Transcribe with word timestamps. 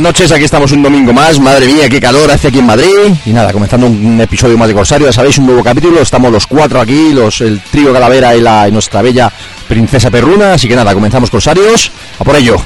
Buenas 0.00 0.14
noches, 0.14 0.32
aquí 0.32 0.44
estamos 0.44 0.72
un 0.72 0.82
domingo 0.82 1.12
más. 1.12 1.38
Madre 1.38 1.66
mía, 1.66 1.86
qué 1.86 2.00
calor 2.00 2.30
hace 2.30 2.48
aquí 2.48 2.60
en 2.60 2.64
Madrid. 2.64 3.12
Y 3.26 3.34
nada, 3.34 3.52
comenzando 3.52 3.86
un 3.86 4.18
episodio 4.18 4.56
más 4.56 4.66
de 4.66 4.72
Corsario, 4.72 5.06
ya 5.06 5.12
sabéis, 5.12 5.36
un 5.36 5.44
nuevo 5.44 5.62
capítulo. 5.62 6.00
Estamos 6.00 6.32
los 6.32 6.46
cuatro 6.46 6.80
aquí, 6.80 7.12
los 7.12 7.42
el 7.42 7.60
trío 7.60 7.92
Calavera 7.92 8.34
y, 8.34 8.40
la, 8.40 8.66
y 8.66 8.72
nuestra 8.72 9.02
bella 9.02 9.30
princesa 9.68 10.10
perruna. 10.10 10.54
Así 10.54 10.68
que 10.68 10.74
nada, 10.74 10.94
comenzamos 10.94 11.28
Corsarios. 11.28 11.92
A 12.18 12.24
por 12.24 12.34
ello. 12.34 12.56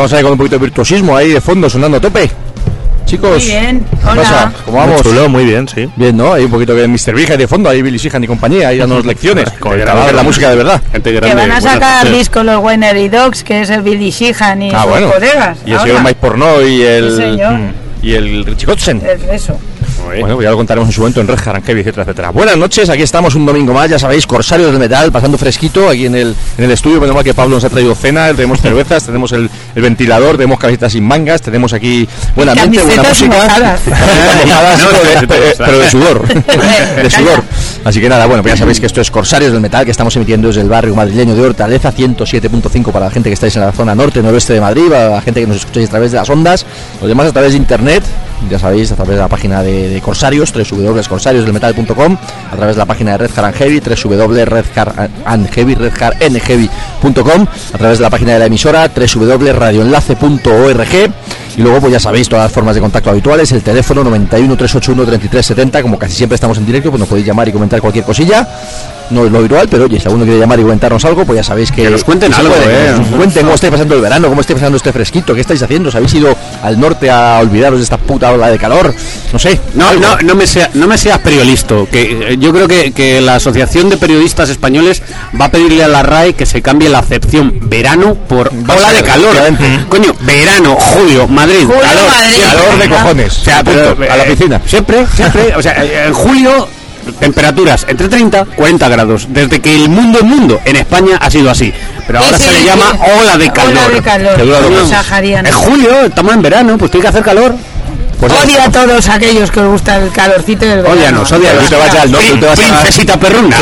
Empezamos 0.00 0.12
ahí 0.18 0.22
con 0.22 0.32
un 0.32 0.38
poquito 0.38 0.56
de 0.56 0.64
virtuosismo 0.64 1.14
ahí 1.14 1.28
de 1.28 1.40
fondo, 1.42 1.68
sonando 1.68 1.98
a 1.98 2.00
tope. 2.00 2.30
Chicos, 3.04 3.42
Muy 3.42 3.44
bien, 3.44 3.80
¿qué 3.90 4.06
hola. 4.08 4.22
pasa? 4.22 4.52
¿Cómo 4.64 4.78
vamos? 4.78 4.94
Muy 4.94 5.02
chulo, 5.12 5.28
muy 5.28 5.44
bien, 5.44 5.68
sí. 5.68 5.90
Bien, 5.96 6.16
¿no? 6.16 6.32
Hay 6.32 6.44
un 6.44 6.50
poquito 6.50 6.74
de 6.74 6.88
Mr. 6.88 7.12
Big 7.14 7.30
ahí 7.30 7.36
de 7.36 7.46
fondo, 7.46 7.68
ahí 7.68 7.82
Billy 7.82 7.98
Sheehan 7.98 8.24
y 8.24 8.26
compañía, 8.26 8.68
ahí 8.68 8.78
dándonos 8.78 9.04
lecciones. 9.12 9.50
Que 9.50 9.80
es 9.80 10.14
la 10.14 10.22
música 10.22 10.48
de 10.48 10.56
verdad. 10.56 10.80
Gente 10.90 11.10
Que 11.10 11.16
grande. 11.16 11.34
van 11.36 11.50
a 11.52 11.60
sacar 11.60 12.04
noches. 12.06 12.18
disco 12.18 12.42
los 12.42 12.64
Winery 12.64 13.10
Dogs, 13.10 13.44
que 13.44 13.60
es 13.60 13.68
el 13.68 13.82
Billy 13.82 14.10
Sheehan 14.10 14.62
y 14.62 14.70
Ah, 14.72 14.82
sus 14.84 14.90
bueno. 14.90 15.10
colegas. 15.12 15.58
Y 15.66 15.72
el 15.72 15.76
ahora. 15.78 15.86
señor 15.90 16.04
Mike 16.04 16.18
Porno 16.18 16.62
y 16.62 16.82
el. 16.82 17.10
Sí, 17.10 17.16
señor. 17.16 17.52
Mm. 17.52 17.72
y 18.02 18.14
el 18.14 18.46
Richie 18.46 18.64
Kotzen. 18.66 19.02
Es 19.04 19.42
Eso. 19.42 19.58
Bueno, 20.02 20.34
pues 20.34 20.44
ya 20.44 20.50
lo 20.50 20.56
contaremos 20.56 20.88
en 20.88 20.92
su 20.92 21.02
momento 21.02 21.20
en 21.20 21.28
Red 21.28 21.38
Heavy, 21.38 21.80
etcétera, 21.82 22.02
etcétera. 22.02 22.30
Buenas 22.30 22.56
noches, 22.56 22.88
aquí 22.88 23.02
estamos 23.02 23.34
un 23.36 23.44
domingo 23.46 23.72
más, 23.74 23.88
ya 23.90 23.98
sabéis, 23.98 24.26
Corsarios 24.26 24.70
del 24.70 24.80
Metal, 24.80 25.12
pasando 25.12 25.36
fresquito 25.38 25.88
aquí 25.88 26.06
en 26.06 26.14
el, 26.16 26.34
en 26.58 26.64
el 26.64 26.70
estudio. 26.70 27.00
Menos 27.00 27.14
mal 27.14 27.22
que 27.22 27.32
Pablo 27.34 27.56
nos 27.56 27.64
ha 27.64 27.68
traído 27.70 27.94
cena, 27.94 28.28
tenemos 28.34 28.60
cervezas, 28.60 29.04
tenemos 29.04 29.30
el, 29.32 29.48
el 29.80 29.82
ventilador, 29.82 30.36
tenemos 30.36 30.58
camisetas 30.58 30.92
sin 30.92 31.04
mangas, 31.04 31.40
tenemos 31.42 31.72
aquí 31.72 32.08
ambiente, 32.36 32.36
buena 32.36 32.54
Camisetas 32.54 33.08
música. 33.08 33.36
mojadas. 33.36 33.80
Camisetas 33.80 34.46
mojadas, 34.46 34.78
No, 34.80 34.86
pero, 35.26 35.40
de, 35.42 35.54
pero 35.56 35.90
sudor. 35.90 36.28
de 37.02 37.10
sudor. 37.10 37.42
Así 37.84 38.00
que 38.00 38.08
nada, 38.08 38.26
bueno, 38.26 38.42
pues 38.42 38.54
ya 38.54 38.58
sabéis 38.58 38.78
que 38.78 38.86
esto 38.86 39.00
es 39.00 39.10
Corsarios 39.10 39.52
del 39.52 39.60
Metal, 39.60 39.84
que 39.84 39.90
estamos 39.90 40.14
emitiendo 40.16 40.48
desde 40.48 40.60
el 40.60 40.68
barrio 40.68 40.94
madrileño 40.94 41.34
de 41.34 41.42
Hortaleza, 41.42 41.92
107.5 41.92 42.92
para 42.92 43.06
la 43.06 43.10
gente 43.10 43.30
que 43.30 43.34
estáis 43.34 43.56
en 43.56 43.62
la 43.62 43.72
zona 43.72 43.94
norte, 43.94 44.22
noroeste 44.22 44.52
de 44.52 44.60
Madrid, 44.60 44.88
para 44.90 45.08
la 45.10 45.22
gente 45.22 45.40
que 45.40 45.46
nos 45.46 45.56
escucháis 45.56 45.88
a 45.88 45.90
través 45.90 46.12
de 46.12 46.18
las 46.18 46.28
ondas, 46.28 46.66
los 47.00 47.08
demás 47.08 47.26
a 47.28 47.32
través 47.32 47.52
de 47.52 47.58
internet, 47.58 48.02
ya 48.48 48.58
sabéis, 48.58 48.90
a 48.92 48.96
través 48.96 49.16
de 49.16 49.20
la 49.20 49.28
página 49.28 49.62
de, 49.62 49.88
de 49.88 50.00
Corsarios, 50.00 50.52
www.corsariosdelmetal.com, 50.52 52.16
a 52.50 52.56
través 52.56 52.76
de 52.76 52.80
la 52.80 52.86
página 52.86 53.12
de 53.12 53.18
Red 53.18 53.30
Car 53.32 53.44
and 53.44 53.54
Heavy, 53.56 53.78
a 53.78 53.82
través 57.78 57.98
de 57.98 58.02
la 58.02 58.10
página 58.10 58.32
de 58.32 58.38
la 58.38 58.46
emisora, 58.46 58.88
www.radioenlace.org, 58.88 61.12
y 61.56 61.62
luego 61.62 61.80
pues 61.80 61.92
ya 61.92 62.00
sabéis 62.00 62.28
todas 62.28 62.44
las 62.44 62.52
formas 62.52 62.74
de 62.74 62.80
contacto 62.80 63.10
habituales, 63.10 63.52
el 63.52 63.62
teléfono 63.62 64.02
91 64.04 64.56
381 64.56 65.04
3370, 65.04 65.82
como 65.82 65.98
casi 65.98 66.14
siempre 66.14 66.34
estamos 66.34 66.58
en 66.58 66.66
directo, 66.66 66.90
pues 66.90 67.00
nos 67.00 67.08
podéis 67.08 67.26
llamar 67.26 67.48
y 67.48 67.52
comentar 67.52 67.80
cualquier 67.80 68.04
cosilla. 68.04 68.46
No 69.10 69.24
es 69.26 69.32
lo 69.32 69.38
habitual, 69.38 69.68
pero 69.68 69.84
oye, 69.84 69.98
si 69.98 70.06
alguno 70.06 70.24
quiere 70.24 70.38
llamar 70.38 70.58
y 70.60 70.62
comentarnos 70.62 71.04
algo, 71.04 71.24
pues 71.24 71.36
ya 71.38 71.44
sabéis 71.44 71.70
que. 71.72 71.82
Que 71.82 71.90
nos 71.90 72.04
cuenten 72.04 72.32
algo, 72.32 72.54
puede, 72.54 72.90
eh. 72.90 72.92
nos 72.96 73.08
cuenten 73.08 73.42
cómo 73.42 73.54
estáis 73.54 73.72
pasando 73.72 73.94
el 73.96 74.00
verano, 74.00 74.28
cómo 74.28 74.40
estáis 74.40 74.58
pasando 74.58 74.76
este 74.76 74.92
fresquito, 74.92 75.34
qué 75.34 75.40
estáis 75.40 75.62
haciendo, 75.62 75.88
¿os 75.88 75.94
habéis 75.94 76.14
ido 76.14 76.36
al 76.62 76.78
norte 76.78 77.10
a 77.10 77.38
olvidaros 77.40 77.78
de 77.80 77.84
esta 77.84 77.96
puta 77.96 78.30
ola 78.30 78.48
de 78.48 78.58
calor? 78.58 78.94
No 79.32 79.38
sé. 79.38 79.58
No, 79.74 79.88
algo. 79.88 80.00
no, 80.02 80.16
no 80.22 80.34
me, 80.34 80.46
sea, 80.46 80.70
no 80.74 80.86
me 80.86 80.96
seas 80.96 81.18
periodista. 81.18 81.74
Que 81.90 82.32
eh, 82.32 82.36
yo 82.38 82.52
creo 82.52 82.68
que, 82.68 82.92
que 82.92 83.20
la 83.20 83.36
Asociación 83.36 83.90
de 83.90 83.96
Periodistas 83.96 84.48
Españoles 84.48 85.02
va 85.38 85.46
a 85.46 85.50
pedirle 85.50 85.84
a 85.84 85.88
la 85.88 86.02
RAE 86.02 86.34
que 86.34 86.46
se 86.46 86.62
cambie 86.62 86.88
la 86.88 87.00
acepción 87.00 87.54
verano 87.62 88.14
por 88.14 88.50
Va 88.68 88.74
ola 88.76 88.88
ser, 88.88 88.96
de 88.96 89.02
calor. 89.02 89.36
efectivamente. 89.36 89.86
Coño, 89.88 90.14
verano, 90.20 90.76
julio, 90.76 91.26
Madrid, 91.28 91.64
Julio, 91.66 91.80
calor. 91.80 92.08
Madrid. 92.08 92.42
Calor 92.44 92.78
de 92.78 92.88
cojones. 92.88 93.38
O 93.38 93.44
sea, 93.44 93.64
Punto. 93.64 93.96
pero, 93.98 94.12
a 94.12 94.16
la 94.16 94.24
eh, 94.24 94.30
piscina. 94.30 94.60
Siempre, 94.66 95.06
siempre. 95.14 95.54
O 95.56 95.62
sea, 95.62 95.84
eh, 95.84 96.06
en 96.06 96.14
julio 96.14 96.68
temperaturas 97.12 97.86
entre 97.88 98.08
30 98.08 98.46
y 98.52 98.54
40 98.56 98.88
grados. 98.88 99.26
Desde 99.30 99.60
que 99.60 99.74
el 99.76 99.88
mundo 99.88 100.18
es 100.18 100.24
mundo, 100.24 100.60
en 100.64 100.76
España 100.76 101.16
ha 101.20 101.30
sido 101.30 101.50
así. 101.50 101.72
Pero 102.06 102.18
ahora 102.20 102.38
Sí, 102.38 102.44
se 102.44 102.50
sí, 102.50 102.58
le 102.60 102.64
llama 102.64 102.92
sí. 102.92 102.98
ola 103.20 103.38
de 103.38 103.50
calor. 103.52 103.72
Ola 103.76 103.88
de 103.88 104.02
calor. 104.02 105.46
Es 105.46 105.54
julio, 105.54 106.00
estamos 106.06 106.34
en 106.34 106.42
verano, 106.42 106.76
pues 106.78 106.90
tiene 106.90 107.02
que 107.02 107.08
hacer 107.08 107.22
calor. 107.22 107.54
Pues 108.20 108.32
Odia 108.34 108.64
a 108.64 108.70
todos 108.70 109.08
aquellos 109.08 109.50
que 109.50 109.60
os 109.60 109.68
gusta 109.68 109.96
el 109.96 110.10
calorcito 110.12 110.66
del 110.66 110.82
verano. 110.82 110.94
Ódianos, 110.94 111.32
ódianos. 111.32 111.64
Tú 111.64 111.70
te 111.70 111.76
vas 111.76 111.94
al 111.94 112.12
norte, 112.12 112.28
tú 112.32 112.40
te 112.40 112.46
vas 112.46 112.58
a- 112.58 112.62
Princesita 112.62 113.18
perruna. 113.18 113.56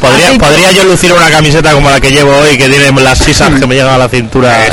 Podría, 0.00 0.38
podría 0.38 0.72
yo 0.72 0.84
lucir 0.84 1.12
una 1.12 1.30
camiseta 1.30 1.72
como 1.72 1.88
la 1.90 2.00
que 2.00 2.10
llevo 2.10 2.36
hoy, 2.36 2.58
que 2.58 2.68
tiene 2.68 2.90
las 3.00 3.18
sisas 3.18 3.50
que 3.58 3.66
me 3.66 3.74
llegan 3.76 3.94
a 3.94 3.98
la 3.98 4.08
cintura. 4.08 4.66
Eh, 4.66 4.70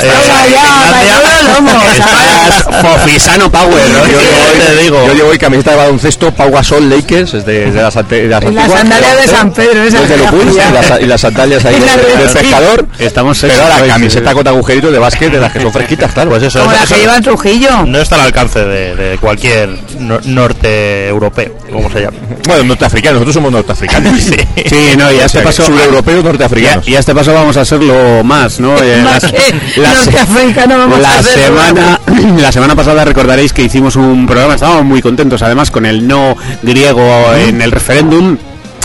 fofisano 2.82 3.50
power, 3.50 3.88
¿no? 3.90 4.06
Yo 4.06 4.18
llevo 4.20 4.42
hoy, 4.50 4.58
te 4.66 4.82
digo. 4.82 5.06
yo 5.06 5.14
llevo 5.14 5.28
hoy 5.30 5.38
camiseta 5.38 5.72
de 5.72 5.76
baloncesto 5.76 6.32
Pau 6.32 6.50
Gasol 6.50 6.88
Lakers, 6.88 7.34
es 7.34 7.44
de, 7.46 7.70
de 7.70 7.82
las, 7.82 7.94
de 8.08 8.28
las 8.28 8.42
Y 8.42 8.46
las 8.52 8.64
antiguas, 8.64 8.72
sandalias 8.72 9.16
de 9.16 9.24
¿eh? 9.24 9.28
San 9.28 9.52
Pedro, 9.52 9.82
Es 9.84 9.92
de 10.08 10.16
Lupus, 10.16 10.56
y 11.00 11.06
las, 11.06 11.20
sandalias 11.20 11.64
ahí 11.64 11.80
del 12.18 12.30
pescador. 12.30 12.86
Estamos 12.98 13.38
Pero 13.38 13.54
sexy, 13.54 13.88
camiseta 13.88 14.34
con 14.34 14.48
agujeritos 14.48 14.92
de 14.92 14.98
básquet 14.98 15.30
de 15.32 15.40
las 15.40 15.52
que 15.52 15.60
son 15.60 15.72
fresquitas, 15.72 16.12
claro. 16.12 16.30
Pues 16.30 16.42
eso, 16.42 16.60
Como 16.60 16.72
la 16.72 16.78
que 16.78 16.84
eso 16.84 16.96
lleva 16.96 17.16
en 17.16 17.22
Trujillo. 17.42 17.86
no 17.86 17.98
está 18.00 18.16
al 18.16 18.22
alcance 18.22 18.64
de, 18.64 18.96
de 18.96 19.18
cualquier 19.18 19.68
no- 20.00 20.20
norte 20.24 21.06
europeo, 21.08 21.54
como 21.72 21.90
se 21.90 22.00
llama. 22.02 22.16
Bueno, 22.46 22.64
norteafricanos, 22.64 23.14
nosotros 23.20 23.34
somos 23.34 23.52
norteafricanos. 23.52 24.18
Sí. 24.28 24.36
Sí, 24.68 24.96
no, 24.96 25.10
y 25.12 25.18
a 25.20 25.26
este 25.26 25.40
paso... 25.40 25.64
Sureuropeos 25.64 26.18
Y 26.18 26.20
a, 26.20 26.24
norteafricanos. 26.24 26.88
y 26.88 26.96
a 26.96 26.98
este 26.98 27.14
paso 27.14 27.32
vamos 27.32 27.56
a 27.56 27.60
hacerlo 27.62 28.22
más, 28.24 28.58
¿no? 28.60 28.76
Eh, 28.82 29.00
Más 29.02 29.22
las- 29.22 29.32
que 29.32 29.80
las- 29.80 30.06
norteafricano 30.06 30.78
vamos 30.78 30.98
a 30.98 31.00
la 31.00 31.22
semana 31.22 32.00
la 32.38 32.52
semana 32.52 32.74
pasada 32.74 33.04
recordaréis 33.04 33.52
que 33.52 33.62
hicimos 33.62 33.96
un 33.96 34.26
programa 34.26 34.54
estábamos 34.54 34.84
muy 34.84 35.00
contentos 35.02 35.42
además 35.42 35.70
con 35.70 35.86
el 35.86 36.06
no 36.08 36.36
griego 36.62 37.34
en 37.34 37.60
el 37.62 37.70
referéndum 37.72 38.36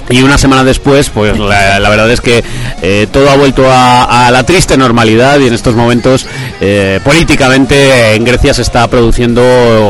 y 0.10 0.22
una 0.22 0.38
semana 0.38 0.66
después, 0.66 1.10
pues 1.10 1.40
la, 1.40 1.80
la 1.80 1.90
verdad 1.90 2.12
es 2.12 2.20
que 2.20 2.44
eh, 2.82 3.08
todo 3.10 3.30
ha 3.30 3.36
vuelto 3.38 3.72
a, 3.72 4.28
a 4.28 4.32
la 4.32 4.46
triste 4.46 4.76
normalidad 4.76 5.40
y 5.40 5.48
en 5.48 5.54
estos 5.54 5.76
momentos 5.76 6.26
eh, 6.62 7.00
políticamente 7.04 8.16
en 8.16 8.24
Grecia 8.24 8.54
se 8.54 8.62
está 8.62 8.88
produciendo 8.88 9.42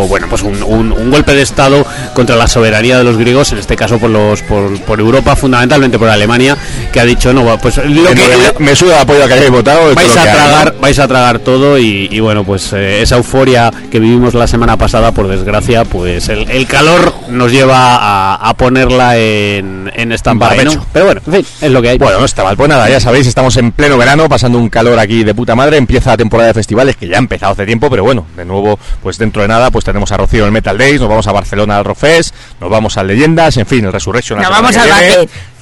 bueno 0.08 0.28
pues 0.30 0.42
un, 0.44 0.62
un- 0.64 0.92
un 0.92 1.12
golpe 1.12 1.34
de 1.34 1.42
estado 1.42 1.86
contra 2.14 2.36
la 2.36 2.48
soberanía 2.48 2.98
de 2.98 3.04
los 3.04 3.18
griegos, 3.18 3.52
en 3.52 3.58
este 3.60 3.76
caso 3.76 4.00
por 4.00 4.10
los 4.10 4.42
por, 4.44 4.80
por 4.82 5.00
Europa, 5.00 5.36
fundamentalmente 5.36 5.98
por 6.00 6.10
Alemania, 6.10 6.58
que 6.92 7.00
ha 7.00 7.06
dicho 7.06 7.34
no, 7.34 7.58
pues 7.58 7.78
lo 7.78 8.08
Que 8.10 8.16
que, 8.16 8.22
me- 8.60 8.66
me 8.66 8.76
suda 8.76 8.96
el 8.98 9.02
apoyo 9.02 9.24
a 9.24 9.28
que 9.28 9.34
hayáis 9.34 9.50
votado. 9.52 9.94
vais 9.96 10.16
a 10.18 10.24
que 10.24 10.30
hay, 10.30 10.36
¿no? 10.38 10.44
tragar 10.44 10.76
vais 10.80 11.00
a 11.00 11.08
tragar 11.08 11.40
todo 11.40 11.78
y, 11.78 12.08
y 12.12 12.20
bueno 12.20 12.44
pues 12.44 12.72
eh, 12.74 13.02
esa 13.02 13.16
euforia 13.18 13.72
que 13.92 14.00
vivimos 14.00 14.34
la 14.34 14.48
semana 14.48 14.78
pasada 14.78 15.12
por 15.12 15.28
desgracia 15.28 15.84
pues 15.86 16.30
el, 16.30 16.50
el 16.50 16.66
calor 16.68 17.14
nos 17.30 17.52
lleva 17.52 17.96
a, 17.96 18.36
a 18.36 18.54
ponerla 18.56 19.18
en, 19.18 19.92
en 19.96 20.12
stand-by 20.12 20.66
¿no? 20.66 20.86
Pero 20.94 21.06
bueno 21.06 21.22
en 21.26 21.34
fin 21.34 21.46
es 21.62 21.72
lo 21.72 21.82
que 21.82 21.90
hay 21.90 21.98
Bueno, 21.98 22.20
no 22.20 22.26
está 22.26 22.44
mal. 22.44 22.56
Pues 22.58 22.70
nada, 22.70 22.90
ya 22.90 23.00
sabéis, 23.00 23.28
estamos 23.28 23.56
en 23.58 23.72
pleno 23.72 23.98
verano, 23.98 24.28
pasando 24.30 24.58
un 24.58 24.70
calor 24.70 25.00
aquí 25.00 25.24
de 25.24 25.34
puta 25.34 25.56
madre. 25.56 25.78
Empieza 25.78 26.12
la 26.12 26.18
temporada 26.18 26.53
de 26.54 26.60
festivales, 26.60 26.96
que 26.96 27.08
ya 27.08 27.16
ha 27.16 27.20
empezado 27.20 27.54
hace 27.54 27.66
tiempo, 27.66 27.90
pero 27.90 28.04
bueno, 28.04 28.26
de 28.36 28.46
nuevo, 28.46 28.78
pues 29.02 29.18
dentro 29.18 29.42
de 29.42 29.48
nada, 29.48 29.72
pues 29.72 29.84
tenemos 29.86 30.12
a 30.12 30.18
Rocío 30.18 30.42
en 30.42 30.46
el 30.48 30.52
Metal 30.52 30.78
Days, 30.78 31.00
nos 31.00 31.10
vamos 31.10 31.28
a 31.28 31.32
Barcelona 31.32 31.78
al 31.78 31.86
Rockfest, 31.86 32.34
nos 32.62 32.70
vamos 32.70 32.98
a 32.98 33.04
Leyendas, 33.04 33.58
en 33.58 33.66
fin, 33.66 33.86
el 33.86 33.92
Resurrection. 33.92 34.40
Nos 34.40 34.50
vamos 34.50 34.76
al. 34.78 34.90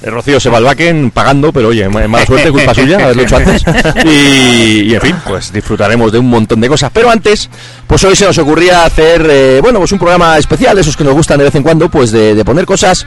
El 0.02 0.10
Rocío 0.12 0.40
se 0.40 0.50
va 0.50 0.58
al 0.58 0.64
Baquet 0.64 1.12
pagando, 1.12 1.52
pero 1.52 1.68
oye, 1.68 1.88
ma- 1.88 2.06
mala 2.08 2.26
suerte, 2.26 2.50
culpa 2.52 2.74
suya, 2.74 2.96
haberlo 2.96 3.22
hecho 3.22 3.36
antes. 3.36 3.62
Y, 4.04 4.90
y, 4.90 4.94
en 4.94 5.00
fin, 5.00 5.16
pues 5.26 5.52
disfrutaremos 5.52 6.10
de 6.10 6.18
un 6.18 6.28
montón 6.28 6.60
de 6.60 6.68
cosas. 6.68 6.90
Pero 6.92 7.08
antes, 7.10 7.48
pues 7.86 8.02
hoy 8.04 8.16
se 8.16 8.24
nos 8.24 8.36
ocurría 8.38 8.84
hacer, 8.84 9.24
eh, 9.30 9.60
bueno, 9.62 9.78
pues 9.78 9.92
un 9.92 9.98
programa 9.98 10.36
especial, 10.38 10.76
esos 10.78 10.96
que 10.96 11.04
nos 11.04 11.14
gustan 11.14 11.38
de 11.38 11.44
vez 11.44 11.54
en 11.54 11.62
cuando, 11.62 11.88
pues 11.88 12.10
de, 12.10 12.34
de 12.34 12.44
poner 12.44 12.66
cosas 12.66 13.06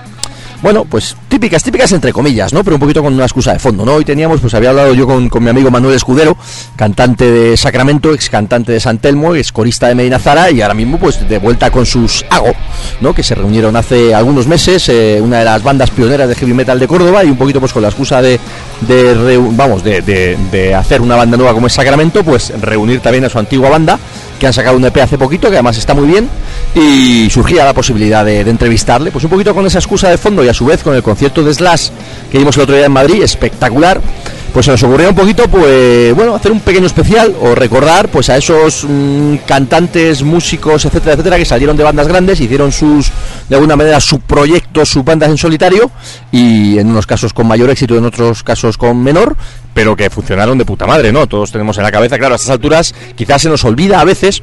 bueno, 0.61 0.85
pues 0.85 1.15
típicas, 1.27 1.61
típicas 1.63 1.91
entre 1.91 2.11
comillas, 2.13 2.53
¿no? 2.53 2.63
Pero 2.63 2.75
un 2.77 2.79
poquito 2.79 3.03
con 3.03 3.13
una 3.13 3.25
excusa 3.25 3.53
de 3.53 3.59
fondo, 3.59 3.85
¿no? 3.85 3.93
Hoy 3.93 4.05
teníamos, 4.05 4.39
pues 4.41 4.53
había 4.53 4.69
hablado 4.71 4.93
yo 4.93 5.05
con, 5.05 5.29
con 5.29 5.43
mi 5.43 5.49
amigo 5.49 5.69
Manuel 5.69 5.95
Escudero, 5.95 6.37
cantante 6.75 7.29
de 7.29 7.57
Sacramento, 7.57 8.13
ex 8.13 8.29
cantante 8.29 8.71
de 8.71 8.79
San 8.79 8.97
Telmo, 8.97 9.35
ex 9.35 9.51
corista 9.51 9.87
de 9.87 9.95
Medina 9.95 10.19
Zara 10.19 10.49
y 10.51 10.61
ahora 10.61 10.73
mismo 10.73 10.97
pues 10.97 11.27
de 11.27 11.37
vuelta 11.39 11.69
con 11.71 11.85
sus 11.85 12.25
Hago, 12.29 12.53
¿no? 13.01 13.13
Que 13.13 13.23
se 13.23 13.35
reunieron 13.35 13.75
hace 13.75 14.13
algunos 14.15 14.47
meses, 14.47 14.89
eh, 14.89 15.19
una 15.21 15.39
de 15.39 15.45
las 15.45 15.61
bandas 15.63 15.89
pioneras 15.91 16.27
de 16.29 16.35
heavy 16.35 16.53
metal 16.53 16.79
de 16.79 16.87
Córdoba 16.87 17.23
y 17.23 17.29
un 17.29 17.37
poquito 17.37 17.59
pues 17.59 17.73
con 17.73 17.81
la 17.81 17.89
excusa 17.89 18.21
de, 18.21 18.39
de 18.81 19.37
vamos, 19.51 19.83
de- 19.83 20.01
de 20.01 20.75
hacer 20.75 21.01
una 21.01 21.15
banda 21.15 21.37
nueva 21.37 21.53
como 21.53 21.67
es 21.67 21.73
Sacramento, 21.73 22.23
pues 22.23 22.53
reunir 22.61 22.99
también 23.01 23.25
a 23.25 23.29
su 23.29 23.37
antigua 23.39 23.69
banda 23.69 23.99
que 24.45 24.49
han 24.49 24.53
sacado 24.53 24.77
un 24.77 24.85
EP 24.85 24.95
hace 24.97 25.17
poquito, 25.17 25.49
que 25.49 25.55
además 25.55 25.75
está 25.75 25.95
muy 25.95 26.05
bien, 26.05 26.29
y 26.75 27.27
surgía 27.31 27.65
la 27.65 27.73
posibilidad 27.73 28.23
de, 28.23 28.43
de 28.43 28.51
entrevistarle, 28.51 29.09
pues 29.09 29.23
un 29.23 29.31
poquito 29.31 29.55
con 29.55 29.65
esa 29.65 29.79
excusa 29.79 30.07
de 30.07 30.19
fondo 30.19 30.43
y 30.43 30.49
a 30.49 30.53
su 30.53 30.67
vez 30.67 30.83
con 30.83 30.93
el 30.93 31.01
concierto 31.01 31.43
de 31.43 31.51
Slash 31.51 31.89
que 32.31 32.37
vimos 32.37 32.55
el 32.55 32.61
otro 32.61 32.75
día 32.75 32.85
en 32.85 32.91
Madrid, 32.91 33.23
espectacular, 33.23 33.99
pues 34.55 34.67
se 34.67 34.71
nos 34.71 34.83
ocurrió 34.83 35.09
un 35.09 35.15
poquito, 35.15 35.49
pues 35.49 36.15
bueno, 36.15 36.33
hacer 36.33 36.49
un 36.49 36.61
pequeño 36.61 36.87
especial 36.87 37.35
o 37.41 37.55
recordar 37.55 38.07
pues 38.07 38.29
a 38.29 38.37
esos 38.37 38.85
mm, 38.87 39.39
cantantes, 39.45 40.23
músicos, 40.23 40.85
etcétera, 40.85 41.11
etcétera, 41.11 41.35
que 41.35 41.43
salieron 41.43 41.75
de 41.75 41.83
bandas 41.83 42.07
grandes, 42.07 42.39
hicieron 42.39 42.71
sus, 42.71 43.11
de 43.49 43.55
alguna 43.55 43.75
manera, 43.75 43.99
su 43.99 44.21
proyecto, 44.21 44.85
sus 44.85 45.03
bandas 45.03 45.29
en 45.29 45.37
solitario, 45.37 45.91
y 46.31 46.77
en 46.77 46.87
unos 46.87 47.05
casos 47.05 47.33
con 47.33 47.47
mayor 47.47 47.69
éxito, 47.69 47.97
en 47.97 48.05
otros 48.05 48.43
casos 48.43 48.77
con 48.77 49.03
menor, 49.03 49.35
pero 49.73 49.93
que 49.97 50.09
funcionaron 50.09 50.57
de 50.57 50.63
puta 50.63 50.87
madre, 50.87 51.11
¿no? 51.11 51.27
Todos 51.27 51.51
tenemos 51.51 51.77
en 51.77 51.83
la 51.83 51.91
cabeza, 51.91 52.17
claro, 52.17 52.35
a 52.35 52.37
estas 52.37 52.51
alturas 52.51 52.95
quizás 53.13 53.41
se 53.41 53.49
nos 53.49 53.65
olvida 53.65 53.99
a 53.99 54.05
veces 54.05 54.41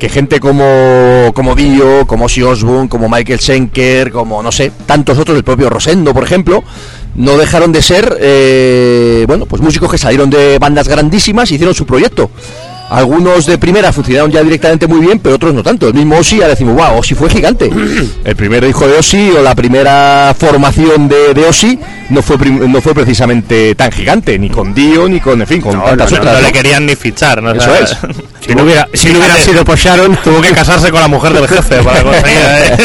que 0.00 0.08
gente 0.08 0.40
como, 0.40 1.30
como 1.34 1.54
Dio, 1.54 2.04
como 2.08 2.24
Ozzy 2.24 2.42
Osbourne, 2.42 2.88
como 2.88 3.08
Michael 3.08 3.38
Schenker, 3.38 4.10
como, 4.10 4.42
no 4.42 4.50
sé, 4.50 4.72
tantos 4.86 5.16
otros, 5.20 5.36
el 5.36 5.44
propio 5.44 5.70
Rosendo, 5.70 6.12
por 6.12 6.24
ejemplo, 6.24 6.64
no 7.14 7.36
dejaron 7.36 7.72
de 7.72 7.82
ser, 7.82 8.16
eh, 8.20 9.24
bueno, 9.26 9.46
pues 9.46 9.62
músicos 9.62 9.90
que 9.90 9.98
salieron 9.98 10.30
de 10.30 10.58
bandas 10.58 10.88
grandísimas 10.88 11.50
y 11.50 11.54
hicieron 11.54 11.74
su 11.74 11.86
proyecto. 11.86 12.30
Algunos 12.92 13.46
de 13.46 13.56
primera 13.58 13.92
funcionaron 13.92 14.30
ya 14.30 14.42
directamente 14.42 14.86
muy 14.86 15.00
bien, 15.00 15.18
pero 15.18 15.36
otros 15.36 15.54
no 15.54 15.62
tanto. 15.62 15.88
El 15.88 15.94
mismo 15.94 16.18
Ozzy, 16.18 16.38
ya 16.38 16.48
decimos, 16.48 16.74
wow, 16.74 16.98
Ozzy 16.98 17.14
fue 17.14 17.30
gigante. 17.30 17.70
El 18.24 18.36
primer 18.36 18.64
hijo 18.64 18.86
de 18.86 18.98
Ozzy 18.98 19.30
o 19.30 19.42
la 19.42 19.54
primera 19.54 20.34
formación 20.38 21.08
de, 21.08 21.32
de 21.34 21.44
Ozzy 21.46 21.78
no 22.10 22.20
fue, 22.22 22.36
no 22.38 22.80
fue 22.82 22.94
precisamente 22.94 23.74
tan 23.74 23.90
gigante, 23.90 24.38
ni 24.38 24.50
con 24.50 24.74
Dio, 24.74 25.08
ni 25.08 25.20
con, 25.20 25.40
en 25.40 25.46
fin, 25.46 25.60
con 25.62 25.76
No, 25.78 25.84
tantas 25.84 26.10
no, 26.10 26.16
no, 26.18 26.22
otras. 26.22 26.34
no 26.34 26.40
¿no? 26.40 26.46
le 26.46 26.52
querían 26.52 26.84
ni 26.84 26.94
fichar, 26.94 27.42
¿no? 27.42 27.52
Eso 27.52 27.74
es. 27.74 27.96
si 28.46 28.54
no 28.54 28.64
hubiera 28.64 28.86
si 28.92 29.08
no 29.10 29.18
hubiera 29.20 29.36
sido 29.36 29.64
por 29.64 29.78
Sharon 29.78 30.18
Tuvo 30.22 30.40
que 30.42 30.50
casarse 30.50 30.90
con 30.90 31.00
la 31.00 31.08
mujer 31.08 31.32
del 31.32 31.48
jefe 31.48 31.82
para 31.82 32.02
conseguir. 32.02 32.38
¿eh? 32.38 32.76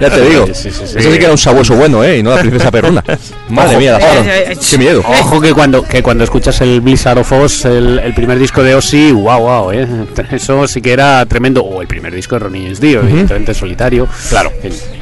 Ya 0.00 0.10
te 0.10 0.20
digo. 0.22 0.46
Sí, 0.46 0.54
sí, 0.54 0.70
sí, 0.70 0.82
Eso 0.98 1.10
sí 1.10 1.18
que 1.18 1.24
era 1.24 1.32
un 1.32 1.38
sabueso 1.38 1.74
bueno, 1.74 2.04
¿eh? 2.04 2.18
Y 2.18 2.22
no 2.22 2.30
la 2.30 2.36
princesa 2.40 2.70
perruna. 2.70 3.02
Madre 3.48 3.76
mía, 3.78 3.92
la 3.92 3.98
Sharon. 4.00 4.28
Eh, 4.28 4.52
eh, 4.52 4.58
Qué 4.70 4.78
miedo. 4.78 5.02
Ojo 5.20 5.40
que 5.40 5.52
cuando 5.52 5.82
que 5.82 6.02
cuando 6.02 6.22
escuchas 6.24 6.60
el 6.60 6.80
Blizzard 6.80 7.18
of 7.18 7.32
Oz, 7.32 7.64
el, 7.64 7.98
el 7.98 8.14
primer 8.14 8.38
disco 8.38 8.62
de 8.62 8.74
Ozzy, 8.76 9.10
wow, 9.12 9.39
wow, 9.40 9.70
eh. 9.72 9.86
eso 10.30 10.66
sí 10.68 10.80
que 10.80 10.92
era 10.92 11.24
tremendo. 11.26 11.62
O 11.62 11.80
el 11.82 11.88
primer 11.88 12.14
disco 12.14 12.34
de 12.36 12.40
Ronnie 12.40 12.62
James 12.64 12.80
Dio, 12.80 13.00
evidentemente 13.00 13.52
en 13.52 13.54
solitario. 13.58 14.08
Claro. 14.28 14.52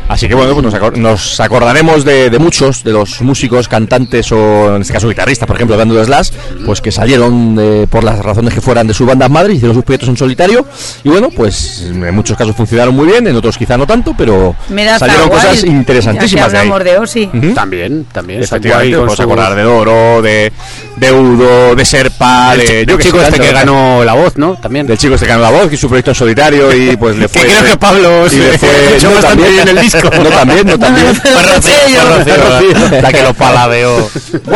Así 0.08 0.26
que 0.26 0.34
bueno, 0.34 0.52
pues 0.54 0.64
nos, 0.64 0.74
acor- 0.74 0.96
nos 0.96 1.38
acordaremos 1.38 2.02
de, 2.04 2.30
de 2.30 2.38
muchos 2.38 2.82
de 2.82 2.92
los 2.92 3.20
músicos, 3.20 3.68
cantantes 3.68 4.32
o 4.32 4.74
en 4.76 4.80
este 4.82 4.94
caso 4.94 5.06
guitarristas, 5.08 5.46
por 5.46 5.56
ejemplo, 5.56 5.76
dando 5.76 5.94
de 5.96 6.04
Slash, 6.06 6.30
pues 6.64 6.80
que 6.80 6.90
salieron 6.90 7.86
por 7.90 8.04
las 8.04 8.18
razones 8.20 8.54
que 8.54 8.62
fueran 8.62 8.86
de 8.86 8.94
sus 8.94 9.06
bandas 9.06 9.28
madres, 9.30 9.56
hicieron 9.56 9.74
sus 9.74 9.84
proyectos 9.84 10.08
en 10.08 10.16
solitario 10.16 10.64
y 11.04 11.10
bueno, 11.10 11.28
pues 11.30 11.82
en 11.82 12.14
muchos 12.14 12.38
casos 12.38 12.56
funcionaron 12.56 12.94
muy 12.96 13.06
bien, 13.06 13.26
en 13.26 13.36
otros 13.36 13.58
quizá 13.58 13.76
no 13.76 13.86
tanto, 13.86 14.14
pero 14.16 14.56
salieron 14.98 15.28
guay, 15.28 15.40
cosas 15.42 15.60
Ya 15.62 15.68
interesantísimas 15.68 16.52
de 16.52 16.58
ahí. 16.58 16.70
de 16.84 16.98
Ozzy. 16.98 17.26
También, 17.54 18.06
también. 18.10 18.42
Efectivamente, 18.42 18.96
podemos 18.96 19.16
su- 19.16 19.22
acordar 19.22 19.54
de 19.54 19.62
Doro, 19.62 20.22
de, 20.22 20.50
de 20.96 21.12
Udo, 21.12 21.74
de 21.76 21.84
Serpa, 21.84 22.54
el, 22.54 22.60
de 22.60 22.86
yo 22.86 22.92
el 22.94 22.98
que 22.98 23.04
chico 23.04 23.20
este 23.20 23.38
que 23.40 23.52
ganó 23.52 24.02
la 24.04 24.14
voz, 24.14 24.27
¿no? 24.36 24.54
También. 24.56 24.86
del 24.86 24.98
chico 24.98 25.14
este 25.14 25.26
que 25.26 25.32
ganó 25.32 25.42
la 25.42 25.50
voz, 25.50 25.68
que 25.68 25.74
hizo 25.74 25.82
su 25.82 25.88
proyecto 25.88 26.10
en 26.10 26.14
solitario 26.14 26.74
y 26.76 26.96
pues 26.96 27.16
le 27.16 27.28
Que 27.28 27.40
fue. 27.40 27.48
creo 27.48 27.64
que 27.64 27.76
Pablo 27.78 28.26
y 28.26 28.30
se 28.30 28.36
le 28.38 28.58
fue 28.58 28.68
no, 29.02 29.10
bastante 29.10 29.22
también, 29.44 29.52
bien 29.64 29.68
el 29.68 29.78
disco. 29.82 30.10
No 30.10 30.30
también, 30.30 30.66
no 30.66 30.78
también. 30.78 31.06
Rocío, 31.14 33.00
la 33.02 33.12
que 33.12 33.22
lo 33.22 33.34
paladeó. 33.34 34.10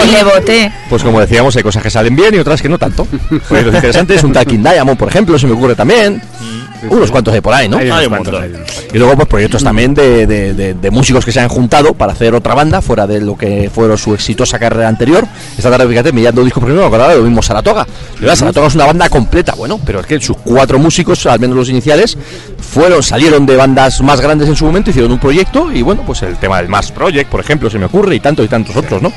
Y 0.04 0.10
le 0.10 0.24
voté. 0.24 0.72
Pues 0.88 1.02
como 1.02 1.20
decíamos, 1.20 1.56
hay 1.56 1.62
cosas 1.62 1.82
que 1.82 1.90
salen 1.90 2.14
bien 2.16 2.34
y 2.34 2.38
otras 2.38 2.60
que 2.62 2.68
no 2.68 2.78
tanto. 2.78 3.06
Proyectos 3.48 3.74
interesantes, 3.74 4.22
un 4.24 4.32
Talking 4.32 4.62
Diamond, 4.62 4.98
por 4.98 5.08
ejemplo, 5.08 5.38
se 5.38 5.46
me 5.46 5.52
ocurre 5.54 5.74
también. 5.74 6.22
Unos 6.88 7.12
cuantos 7.12 7.32
de 7.32 7.40
por 7.40 7.54
ahí, 7.54 7.68
¿no? 7.68 7.76
Hay 7.78 8.08
cuantos, 8.08 8.34
hay. 8.34 8.52
Y 8.92 8.98
luego 8.98 9.14
pues 9.14 9.28
proyectos 9.28 9.62
también 9.62 9.94
de, 9.94 10.26
de- 10.26 10.52
de- 10.52 10.74
de 10.74 10.90
músicos 10.90 11.24
que 11.24 11.30
se 11.30 11.38
han 11.38 11.48
juntado 11.48 11.94
para 11.94 12.12
hacer 12.12 12.34
otra 12.34 12.54
banda 12.54 12.82
fuera 12.82 13.06
de 13.06 13.20
lo 13.20 13.36
que 13.38 13.70
fueron 13.72 13.96
su 13.96 14.12
exitosa 14.14 14.58
carrera 14.58 14.88
anterior. 14.88 15.24
Esta 15.56 15.70
tarde, 15.70 15.86
fíjate, 15.86 16.10
mirando 16.10 16.42
discos 16.42 16.60
primero, 16.60 16.82
me 16.82 16.88
acordaba 16.88 17.12
de 17.12 17.18
lo 17.18 17.24
mismo 17.24 17.40
Saratoga. 17.40 17.86
Saratoga 18.34 18.66
es 18.66 18.74
una 18.74 18.86
banda 18.86 19.08
completa, 19.08 19.52
bueno, 19.62 19.78
pero 19.86 20.00
es 20.00 20.06
que 20.06 20.20
sus 20.20 20.36
cuatro 20.38 20.76
músicos, 20.80 21.24
al 21.26 21.38
menos 21.38 21.56
los 21.56 21.68
iniciales, 21.68 22.18
fueron, 22.58 23.00
salieron 23.00 23.46
de 23.46 23.54
bandas 23.54 24.00
más 24.00 24.20
grandes 24.20 24.48
en 24.48 24.56
su 24.56 24.64
momento, 24.64 24.90
hicieron 24.90 25.12
un 25.12 25.20
proyecto 25.20 25.70
y 25.70 25.82
bueno, 25.82 26.02
pues 26.04 26.20
el 26.22 26.36
tema 26.36 26.56
del 26.56 26.66
Mars 26.68 26.90
Project, 26.90 27.30
por 27.30 27.38
ejemplo, 27.38 27.70
se 27.70 27.78
me 27.78 27.84
ocurre 27.84 28.16
y 28.16 28.18
tantos 28.18 28.44
y 28.44 28.48
tantos 28.48 28.74
otros, 28.74 29.00
¿no? 29.00 29.12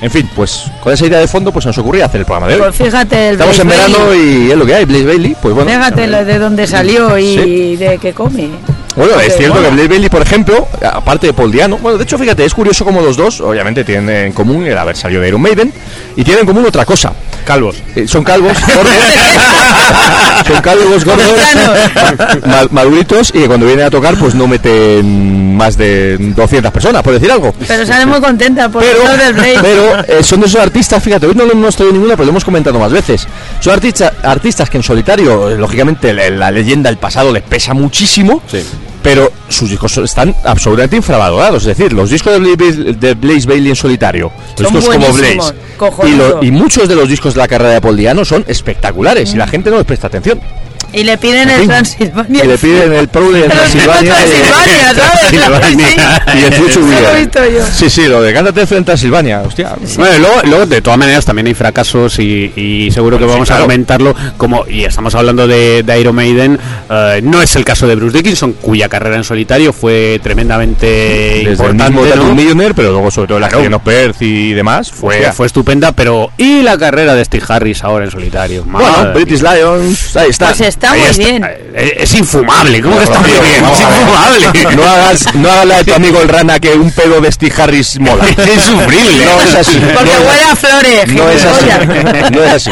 En 0.00 0.10
fin, 0.10 0.26
pues 0.34 0.64
con 0.82 0.90
esa 0.94 1.04
idea 1.04 1.18
de 1.18 1.28
fondo 1.28 1.52
pues 1.52 1.64
se 1.64 1.68
nos 1.68 1.76
ocurría 1.76 2.06
hacer 2.06 2.20
el 2.20 2.24
programa 2.24 2.48
de 2.48 2.54
hoy. 2.54 2.60
Pues 2.62 2.76
fíjate, 2.76 3.28
el 3.28 3.34
Estamos 3.34 3.58
en 3.58 3.66
Blaze 3.68 3.82
verano 3.92 4.06
Bailey. 4.08 4.46
y 4.46 4.50
es 4.52 4.56
lo 4.56 4.64
que 4.64 4.74
hay, 4.74 4.84
Blaze 4.86 5.04
Bailey, 5.04 5.36
pues 5.42 5.54
bueno. 5.54 5.70
Fíjate 5.70 6.06
lo 6.06 6.24
de 6.24 6.38
dónde 6.38 6.66
salió 6.66 7.18
y 7.18 7.34
Sí. 7.34 7.76
de 7.76 7.98
qué 7.98 8.14
come. 8.14 8.48
Bueno, 8.96 9.20
es 9.20 9.36
cierto 9.36 9.62
que 9.62 9.68
Blake 9.68 9.88
Bailey, 9.88 10.08
por 10.08 10.22
ejemplo, 10.22 10.66
aparte 10.92 11.26
de 11.26 11.34
Paul 11.34 11.52
Diano, 11.52 11.76
bueno, 11.76 11.98
de 11.98 12.04
hecho, 12.04 12.16
fíjate, 12.16 12.42
es 12.46 12.54
curioso 12.54 12.86
como 12.86 13.02
los 13.02 13.18
dos, 13.18 13.40
obviamente, 13.42 13.84
tienen 13.84 14.08
en 14.28 14.32
común 14.32 14.66
el 14.66 14.76
haber 14.78 14.96
salido 14.96 15.20
de 15.20 15.28
Iron 15.28 15.42
Maiden 15.42 15.70
y 16.16 16.24
tienen 16.24 16.40
en 16.40 16.46
común 16.46 16.64
otra 16.64 16.86
cosa. 16.86 17.12
Calvos. 17.44 17.76
Eh, 17.96 18.06
son 18.06 18.22
calvos, 18.24 18.52
gordos, 18.74 18.92
son 20.46 20.62
calvos, 20.62 21.04
gordos, 21.04 21.26
mal- 22.46 22.68
maduritos 22.70 23.32
y 23.34 23.46
cuando 23.46 23.66
vienen 23.66 23.86
a 23.86 23.90
tocar, 23.90 24.14
pues 24.16 24.34
no 24.34 24.46
meten 24.46 25.56
más 25.56 25.76
de 25.76 26.16
200 26.18 26.72
personas, 26.72 27.02
por 27.02 27.12
decir 27.12 27.30
algo. 27.30 27.52
Pero 27.66 27.84
sale 27.86 28.06
muy 28.06 28.20
contenta 28.20 28.68
por 28.68 28.82
Pero, 28.82 29.10
el 29.10 29.18
del 29.36 29.58
pero 29.60 29.98
eh, 30.06 30.22
son 30.22 30.40
de 30.40 30.46
esos 30.46 30.60
artistas, 30.60 31.02
fíjate, 31.02 31.26
hoy 31.26 31.34
no 31.34 31.44
lo 31.44 31.52
hemos 31.52 31.74
traído 31.76 31.92
ninguna, 31.92 32.14
pero 32.14 32.26
lo 32.26 32.30
hemos 32.30 32.44
comentado 32.44 32.78
más 32.78 32.92
veces. 32.92 33.26
Son 33.60 33.72
artistas, 33.72 34.12
artistas 34.22 34.70
que 34.70 34.76
en 34.78 34.82
solitario, 34.82 35.50
eh, 35.50 35.56
lógicamente, 35.58 36.12
la, 36.12 36.30
la 36.30 36.50
leyenda, 36.50 36.88
el 36.90 36.96
pasado 36.98 37.32
les 37.32 37.42
pesa 37.42 37.74
muchísimo, 37.74 38.42
pero 39.02 39.30
sus 39.48 39.70
discos 39.70 39.96
están 39.98 40.34
absolutamente 40.44 40.96
infravalorados. 40.96 41.66
Es 41.66 41.76
decir, 41.76 41.92
los 41.92 42.10
discos 42.10 42.32
de 42.34 42.56
Blaze, 42.56 42.92
de 42.94 43.14
Blaze 43.14 43.46
Bailey 43.46 43.70
en 43.70 43.76
solitario, 43.76 44.30
los 44.58 44.68
Son 44.68 44.76
discos 44.80 44.94
como 44.94 45.06
Blaze, 45.18 45.54
y, 46.06 46.16
lo- 46.16 46.42
y 46.42 46.50
muchos 46.50 46.88
de 46.88 46.94
los 46.96 47.08
discos 47.08 47.34
de 47.34 47.38
la 47.40 47.48
carrera 47.48 47.72
de 47.72 47.80
Paul 47.80 47.96
Diano 47.96 48.24
son 48.24 48.44
espectaculares 48.48 49.32
y 49.34 49.36
la 49.36 49.46
gente 49.46 49.70
no 49.70 49.76
les 49.78 49.86
presta 49.86 50.06
atención. 50.08 50.40
Y 50.92 51.04
le 51.04 51.16
piden 51.18 51.48
En 51.50 51.60
el 51.60 51.66
Transilvania. 51.68 52.44
Y 52.44 52.48
le 52.48 52.58
piden 52.58 52.92
el 52.92 53.04
sí, 53.06 53.08
Transilvania. 53.48 54.14
Transilvania. 54.94 55.86
Sí. 55.88 56.38
Y 56.38 56.44
el 56.44 57.30
yo. 57.54 57.66
Sí, 57.72 57.90
sí, 57.90 58.06
lo 58.08 58.22
de 58.22 58.32
Cántate 58.32 58.76
en 58.76 58.84
Transilvania, 58.84 59.40
hostia. 59.40 59.74
Bueno, 59.96 60.16
y 60.16 60.18
luego, 60.18 60.40
luego, 60.44 60.66
de 60.66 60.80
todas 60.82 60.98
maneras, 60.98 61.24
también 61.24 61.46
hay 61.46 61.54
fracasos 61.54 62.18
y, 62.18 62.52
y 62.56 62.90
seguro 62.90 63.18
que 63.18 63.24
vamos 63.24 63.50
a 63.50 63.60
comentarlo. 63.60 64.14
Como, 64.36 64.66
y 64.68 64.84
estamos 64.84 65.14
hablando 65.14 65.46
de, 65.46 65.82
de 65.82 66.00
Iron 66.00 66.14
Maiden, 66.14 66.58
eh, 66.88 67.20
no 67.22 67.40
es 67.42 67.54
el 67.56 67.64
caso 67.64 67.86
de 67.86 67.94
Bruce 67.94 68.16
Dickinson, 68.16 68.52
cuya 68.54 68.88
carrera 68.88 69.16
en 69.16 69.24
solitario 69.24 69.72
fue 69.72 70.20
tremendamente 70.22 70.86
Desde 70.86 71.40
el 71.42 71.50
importante. 71.52 71.84
mismo 71.90 72.02
¿no? 72.04 72.10
Tattoo 72.10 72.34
Millionaire, 72.34 72.74
pero 72.74 72.90
luego 72.92 73.10
sobre 73.10 73.28
todo 73.28 73.38
la 73.40 73.48
Claro. 73.48 73.64
que 73.64 73.70
nos 73.70 73.82
Perth 73.82 74.22
y 74.22 74.52
demás, 74.52 74.90
Fue, 74.92 75.16
hostia. 75.16 75.32
fue 75.32 75.46
estupenda, 75.46 75.92
pero. 75.92 76.30
¿Y 76.36 76.62
la 76.62 76.76
carrera 76.78 77.14
de 77.14 77.24
Steve 77.24 77.44
Harris 77.48 77.82
ahora 77.84 78.04
en 78.04 78.10
solitario? 78.10 78.64
Bueno, 78.64 79.12
British 79.14 79.42
Lions, 79.42 80.16
ahí 80.16 80.30
está. 80.30 80.46
Pues 80.48 80.60
está 80.80 80.92
Ahí 80.92 81.00
muy 81.00 81.08
está. 81.10 81.22
bien. 81.24 81.44
Eh, 81.74 81.96
Es 82.00 82.14
infumable, 82.14 82.80
¿cómo 82.80 82.96
que 82.96 83.04
está 83.04 83.20
muy 83.20 83.30
bien? 83.30 83.64
Es 83.64 83.80
infumable. 83.80 84.76
No 84.76 84.82
hagas, 84.84 85.34
no 85.34 85.50
hagas 85.50 85.66
la 85.66 85.76
de 85.78 85.84
tu 85.84 85.94
amigo 85.94 86.20
el 86.22 86.28
rana 86.28 86.58
que 86.58 86.72
un 86.74 86.90
pedo 86.90 87.20
de 87.20 87.30
Steve 87.30 87.52
Harris 87.56 88.00
mola. 88.00 88.24
Es 88.28 88.48
insufrible. 88.56 89.24
No 89.24 89.40
es 89.42 89.54
así. 89.54 89.78
Porque 89.94 90.10
no, 90.14 90.26
huele 90.26 90.44
a 90.44 90.56
flores. 90.56 91.08
no 91.12 91.28
es 91.30 91.44
así. 91.44 91.66
No 92.32 92.44
es 92.44 92.52
así. 92.52 92.70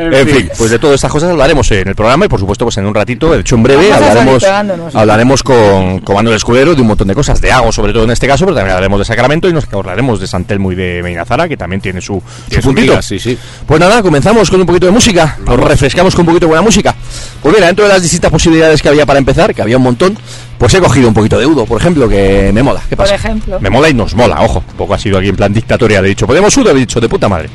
En 0.00 0.28
fin, 0.28 0.50
pues 0.56 0.70
de 0.70 0.78
todas 0.78 0.94
estas 0.96 1.10
cosas 1.10 1.30
hablaremos 1.30 1.70
en 1.72 1.88
el 1.88 1.94
programa 1.94 2.24
y 2.24 2.28
por 2.28 2.40
supuesto 2.40 2.64
pues 2.64 2.76
en 2.78 2.86
un 2.86 2.94
ratito, 2.94 3.30
de 3.32 3.40
hecho 3.40 3.54
en 3.56 3.62
breve 3.62 3.88
Vamos 3.90 4.08
hablaremos 4.08 4.94
hablaremos 4.94 5.42
con, 5.42 6.00
con 6.00 6.14
Manuel 6.16 6.36
Escudero 6.36 6.74
de 6.74 6.80
un 6.80 6.88
montón 6.88 7.08
de 7.08 7.14
cosas, 7.14 7.40
de 7.40 7.52
Ago 7.52 7.70
sobre 7.72 7.92
todo 7.92 8.04
en 8.04 8.10
este 8.10 8.26
caso, 8.26 8.44
pero 8.46 8.54
también 8.56 8.72
hablaremos 8.72 8.98
de 8.98 9.04
Sacramento 9.04 9.48
y 9.48 9.52
nos 9.52 9.66
hablaremos 9.72 10.20
de 10.20 10.26
San 10.26 10.44
Telmo 10.44 10.72
y 10.72 10.74
de 10.74 11.02
Meinazara, 11.02 11.48
que 11.48 11.56
también 11.56 11.80
tiene 11.80 12.00
su, 12.00 12.14
su 12.14 12.48
Tiene 12.48 12.62
su 12.62 12.68
puntito. 12.68 12.92
liga, 12.92 13.02
sí, 13.02 13.18
sí. 13.18 13.36
Pues 13.66 13.78
nada, 13.80 14.02
comenzamos 14.02 14.50
con 14.50 14.60
un 14.60 14.66
poquito 14.66 14.86
de 14.86 14.92
música, 14.92 15.36
nos 15.44 15.58
refrescamos 15.60 16.14
con 16.14 16.22
un 16.22 16.26
poquito 16.26 16.46
de 16.46 16.48
buena 16.48 16.62
música. 16.62 16.94
Pues 17.42 17.54
mira, 17.54 17.66
dentro 17.66 17.84
de 17.86 17.92
las 17.92 18.02
distintas 18.02 18.30
posibilidades 18.30 18.80
que 18.82 18.88
había 18.88 19.06
para 19.06 19.18
empezar, 19.18 19.54
que 19.54 19.62
había 19.62 19.76
un 19.76 19.82
montón, 19.82 20.16
pues 20.58 20.74
he 20.74 20.80
cogido 20.80 21.08
un 21.08 21.14
poquito 21.14 21.38
de 21.38 21.46
Udo, 21.46 21.64
por 21.66 21.80
ejemplo, 21.80 22.08
que 22.08 22.50
me 22.52 22.62
mola. 22.62 22.80
¿Qué 22.88 22.96
Por 22.96 23.04
pasa? 23.06 23.14
ejemplo. 23.14 23.58
Me 23.60 23.70
mola 23.70 23.88
y 23.88 23.94
nos 23.94 24.14
mola, 24.14 24.42
ojo. 24.42 24.62
Un 24.70 24.76
poco 24.76 24.94
ha 24.94 24.98
sido 24.98 25.18
aquí 25.18 25.28
en 25.28 25.36
plan 25.36 25.52
dictatorial. 25.52 26.04
He 26.04 26.08
dicho, 26.10 26.26
¿podemos 26.26 26.54
Udo? 26.56 26.70
He 26.70 26.74
dicho, 26.74 27.00
de 27.00 27.08
puta 27.08 27.28
madre. 27.28 27.48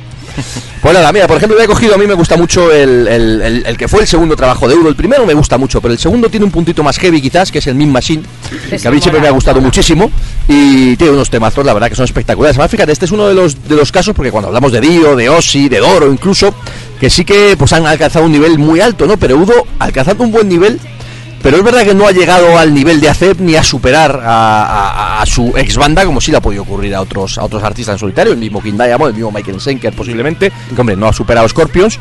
Pues 0.81 0.93
nada, 0.93 1.11
mira, 1.11 1.27
por 1.27 1.37
ejemplo, 1.37 1.59
he 1.59 1.65
cogido, 1.65 1.95
a 1.95 1.97
mí 1.97 2.05
me 2.05 2.13
gusta 2.13 2.37
mucho 2.37 2.71
el, 2.71 3.07
el- 3.07 3.41
el- 3.41 3.65
el 3.65 3.77
que 3.77 3.87
fue 3.87 4.01
el 4.01 4.07
segundo 4.07 4.35
trabajo 4.35 4.67
de 4.67 4.75
Udo. 4.75 4.89
El 4.89 4.95
primero 4.95 5.25
me 5.25 5.33
gusta 5.33 5.57
mucho, 5.57 5.81
pero 5.81 5.93
el 5.93 5.99
segundo 5.99 6.29
tiene 6.29 6.45
un 6.45 6.51
puntito 6.51 6.83
más 6.83 6.97
heavy 6.99 7.21
quizás, 7.21 7.51
que 7.51 7.59
es 7.59 7.67
el 7.67 7.75
Min 7.75 7.91
Machine, 7.91 8.23
que 8.81 8.87
a 8.87 8.91
mí 8.91 9.01
siempre 9.01 9.19
me 9.21 9.27
ha 9.27 9.31
gustado 9.31 9.59
muchísimo. 9.61 10.11
Y 10.47 10.95
tiene 10.97 11.13
unos 11.13 11.29
temazos, 11.29 11.65
la 11.65 11.73
verdad, 11.73 11.89
que 11.89 11.95
son 11.95 12.05
espectaculares. 12.05 12.55
Además, 12.57 12.71
fíjate, 12.71 12.91
este 12.91 13.05
es 13.05 13.11
uno 13.11 13.27
de 13.27 13.33
los, 13.33 13.67
de 13.67 13.75
los 13.75 13.91
casos, 13.91 14.13
porque 14.15 14.31
cuando 14.31 14.47
hablamos 14.49 14.71
de 14.71 14.81
Dio, 14.81 15.15
de 15.15 15.27
Ossi, 15.29 15.69
de 15.69 15.79
Doro 15.79 16.11
incluso, 16.11 16.53
que 16.99 17.09
sí 17.09 17.25
que 17.25 17.55
pues 17.57 17.73
han 17.73 17.85
alcanzado 17.87 18.25
un 18.25 18.31
nivel 18.31 18.59
muy 18.59 18.79
alto, 18.81 19.05
¿no? 19.07 19.17
Pero 19.17 19.37
Udo, 19.37 19.53
alcanzando 19.79 20.23
un 20.23 20.31
buen 20.31 20.47
nivel, 20.47 20.79
pero 21.45 21.57
es 21.57 21.63
verdad 21.63 21.83
que 21.83 21.93
no 21.93 22.07
ha 22.07 22.11
llegado 22.11 22.57
al 22.57 22.73
nivel 22.73 22.99
de 22.99 23.07
ACEP 23.07 23.39
ni 23.39 23.55
a 23.55 23.63
superar 23.63 24.19
a, 24.25 25.23
su 25.27 25.53
ex 25.55 25.77
banda, 25.77 26.03
como 26.03 26.19
sí 26.19 26.31
le 26.31 26.37
ha 26.37 26.41
podido 26.41 26.63
ocurrir 26.63 26.95
a 26.95 27.01
otros, 27.01 27.37
a 27.37 27.43
otros 27.43 27.61
artistas 27.61 27.93
en 27.93 27.99
solitario, 27.99 28.33
el 28.33 28.39
mismo 28.39 28.63
King 28.63 28.79
el 28.79 29.13
mismo 29.13 29.31
Michael 29.31 29.61
Schenker 29.61 29.93
posiblemente, 29.93 30.51
que 30.73 30.81
hombre, 30.81 30.95
no 30.95 31.07
ha 31.07 31.13
superado 31.13 31.47
Scorpions. 31.47 31.99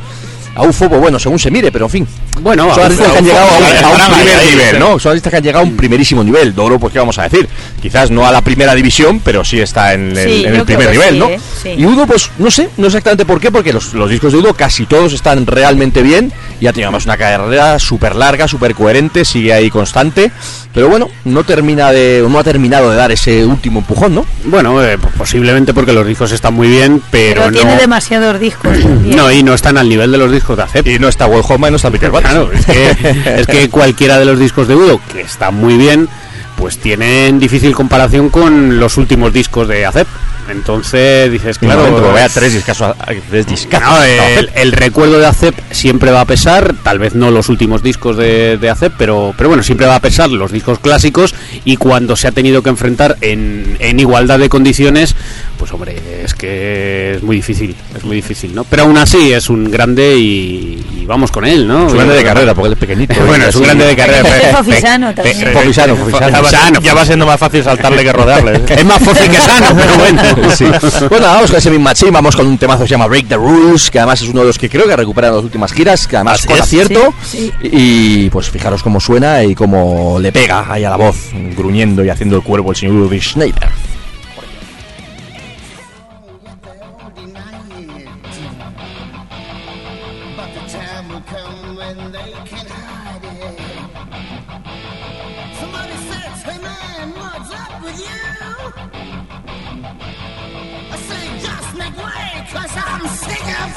A 0.56 0.62
UFO, 0.62 0.88
pues 0.88 1.00
bueno, 1.00 1.18
según 1.18 1.38
se 1.38 1.50
mire, 1.50 1.72
pero 1.72 1.86
en 1.86 1.90
fin. 1.90 2.08
Bueno, 2.40 2.72
son 2.74 2.84
artistas 2.84 3.10
que 3.12 3.18
han 3.18 3.24
llegado 3.24 3.48
a 3.48 3.58
un, 3.58 3.64
un 3.64 4.14
primer 4.16 4.38
ahí, 4.38 4.50
nivel. 4.50 4.78
¿no? 4.78 4.98
Son 4.98 5.10
artistas 5.10 5.30
que 5.30 5.36
han 5.38 5.42
llegado 5.42 5.64
a 5.64 5.68
un 5.68 5.76
primerísimo 5.76 6.22
nivel. 6.22 6.54
Doro, 6.54 6.78
pues 6.78 6.92
qué 6.92 6.98
vamos 6.98 7.18
a 7.18 7.24
decir. 7.24 7.48
Quizás 7.82 8.10
no 8.10 8.26
a 8.26 8.30
la 8.32 8.40
primera 8.40 8.74
división, 8.74 9.20
pero 9.24 9.44
sí 9.44 9.60
está 9.60 9.94
en, 9.94 10.16
el- 10.16 10.28
Sí, 10.28 10.44
en 10.46 10.54
el 10.54 10.64
primer 10.64 10.90
nivel, 10.90 11.14
sí, 11.14 11.18
¿no? 11.18 11.28
¿eh? 11.28 11.40
Sí. 11.62 11.68
Y 11.76 11.84
Udo, 11.86 12.06
pues 12.06 12.30
no 12.38 12.50
sé, 12.50 12.68
no 12.76 12.86
exactamente 12.86 13.24
por 13.24 13.40
qué, 13.40 13.50
porque 13.50 13.72
los, 13.72 13.94
los 13.94 14.08
discos 14.10 14.32
de 14.32 14.38
Udo 14.38 14.54
casi 14.54 14.86
todos 14.86 15.12
están 15.12 15.46
realmente 15.46 16.02
bien 16.02 16.32
y 16.60 16.66
ha 16.66 16.72
tenido 16.72 16.88
además 16.88 17.04
una 17.06 17.16
carrera 17.16 17.78
súper 17.78 18.14
larga, 18.14 18.46
súper 18.48 18.74
coherente, 18.74 19.24
sigue 19.24 19.52
ahí 19.52 19.70
constante, 19.70 20.30
pero 20.74 20.88
bueno, 20.88 21.08
no 21.24 21.44
termina 21.44 21.92
de, 21.92 22.26
no 22.28 22.36
ha 22.36 22.42
terminado 22.42 22.90
de 22.90 22.96
dar 22.96 23.12
ese 23.12 23.46
último 23.46 23.78
empujón, 23.78 24.16
¿no? 24.16 24.26
Bueno, 24.46 24.84
eh, 24.84 24.98
posiblemente 25.16 25.72
porque 25.72 25.92
los 25.92 26.04
discos 26.04 26.32
están 26.32 26.54
muy 26.54 26.66
bien, 26.66 27.00
pero, 27.12 27.42
Pero 27.42 27.52
no. 27.52 27.58
tiene 27.58 27.76
demasiados 27.76 28.40
discos. 28.40 28.76
No, 28.84 29.30
y 29.30 29.44
no 29.44 29.54
están 29.54 29.78
al 29.78 29.88
nivel 29.88 30.10
de 30.10 30.18
los 30.18 30.32
discos 30.32 30.56
de 30.56 30.64
ACEP. 30.64 30.86
Y 30.88 30.98
no 30.98 31.06
está 31.06 31.26
Will 31.26 31.42
Hoffman 31.48 31.68
y 31.68 31.70
no 31.70 31.76
está 31.76 31.92
Peter 31.92 32.10
Butt. 32.10 32.22
Claro, 32.22 32.50
es 32.52 32.66
que, 32.66 32.90
es 33.40 33.46
que 33.46 33.70
cualquiera 33.70 34.18
de 34.18 34.24
los 34.24 34.36
discos 34.36 34.66
de 34.66 34.74
Udo, 34.74 35.00
que 35.12 35.20
están 35.20 35.54
muy 35.54 35.76
bien, 35.76 36.08
pues 36.56 36.78
tienen 36.78 37.38
difícil 37.38 37.72
comparación 37.72 38.28
con 38.28 38.80
los 38.80 38.96
últimos 38.96 39.32
discos 39.32 39.68
de 39.68 39.86
ACEP. 39.86 40.08
Entonces 40.50 41.30
dices, 41.32 41.58
Claro, 41.58 41.82
momento, 41.90 42.16
es- 42.18 42.32
tres 42.34 42.52
discazos, 42.54 42.94
tres 43.30 43.46
discazos. 43.46 43.88
No, 43.88 43.98
No, 43.98 44.04
el, 44.04 44.50
el 44.54 44.72
recuerdo 44.72 45.18
de 45.18 45.26
ACEP 45.26 45.54
siempre 45.70 46.10
va 46.10 46.20
a 46.22 46.24
pesar, 46.26 46.74
tal 46.82 46.98
vez 46.98 47.14
no 47.14 47.30
los 47.30 47.48
últimos 47.48 47.82
discos 47.82 48.16
de, 48.16 48.58
de 48.58 48.70
ACEP, 48.70 48.92
pero, 48.98 49.34
pero 49.36 49.48
bueno, 49.48 49.62
siempre 49.62 49.86
va 49.86 49.96
a 49.96 50.00
pesar 50.00 50.30
los 50.30 50.52
discos 50.52 50.78
clásicos 50.78 51.34
y 51.64 51.76
cuando 51.76 52.16
se 52.16 52.28
ha 52.28 52.32
tenido 52.32 52.62
que 52.62 52.70
enfrentar 52.70 53.16
en, 53.20 53.76
en 53.78 54.00
igualdad 54.00 54.38
de 54.38 54.48
condiciones, 54.48 55.14
pues 55.58 55.72
hombre, 55.72 55.96
es 56.24 56.34
que 56.34 57.14
es 57.16 57.22
muy 57.22 57.36
difícil, 57.36 57.74
es 57.96 58.04
muy 58.04 58.16
difícil, 58.16 58.54
¿no? 58.54 58.64
Pero 58.64 58.82
aún 58.84 58.98
así 58.98 59.32
es 59.32 59.48
un 59.48 59.70
grande 59.70 60.16
y, 60.16 60.84
y 61.00 61.04
vamos 61.06 61.30
con 61.30 61.44
él, 61.44 61.66
¿no? 61.66 61.86
Es 61.86 61.92
un 61.92 61.98
grande 61.98 62.14
de 62.16 62.24
carrera, 62.24 62.54
porque 62.54 62.66
él 62.68 62.72
es 62.74 62.78
pequeñito. 62.78 63.14
Bueno, 63.24 63.46
es 63.48 63.56
un 63.56 63.62
grande 63.62 63.86
de 63.86 63.96
carrera. 63.96 64.24
Fofisano 64.56 65.14
también. 65.14 65.52
Fofisano, 65.52 65.96
Fofisano. 65.96 66.80
Ya 66.82 66.94
va, 66.94 67.04
siendo 67.04 67.26
más 67.26 67.38
fácil 67.40 67.62
saltarle 67.64 68.02
que 68.04 68.12
rodearle. 68.12 68.56
¿eh? 68.56 68.62
Es 68.68 68.84
más 68.84 69.02
fácil 69.02 69.30
que 69.30 69.38
sano, 69.38 69.66
pero 69.76 69.96
bueno. 69.96 70.22
Sí. 70.56 70.64
Bueno, 71.08 71.26
vamos 71.26 71.50
con 71.50 71.58
ese 71.58 71.70
mismo 71.70 71.84
machín, 71.84 72.12
vamos 72.12 72.36
con 72.36 72.46
un 72.46 72.58
temazo 72.58 72.82
que 72.82 72.88
se 72.88 72.92
llama 72.94 73.06
Break 73.06 73.28
the 73.28 73.36
Rules, 73.36 73.90
que 73.90 73.98
además 73.98 74.20
es 74.22 74.28
uno 74.28 74.40
de 74.40 74.46
los 74.48 74.58
que 74.58 74.68
creo 74.68 74.86
que 74.86 74.92
ha 74.92 74.96
recuperado 74.96 75.34
en 75.34 75.38
las 75.38 75.44
últimas 75.44 75.72
giras, 75.72 76.06
que 76.06 76.16
además 76.16 76.38
Así 76.40 76.46
con 76.48 76.56
es. 76.56 76.62
acierto. 76.62 77.14
Sí, 77.24 77.52
Y 77.62 78.30
pues 78.30 78.50
fijaros 78.50 78.82
cómo 78.82 79.00
suena 79.00 79.42
y 79.44 79.54
cómo 79.54 80.18
le 80.20 80.32
pega 80.32 80.64
ahí 80.72 80.84
a 80.84 80.90
la 80.90 80.96
voz, 80.96 81.30
gruñendo 81.56 82.04
y 82.04 82.08
haciendo 82.10 82.36
el 82.36 82.42
cuervo 82.42 82.70
el 82.70 82.76
señor 82.76 82.94
Ulrich 82.96 83.32
Schneider. 83.32 83.68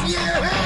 Yeah! 0.07 0.56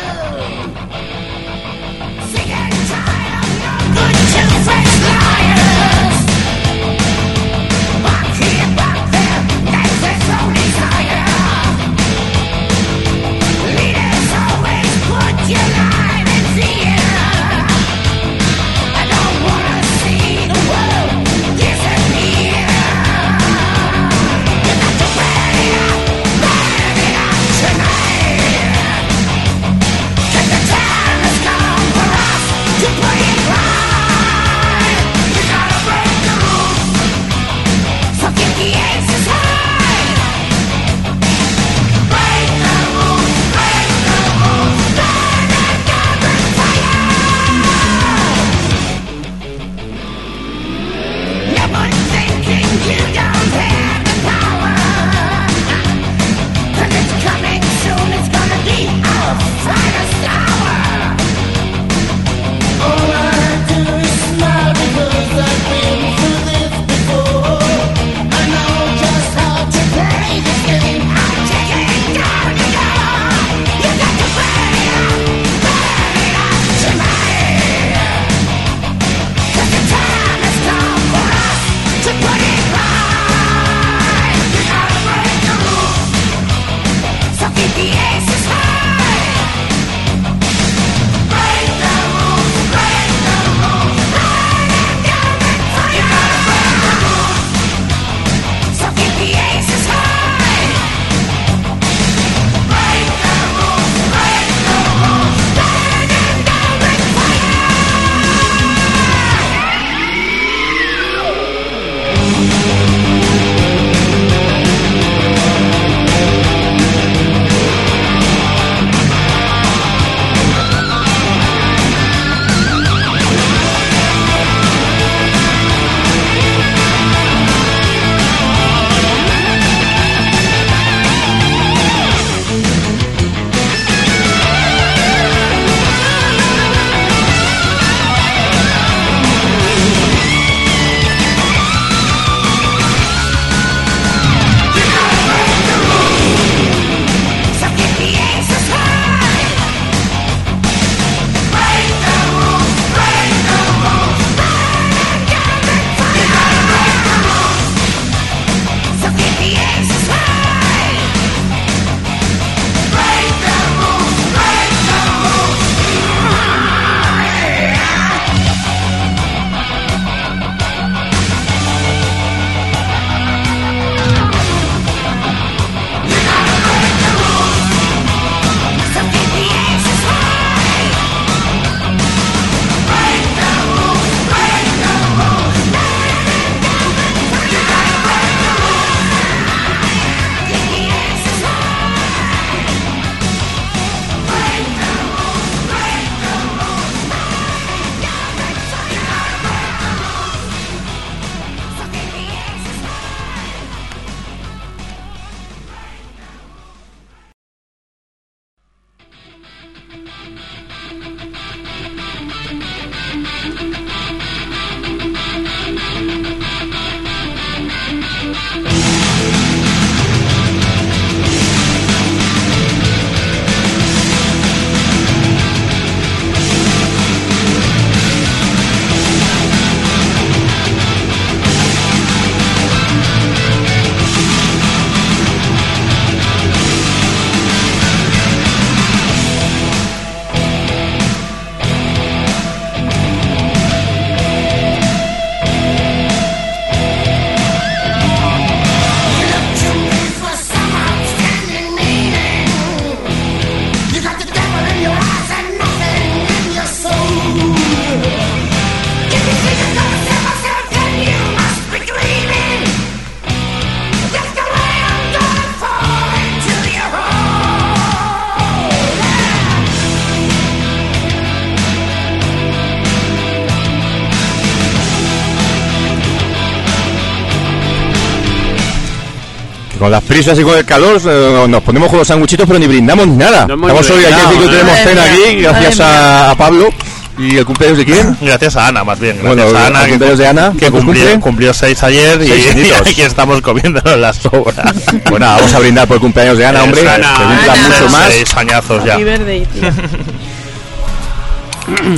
Con 279.82 279.90
las 279.90 280.04
prisas 280.04 280.38
y 280.38 280.44
con 280.44 280.56
el 280.56 280.64
calor 280.64 281.02
eh, 281.04 281.46
nos 281.50 281.64
ponemos 281.64 281.90
con 281.90 281.98
los 281.98 282.08
sanguchitos, 282.08 282.46
pero 282.46 282.60
ni 282.60 282.68
brindamos 282.68 283.08
ni 283.08 283.18
nada. 283.18 283.48
No 283.48 283.56
hemos 283.56 283.82
Estamos 283.82 283.90
ni 283.90 283.96
hoy 283.96 284.14
aquí, 284.14 284.38
brindado, 284.38 284.42
que 284.42 284.48
tenemos 284.48 284.78
cena 284.78 285.02
mía, 285.02 285.26
aquí, 285.26 285.42
gracias 285.42 285.80
a, 285.80 286.30
a 286.30 286.36
Pablo. 286.36 286.70
¿Y 287.18 287.38
el 287.38 287.46
cumpleaños 287.46 287.80
de 287.80 287.86
quién? 287.86 288.16
Gracias 288.22 288.56
a 288.58 288.68
Ana, 288.68 288.84
más 288.84 289.00
bien. 289.00 289.18
Gracias 289.22 289.36
Bueno, 289.36 289.58
a 289.58 289.68
el 289.68 289.76
Ana, 289.76 289.84
que, 289.84 289.90
cumpleaños 289.90 290.20
de 290.20 290.28
Ana, 290.28 290.52
que 290.52 290.60
¿cuántos 290.60 290.84
cumplió, 290.84 291.04
cumple? 291.04 291.20
cumplió 291.20 291.54
seis 291.54 291.84
ayer 291.84 292.22
y, 292.22 292.32
aquí 292.74 293.02
estamos 293.02 293.42
comiéndonos 293.42 293.98
las 293.98 294.18
sobras. 294.18 294.76
Bueno, 295.10 295.26
vamos 295.26 295.54
a 295.54 295.60
brindar 295.60 295.88
por 295.88 295.96
el 295.96 296.02
cumpleaños 296.02 296.38
de 296.38 296.46
Ana, 296.46 296.64
hombre. 296.64 296.82
Es 296.82 296.88
Que 296.88 296.94
Ana. 296.94 297.16
Ana. 297.16 297.68
mucho 297.68 297.90
más. 297.90 298.14
Seis 298.14 298.36
añazos 298.36 298.86
ya. 298.86 298.98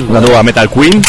Una 0.10 0.22
nueva 0.22 0.42
Metal 0.42 0.70
Queen 0.70 1.02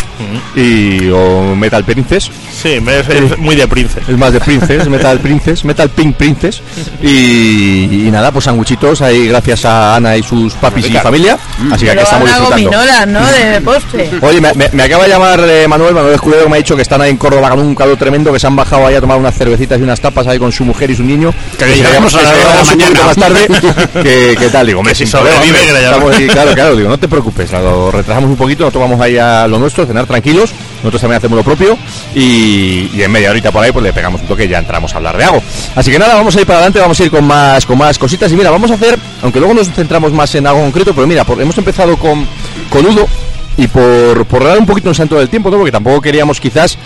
y 0.57 1.09
o 1.11 1.55
Metal 1.55 1.85
Princess. 1.85 2.31
Sí, 2.65 2.81
me- 2.81 2.99
es, 3.01 3.09
es 3.11 3.39
muy 3.39 3.55
de 3.57 3.69
princes. 3.69 4.03
Es 4.09 4.17
más 4.17 4.33
de 4.33 4.41
Princess, 4.41 4.89
Metal 4.89 5.19
Princess, 5.21 5.65
Metal 5.67 5.89
Pink 5.91 6.17
Princess. 6.17 6.63
Y, 7.03 8.07
y 8.07 8.11
nada, 8.11 8.33
pues 8.33 8.47
sanguchitos 8.47 9.03
ahí 9.03 9.29
gracias 9.29 9.65
a 9.67 9.97
Ana 9.97 10.17
y 10.17 10.23
sus 10.23 10.55
papis 10.55 10.87
y 10.89 10.93
familia. 10.95 11.37
Así 11.71 11.85
que 11.85 11.91
aquí 11.91 12.03
estamos 12.03 12.27
disfrutando. 12.29 12.57
gominolas, 12.71 13.07
¿no? 13.07 13.21
De 13.31 13.61
postre. 13.61 14.11
Oye, 14.23 14.41
me, 14.41 14.53
me- 14.55 14.71
me 14.73 14.83
acaba 14.83 15.05
de 15.05 15.11
llamar 15.11 15.41
eh, 15.47 15.69
Manuel, 15.69 15.95
Manuel 15.95 16.15
Escudero, 16.15 16.45
que 16.45 16.49
me 16.49 16.57
ha 16.57 16.59
dicho 16.59 16.75
que 16.75 16.83
están 16.83 17.01
ahí 17.03 17.11
en 17.11 17.17
Córdoba 17.19 17.51
con 17.51 17.61
un 17.61 17.75
calor 17.75 17.97
tremendo, 17.99 18.33
que 18.33 18.39
se 18.41 18.47
han 18.47 18.57
bajado 18.57 18.87
ahí 18.87 18.95
a 18.95 19.01
tomar 19.01 19.19
unas 19.19 19.37
cervecitas 19.37 19.79
y 19.79 19.83
unas 19.83 20.01
tapas 20.01 20.27
ahí 20.27 20.39
con 20.39 20.51
su 20.51 20.65
mujer 20.65 20.91
y 20.91 20.97
su 20.97 21.03
niño. 21.03 21.35
Que 21.59 21.67
le 21.67 21.77
Y 21.77 21.83
llegamos 21.83 22.15
a 22.15 22.23
la 22.23 22.33
que 22.33 22.39
la 22.39 22.45
poquito 22.63 23.05
más 23.05 23.19
mañana. 23.19 23.37
tarde. 23.47 24.03
que, 24.03 24.37
¿Qué 24.39 24.49
tal? 24.49 24.67
Digo, 24.67 24.83
sin 24.95 25.11
problema, 25.11 25.41
hombre. 25.41 25.59
Estamos 25.61 26.17
claro, 26.33 26.55
claro, 26.55 26.77
digo, 26.77 26.89
no 26.89 26.99
te 26.99 27.09
preocupes, 27.09 27.53
lo 27.53 27.91
retrasamos 27.91 28.31
un 28.31 28.37
poquito, 28.37 28.65
nos 28.65 28.73
tomamos 28.73 29.01
ahí 29.01 29.19
a 29.19 29.47
lo 29.47 29.59
nuestro, 29.59 29.85
cenar 29.87 30.07
tranquilos, 30.07 30.51
nosotros 30.85 31.01
también 31.01 31.17
hacemos 31.19 31.37
lo 31.39 31.43
propio 31.43 31.77
y, 32.15 32.91
y 32.95 33.03
en 33.03 33.11
media 33.11 33.31
horita 33.31 33.51
por 33.51 33.65
ahí 33.65 33.73
pues 33.73 33.83
le 33.83 33.93
pegamos 33.93 34.21
un 34.21 34.27
toque 34.29 34.45
y 34.45 34.49
ya 34.49 34.59
entramos 34.59 34.93
a 34.93 34.99
hablar 34.99 35.17
de 35.17 35.25
algo. 35.25 35.43
Así 35.75 35.91
que 35.91 35.99
nada, 35.99 36.15
vamos 36.15 36.37
a 36.37 36.41
ir 36.41 36.47
para 36.47 36.59
adelante, 36.59 36.79
vamos 36.81 37.01
a 37.01 37.05
ir 37.05 37.11
con 37.11 37.25
más, 37.25 37.65
con 37.67 37.79
más 37.79 37.99
cositas 37.99 38.31
y 38.31 38.37
mira, 38.37 38.51
vamos 38.51 38.71
a 38.71 38.75
hacer, 38.75 38.99
aunque 39.23 39.39
luego 39.41 39.55
nos 39.55 39.71
centramos 39.71 40.13
más 40.13 40.35
en 40.35 40.47
algo 40.47 40.61
concreto, 40.61 40.95
pero 40.95 41.07
mira, 41.07 41.25
por- 41.25 41.41
hemos 41.41 41.57
empezado 41.59 41.97
con, 41.97 42.27
con 42.71 42.87
Udo 42.87 43.09
y 43.57 43.67
por, 43.69 44.27
por 44.27 44.43
dar 44.45 44.59
un 44.59 44.67
poquito 44.67 44.89
un 44.89 44.95
santo 44.95 45.17
del 45.17 45.29
tiempo, 45.29 45.49
¿no? 45.51 45.57
porque 45.59 45.71
tampoco 45.73 46.01
queríamos 46.01 46.41
quizás 46.41 46.77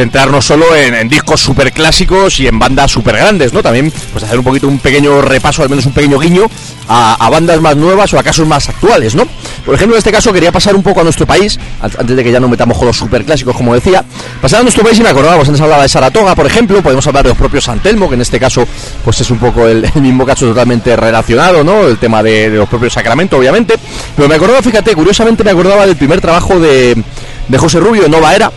centrarnos 0.00 0.46
solo 0.46 0.74
en, 0.74 0.94
en 0.94 1.08
discos 1.10 1.42
súper 1.42 1.72
clásicos 1.72 2.40
y 2.40 2.46
en 2.46 2.58
bandas 2.58 2.90
súper 2.90 3.16
grandes, 3.16 3.52
¿no? 3.52 3.62
También 3.62 3.92
pues 4.12 4.24
hacer 4.24 4.38
un 4.38 4.44
poquito 4.44 4.66
un 4.66 4.78
pequeño 4.78 5.20
repaso, 5.20 5.62
al 5.62 5.68
menos 5.68 5.84
un 5.84 5.92
pequeño 5.92 6.18
guiño 6.18 6.46
a, 6.88 7.28
bandas 7.30 7.60
más 7.60 7.76
nuevas 7.76 8.12
o 8.14 8.18
a 8.18 8.22
casos 8.22 8.46
más 8.48 8.66
actuales, 8.70 9.14
¿no? 9.14 9.26
Por 9.66 9.74
ejemplo, 9.74 9.94
en 9.96 9.98
este 9.98 10.10
caso 10.10 10.32
quería 10.32 10.50
pasar 10.50 10.74
un 10.74 10.82
poco 10.82 11.00
a 11.00 11.04
nuestro 11.04 11.26
país, 11.26 11.60
an- 11.82 11.90
antes 11.98 12.16
de 12.16 12.24
que 12.24 12.32
ya 12.32 12.40
no 12.40 12.48
metamos 12.48 12.80
los 12.82 12.96
súper 12.96 13.26
clásicos, 13.26 13.54
como 13.54 13.74
decía, 13.74 14.02
pasar 14.40 14.60
a 14.60 14.62
nuestro 14.62 14.82
país 14.82 14.98
y 14.98 15.02
me 15.02 15.10
acordábamos, 15.10 15.46
antes 15.46 15.60
hablaba 15.60 15.82
de 15.82 15.88
Saratoga, 15.90 16.34
por 16.34 16.46
ejemplo, 16.46 16.82
podemos 16.82 17.06
hablar 17.06 17.24
de 17.24 17.28
los 17.28 17.38
propios 17.38 17.64
Santelmo, 17.64 18.08
que 18.08 18.14
en 18.14 18.22
este 18.22 18.40
caso 18.40 18.66
pues 19.04 19.20
es 19.20 19.30
un 19.30 19.38
poco 19.38 19.68
el, 19.68 19.86
mismo 20.00 20.24
caso 20.24 20.46
totalmente 20.46 20.96
relacionado, 20.96 21.62
¿no? 21.62 21.86
El 21.86 21.98
tema 21.98 22.22
de, 22.22 22.48
los 22.48 22.68
propios 22.70 22.94
Sacramento, 22.94 23.36
obviamente, 23.36 23.74
pero 24.16 24.28
me 24.28 24.36
acordaba, 24.36 24.62
fíjate, 24.62 24.94
curiosamente 24.94 25.44
me 25.44 25.50
acordaba 25.50 25.86
del 25.86 25.96
primer 25.96 26.22
trabajo 26.22 26.58
de, 26.58 27.00
de 27.48 27.58
José 27.58 27.80
Rubio, 27.80 28.02
de 28.04 28.08
Nova 28.08 28.34
Era, 28.34 28.50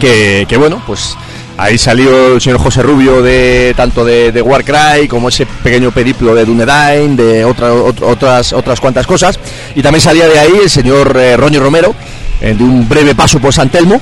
que, 0.00 0.56
bueno, 0.58 0.82
pues 0.86 1.16
ahí 1.56 1.78
salió 1.78 2.34
el 2.34 2.40
señor 2.40 2.58
José 2.58 2.82
Rubio 2.82 3.22
de 3.22 3.74
tanto 3.76 4.04
de, 4.04 4.42
Warcry 4.42 5.06
como 5.08 5.28
ese 5.28 5.46
pequeño 5.46 5.90
periplo 5.92 6.34
de 6.34 6.44
Dunedain, 6.44 7.16
de 7.16 7.44
otra, 7.44 7.72
ot- 7.72 8.02
otras 8.02 8.52
otras 8.52 8.80
cuantas 8.80 9.06
cosas, 9.06 9.38
y 9.74 9.82
también 9.82 10.00
salía 10.00 10.28
de 10.28 10.38
ahí 10.38 10.52
el 10.62 10.70
señor 10.70 11.16
eh, 11.16 11.36
Ronnie 11.36 11.60
Romero, 11.60 11.94
eh, 12.40 12.54
de 12.54 12.64
un 12.64 12.88
breve 12.88 13.14
paso 13.14 13.38
por 13.38 13.52
San 13.52 13.68
Telmo. 13.70 14.00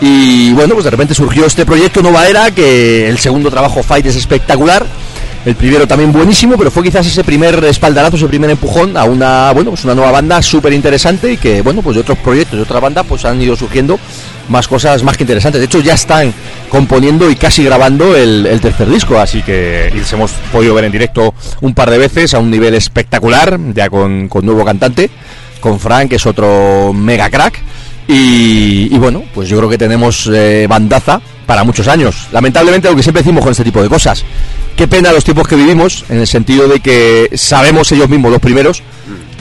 Y 0.00 0.52
bueno, 0.52 0.74
pues 0.74 0.84
de 0.84 0.90
repente 0.90 1.14
surgió 1.14 1.46
este 1.46 1.64
proyecto 1.64 2.02
Nova 2.02 2.26
Era, 2.26 2.50
que 2.50 3.08
el 3.08 3.18
segundo 3.18 3.50
trabajo 3.50 3.82
Fight 3.82 4.04
es 4.06 4.16
espectacular. 4.16 4.84
El 5.44 5.56
primero 5.56 5.86
también 5.86 6.10
buenísimo, 6.10 6.56
pero 6.56 6.70
fue 6.70 6.82
quizás 6.82 7.06
ese 7.06 7.22
primer 7.22 7.62
espaldarazo, 7.64 8.16
ese 8.16 8.26
primer 8.26 8.48
empujón 8.48 8.96
a 8.96 9.04
una, 9.04 9.52
bueno, 9.52 9.70
pues 9.70 9.84
una 9.84 9.94
nueva 9.94 10.10
banda 10.10 10.40
súper 10.40 10.72
interesante 10.72 11.32
y 11.32 11.36
que, 11.36 11.60
bueno, 11.60 11.82
pues 11.82 11.96
de 11.96 12.00
otros 12.00 12.16
proyectos, 12.18 12.56
de 12.56 12.62
otra 12.62 12.80
banda, 12.80 13.02
pues 13.02 13.26
han 13.26 13.40
ido 13.42 13.54
surgiendo 13.54 13.98
más 14.48 14.66
cosas 14.66 15.02
más 15.02 15.18
que 15.18 15.24
interesantes. 15.24 15.60
De 15.60 15.66
hecho, 15.66 15.80
ya 15.80 15.94
están 15.94 16.32
componiendo 16.70 17.30
y 17.30 17.36
casi 17.36 17.62
grabando 17.62 18.16
el, 18.16 18.58
tercer 18.62 18.88
disco, 18.88 19.18
así 19.18 19.42
que 19.42 19.90
les 19.94 20.10
hemos 20.14 20.32
podido 20.50 20.74
ver 20.74 20.84
en 20.84 20.92
directo 20.92 21.34
un 21.60 21.74
par 21.74 21.90
de 21.90 21.98
veces 21.98 22.32
a 22.32 22.38
un 22.38 22.50
nivel 22.50 22.74
espectacular, 22.74 23.58
ya 23.74 23.90
con, 23.90 24.28
con 24.30 24.46
nuevo 24.46 24.64
cantante, 24.64 25.10
con 25.60 25.78
Frank, 25.78 26.08
que 26.08 26.16
es 26.16 26.24
otro 26.24 26.94
mega 26.94 27.28
crack. 27.28 27.60
Y, 28.06 28.96
bueno, 28.98 29.22
pues 29.34 29.48
yo 29.48 29.56
creo 29.56 29.68
que 29.70 29.78
tenemos 29.78 30.28
eh, 30.32 30.66
bandaza 30.68 31.20
para 31.46 31.64
muchos 31.64 31.88
años. 31.88 32.28
Lamentablemente, 32.32 32.88
lo 32.90 32.96
que 32.96 33.02
siempre 33.02 33.22
decimos 33.22 33.42
con 33.42 33.50
este 33.52 33.64
tipo 33.64 33.82
de 33.82 33.88
cosas, 33.88 34.24
qué 34.76 34.86
pena 34.88 35.12
los 35.12 35.24
tiempos 35.24 35.48
que 35.48 35.56
vivimos, 35.56 36.04
en 36.08 36.18
el 36.18 36.26
sentido 36.26 36.68
de 36.68 36.80
que 36.80 37.30
sabemos 37.34 37.90
ellos 37.92 38.08
mismos, 38.08 38.30
los 38.30 38.40
primeros, 38.40 38.82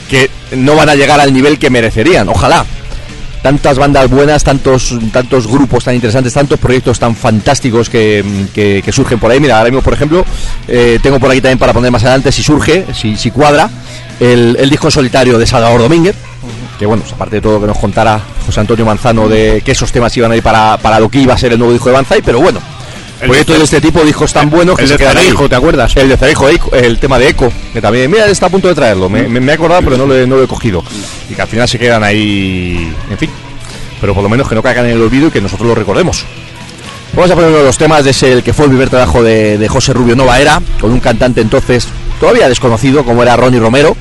que 0.10 0.30
no 0.56 0.76
van 0.76 0.90
a 0.90 0.96
llegar 0.96 1.20
al 1.20 1.34
nivel 1.34 1.60
que 1.60 1.70
merecerían. 1.70 2.30
Ojalá. 2.30 2.66
Tantas 3.42 3.78
bandas 3.78 4.10
buenas, 4.10 4.42
tantos, 4.42 4.96
tantos 5.12 5.48
grupos 5.48 5.84
tan 5.84 5.94
interesantes, 5.96 6.34
tantos 6.34 6.58
proyectos 6.58 6.98
tan 6.98 7.14
fantásticos 7.14 7.90
que, 7.90 8.24
que- 8.54 8.92
surgen 8.94 9.20
por 9.20 9.30
ahí. 9.32 9.42
Mira, 9.42 9.58
ahora 9.58 9.70
mismo, 9.70 9.82
por 9.82 9.92
ejemplo, 9.94 10.26
eh, 10.66 10.98
tengo 11.04 11.20
por 11.20 11.30
aquí 11.30 11.42
también 11.42 11.58
para 11.60 11.74
poner 11.74 11.92
más 11.92 12.04
adelante, 12.04 12.32
si 12.32 12.42
surge, 12.42 12.86
si, 12.94 13.18
si 13.18 13.32
cuadra, 13.32 13.70
el, 14.22 14.56
el 14.58 14.70
disco 14.70 14.90
solitario 14.90 15.38
de 15.38 15.46
Salvador 15.46 15.82
Domínguez, 15.82 16.16
que 16.84 16.88
bueno, 16.88 17.02
pues 17.04 17.14
aparte 17.14 17.38
de 17.38 17.42
todo 17.42 17.62
que 17.62 17.68
nos 17.68 17.78
contara 17.78 18.20
José 18.46 18.60
Antonio 18.60 18.86
Manzano 18.86 19.30
de 19.30 19.62
que 19.64 19.72
esos 19.72 19.90
temas 19.92 20.16
iban 20.18 20.32
a 20.34 20.36
ir 20.36 20.44
para, 20.44 20.78
para 20.78 21.00
lo 21.00 21.10
que 21.10 21.20
iba 21.20 21.34
a 21.34 21.38
ser 21.38 21.54
el 21.54 21.58
nuevo 21.60 21.72
disco 21.72 21.88
de 21.88 21.96
Banzai, 21.96 22.22
pero 22.22 22.42
bueno, 22.42 22.60
El 23.22 23.28
proyectos 23.30 23.58
de- 23.58 23.64
este 23.64 23.80
tipo, 23.82 24.02
discos 24.02 24.34
tan 24.34 24.50
buenos 24.50 24.76
que 24.76 24.82
el 24.84 24.90
se 24.90 24.98
de. 24.98 25.06
Cereijo, 25.08 25.48
¿te 25.48 25.56
acuerdas? 25.56 25.96
El 25.96 26.10
de 26.10 26.18
Cereijo, 26.18 26.50
Eco- 26.50 26.76
el 26.76 27.00
tema 27.00 27.18
de 27.20 27.30
Eco, 27.30 27.50
que 27.72 27.80
también, 27.82 28.12
mira, 28.12 28.26
está 28.28 28.48
a 28.48 28.50
punto 28.50 28.68
de 28.68 28.76
traerlo, 28.76 29.08
me, 29.08 29.24
me- 29.30 29.40
me 29.40 29.54
he 29.54 29.56
acordado, 29.56 29.82
pero 29.84 29.96
no 29.98 30.06
lo, 30.06 30.14
he- 30.18 30.28
no 30.28 30.36
lo 30.36 30.44
he 30.44 30.48
cogido. 30.48 30.84
Y 31.30 31.34
que 31.36 31.42
al 31.42 31.48
final 31.48 31.70
se 31.70 31.80
quedan 31.80 32.04
ahí, 32.04 32.94
en 33.10 33.18
fin, 33.18 33.30
pero 34.02 34.14
por 34.14 34.24
lo 34.24 34.28
menos 34.30 34.50
que 34.50 34.56
no 34.56 34.62
caigan 34.62 34.86
en 34.88 34.92
el 34.92 35.02
olvido 35.02 35.30
y 35.30 35.32
que 35.32 35.40
nosotros 35.40 35.66
lo 35.70 35.76
recordemos. 35.76 36.26
Vamos 37.16 37.32
a 37.32 37.36
poner 37.36 37.50
uno 37.50 37.60
de 37.60 37.66
los 37.66 37.78
temas 37.78 38.04
de 38.04 38.10
ese, 38.10 38.34
el 38.34 38.44
que 38.44 38.52
fue 38.52 38.66
el 38.66 38.72
primer 38.72 38.90
trabajo 38.90 39.24
de, 39.24 39.58
de 39.58 39.68
José 39.70 39.94
Rubio 39.94 40.18
Nova 40.18 40.38
Era, 40.40 40.62
con 40.82 40.92
un 40.92 41.00
cantante 41.00 41.40
entonces 41.40 41.88
todavía 42.20 42.50
desconocido 42.50 43.06
como 43.06 43.22
era 43.24 43.38
Ronnie 43.38 43.60
Romero, 43.60 43.96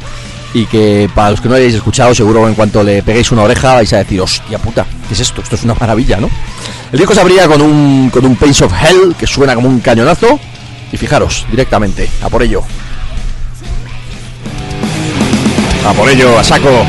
y 0.54 0.66
que 0.66 1.08
para 1.14 1.30
los 1.30 1.40
que 1.40 1.48
no 1.48 1.54
hayáis 1.54 1.74
escuchado, 1.74 2.14
seguro 2.14 2.46
en 2.48 2.54
cuanto 2.54 2.82
le 2.82 3.02
peguéis 3.02 3.32
una 3.32 3.42
oreja 3.42 3.74
vais 3.74 3.92
a 3.92 3.98
decir, 3.98 4.20
hostia 4.20 4.58
puta, 4.58 4.86
¿qué 5.08 5.14
es 5.14 5.20
esto? 5.20 5.40
Esto 5.42 5.56
es 5.56 5.64
una 5.64 5.74
maravilla, 5.74 6.18
¿no? 6.18 6.28
El 6.92 6.98
disco 6.98 7.14
se 7.14 7.20
abría 7.20 7.48
con 7.48 7.62
un, 7.62 8.10
con 8.10 8.24
un 8.24 8.36
Pace 8.36 8.64
of 8.64 8.72
Hell 8.72 9.14
que 9.18 9.26
suena 9.26 9.54
como 9.54 9.68
un 9.68 9.80
cañonazo, 9.80 10.38
y 10.92 10.96
fijaros, 10.96 11.46
directamente, 11.50 12.08
a 12.22 12.28
por 12.28 12.42
ello. 12.42 12.62
A 15.86 15.92
por 15.94 16.08
ello, 16.08 16.38
a 16.38 16.44
saco. 16.44 16.84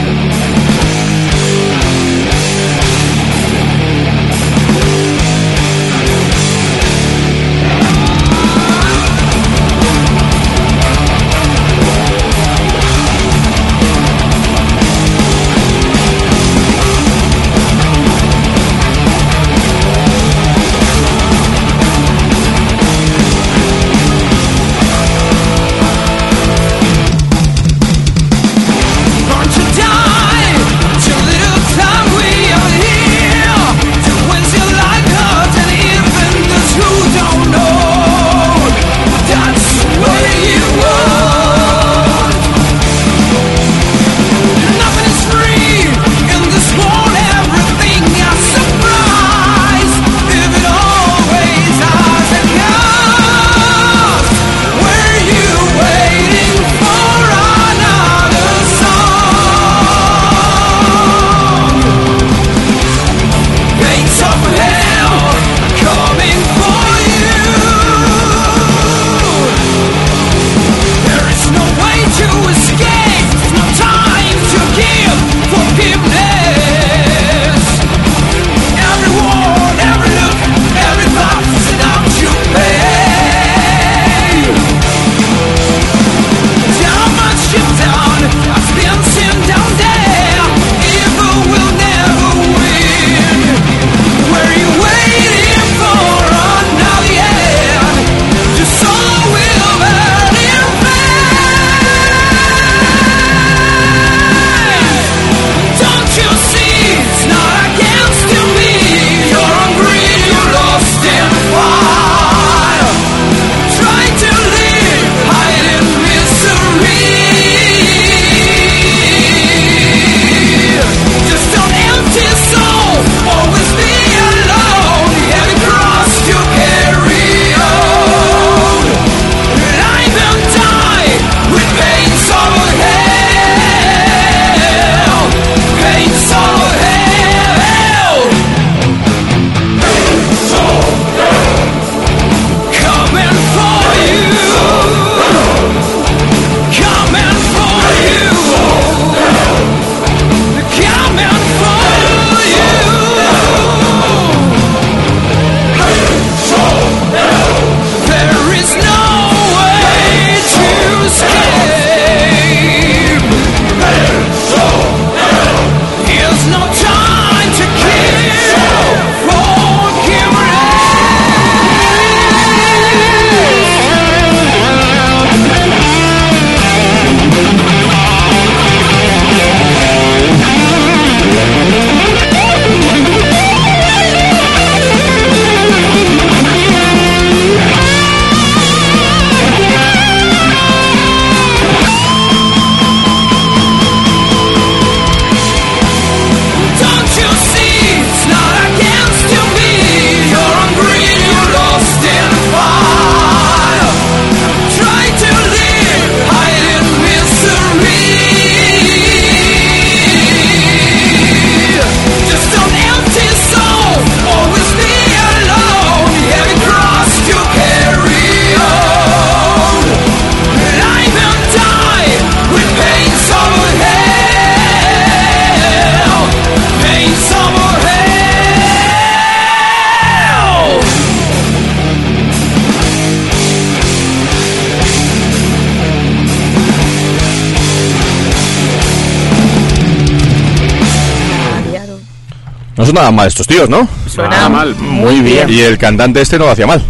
No 242.75 242.85
son 242.85 242.95
nada 242.95 243.11
mal 243.11 243.27
estos 243.27 243.45
tíos, 243.47 243.69
¿no? 243.69 243.87
Suena 244.07 244.49
mal, 244.49 244.75
muy 244.75 245.21
bien. 245.21 245.49
Y 245.49 245.61
el 245.61 245.77
cantante 245.77 246.21
este 246.21 246.39
no 246.39 246.45
lo 246.45 246.51
hacía 246.51 246.65
mal. 246.67 246.83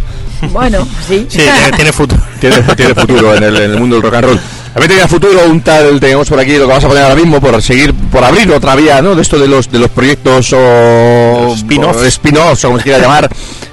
Bueno, 0.50 0.86
sí. 1.06 1.26
Sí, 1.28 1.38
tiene, 1.38 1.72
tiene 1.76 1.92
futuro. 1.92 2.22
Tiene, 2.40 2.56
tiene 2.76 2.94
futuro 2.94 3.34
en 3.34 3.42
el, 3.42 3.56
en 3.56 3.70
el 3.72 3.78
mundo 3.78 3.96
del 3.96 4.02
rock 4.02 4.14
and 4.14 4.24
roll. 4.24 4.40
También 4.72 4.90
tenía 4.90 5.06
futuro 5.08 5.40
un 5.48 5.60
tal, 5.60 6.00
tenemos 6.00 6.28
por 6.28 6.40
aquí 6.40 6.54
lo 6.54 6.62
que 6.62 6.66
vamos 6.66 6.84
a 6.84 6.88
poner 6.88 7.04
ahora 7.04 7.14
mismo, 7.14 7.40
por 7.40 7.62
seguir, 7.62 7.94
por 7.94 8.24
abrir 8.24 8.50
otra 8.50 8.74
vía, 8.74 9.00
¿no? 9.00 9.14
De 9.14 9.22
esto 9.22 9.38
de 9.38 9.46
los 9.46 9.70
de 9.70 9.78
los 9.78 9.88
proyectos 9.90 10.52
o 10.52 11.54
spin-offs. 11.54 11.98
o 11.98 12.04
spin-offs, 12.04 12.64
o 12.64 12.68
como 12.68 12.78
se 12.78 12.84
quiera 12.84 12.98
llamar, 12.98 13.30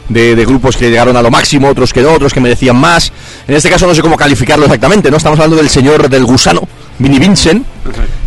de, 0.10 0.36
de 0.36 0.46
grupos 0.46 0.78
que 0.78 0.92
llegaron 0.92 1.18
a 1.18 1.24
lo 1.24 1.32
máximo, 1.32 1.70
otros 1.70 1.92
que 1.92 2.02
no, 2.02 2.12
otros 2.12 2.32
que 2.34 2.40
merecían 2.40 2.76
más. 2.76 3.12
En 3.48 3.56
este 3.56 3.70
caso 3.72 3.88
no 3.88 3.96
sé 3.96 4.02
cómo 4.04 4.16
calificarlo 4.16 4.66
exactamente, 4.66 5.10
¿no? 5.10 5.18
Estamos 5.18 5.40
hablando 5.40 5.58
del 5.58 5.70
señor 5.70 6.08
del 6.08 6.24
gusano, 6.24 6.62
Vinnie 7.00 7.20
Vincent, 7.20 7.66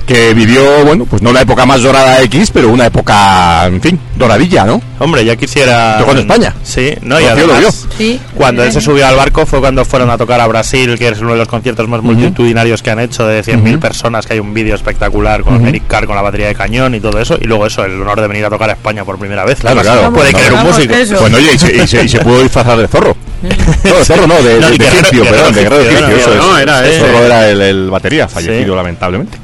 que 0.07 0.35
vivió, 0.35 0.85
bueno, 0.85 1.07
pues 1.07 1.23
no 1.23 1.33
la 1.33 1.41
época 1.43 1.65
más 1.67 1.83
dorada 1.83 2.19
de 2.19 2.25
X, 2.25 2.51
pero 2.53 2.69
una 2.69 2.87
época, 2.87 3.65
en 3.67 3.81
fin, 3.81 3.99
doradilla, 4.17 4.65
¿no? 4.65 4.81
Hombre, 4.99 5.25
ya 5.25 5.35
quisiera. 5.37 5.97
Tocó 5.99 6.13
en 6.13 6.19
España. 6.19 6.55
Sí, 6.63 6.95
no, 7.03 7.19
y 7.21 7.25
Lo 7.25 7.35
vio, 7.37 7.47
lo 7.47 7.53
además, 7.55 7.87
Sí. 7.97 8.21
Cuando 8.35 8.63
él 8.65 8.73
se 8.73 8.81
subió 8.81 9.07
al 9.07 9.17
barco 9.17 9.47
fue 9.47 9.61
cuando 9.61 9.85
fueron 9.85 10.11
a 10.11 10.19
tocar 10.19 10.41
a 10.41 10.47
Brasil, 10.47 10.97
que 10.99 11.09
es 11.09 11.21
uno 11.21 11.33
de 11.33 11.39
los 11.39 11.49
conciertos 11.49 11.89
más 11.89 12.03
multitudinarios 12.03 12.83
que 12.83 12.91
han 12.91 13.01
hecho, 13.01 13.27
de 13.27 13.43
100.000 13.43 13.79
personas, 13.79 14.27
que 14.27 14.35
hay 14.35 14.41
un 14.41 14.53
vídeo 14.55 14.75
espectacular 14.75 15.43
con 15.43 15.67
Eric 15.67 15.85
Carr 15.87 16.07
con 16.07 16.17
la 16.17 16.23
batería 16.23 16.49
de 16.49 16.55
cañón 16.55 16.95
y 16.95 17.01
todo 17.01 17.19
eso, 17.21 17.39
y 17.41 17.45
luego 17.45 17.67
eso, 17.67 17.85
el 17.85 18.01
honor 18.03 18.21
de 18.21 18.29
venir 18.29 18.45
a 18.45 18.51
tocar 18.51 18.71
a 18.71 18.75
España 18.75 19.05
por 19.05 19.19
primera 19.19 19.45
vez. 19.45 19.61
Claro. 19.61 19.81
Puede 20.13 20.33
Vamos, 20.33 20.53
un 20.53 20.67
músico. 20.69 20.95
eso. 20.95 21.21
Bueno, 21.21 21.37
oye, 21.39 21.55
y 21.55 21.59
se, 21.59 21.77
y 21.77 21.87
se- 21.87 22.05
y 22.05 22.09
se 22.09 22.19
pudo 22.21 22.43
disfrazar 22.43 22.77
de 22.79 22.89
zorro. 22.89 23.17
No, 23.43 23.95
de 23.99 24.05
zorro 24.05 24.27
no, 24.27 24.43
de, 24.43 24.59
No, 24.61 24.67
de, 24.71 24.79
de 24.79 24.85
perdón, 24.85 25.55
de 25.55 25.69
no, 25.69 26.57
es. 26.57 26.63
era 26.63 26.83
zorro 26.99 27.25
era 27.25 27.49
el, 27.51 27.61
el 27.61 27.91
batería, 27.91 28.27
fallecido 28.29 28.73
Sí. 28.73 28.77
lamentablemente. 28.77 29.39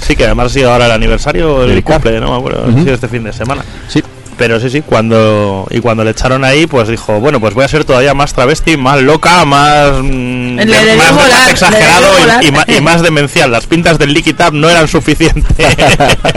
Sí, 0.00 0.16
que 0.16 0.24
además 0.24 0.46
ha 0.46 0.50
sido 0.50 0.72
ahora 0.72 0.86
el 0.86 0.92
aniversario, 0.92 1.64
el 1.64 1.82
cumple, 1.82 2.20
no 2.20 2.30
me 2.30 2.36
acuerdo, 2.36 2.66
este 2.86 3.08
fin 3.08 3.24
de 3.24 3.32
semana. 3.32 3.64
Sí. 3.88 4.02
Pero 4.38 4.60
sí, 4.60 4.68
sí, 4.70 4.82
cuando 4.82 5.66
y 5.70 5.80
cuando 5.80 6.04
le 6.04 6.10
echaron 6.10 6.44
ahí, 6.44 6.66
pues 6.66 6.88
dijo, 6.88 7.20
bueno, 7.20 7.40
pues 7.40 7.54
voy 7.54 7.64
a 7.64 7.68
ser 7.68 7.84
todavía 7.84 8.12
más 8.14 8.34
travesti, 8.34 8.76
más 8.76 9.00
loca, 9.00 9.44
más, 9.46 9.92
mm, 10.02 10.56
Le 10.58 10.66
de- 10.66 10.96
más, 10.96 11.12
molar, 11.12 11.30
más 11.30 11.50
exagerado 11.50 12.08
y, 12.42 12.46
y 12.48 12.52
ma- 12.52 12.64
y 12.66 12.80
más 12.82 13.02
demencial. 13.02 13.50
Las 13.50 13.66
pintas 13.66 13.98
del 13.98 14.12
Licky 14.12 14.34
Tap 14.34 14.52
no 14.52 14.68
eran 14.68 14.88
suficientes. 14.88 15.44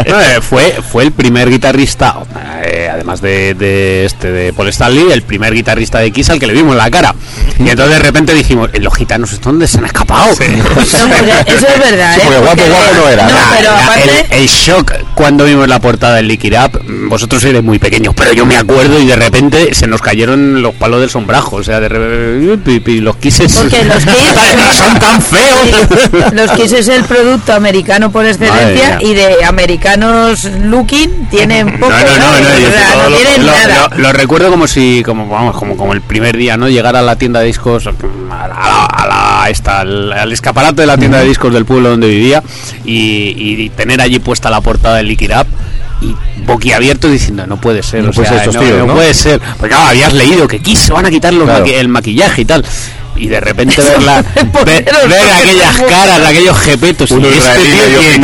No, 0.09 0.19
eh, 0.21 0.39
fue, 0.41 0.75
fue 0.91 1.03
el 1.03 1.11
primer 1.11 1.49
guitarrista, 1.49 2.15
eh, 2.63 2.89
además 2.91 3.21
de, 3.21 3.53
de 3.53 4.05
este 4.05 4.31
de 4.31 4.53
Paul 4.53 4.69
Stanley, 4.69 5.11
el 5.11 5.21
primer 5.23 5.53
guitarrista 5.53 5.99
de 5.99 6.11
Kiss 6.11 6.29
al 6.29 6.39
que 6.39 6.47
le 6.47 6.53
vimos 6.53 6.75
la 6.75 6.89
cara. 6.89 7.13
Y 7.59 7.69
entonces 7.69 7.95
de 7.97 7.99
repente 8.01 8.33
dijimos, 8.33 8.69
"Eh, 8.73 8.79
los 8.79 8.93
gitanos, 8.95 9.31
¿estos 9.33 9.45
¿dónde 9.51 9.67
se 9.67 9.77
han 9.77 9.85
escapado? 9.85 10.29
No, 10.39 11.15
porque 11.15 11.53
eso 11.53 11.67
es 11.67 11.79
verdad, 11.79 12.15
Sí, 12.15 12.21
¿eh? 12.21 12.23
porque 12.25 12.39
guapo, 12.39 12.61
guapo 12.69 12.95
no 12.95 13.09
era, 13.09 13.27
No, 13.27 13.37
pero 13.57 13.71
aparte... 13.71 14.25
el, 14.31 14.41
el 14.41 14.47
shock 14.47 14.93
cuando 15.15 15.45
vimos 15.45 15.67
la 15.67 15.79
portada 15.79 16.15
del 16.15 16.27
Lick 16.27 16.45
It 16.45 16.53
Up, 16.55 16.81
mm, 16.83 17.09
vosotros 17.09 17.43
eres 17.43 17.61
muy 17.63 17.77
pequeños, 17.79 17.88
pero 18.15 18.33
yo 18.33 18.45
me 18.45 18.57
acuerdo 18.57 18.99
y 18.99 19.05
de 19.05 19.15
repente 19.15 19.73
se 19.73 19.87
nos 19.87 20.01
cayeron 20.01 20.61
los 20.61 20.73
palos 20.75 20.99
del 21.01 21.09
sombrajo, 21.09 21.57
o 21.57 21.63
sea, 21.63 21.79
de 21.79 21.89
los 21.89 23.15
quises 23.17 23.53
Porque 23.55 23.83
los 23.83 23.97
Kiss 24.05 24.75
son 24.77 24.99
tan 24.99 25.21
feos. 25.21 26.33
Los 26.33 26.51
Kiss 26.51 26.71
es 26.73 26.87
el 26.87 27.03
producto 27.05 27.53
americano 27.53 28.11
por 28.11 28.25
excelencia 28.25 28.99
y 29.01 29.13
de 29.13 29.43
americanos 29.45 30.45
looking 30.63 31.27
tienen 31.29 31.79
poco, 31.79 31.91
No, 31.91 33.09
no, 33.09 33.15
tienen 33.17 33.45
nada. 33.45 33.89
lo- 33.97 34.13
recuerdo 34.13 34.49
como 34.49 34.67
si, 34.67 35.01
como 35.05 35.27
vamos, 35.27 35.55
como, 35.57 35.77
como 35.77 35.93
el 35.93 36.01
primer 36.01 36.35
día, 36.37 36.57
¿no? 36.57 36.67
Llegar 36.69 36.95
a 36.95 37.01
la 37.01 37.15
tienda 37.15 37.39
de 37.39 37.47
discos, 37.47 37.87
a 38.31 39.47
esta, 39.49 39.79
al, 39.81 40.31
escaparate 40.31 40.81
de 40.81 40.87
la 40.87 40.97
tienda 40.97 41.19
de 41.19 41.25
discos 41.27 41.53
del 41.53 41.65
pueblo 41.65 41.89
donde 41.89 42.07
vivía 42.07 42.43
y, 42.85 43.33
y 43.63 43.69
tener 43.69 44.01
allí 44.01 44.19
puesta 44.19 44.49
la 44.49 44.61
portada 44.61 44.97
del 44.97 45.07
Lick 45.07 45.21
It 45.23 45.31
Up 45.31 45.47
y 46.01 46.15
boquiabierto 46.45 47.09
diciendo 47.09 47.45
no 47.47 47.59
puede 47.59 47.83
ser, 47.83 48.03
No 48.03 48.09
o 48.11 48.13
puede 48.13 48.29
sea, 48.29 48.43
ser 48.45 48.53
no, 48.55 48.59
tíos, 48.61 48.77
no 48.79 48.85
¿no? 48.87 48.93
puede 48.93 49.13
ser, 49.13 49.39
porque 49.57 49.69
claro, 49.75 49.89
habías 49.89 50.13
leído 50.13 50.47
que 50.47 50.59
se 50.75 50.91
van 50.93 51.05
a 51.05 51.09
quitar 51.09 51.33
los 51.33 51.43
Claro. 51.45 51.65
maqui- 51.65 51.73
el 51.73 51.87
maquillaje 51.89 52.41
y 52.41 52.45
tal. 52.45 52.65
Y 53.19 53.27
de 53.27 53.39
repente 53.39 53.81
ver, 53.81 54.01
la, 54.03 54.21
ver, 54.65 54.83
ver 54.85 55.33
aquellas 55.41 55.75
caras, 55.89 56.21
aquellos 56.27 56.57
jepetos, 56.59 57.11
Uno 57.11 57.27
y 57.29 57.37
israelí 57.37 57.69
el 57.69 58.21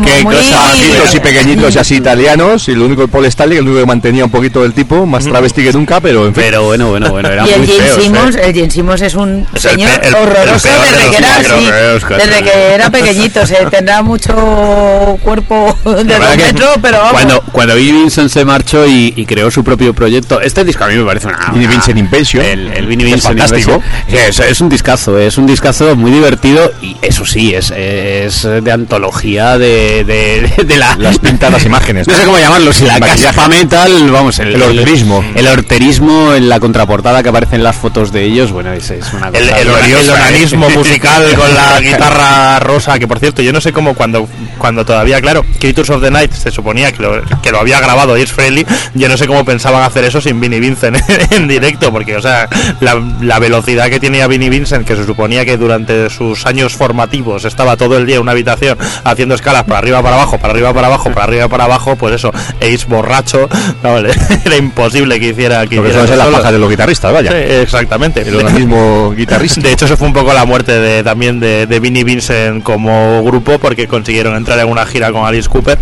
que 0.00 0.22
bajitos 0.24 1.14
y 1.14 1.20
pequeñitos 1.20 1.74
y 1.74 1.78
así 1.78 1.96
italianos, 1.96 2.68
y 2.68 2.74
lo 2.74 2.84
único 2.86 3.02
el 3.02 3.08
Paul 3.08 3.26
Stanley, 3.26 3.58
el 3.58 3.64
único 3.64 3.80
que 3.80 3.86
mantenía 3.86 4.24
un 4.24 4.30
poquito 4.30 4.62
del 4.62 4.72
tipo, 4.72 5.06
más 5.06 5.24
travesti 5.24 5.62
que 5.62 5.72
nunca, 5.72 6.00
pero 6.00 6.26
en 6.26 6.34
fin. 6.34 6.44
Pero 6.48 6.64
bueno, 6.64 6.88
bueno, 6.90 7.10
bueno, 7.10 7.28
era 7.28 7.46
Y 7.46 7.50
el 7.52 7.58
muy 7.58 7.66
feo. 7.66 7.96
El 8.36 8.54
Gene 8.54 8.70
Simmons 8.70 9.02
es 9.02 9.14
un 9.14 9.46
Es 9.54 9.64
el 9.64 9.70
señor 9.72 10.00
pe- 10.00 10.08
el- 10.08 10.14
horroroso 10.14 10.68
el 10.68 10.80
desde 10.96 11.10
que 11.10 11.16
era 11.18 11.98
claro. 12.00 12.18
desde 12.24 12.42
que 12.42 12.52
era 12.74 12.90
pequeñito, 12.90 13.46
se 13.46 13.56
tendrá 13.66 14.02
mucho 14.02 15.18
cuerpo 15.22 15.76
de 15.84 16.04
dos 16.04 16.04
que 16.30 16.36
metros, 16.36 16.70
pero 16.80 16.98
vamos. 16.98 17.12
Cuando, 17.12 17.40
cuando 17.52 17.74
Vincent 17.74 18.30
se 18.30 18.44
marchó 18.44 18.86
y, 18.86 19.12
y 19.16 19.26
creó 19.26 19.50
su 19.50 19.64
propio 19.64 19.92
proyecto, 19.94 20.40
este 20.40 20.64
disco 20.64 20.84
a 20.84 20.88
mí 20.88 20.94
me 20.96 21.04
parece 21.04 21.26
una. 21.28 21.52
Una- 21.54 21.68
Vincent 21.68 21.98
Invention. 21.98 22.44
El, 22.44 22.67
el 22.74 22.86
Vinnie 22.86 23.14
Es 23.14 23.22
fantástico. 23.22 23.82
Es, 24.08 24.38
es 24.38 24.60
un 24.60 24.68
discazo, 24.68 25.18
es 25.18 25.38
un 25.38 25.46
discazo 25.46 25.96
muy 25.96 26.10
divertido 26.10 26.70
y 26.82 26.96
eso 27.02 27.24
sí, 27.24 27.54
es, 27.54 27.70
es 27.70 28.42
de 28.42 28.72
antología 28.72 29.58
de, 29.58 30.04
de, 30.04 30.64
de 30.64 30.76
la. 30.76 30.96
Las 30.96 31.18
pintas, 31.18 31.50
las 31.50 31.64
imágenes. 31.64 32.08
No 32.08 32.16
sé 32.16 32.24
cómo 32.24 32.38
llamarlo, 32.38 32.72
si 32.72 32.84
la 32.84 32.96
El 32.96 33.00
caspa 33.02 33.48
metal, 33.48 34.10
vamos, 34.10 34.38
el, 34.38 34.54
El 34.54 34.62
horterismo. 34.62 35.24
El, 35.34 35.46
horterismo 35.46 36.34
en 36.34 36.48
la 36.48 36.58
contraportada 36.58 37.22
que 37.22 37.28
aparecen 37.28 37.62
las 37.62 37.76
fotos 37.76 38.12
de 38.12 38.24
ellos, 38.24 38.50
bueno, 38.50 38.72
es, 38.72 38.90
es 38.90 39.12
una 39.12 39.30
cosa 39.30 39.42
el, 39.42 39.48
el, 39.48 39.68
el 39.68 40.52
¿eh? 40.52 40.56
musical 40.76 41.34
con 41.34 41.54
la 41.54 41.80
guitarra 41.80 42.60
rosa, 42.60 42.98
que 42.98 43.06
por 43.06 43.18
cierto, 43.18 43.42
yo 43.42 43.52
no 43.52 43.60
sé 43.60 43.72
cómo 43.72 43.94
cuando, 43.94 44.28
cuando 44.58 44.84
todavía, 44.84 45.20
claro, 45.20 45.44
Creatures 45.60 45.90
of 45.90 46.02
the 46.02 46.10
Night 46.10 46.32
se 46.32 46.50
suponía 46.50 46.92
que 46.92 47.02
lo, 47.02 47.22
que 47.42 47.50
lo 47.50 47.60
había 47.60 47.80
grabado 47.80 48.14
Ace 48.14 48.26
Frehley, 48.26 48.66
yo 48.94 49.08
no 49.08 49.16
sé 49.16 49.26
cómo 49.26 49.44
pensaban 49.44 49.82
hacer 49.82 50.04
eso 50.04 50.20
sin 50.20 50.40
Vinnie 50.40 50.60
Vincent 50.60 50.96
en 51.30 51.48
directo, 51.48 51.92
porque, 51.92 52.16
o 52.16 52.22
sea, 52.22 52.48
la, 52.80 53.02
la 53.20 53.38
velocidad 53.38 53.88
que 53.88 54.00
tenía 54.00 54.26
Vinnie 54.26 54.50
Vincent, 54.50 54.86
que 54.86 54.96
se 54.96 55.04
suponía 55.04 55.44
que 55.44 55.56
durante 55.56 56.10
sus 56.10 56.46
años 56.46 56.74
formativos 56.74 57.44
estaba 57.44 57.76
todo 57.76 57.96
el 57.96 58.06
día 58.06 58.16
en 58.16 58.22
una 58.22 58.32
habitación 58.32 58.78
haciendo 59.04 59.34
escalas 59.34 59.64
para 59.64 59.78
arriba, 59.78 60.02
para 60.02 60.16
abajo, 60.16 60.38
para 60.38 60.52
arriba, 60.52 60.72
para 60.72 60.86
abajo, 60.88 61.10
para 61.10 61.24
arriba, 61.24 61.48
para 61.48 61.64
abajo, 61.64 61.96
pues 61.96 62.14
eso, 62.14 62.32
Ace 62.60 62.86
borracho, 62.88 63.48
no, 63.82 63.98
era 64.44 64.56
imposible 64.56 65.18
que 65.20 65.28
hiciera 65.28 65.66
que 65.66 65.76
hiciera 65.76 66.04
eso 66.04 66.16
las 66.16 66.26
solo. 66.26 66.36
pajas 66.38 66.52
de 66.52 66.58
los 66.58 66.70
guitarristas, 66.70 67.12
vaya. 67.12 67.30
Sí, 67.30 67.36
exactamente. 67.36 68.22
El 68.22 68.36
organismo 68.36 69.12
guitarrista. 69.16 69.60
De 69.60 69.72
hecho, 69.72 69.84
eso 69.84 69.96
fue 69.96 70.06
un 70.06 70.12
poco 70.14 70.32
la 70.32 70.44
muerte 70.44 70.72
de, 70.78 71.02
también 71.02 71.40
de, 71.40 71.66
de 71.66 71.80
Vinnie 71.80 72.04
Vincent 72.04 72.62
como 72.62 73.22
grupo, 73.24 73.58
porque 73.58 73.86
consiguieron 73.86 74.36
entrar 74.36 74.58
en 74.58 74.68
una 74.68 74.86
gira 74.86 75.12
con 75.12 75.24
Alice 75.24 75.48
Cooper 75.48 75.78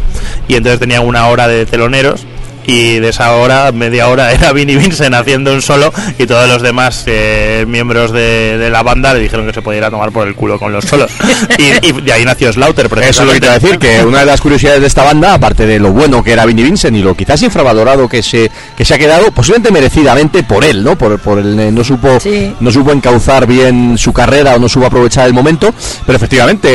y 0.49 0.55
entonces 0.55 0.81
tenían 0.81 1.07
una 1.07 1.27
hora 1.29 1.49
de 1.49 1.67
teloneros. 1.67 2.27
Y 2.67 2.99
de 2.99 3.09
esa 3.11 3.33
hora, 3.37 3.71
media 3.73 4.09
hora, 4.09 4.33
era 4.35 4.53
Vinnie 4.53 4.77
Vincent 4.77 5.15
haciendo 5.15 5.53
un 5.53 5.63
solo 5.63 5.93
y 6.19 6.27
todos 6.27 6.49
los 6.49 6.63
demás 6.63 7.05
eh, 7.07 7.65
miembros 7.69 8.13
de, 8.13 8.59
de 8.59 8.71
la 8.71 8.83
banda 8.83 9.15
le 9.15 9.21
dijeron 9.21 9.47
que 9.47 9.53
se 9.53 9.63
podía 9.63 9.79
ir 9.79 9.85
a 9.85 9.91
tomar 9.91 10.11
por 10.13 10.27
el 10.27 10.35
culo 10.35 10.59
con 10.59 10.73
los 10.73 10.85
solos. 10.85 11.11
Y, 11.59 11.87
y 11.89 11.93
de 11.93 12.13
ahí 12.13 12.25
nació 12.25 12.53
Slaughter, 12.53 12.87
Eso 13.03 13.23
es 13.23 13.27
lo 13.27 13.33
que 13.33 13.41
te 13.41 13.47
iba 13.47 13.55
a 13.55 13.59
decir, 13.59 13.79
que 13.79 14.05
una 14.07 14.21
de 14.21 14.27
las 14.27 14.41
curiosidades 14.41 14.81
de 14.81 14.87
esta 14.87 15.03
banda, 15.05 15.35
aparte 15.35 15.67
de 15.67 15.79
lo 15.79 15.93
bueno 15.93 16.23
que 16.23 16.33
era 16.33 16.45
Vinnie 16.45 16.65
Vincent 16.65 16.97
y 16.97 17.03
lo 17.03 17.15
quizás 17.15 17.41
infravalorado 17.43 18.09
que 18.09 18.23
se 18.23 18.51
que 18.77 18.85
se 18.85 18.95
ha 18.95 18.99
quedado, 18.99 19.31
posiblemente 19.31 19.71
merecidamente 19.71 20.43
por 20.43 20.65
él, 20.65 20.83
¿no? 20.85 20.97
Por, 20.99 21.19
por 21.21 21.39
el 21.39 21.59
eh, 21.59 21.71
no 21.73 21.83
supo 21.85 22.19
Sí. 22.21 22.53
no 22.61 22.71
supo 22.71 22.93
encauzar 22.93 23.47
bien 23.47 23.97
su 23.97 24.13
carrera 24.13 24.55
o 24.57 24.59
no 24.59 24.69
supo 24.69 24.87
aprovechar 24.87 25.27
el 25.27 25.33
momento, 25.33 25.73
pero 26.05 26.17
efectivamente 26.17 26.69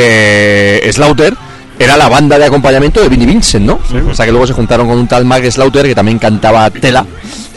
eh, 0.88 0.92
Slaughter 0.92 1.34
era 1.84 1.96
la 1.96 2.08
banda 2.08 2.38
de 2.38 2.44
acompañamiento 2.44 3.00
de 3.00 3.08
Vinnie 3.08 3.26
Vincent, 3.26 3.66
¿no? 3.66 3.78
O 4.08 4.14
sea 4.14 4.24
que 4.24 4.32
luego 4.32 4.46
se 4.46 4.52
juntaron 4.52 4.86
con 4.88 4.98
un 4.98 5.08
tal 5.08 5.24
Mark 5.24 5.50
Slaughter 5.50 5.86
que 5.86 5.94
también 5.94 6.18
cantaba 6.18 6.70
tela 6.70 7.04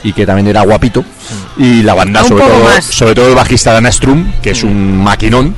y 0.04 0.14
que 0.14 0.26
también 0.26 0.48
era 0.48 0.62
guapito 0.62 1.04
y 1.58 1.82
la 1.82 1.94
banda 1.94 2.24
sobre 2.24 2.44
todo 2.44 2.64
más. 2.64 2.86
sobre 2.86 3.16
todo 3.16 3.28
el 3.28 3.36
bajista 3.36 3.74
Dana 3.74 3.92
Strum, 3.92 4.34
que 4.42 4.52
es 4.52 4.64
un 4.64 5.04
maquinón, 5.04 5.56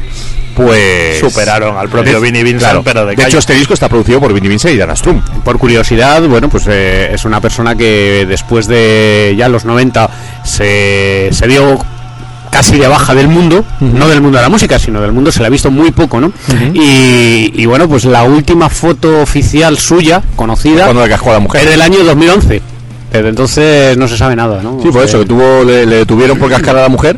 pues 0.56 1.20
Superaron 1.20 1.78
al 1.78 1.90
propio 1.90 2.20
Vinnie 2.20 2.44
Vincent, 2.44 2.82
pero 2.84 3.06
de 3.06 3.16
de 3.16 3.24
hecho, 3.24 3.38
este 3.38 3.54
disco 3.54 3.74
está 3.74 3.90
producido 3.90 4.20
por 4.20 4.34
Vinnie 4.34 4.50
Vincent 4.50 4.74
y 4.74 4.78
Dana 4.78 4.96
Strum. 4.96 5.22
Por 5.44 5.60
curiosidad, 5.60 6.22
bueno, 6.24 6.50
pues 6.50 6.66
eh, 6.68 7.14
es 7.14 7.26
una 7.26 7.40
persona 7.40 7.76
que 7.76 8.26
después 8.28 8.68
de 8.68 9.36
ya 9.38 9.50
los 9.50 9.66
90 9.66 10.10
se, 10.44 11.30
se 11.32 11.48
dio 11.48 11.78
casi 12.58 12.78
de 12.80 12.88
baja 12.88 13.14
del 13.14 13.28
mundo, 13.28 13.64
no 13.80 14.08
del 14.08 14.20
mundo 14.20 14.38
de 14.40 14.44
la 14.44 14.50
música, 14.50 14.80
sino 14.80 15.00
del 15.00 15.12
mundo 15.12 15.32
se 15.32 15.42
la 15.42 15.48
ha 15.48 15.50
visto 15.52 15.70
muy 15.70 15.92
poco, 15.92 16.20
¿no? 16.20 16.32
y, 16.74 17.52
y 17.54 17.66
bueno, 17.68 17.88
pues 17.88 18.06
la 18.06 18.24
última 18.24 18.68
foto 18.70 19.22
oficial 19.22 19.78
suya, 19.78 20.24
conocida, 20.36 20.86
Cuando 20.86 21.04
le 21.04 21.10
cascó 21.10 21.30
a 21.30 21.34
la 21.34 21.40
mujer. 21.40 21.62
es 21.64 21.70
del 21.70 21.82
año 21.82 22.04
2011. 22.04 22.62
Desde 23.12 23.30
entonces 23.30 23.98
no 23.98 24.08
se 24.08 24.18
sabe 24.18 24.36
nada, 24.36 24.62
¿no? 24.64 24.80
Sí, 24.82 24.90
por 24.90 25.04
eso, 25.04 25.20
que 25.20 25.26
tuvo, 25.26 25.64
le, 25.64 25.86
le 25.86 25.98
detuvieron 25.98 26.38
por 26.40 26.50
cascar 26.50 26.76
a 26.78 26.82
la 26.82 26.90
mujer 26.90 27.18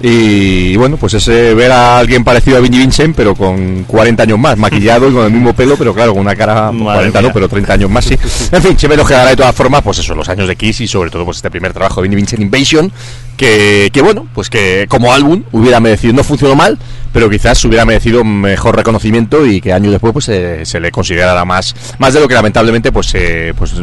Y 0.00 0.76
bueno, 0.76 0.96
pues 0.96 1.14
ese 1.14 1.54
ver 1.54 1.72
a 1.72 1.98
alguien 1.98 2.22
parecido 2.22 2.56
a 2.56 2.60
Vinnie 2.60 2.78
Vincent, 2.78 3.16
pero 3.16 3.34
con 3.34 3.82
40 3.84 4.22
años 4.22 4.38
más, 4.38 4.56
maquillado 4.56 5.08
y 5.08 5.12
con 5.12 5.24
el 5.24 5.32
mismo 5.32 5.54
pelo, 5.54 5.76
pero 5.76 5.92
claro, 5.92 6.12
con 6.12 6.20
una 6.20 6.36
cara 6.36 6.70
pues, 6.70 6.82
Madre 6.82 7.10
40 7.10 7.20
no, 7.20 7.26
mía. 7.26 7.32
pero 7.34 7.48
30 7.48 7.72
años 7.72 7.90
más, 7.90 8.04
sí. 8.04 8.16
En 8.52 8.62
fin, 8.62 8.78
siempre 8.78 8.96
nos 8.96 9.08
quedará 9.08 9.30
de 9.30 9.36
todas 9.36 9.54
formas, 9.54 9.82
pues 9.82 9.98
eso, 9.98 10.14
los 10.14 10.28
años 10.28 10.46
de 10.46 10.54
Kiss 10.54 10.80
y 10.82 10.86
sobre 10.86 11.10
todo 11.10 11.24
pues 11.24 11.38
este 11.38 11.50
primer 11.50 11.72
trabajo 11.72 11.96
de 12.00 12.02
Vinnie 12.02 12.16
Vincent 12.16 12.40
Invasion, 12.40 12.92
que, 13.36 13.90
que 13.92 14.00
bueno, 14.00 14.28
pues 14.34 14.48
que 14.50 14.86
como 14.88 15.12
álbum 15.12 15.42
hubiera 15.50 15.80
merecido, 15.80 16.12
no 16.12 16.22
funcionó 16.22 16.54
mal, 16.54 16.78
pero 17.12 17.28
quizás 17.28 17.64
hubiera 17.64 17.84
merecido 17.84 18.22
mejor 18.22 18.76
reconocimiento 18.76 19.46
y 19.46 19.60
que 19.60 19.72
años 19.72 19.90
después 19.90 20.12
pues 20.12 20.26
se, 20.26 20.64
se 20.64 20.78
le 20.78 20.92
considerara 20.92 21.44
más, 21.44 21.74
más 21.98 22.14
de 22.14 22.20
lo 22.20 22.28
que 22.28 22.34
lamentablemente 22.34 22.92
pues, 22.92 23.12
eh, 23.14 23.52
pues 23.58 23.74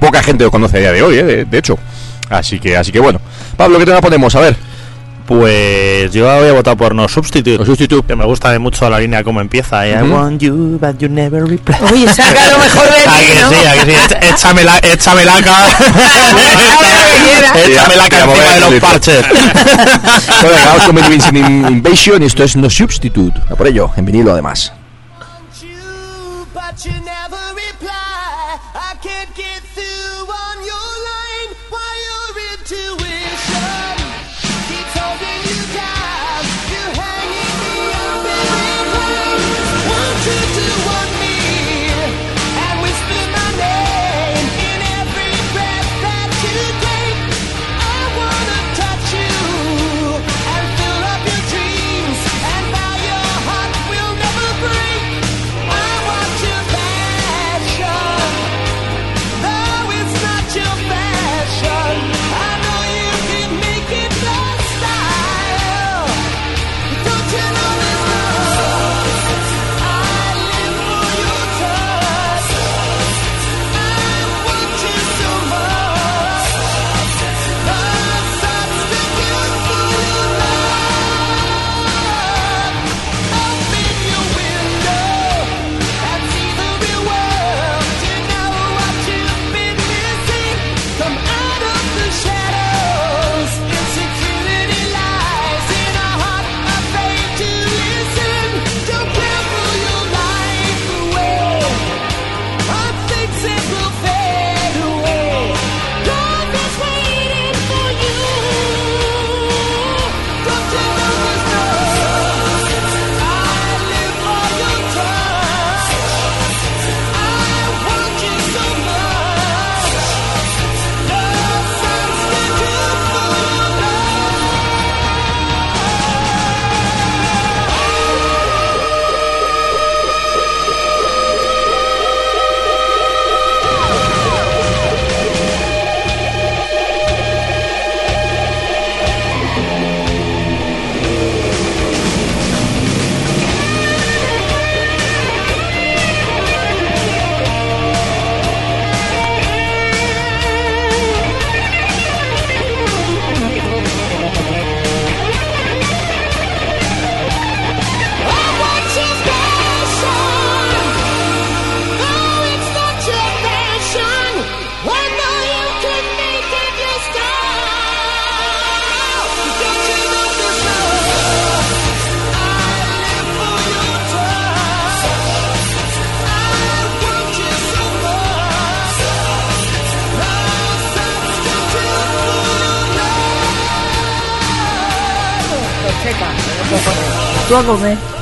poca 0.00 0.20
gente 0.20 0.42
lo 0.42 0.50
conoce 0.50 0.78
a 0.78 0.80
día 0.80 0.92
de 0.92 1.02
hoy, 1.02 1.18
eh, 1.18 1.22
de, 1.22 1.44
de 1.44 1.58
hecho. 1.58 1.78
Así 2.28 2.58
que, 2.58 2.76
así 2.76 2.90
que 2.90 3.00
bueno. 3.00 3.20
Pablo, 3.56 3.78
¿qué 3.78 3.84
tema 3.84 4.00
ponemos? 4.00 4.34
A 4.34 4.40
ver. 4.40 4.69
Pues 5.30 6.12
yo 6.12 6.24
voy 6.24 6.48
a 6.48 6.52
votar 6.52 6.76
por 6.76 6.92
No 6.92 7.06
Substitute. 7.06 7.56
No 7.58 7.64
Substitute. 7.64 8.04
Que 8.04 8.16
me 8.16 8.24
gusta 8.24 8.58
mucho 8.58 8.90
la 8.90 8.98
línea 8.98 9.22
como 9.22 9.40
empieza. 9.40 9.86
I 9.86 9.94
Ujú. 10.02 10.12
want 10.12 10.42
you, 10.42 10.76
but 10.80 10.98
you 10.98 11.08
never 11.08 11.44
reply. 11.46 11.76
Oye, 11.92 12.12
saca 12.12 12.50
lo 12.50 12.58
mejor 12.58 12.88
de 12.92 12.98
¿A 13.08 13.12
ti, 13.16 13.24
que 13.26 13.40
¿no? 13.40 13.48
sí, 13.50 13.56
a 13.64 13.72
que 13.74 13.80
sí? 13.92 13.92
Echa- 13.92 14.18
Échame 14.34 14.64
la, 14.64 14.78
échame 14.82 15.24
la 15.24 15.40
ca. 15.40 15.68
échame 17.64 17.96
la 17.96 18.04
Ya, 18.04 18.08
ca 18.08 18.16
ya 18.18 18.26
me 18.26 18.32
voy 18.32 18.40
encima 18.40 18.54
de 18.54 18.60
los 18.72 18.80
parches. 18.80 19.24
Bueno, 20.42 20.56
venga, 20.56 20.66
vamos 20.66 20.82
con 20.86 20.96
Vincent 20.96 21.36
Invasion 21.70 22.22
y 22.22 22.26
esto 22.26 22.42
es 22.42 22.56
No 22.56 22.68
Substitute. 22.68 23.40
A 23.50 23.54
por 23.54 23.68
ello, 23.68 23.88
en 23.96 24.04
vinilo 24.06 24.32
además. 24.32 24.72
you, 25.62 25.68
but 26.52 26.76
you 26.84 26.90
never 27.04 27.38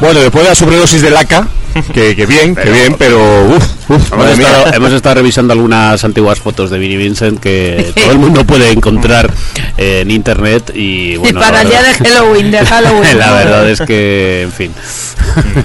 Bueno, 0.01 0.21
después 0.21 0.45
de 0.45 0.49
la 0.51 0.55
sobredosis 0.55 1.03
de 1.03 1.11
laca, 1.11 1.47
que, 1.93 2.17
que 2.17 2.27
bien, 2.27 2.55
que 2.55 2.71
bien, 2.71 2.97
pero 2.99 3.19
uff, 3.45 3.65
uf, 3.89 4.13
Hemos 4.13 4.39
estado, 4.39 4.75
hemos 4.75 4.93
estado 4.93 5.15
revisando 5.17 5.53
algunas 5.53 6.05
antiguas 6.05 6.41
fotos 6.41 6.71
de 6.71 6.79
Vinnie 6.79 6.97
Vincent 6.97 7.41
que 7.41 7.93
todo 7.95 8.11
el 8.13 8.19
mundo 8.19 8.45
puede 8.45 8.71
encontrar 8.73 9.33
eh, 9.77 10.01
en 10.03 10.11
internet 10.11 10.73
y 10.75 11.17
bueno, 11.17 11.41
Para 11.41 11.63
el 11.63 11.69
día 11.69 11.83
de 11.83 11.95
Halloween, 11.95 12.51
de 12.51 12.59
Halloween. 12.67 13.19
la 13.19 13.33
verdad 13.33 13.71
es 13.71 13.81
que, 13.83 14.43
en 14.43 14.53
fin. 14.53 14.73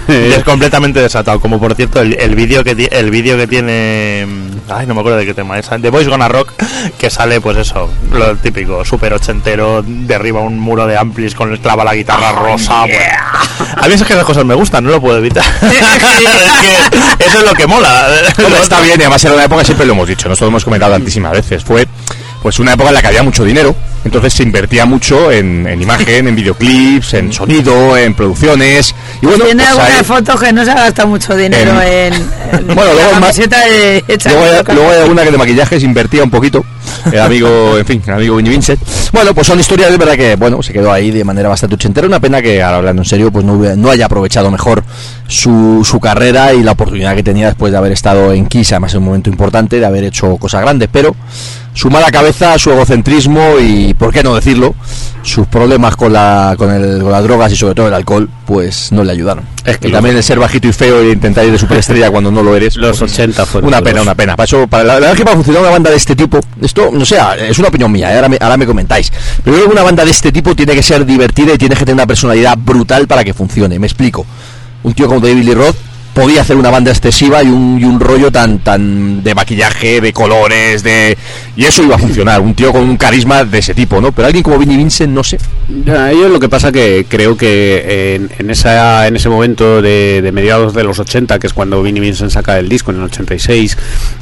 Y 0.08 0.34
es 0.34 0.44
completamente 0.44 1.00
desatado. 1.00 1.40
Como 1.40 1.60
por 1.60 1.76
cierto, 1.76 2.02
el, 2.02 2.14
el 2.20 2.36
vídeo 2.36 2.64
que 2.64 2.72
el 2.92 3.10
vídeo 3.10 3.38
que 3.38 3.48
tiene. 3.48 4.28
Ay, 4.70 4.86
no 4.86 4.94
me 4.94 5.00
acuerdo 5.02 5.18
de 5.20 5.26
qué 5.26 5.34
tema 5.34 5.58
es. 5.58 5.70
The 5.70 5.90
Boys 5.90 6.08
Gonna 6.08 6.28
Rock. 6.28 6.54
Que 6.98 7.10
sale, 7.10 7.42
pues 7.42 7.58
eso, 7.58 7.90
lo 8.12 8.36
típico, 8.36 8.86
súper 8.86 9.14
ochentero. 9.14 9.84
Derriba 9.86 10.42
un 10.42 10.60
muro 10.60 10.86
de 10.86 10.98
amplis 10.98 11.34
con 11.34 11.56
clava 11.58 11.84
la 11.84 11.96
guitarra 11.96 12.32
rosa. 12.34 12.82
bueno. 12.82 12.98
A 13.78 13.88
mí 13.88 13.96
que 14.04 14.14
esas 14.14 14.26
cosas 14.26 14.46
me 14.46 14.54
gustan, 14.54 14.84
no 14.84 14.90
lo 14.92 15.02
puedo 15.02 15.18
evitar. 15.18 15.44
es 15.62 15.70
que 16.62 17.26
eso 17.26 17.40
es 17.40 17.46
lo 17.46 17.54
que 17.54 17.68
mola. 17.68 18.08
Hombre, 18.46 18.62
está 18.62 18.80
bien, 18.82 19.00
y 19.00 19.04
además 19.04 19.24
era 19.24 19.34
una 19.34 19.44
época, 19.46 19.64
siempre 19.64 19.86
lo 19.86 19.94
hemos 19.94 20.08
dicho, 20.08 20.28
nosotros 20.30 20.48
lo 20.48 20.52
hemos 20.52 20.64
comentado 20.64 20.92
tantísimas 20.94 21.32
veces, 21.32 21.64
fue 21.64 21.88
pues 22.42 22.60
una 22.60 22.74
época 22.74 22.90
en 22.90 22.96
la 22.96 23.02
que 23.02 23.08
había 23.08 23.24
mucho 23.24 23.44
dinero, 23.44 23.76
entonces 24.06 24.34
se 24.34 24.44
invertía 24.44 24.86
mucho 24.86 25.32
en, 25.32 25.66
en 25.68 25.82
imagen, 25.82 26.28
en 26.28 26.36
videoclips, 26.36 27.14
en 27.16 27.32
sonido, 27.34 27.98
en 27.98 28.14
producciones, 28.14 28.94
y 29.22 29.26
bueno, 29.26 29.46
Tiene 29.46 29.64
pues 29.64 29.70
algunas 29.78 29.98
ahí- 30.00 30.04
fotos 30.06 30.42
que 30.42 30.54
no 30.54 30.66
se 30.66 30.72
ha 30.72 30.76
gastado 30.76 31.08
mucho 31.10 31.36
dinero 31.36 31.82
en, 31.82 32.14
en 32.14 32.68
Bueno, 32.76 32.94
luego 32.94 33.12
la 33.12 33.20
más- 33.20 33.36
camiseta 33.36 33.60
de 33.66 34.04
Luego 34.26 34.44
hay, 34.44 34.76
luego 34.76 34.92
hay 34.92 35.02
alguna 35.02 35.24
que 35.24 35.32
de 35.32 35.38
maquillaje 35.38 35.80
se 35.80 35.86
invertía 35.86 36.24
un 36.24 36.30
poquito. 36.32 36.64
El 37.12 37.20
amigo, 37.20 37.78
en 37.78 37.86
fin, 37.86 38.02
el 38.06 38.14
amigo 38.14 38.36
Vinnie 38.38 38.52
Vincent. 38.52 38.80
Bueno, 39.12 39.34
pues 39.34 39.48
son 39.48 39.60
historias 39.60 39.92
de 39.92 39.98
verdad 39.98 40.16
que, 40.16 40.36
bueno, 40.36 40.62
se 40.64 40.72
quedó 40.72 40.92
ahí 40.92 41.12
de 41.12 41.24
manera 41.24 41.50
bastante 41.50 41.76
ochentera. 41.76 42.08
Una 42.08 42.20
pena 42.20 42.42
que, 42.42 42.62
ahora 42.62 42.78
hablando 42.78 43.02
en 43.02 43.06
serio, 43.08 43.32
pues 43.32 43.44
no, 43.46 43.54
hubiera- 43.54 43.76
no 43.76 43.90
haya 43.90 44.06
aprovechado 44.06 44.50
mejor 44.52 44.84
su, 45.28 45.82
su 45.90 46.00
carrera 46.00 46.54
y 46.54 46.62
la 46.64 46.72
oportunidad 46.74 47.16
que 47.16 47.24
tenía 47.24 47.48
después 47.48 47.72
de 47.72 47.78
haber 47.78 47.92
estado 47.92 48.32
en 48.34 48.46
Kiss, 48.46 48.72
además 48.72 48.94
en 48.94 49.00
un 49.00 49.06
momento 49.06 49.30
importante, 49.30 49.80
de 49.80 49.86
haber 49.86 50.04
hecho 50.06 50.38
cosas 50.38 50.62
grandes. 50.62 50.88
Pero, 50.92 51.16
su 51.74 51.90
mala 51.90 52.12
cabeza, 52.12 52.58
su 52.60 52.72
egocentrismo 52.72 53.60
y, 53.60 53.93
¿por 53.94 54.12
qué 54.12 54.24
no 54.24 54.36
decirlo? 54.36 54.76
Sus 55.22 55.48
problemas 55.48 55.96
con, 55.96 56.12
la, 56.12 56.56
con, 56.58 56.72
el, 56.72 57.02
con 57.02 57.12
las 57.12 57.24
drogas 57.24 57.52
y 57.52 57.56
sobre 57.56 57.76
todo 57.76 57.88
el 57.88 57.94
alcohol, 57.94 58.30
pues 58.46 58.92
no 58.92 59.04
le 59.04 59.12
ayudaron. 59.12 59.46
Es 59.66 59.78
que 59.78 59.88
y 59.88 59.92
también 59.92 60.16
el 60.16 60.24
ser 60.24 60.40
bajito 60.40 60.68
y 60.68 60.74
feo 60.74 61.02
e 61.02 61.12
intentar 61.12 61.46
ir 61.46 61.52
de 61.52 61.58
superestrella 61.58 62.12
cuando 62.12 62.32
no 62.32 62.44
lo 62.44 62.56
eres. 62.56 62.76
Los 62.76 63.00
pues, 63.00 63.14
80 63.14 63.46
fueron 63.46 63.68
Una 63.68 63.82
pena, 63.82 64.02
una 64.02 64.16
pena. 64.16 64.36
Para 64.36 64.46
eso, 64.46 64.68
para 64.68 64.84
la, 64.84 64.94
la 64.94 65.00
verdad 65.00 65.12
es 65.14 65.18
que 65.18 65.24
para 65.24 65.36
funcionar 65.36 65.62
una 65.62 65.72
banda 65.72 65.90
de 65.90 65.98
este 65.98 66.16
tipo, 66.16 66.40
esto, 66.62 66.90
no 66.92 67.06
sé, 67.06 67.18
es 67.48 67.58
una 67.60 67.70
opinión 67.70 67.92
mía, 67.92 68.12
¿eh? 68.12 68.16
ahora, 68.16 68.30
me, 68.30 68.38
ahora 68.40 68.58
me 68.58 68.66
comentáis. 68.66 69.12
Pero 69.44 69.56
creo 69.56 69.68
que 69.68 69.74
una 69.74 69.84
banda 69.84 70.04
de 70.04 70.12
este 70.12 70.32
tipo 70.32 70.56
tiene 70.56 70.74
que 70.74 70.84
ser 70.84 71.06
divertida 71.06 71.54
y 71.54 71.58
tiene 71.58 71.76
que 71.76 71.86
tener 71.86 71.96
una 71.96 72.08
personalidad 72.08 72.58
brutal 72.58 73.08
para 73.08 73.24
que 73.24 73.34
funcione. 73.34 73.80
Me 73.80 73.88
explico. 73.88 74.26
Un 74.84 74.94
tío 74.94 75.08
como 75.08 75.22
David 75.22 75.44
Lee 75.44 75.54
Roth 75.54 75.93
podía 76.14 76.42
hacer 76.42 76.56
una 76.58 76.70
banda 76.70 76.92
excesiva 76.92 77.42
y 77.44 77.48
un, 77.48 77.80
y 77.82 77.86
un 77.86 78.00
rollo 78.00 78.32
tan 78.32 78.60
tan 78.60 79.24
de 79.24 79.34
maquillaje, 79.36 80.00
de 80.02 80.14
colores, 80.14 80.84
de 80.84 81.18
y 81.56 81.66
eso 81.66 81.84
iba 81.84 81.96
a 81.96 82.00
funcionar. 82.00 82.42
Un 82.42 82.54
tío 82.56 82.72
con 82.72 82.84
un 82.84 82.98
carisma 82.98 83.44
de 83.44 83.60
ese 83.60 83.74
tipo, 83.74 84.00
¿no? 84.02 84.12
Pero 84.12 84.28
alguien 84.28 84.44
como 84.44 84.58
Vinnie 84.58 84.78
Vincent, 84.78 85.12
no 85.14 85.24
sé. 85.24 85.38
Ya, 85.86 86.12
Yo 86.12 86.30
lo 86.30 86.40
que 86.40 86.50
pasa 86.50 86.72
que 86.72 87.06
creo 87.08 87.38
que 87.38 88.16
en, 88.16 88.30
en 88.40 88.50
esa, 88.50 89.08
en 89.08 89.16
ese 89.16 89.30
momento 89.30 89.82
de, 89.82 90.22
de 90.22 90.32
mediados 90.32 90.74
de 90.74 90.84
los 90.84 91.00
80, 91.00 91.40
que 91.40 91.48
es 91.48 91.54
cuando 91.54 91.82
Vinnie 91.84 92.02
Vincent 92.02 92.32
saca 92.32 92.58
el 92.60 92.70
disco 92.70 92.92
en 92.92 92.98
el 92.98 93.04
86, 93.04 93.78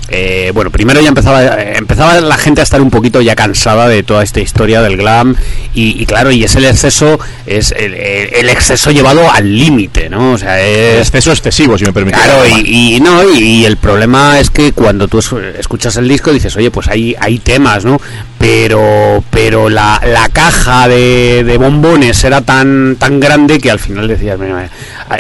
eh, 0.09 0.51
bueno, 0.53 0.71
primero 0.71 0.99
ya 1.01 1.07
empezaba, 1.09 1.43
empezaba 1.61 2.19
la 2.19 2.37
gente 2.37 2.61
a 2.61 2.63
estar 2.63 2.81
un 2.81 2.89
poquito 2.89 3.21
ya 3.21 3.35
cansada 3.35 3.87
de 3.87 4.03
toda 4.03 4.23
esta 4.23 4.41
historia 4.41 4.81
del 4.81 4.97
glam 4.97 5.35
y, 5.73 6.01
y 6.01 6.05
claro, 6.05 6.31
y 6.31 6.43
es 6.43 6.55
el 6.55 6.65
exceso, 6.65 7.19
es 7.45 7.71
el, 7.71 7.93
el- 7.93 8.29
el 8.33 8.49
exceso 8.49 8.91
llevado 8.91 9.29
al 9.31 9.55
límite, 9.57 10.09
¿no? 10.09 10.33
O 10.33 10.37
sea, 10.37 10.61
es... 10.61 10.99
Exceso 11.07 11.31
excesivo, 11.31 11.77
si 11.81 11.85
me 11.87 11.93
permite. 11.93 12.17
Claro, 12.17 12.45
y, 12.47 12.95
y 12.95 12.99
no, 12.99 13.23
y, 13.33 13.39
y 13.39 13.65
el 13.65 13.77
problema 13.77 14.39
es 14.39 14.49
que 14.49 14.71
cuando 14.73 15.07
tú 15.07 15.19
es- 15.19 15.31
escuchas 15.59 15.95
el 15.97 16.07
disco 16.07 16.31
dices, 16.31 16.55
oye, 16.55 16.69
pues 16.71 16.87
hay, 16.87 17.15
hay 17.19 17.39
temas, 17.39 17.83
¿no? 17.85 17.99
Pero, 18.37 19.23
pero 19.29 19.69
la, 19.69 20.01
la 20.05 20.27
caja 20.29 20.87
de, 20.87 21.43
de 21.45 21.57
bombones 21.57 22.23
era 22.23 22.41
tan, 22.41 22.95
tan 22.97 23.19
grande 23.19 23.59
que 23.59 23.69
al 23.69 23.79
final 23.79 24.07
decías, 24.07 24.37
mira, 24.39 24.67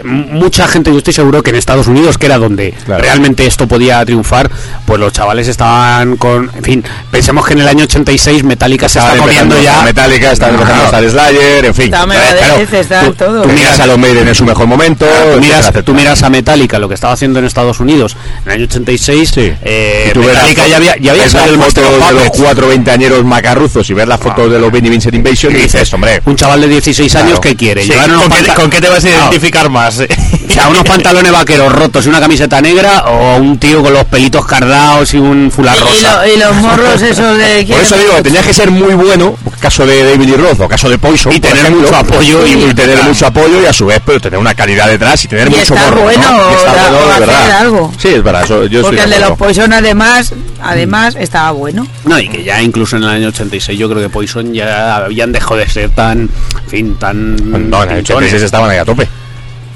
mucha 0.03 0.67
gente, 0.67 0.91
yo 0.91 0.97
estoy 0.97 1.13
seguro 1.13 1.43
que 1.43 1.51
en 1.51 1.55
Estados 1.55 1.87
Unidos, 1.87 2.17
que 2.17 2.25
era 2.25 2.37
donde 2.37 2.73
Claro. 2.85 3.01
realmente 3.03 3.45
esto 3.45 3.67
podía 3.67 4.03
triunfar, 4.05 4.49
pues 4.85 4.99
los 4.99 5.13
chavales 5.13 5.47
estaban 5.47 6.17
con, 6.17 6.49
en 6.55 6.63
fin, 6.63 6.83
pensemos 7.11 7.45
que 7.45 7.53
en 7.53 7.59
el 7.61 7.67
año 7.67 7.83
86 7.83 8.43
Metallica 8.43 8.89
se 8.89 8.99
está 8.99 9.15
comiendo 9.17 9.61
ya... 9.61 9.81
a 9.81 9.83
Metallica, 9.83 10.31
estaban 10.31 10.55
empezando 10.55 10.81
a 10.83 10.85
estar 10.85 11.09
Slayer, 11.09 11.65
en 11.65 11.73
fin. 11.75 11.85
Está 11.85 12.05
claro, 12.05 12.57
está 12.59 13.11
tú- 13.11 13.47
miras 13.53 13.79
a 13.79 13.85
los 13.87 13.97
Maiden 13.97 14.27
en 14.27 14.35
su 14.35 14.45
mejor 14.45 14.67
momento. 14.67 15.05
Tú 15.33 15.39
miras, 15.39 15.71
tú 15.85 15.93
miras 15.93 16.23
a 16.23 16.29
Metallica, 16.29 16.50
lo 16.57 16.87
que 16.87 16.95
estaba 16.95 17.13
haciendo 17.13 17.39
en 17.39 17.45
Estados 17.45 17.79
Unidos 17.79 18.15
en 18.45 18.51
el 18.51 18.57
año 18.57 18.63
86. 18.65 19.31
Sí. 19.33 19.51
eh, 19.63 20.07
Y 20.09 20.13
tú 20.13 20.19
ves 20.21 20.29
Metallica 20.33 20.67
ya 20.67 20.77
había, 20.77 20.97
ya 20.97 21.11
había 21.11 21.23
ves 21.23 21.33
las 21.33 21.49
fotos 21.49 21.73
de 22.07 22.13
los 22.13 22.29
cuatro 22.31 22.67
veinteañeros 22.67 23.23
macarruzos 23.23 23.89
y 23.89 23.93
ver 23.93 24.07
las 24.07 24.19
fotos 24.19 24.51
de 24.51 24.59
los 24.59 24.71
Vinnie 24.71 24.89
Vincent 24.89 25.15
Invasion 25.15 25.53
y 25.55 25.61
dices, 25.61 25.93
hombre, 25.93 26.21
Un 26.25 26.35
chaval 26.35 26.61
de 26.61 26.67
16 26.67 27.15
años 27.15 27.27
Claro. 27.39 27.41
que 27.41 27.55
quiere 27.55 27.83
Sí, 27.83 27.91
¿con, 27.93 28.21
qué, 28.21 28.29
panta- 28.29 28.53
con 28.55 28.69
qué 28.69 28.81
te 28.81 28.89
vas 28.89 29.03
a 29.05 29.07
Claro. 29.07 29.23
identificar 29.25 29.69
más? 29.69 29.99
O 30.51 30.53
sea, 30.53 30.67
unos 30.67 30.83
pantalones 30.83 31.31
vaqueros 31.31 31.71
rotos 31.71 32.05
y 32.05 32.09
una 32.09 32.19
camiseta 32.19 32.59
negra 32.59 33.05
o 33.05 33.37
un 33.37 33.57
tío 33.57 33.81
con 33.81 33.93
los 33.93 34.03
pelitos 34.03 34.45
cardados 34.45 35.13
y 35.13 35.17
un 35.17 35.49
fular 35.49 35.77
Y, 35.77 35.79
rosa. 35.79 36.25
lo- 36.25 36.33
y 36.33 36.37
los 36.37 36.55
morros 36.57 37.01
esos 37.01 37.37
de... 37.37 37.65
por 37.69 37.79
eso 37.79 37.95
digo 37.97 38.15
que 38.17 38.21
tenías 38.23 38.45
que 38.45 38.53
ser 38.53 38.69
muy 38.69 38.93
bueno, 38.93 39.37
caso 39.61 39.85
de 39.85 40.03
David 40.03 40.25
Lee 40.27 40.35
Roth 40.35 40.59
o 40.59 40.67
caso 40.67 40.89
de 40.89 40.97
Poison, 40.97 41.31
Y 41.31 41.39
tener 41.39 41.57
ejemplo, 41.59 41.83
mucho 41.83 41.95
apoyo 41.95 42.45
y, 42.45 42.51
y- 42.65 42.73
tener 42.73 42.95
claro. 42.97 43.03
mucho 43.13 43.27
apoyo 43.27 43.61
y 43.61 43.65
a 43.65 43.71
su 43.71 43.85
vez 43.85 44.01
pero 44.05 44.19
tener 44.19 44.37
una 44.39 44.53
calidad 44.53 44.87
detrás 44.89 45.23
y 45.23 45.29
tener 45.29 45.47
Y 45.47 45.51
mucho 45.51 45.73
morro, 45.73 46.01
bueno, 46.01 46.21
¿no? 46.31 46.40
O- 46.41 46.49
bueno, 46.49 46.97
o 46.97 47.07
de 47.07 47.13
hacer 47.13 47.19
verdad. 47.27 47.51
algo. 47.61 47.91
Sí, 47.97 48.07
es 48.09 48.23
verdad, 48.23 48.43
eso, 48.43 48.65
yo 48.65 48.79
estoy 48.81 48.97
Porque 48.97 49.03
el 49.03 49.09
de 49.09 49.19
los. 49.19 49.37
Poison 49.37 49.73
además, 49.73 50.33
además 50.61 51.15
estaba 51.19 51.51
bueno. 51.51 51.85
No, 52.05 52.19
y 52.19 52.27
que 52.29 52.43
ya 52.43 52.61
incluso 52.61 52.97
en 52.97 53.03
el 53.03 53.09
año 53.09 53.27
86 53.29 53.77
yo 53.77 53.89
creo 53.89 54.01
que 54.01 54.09
Poison 54.09 54.53
ya 54.53 54.97
habían 54.97 55.31
dejado 55.31 55.57
de 55.57 55.67
ser 55.67 55.89
tan, 55.91 56.21
en 56.21 56.29
fin, 56.69 56.95
tan... 56.95 57.35
No, 57.69 57.83
en 57.83 57.89
el 57.91 57.97
pinchones. 57.97 58.29
86 58.33 58.43
estaban 58.43 58.69
ahí 58.69 58.77
a 58.77 58.85
tope. 58.85 59.07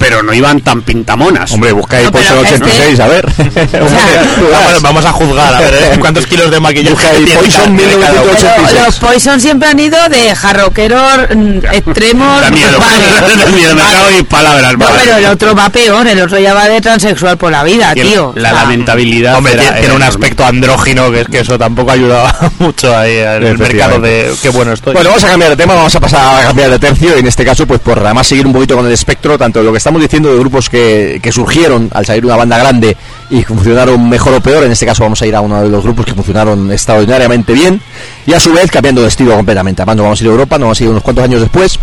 Pero 0.08 0.22
no 0.22 0.34
iban 0.36 0.62
tan 0.62 0.84
pintamonas. 0.84 1.51
Hombre, 1.51 1.72
busca 1.72 1.97
ahí 1.97 2.03
No, 2.03 2.12
Poison 2.12 2.36
pero 2.38 2.41
86, 2.47 2.89
este- 2.91 3.01
a 3.01 3.08
ver. 3.08 3.26
vamos, 4.51 4.82
vamos 4.84 5.06
a 5.06 5.12
juzgar, 5.12 5.56
a 5.56 5.60
ver 5.60 5.74
¿eh? 5.74 5.97
cuántos 5.99 6.28
kilos 6.28 6.51
de 6.51 6.60
maquillaje 6.60 6.95
Poison 6.95 7.64
cada- 7.66 7.78
tiene 7.78 7.93
cada 7.95 8.22
uno. 8.22 8.32
1986. 8.34 8.70
Pero 8.72 8.86
los 8.86 8.95
Poison 8.99 9.41
siempre 9.41 9.70
han 9.70 9.80
ido 9.80 9.97
de 10.10 10.36
jarroqueros 10.36 11.18
mm, 11.36 11.58
extremos. 11.72 12.41
Da 12.41 12.51
miedo, 12.51 12.80
vale. 12.80 13.36
da 13.36 13.45
miedo, 13.51 13.76
me 13.76 13.82
Vale. 13.82 13.93
cago 13.97 14.10
en 14.10 14.26
palabras. 14.26 14.74
No, 14.74 14.86
vale. 14.86 14.97
pero 15.03 15.18
el 15.18 15.26
otro 15.26 15.56
va 15.56 15.70
peor, 15.70 16.08
el 16.08 16.22
otro 16.22 16.38
ya 16.39 16.53
va 16.53 16.68
de 16.70 16.82
transexual 16.82 17.38
por 17.38 17.51
la 17.51 17.64
vida, 17.64 17.93
el- 17.95 18.08
tío. 18.08 18.32
La 18.36 18.49
O 18.49 18.53
sea, 18.53 18.62
lamentabilidad. 18.64 19.36
Hombre, 19.38 19.53
era- 19.53 19.76
tiene, 19.80 19.95
un 19.95 20.03
aspecto 20.03 20.45
andrógino 20.45 21.10
que 21.12 21.22
es 21.22 21.28
que 21.28 21.39
eso 21.39 21.58
tampoco 21.58 21.91
ayudaba 21.91 22.51
mucho 22.60 22.95
ahí 22.95 23.18
en 23.18 23.43
el 23.43 23.58
mercado 23.58 23.99
de 23.99 24.32
qué 24.41 24.49
bueno 24.49 24.74
estoy. 24.74 24.93
Bueno, 24.93 25.10
vamos 25.10 25.24
a 25.24 25.30
cambiar 25.30 25.49
de 25.51 25.58
tema, 25.58 25.74
vamos 25.74 25.95
a 25.95 25.99
pasar 25.99 26.43
a 26.43 26.47
cambiar 26.47 26.70
de 26.70 26.78
tercio 26.80 27.16
y 27.16 27.20
en 27.22 27.28
este 27.28 27.43
caso, 27.43 27.66
pues 27.66 27.80
por 27.80 27.97
además 27.99 28.28
seguir 28.28 28.45
un 28.45 28.53
poquito 28.53 28.76
con 28.76 28.86
el 28.86 28.91
espectro, 28.91 29.38
tanto 29.38 29.60
de 29.60 29.66
lo 29.66 29.72
que 29.72 29.78
estamos 29.80 29.95
diciendo 30.02 30.32
de 30.32 30.39
grupos 30.39 30.70
que, 30.70 31.20
que 31.22 31.32
surgieron 31.32 31.89
al 31.93 32.06
salir 32.06 32.26
una 32.26 32.36
banda 32.36 32.58
grande 32.58 32.96
y 33.30 33.39
que 33.39 33.46
funcionaron 33.46 34.08
mejor 34.10 34.34
o 34.34 34.41
peor, 34.41 34.64
en 34.64 34.72
este 34.72 34.86
caso 34.86 35.04
vamos 35.04 35.22
a 35.22 35.26
ir 35.26 35.36
a 35.36 35.41
uno 35.41 35.62
de 35.62 35.70
los 35.70 35.84
grupos 35.84 36.06
que 36.06 36.14
funcionaron 36.14 36.72
extraordinariamente 36.72 37.54
bien 37.54 37.82
y 38.26 38.34
a 38.34 38.39
su 38.39 38.54
vez 38.54 38.70
cambiando 38.70 39.02
de 39.02 39.08
estilo 39.08 39.36
completamente. 39.36 39.82
Además, 39.82 39.98
nos 39.98 40.04
vamos 40.04 40.22
a 40.22 40.24
ir 40.24 40.30
a 40.30 40.32
Europa, 40.32 40.58
nos 40.58 40.66
vamos 40.66 40.82
a 40.82 40.84
ir 40.84 40.89
unos 40.89 41.04
cuantos 41.04 41.24
años 41.24 41.41
después 41.41 41.80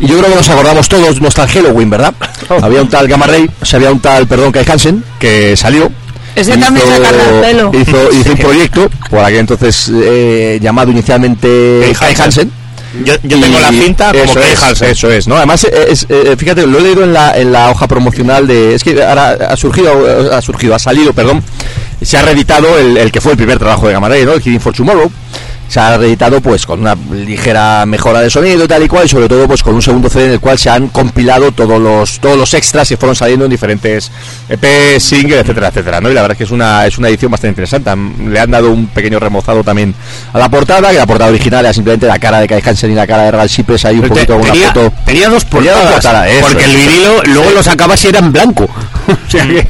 y 0.00 0.06
yo 0.06 0.18
creo 0.18 0.30
que 0.30 0.36
nos 0.36 0.48
acordamos 0.48 0.88
todos, 0.88 1.20
no 1.20 1.28
está 1.28 1.44
el 1.44 1.50
Halloween, 1.50 1.90
¿verdad? 1.90 2.14
Había 2.62 2.82
un 2.82 2.88
tal 2.88 3.08
Gamma 3.08 3.26
Ray, 3.26 3.50
o 3.60 3.64
sea, 3.64 3.78
había 3.78 3.92
un 3.92 4.00
tal, 4.00 4.26
perdón, 4.26 4.52
Kai 4.52 4.64
Hansen, 4.68 5.04
que 5.18 5.56
salió 5.56 5.90
Ese 6.34 6.56
también 6.56 6.86
se 6.86 7.00
carga 7.00 7.28
el 7.28 7.40
pelo. 7.40 7.70
Hizo, 7.74 8.12
hizo 8.12 8.32
un 8.32 8.38
proyecto, 8.38 8.88
por 9.10 9.24
aquel 9.24 9.40
entonces 9.40 9.90
eh, 9.92 10.58
llamado 10.62 10.90
inicialmente 10.90 11.80
Kai 11.82 12.14
Kai 12.14 12.24
Hansen. 12.24 12.52
Yo, 13.04 13.14
yo 13.22 13.40
tengo 13.40 13.58
la 13.58 13.70
cinta 13.70 14.12
como 14.12 14.34
que 14.34 14.52
es, 14.52 14.82
Eso 14.82 15.10
es, 15.10 15.28
¿no? 15.28 15.36
Además, 15.36 15.64
eh, 15.64 15.86
es, 15.90 16.06
eh, 16.08 16.34
fíjate, 16.36 16.66
lo 16.66 16.78
he 16.78 16.82
leído 16.82 17.04
en 17.04 17.12
la, 17.12 17.38
en 17.38 17.52
la 17.52 17.70
hoja 17.70 17.86
promocional 17.86 18.46
de... 18.46 18.74
Es 18.74 18.82
que 18.82 19.02
ahora 19.02 19.32
ha 19.32 19.56
surgido, 19.56 20.32
ha 20.32 20.40
surgido, 20.40 20.74
ha 20.74 20.78
salido, 20.78 21.12
perdón, 21.12 21.42
se 22.00 22.16
ha 22.16 22.22
reeditado 22.22 22.78
el, 22.78 22.96
el 22.96 23.12
que 23.12 23.20
fue 23.20 23.32
el 23.32 23.38
primer 23.38 23.58
trabajo 23.58 23.86
de 23.86 23.92
Gamaré, 23.92 24.24
¿no? 24.24 24.32
El 24.32 24.42
Killing 24.42 24.60
for 24.60 24.74
Tomorrow. 24.74 25.10
Se 25.68 25.78
ha 25.80 25.96
reeditado 25.98 26.40
pues 26.40 26.64
con 26.66 26.80
una 26.80 26.96
ligera 27.12 27.84
mejora 27.86 28.20
de 28.20 28.30
sonido 28.30 28.64
y 28.64 28.68
tal 28.68 28.82
y 28.82 28.88
cual, 28.88 29.04
y 29.06 29.08
sobre 29.08 29.28
todo 29.28 29.46
pues 29.46 29.62
con 29.62 29.74
un 29.74 29.82
segundo 29.82 30.08
CD 30.08 30.26
en 30.26 30.32
el 30.32 30.40
cual 30.40 30.58
se 30.58 30.70
han 30.70 30.88
compilado 30.88 31.52
todos 31.52 31.80
los 31.80 32.18
todos 32.20 32.36
los 32.38 32.54
extras 32.54 32.88
que 32.88 32.96
fueron 32.96 33.14
saliendo 33.14 33.44
en 33.44 33.50
diferentes 33.50 34.10
EP, 34.48 34.98
singles, 34.98 35.40
etcétera, 35.40 35.68
etcétera, 35.68 36.00
¿no? 36.00 36.10
Y 36.10 36.14
la 36.14 36.22
verdad 36.22 36.32
es 36.32 36.38
que 36.38 36.44
es 36.44 36.50
una 36.50 36.86
es 36.86 36.96
una 36.98 37.08
edición 37.08 37.30
bastante 37.30 37.60
interesante. 37.60 37.90
Le 38.28 38.40
han 38.40 38.50
dado 38.50 38.70
un 38.70 38.86
pequeño 38.88 39.18
remozado 39.18 39.62
también 39.62 39.94
a 40.32 40.38
la 40.38 40.48
portada, 40.48 40.90
que 40.90 40.96
la 40.96 41.06
portada 41.06 41.30
original 41.30 41.60
era 41.64 41.72
simplemente 41.72 42.06
la 42.06 42.18
cara 42.18 42.40
de 42.40 42.48
Kai 42.48 42.62
Hansen 42.64 42.90
y 42.90 42.94
la 42.94 43.06
cara 43.06 43.24
de 43.24 43.30
Regal 43.32 43.48
Shipes 43.48 43.84
ahí 43.84 43.96
un 43.98 44.08
poquito 44.08 44.34
con 44.34 44.42
una 44.42 44.52
tenía, 44.52 44.68
foto. 44.72 44.92
tenía 45.04 45.28
dos 45.28 45.44
Tenía 45.44 45.72
dos 45.74 45.84
portadas, 45.84 46.30
eso 46.30 46.40
porque 46.46 46.64
el 46.64 46.76
vinilo 46.76 47.22
luego 47.24 47.50
lo 47.50 47.62
sacabas 47.62 48.02
y 48.04 48.08
era 48.08 48.20
en 48.20 48.32
blanco. 48.32 48.64
o 48.64 49.30
sea 49.30 49.46
que 49.46 49.66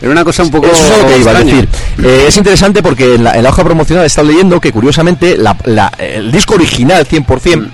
era 0.00 0.10
una 0.12 0.24
cosa 0.24 0.42
un 0.42 0.50
poco 0.50 0.66
Eso 0.66 0.76
es 0.94 1.02
lo 1.02 1.06
que 1.08 1.18
iba 1.18 1.30
a 1.30 1.42
decir. 1.42 1.68
Eh, 2.02 2.24
es 2.28 2.36
interesante 2.36 2.82
porque 2.82 3.14
en 3.16 3.24
la, 3.24 3.32
en 3.32 3.42
la 3.42 3.50
hoja 3.50 3.64
promocional 3.64 4.04
he 4.04 4.06
estado 4.06 4.28
leyendo 4.28 4.60
que 4.60 4.72
curiosamente 4.72 5.36
la- 5.36 5.56
la- 5.64 5.92
el 5.98 6.30
disco 6.30 6.54
original 6.54 7.06
100% 7.06 7.68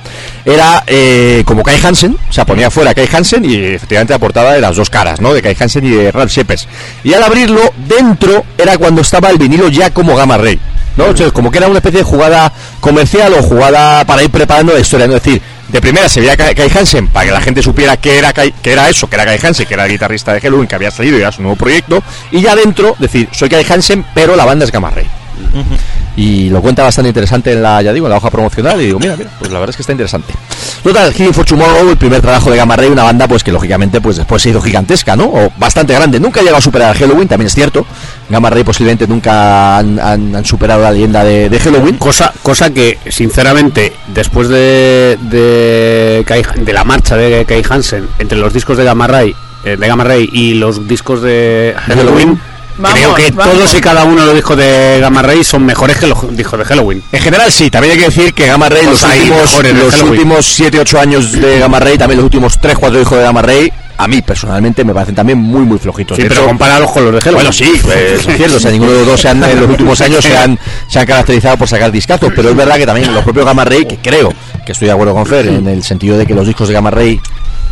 era 0.44 0.82
eh, 0.86 1.42
como 1.46 1.62
Kai 1.62 1.78
Hansen, 1.82 2.16
o 2.28 2.32
sea, 2.32 2.44
ponía 2.44 2.70
fuera 2.70 2.94
Kai 2.94 3.08
Hansen 3.12 3.44
y 3.44 3.56
efectivamente 3.56 4.12
la 4.14 4.18
portada 4.18 4.52
de 4.52 4.60
las 4.60 4.76
dos 4.76 4.90
caras, 4.90 5.20
¿no? 5.20 5.32
De 5.34 5.42
Kai 5.42 5.56
Hansen 5.58 5.84
y 5.84 5.90
de 5.90 6.12
Ralph 6.12 6.30
Shepard. 6.30 6.60
Y 7.02 7.12
al 7.14 7.22
abrirlo, 7.22 7.60
dentro 7.88 8.44
era 8.58 8.76
cuando 8.78 9.00
estaba 9.02 9.30
el 9.30 9.38
vinilo 9.38 9.68
ya 9.68 9.90
como 9.90 10.16
Gamma 10.16 10.36
Ray. 10.38 10.58
¿no? 10.96 11.06
O 11.06 11.16
sea, 11.16 11.28
como 11.32 11.50
que 11.50 11.58
era 11.58 11.66
una 11.66 11.78
especie 11.78 11.98
de 11.98 12.04
jugada 12.04 12.52
comercial 12.78 13.34
o 13.34 13.42
jugada 13.42 14.04
para 14.04 14.22
ir 14.22 14.30
preparando 14.30 14.72
la 14.72 14.78
historia, 14.78 15.08
¿no? 15.08 15.16
Es 15.16 15.22
decir, 15.24 15.42
de 15.74 15.80
primera 15.80 16.08
se 16.08 16.20
veía 16.20 16.36
Kai 16.36 16.70
Hansen 16.72 17.08
para 17.08 17.26
que 17.26 17.32
la 17.32 17.40
gente 17.40 17.60
supiera 17.60 17.96
que 17.96 18.16
era, 18.16 18.32
que 18.32 18.52
era 18.64 18.88
eso, 18.88 19.08
que 19.08 19.16
era 19.16 19.24
Kai 19.24 19.40
Hansen, 19.42 19.66
que 19.66 19.74
era 19.74 19.86
el 19.86 19.90
guitarrista 19.90 20.32
de 20.32 20.40
Halloween, 20.40 20.68
que 20.68 20.76
había 20.76 20.92
salido 20.92 21.18
y 21.18 21.20
era 21.20 21.32
su 21.32 21.42
nuevo 21.42 21.56
proyecto, 21.56 22.00
y 22.30 22.40
ya 22.42 22.54
dentro 22.54 22.94
decir, 23.00 23.28
soy 23.32 23.48
Kai 23.48 23.66
Hansen, 23.68 24.06
pero 24.14 24.36
la 24.36 24.44
banda 24.44 24.64
es 24.64 24.70
Gamma. 24.70 24.92
Y 26.16 26.48
lo 26.48 26.62
cuenta 26.62 26.84
bastante 26.84 27.08
interesante 27.08 27.52
en 27.52 27.60
la, 27.62 27.82
ya 27.82 27.92
digo, 27.92 28.06
en 28.06 28.10
la 28.10 28.18
hoja 28.18 28.30
promocional 28.30 28.80
y 28.80 28.86
digo, 28.86 29.00
mira, 29.00 29.16
mira, 29.16 29.30
pues 29.38 29.50
la 29.50 29.58
verdad 29.58 29.70
es 29.70 29.76
que 29.76 29.82
está 29.82 29.92
interesante. 29.92 30.32
Total, 30.84 31.12
Killing 31.12 31.34
for 31.34 31.44
Tomorrow, 31.44 31.90
el 31.90 31.96
primer 31.96 32.20
trabajo 32.20 32.50
de 32.50 32.56
Gamma 32.56 32.76
Ray, 32.76 32.88
una 32.88 33.02
banda 33.02 33.26
pues 33.26 33.42
que 33.42 33.50
lógicamente 33.50 34.00
pues 34.00 34.16
después 34.18 34.40
se 34.40 34.50
hizo 34.50 34.60
gigantesca, 34.60 35.16
¿no? 35.16 35.24
O 35.24 35.52
bastante 35.58 35.92
grande, 35.92 36.20
nunca 36.20 36.42
llegó 36.42 36.56
a 36.56 36.60
superar 36.60 36.90
a 36.92 36.94
Halloween, 36.94 37.26
también 37.26 37.48
es 37.48 37.54
cierto. 37.54 37.84
Gamma 38.30 38.48
Ray 38.50 38.62
posiblemente 38.62 39.08
nunca 39.08 39.78
han, 39.78 39.98
han- 39.98 40.36
han 40.36 40.44
superado 40.44 40.82
la 40.82 40.92
leyenda 40.92 41.24
de, 41.24 41.48
de 41.50 41.58
Halloween. 41.58 41.96
Cosa, 41.96 42.32
cosa 42.42 42.70
que, 42.70 42.98
sinceramente, 43.08 43.92
después 44.14 44.48
de, 44.48 45.18
de, 45.22 46.24
Kai- 46.26 46.44
de 46.64 46.72
la 46.72 46.84
marcha 46.84 47.16
de 47.16 47.44
Kai 47.44 47.62
Hansen 47.68 48.06
entre 48.18 48.38
los 48.38 48.52
discos 48.52 48.76
de 48.76 48.84
Gamma 48.84 49.06
Ray, 49.08 49.34
eh, 49.64 49.76
de 49.76 49.88
Gamma 49.88 50.04
Ray 50.04 50.28
y 50.32 50.54
los 50.54 50.86
discos 50.86 51.22
de 51.22 51.74
Halloween, 51.86 52.38
Vamos, 52.76 52.98
creo 52.98 53.14
que 53.14 53.30
vamos. 53.30 53.52
todos 53.54 53.74
y 53.74 53.80
cada 53.80 54.04
uno 54.04 54.20
de 54.22 54.26
los 54.26 54.34
discos 54.34 54.56
de 54.56 54.98
Gamma 55.00 55.22
Ray 55.22 55.44
son 55.44 55.64
mejores 55.64 55.96
que 55.96 56.06
los 56.06 56.36
discos 56.36 56.58
de 56.58 56.64
Halloween. 56.64 57.02
En 57.12 57.20
general 57.20 57.52
sí, 57.52 57.70
también 57.70 57.92
hay 57.92 57.98
que 58.00 58.06
decir 58.06 58.34
que 58.34 58.46
Gamma 58.46 58.68
Ray 58.68 58.84
Los 58.86 59.00
los 59.02 59.12
últimos, 59.14 59.38
los 59.62 59.94
Halloween. 59.94 60.10
últimos 60.12 60.60
7-8 60.60 60.98
años 60.98 61.32
de 61.32 61.58
Gamma 61.60 61.78
Ray, 61.80 61.96
también 61.98 62.18
los 62.18 62.24
últimos 62.24 62.60
3-4 62.60 63.00
hijos 63.00 63.18
de 63.18 63.24
Gamma 63.24 63.42
Ray, 63.42 63.72
a 63.96 64.08
mí 64.08 64.22
personalmente 64.22 64.84
me 64.84 64.92
parecen 64.92 65.14
también 65.14 65.38
muy 65.38 65.60
muy 65.60 65.78
flojitos. 65.78 66.16
Sí, 66.16 66.24
De 66.24 66.28
pero 66.28 66.40
hecho, 66.40 66.48
comparados 66.48 66.90
con 66.90 67.04
los 67.04 67.14
de 67.14 67.20
Halloween. 67.20 67.36
Bueno, 67.46 67.52
sí, 67.52 67.78
pues, 67.80 67.96
es 68.28 68.36
cierto, 68.36 68.56
o 68.56 68.60
sea, 68.60 68.72
ninguno 68.72 68.90
de 68.90 68.98
los 68.98 69.06
dos 69.06 69.20
se 69.20 69.28
han- 69.28 69.44
en 69.44 69.60
los 69.60 69.70
últimos 69.70 70.00
años 70.00 70.24
se 70.24 70.36
han, 70.36 70.58
se 70.88 70.98
han 70.98 71.06
caracterizado 71.06 71.56
por 71.56 71.68
sacar 71.68 71.92
discazos, 71.92 72.32
pero 72.34 72.50
es 72.50 72.56
verdad 72.56 72.76
que 72.76 72.86
también 72.86 73.14
los 73.14 73.22
propios 73.22 73.46
Gamma 73.46 73.64
Ray, 73.64 73.86
que 73.86 73.98
creo 73.98 74.32
que 74.66 74.72
estoy 74.72 74.86
de 74.86 74.92
acuerdo 74.92 75.14
con 75.14 75.26
Fer, 75.26 75.46
en 75.46 75.68
el 75.68 75.84
sentido 75.84 76.18
de 76.18 76.26
que 76.26 76.34
los 76.34 76.44
discos 76.46 76.66
de 76.66 76.74
Gamma 76.74 76.90
Ray, 76.90 77.20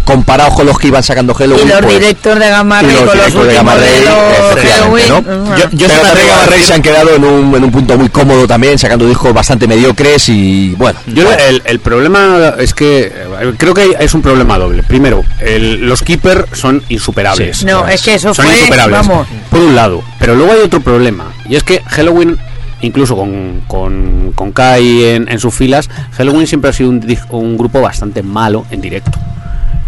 comparados 0.05 0.55
con 0.55 0.67
los 0.67 0.79
que 0.79 0.89
iban 0.89 1.03
sacando 1.03 1.33
Y 1.33 1.37
Halloween, 1.37 1.69
los 1.69 1.79
pues, 1.81 1.99
directos 2.01 2.39
de 2.39 2.49
Gamma 2.49 2.83
y 2.83 2.87
Ray 2.87 2.95
los 2.95 3.05
con 3.05 3.19
los 3.19 3.47
de 3.47 3.55
Gamma 3.55 3.75
Ray, 3.75 3.91
de 3.91 4.01
los 4.01 4.13
efectivamente, 4.53 4.73
Halloween. 4.73 5.09
¿no? 5.09 5.23
Bueno. 5.23 5.57
Yo- 5.57 5.71
yo 5.73 5.87
pero 5.89 6.01
también 6.03 6.29
Gamma 6.29 6.47
Ray 6.47 6.63
se 6.63 6.75
han 6.75 6.83
quedado 6.83 7.15
en 7.15 7.25
un, 7.25 7.55
en 7.55 7.65
un 7.65 7.71
punto 7.71 7.99
muy 7.99 8.09
cómodo 8.09 8.47
también, 8.47 8.79
sacando 8.79 9.07
discos 9.07 9.33
bastante 9.33 9.67
mediocres 9.67 10.29
y 10.29 10.75
bueno. 10.77 10.99
Yo 11.07 11.31
el, 11.33 11.63
el 11.65 11.79
problema 11.81 12.55
es 12.59 12.75
que 12.75 13.13
creo 13.59 13.75
que 13.75 13.97
es 13.99 14.15
un 14.15 14.23
problema 14.23 14.59
doble. 14.59 14.83
Primero, 14.83 15.25
el- 15.41 15.87
los 15.87 16.03
keeper 16.03 16.47
son 16.53 16.83
insuperables. 16.89 17.59
Sí, 17.59 17.67
No, 17.67 17.87
es 17.89 18.03
que 18.03 18.15
eso 18.15 18.35
son 18.35 18.47
fue, 18.47 18.55
insuperables. 18.57 19.07
vamos. 19.07 19.27
Por 19.51 19.61
un 19.61 19.75
lado, 19.77 20.03
pero 20.19 20.35
luego 20.35 20.53
hay 20.53 20.61
otro 20.61 20.81
problema 20.81 21.33
y 21.49 21.57
es 21.57 21.63
que 21.63 21.81
Halloween 21.87 22.39
incluso 22.85 23.15
con, 23.17 23.63
con, 23.69 24.33
con 24.35 24.51
Kai 24.51 25.05
en, 25.05 25.29
en 25.31 25.39
sus 25.39 25.55
filas, 25.55 25.89
Halloween 26.17 26.49
siempre 26.49 26.71
ha 26.71 26.73
sido 26.73 26.91
un, 26.91 27.17
un 27.31 27.57
grupo 27.57 27.81
bastante 27.81 28.25
malo 28.25 28.67
en 28.73 28.81
directo. 28.81 29.13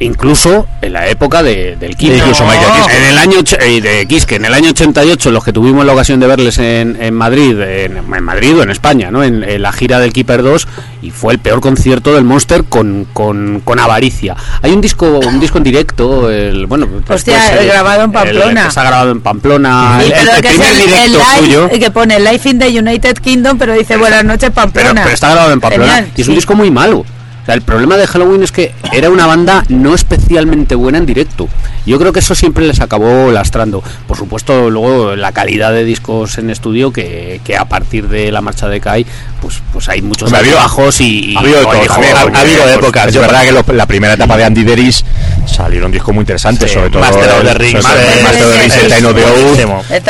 Incluso 0.04 0.66
en 0.82 0.92
la 0.92 1.08
época 1.08 1.42
de, 1.42 1.76
del 1.76 1.96
Kiss. 1.96 2.18
Incluso 2.18 2.44
Michael 2.44 2.72
Kiske. 2.76 2.96
En 2.98 3.04
el 3.04 3.18
año 3.18 3.38
eh, 3.60 3.80
de 3.80 4.06
Kiske, 4.06 4.36
en 4.36 4.44
el 4.44 4.54
año 4.54 4.70
88, 4.70 5.30
los 5.30 5.42
que 5.44 5.52
tuvimos 5.52 5.84
la 5.84 5.92
ocasión 5.94 6.20
de 6.20 6.26
verles 6.26 6.58
en, 6.58 6.96
en 7.00 7.14
Madrid, 7.14 7.58
en, 7.60 7.96
en 7.96 8.22
Madrid 8.24 8.58
o 8.58 8.62
en 8.62 8.70
España, 8.70 9.10
¿no? 9.10 9.24
En, 9.24 9.42
en 9.42 9.62
la 9.62 9.72
gira 9.72 9.98
del 9.98 10.12
Keeper 10.12 10.42
2 10.42 10.68
y 11.02 11.10
fue 11.10 11.32
el 11.32 11.38
peor 11.38 11.60
concierto 11.60 12.14
del 12.14 12.24
Monster 12.24 12.64
con, 12.64 13.06
con, 13.12 13.60
con 13.64 13.78
avaricia. 13.80 14.36
Hay 14.62 14.72
un 14.72 14.80
disco 14.80 15.20
un 15.20 15.40
disco 15.40 15.58
en 15.58 15.64
directo, 15.64 16.30
el 16.30 16.66
bueno, 16.66 16.86
Hostia, 17.08 17.38
después 17.38 17.60
el 17.60 17.66
grabado 17.68 18.02
en 18.04 18.10
el 18.10 18.12
Pamplona. 18.12 18.70
se 18.70 18.80
ha 18.80 18.84
grabado 18.84 19.10
en 19.10 19.20
Pamplona. 19.20 20.00
Sí, 20.00 20.06
el, 20.12 20.42
que 20.42 20.48
es 20.48 20.54
primer 20.54 20.72
el, 20.72 20.78
directo 20.78 21.04
el 21.04 21.12
live, 21.12 21.38
suyo. 21.38 21.68
el 21.70 21.78
que 21.80 21.90
pone 21.90 22.20
Life 22.20 22.48
in 22.48 22.58
the 22.58 22.78
United 22.78 23.16
Kingdom, 23.18 23.58
pero 23.58 23.72
dice 23.74 23.96
buenas 23.96 24.24
noches 24.24 24.50
Pero, 24.50 24.54
Pamplona. 24.54 25.02
pero 25.02 25.14
está 25.14 25.30
grabado 25.30 25.52
en 25.52 25.60
Pamplona 25.60 25.94
Genial, 25.94 26.12
y 26.16 26.20
es 26.20 26.28
un 26.28 26.32
sí. 26.32 26.36
disco 26.36 26.54
muy 26.54 26.70
malo. 26.70 27.04
O 27.44 27.46
sea, 27.46 27.54
el 27.54 27.60
problema 27.62 27.98
de 27.98 28.06
Halloween 28.06 28.42
es 28.42 28.52
que 28.52 28.72
era 28.92 29.10
una 29.10 29.26
banda 29.26 29.64
no 29.68 29.94
especialmente 29.94 30.74
buena 30.74 30.96
en 30.96 31.04
directo. 31.04 31.46
Yo 31.84 31.98
creo 31.98 32.10
que 32.10 32.20
eso 32.20 32.34
siempre 32.34 32.66
les 32.66 32.80
acabó 32.80 33.30
lastrando. 33.30 33.82
Por 34.08 34.16
supuesto, 34.16 34.70
luego 34.70 35.14
la 35.14 35.30
calidad 35.32 35.70
de 35.72 35.84
discos 35.84 36.38
en 36.38 36.48
estudio, 36.48 36.90
que, 36.90 37.42
que 37.44 37.58
a 37.58 37.66
partir 37.66 38.08
de 38.08 38.32
la 38.32 38.40
marcha 38.40 38.66
de 38.68 38.80
Kai, 38.80 39.04
pues, 39.42 39.60
pues 39.74 39.90
hay 39.90 40.00
muchos 40.00 40.22
Hombre, 40.28 40.38
ha 40.38 40.40
habido- 40.40 40.56
bajos 40.56 40.98
y, 41.02 41.34
Ha 41.36 41.40
habido 41.40 41.58
de 41.58 41.64
pues, 41.66 42.76
épocas. 42.78 43.08
Es 43.08 43.14
Yo- 43.14 43.20
verdad 43.20 43.42
que 43.44 43.52
lo- 43.52 43.64
la 43.74 43.86
primera 43.86 44.14
etapa 44.14 44.38
de 44.38 44.44
Andy 44.44 44.64
Deris 44.64 45.04
salieron 45.46 45.92
discos 45.92 46.14
muy 46.14 46.22
interesantes, 46.22 46.70
Sí, 46.70 46.74
sobre 46.74 46.88
todo 46.88 47.02
Master 47.02 47.28
of 47.30 47.42
the 47.44 47.54
Rings, 47.54 47.82
Master 47.82 48.08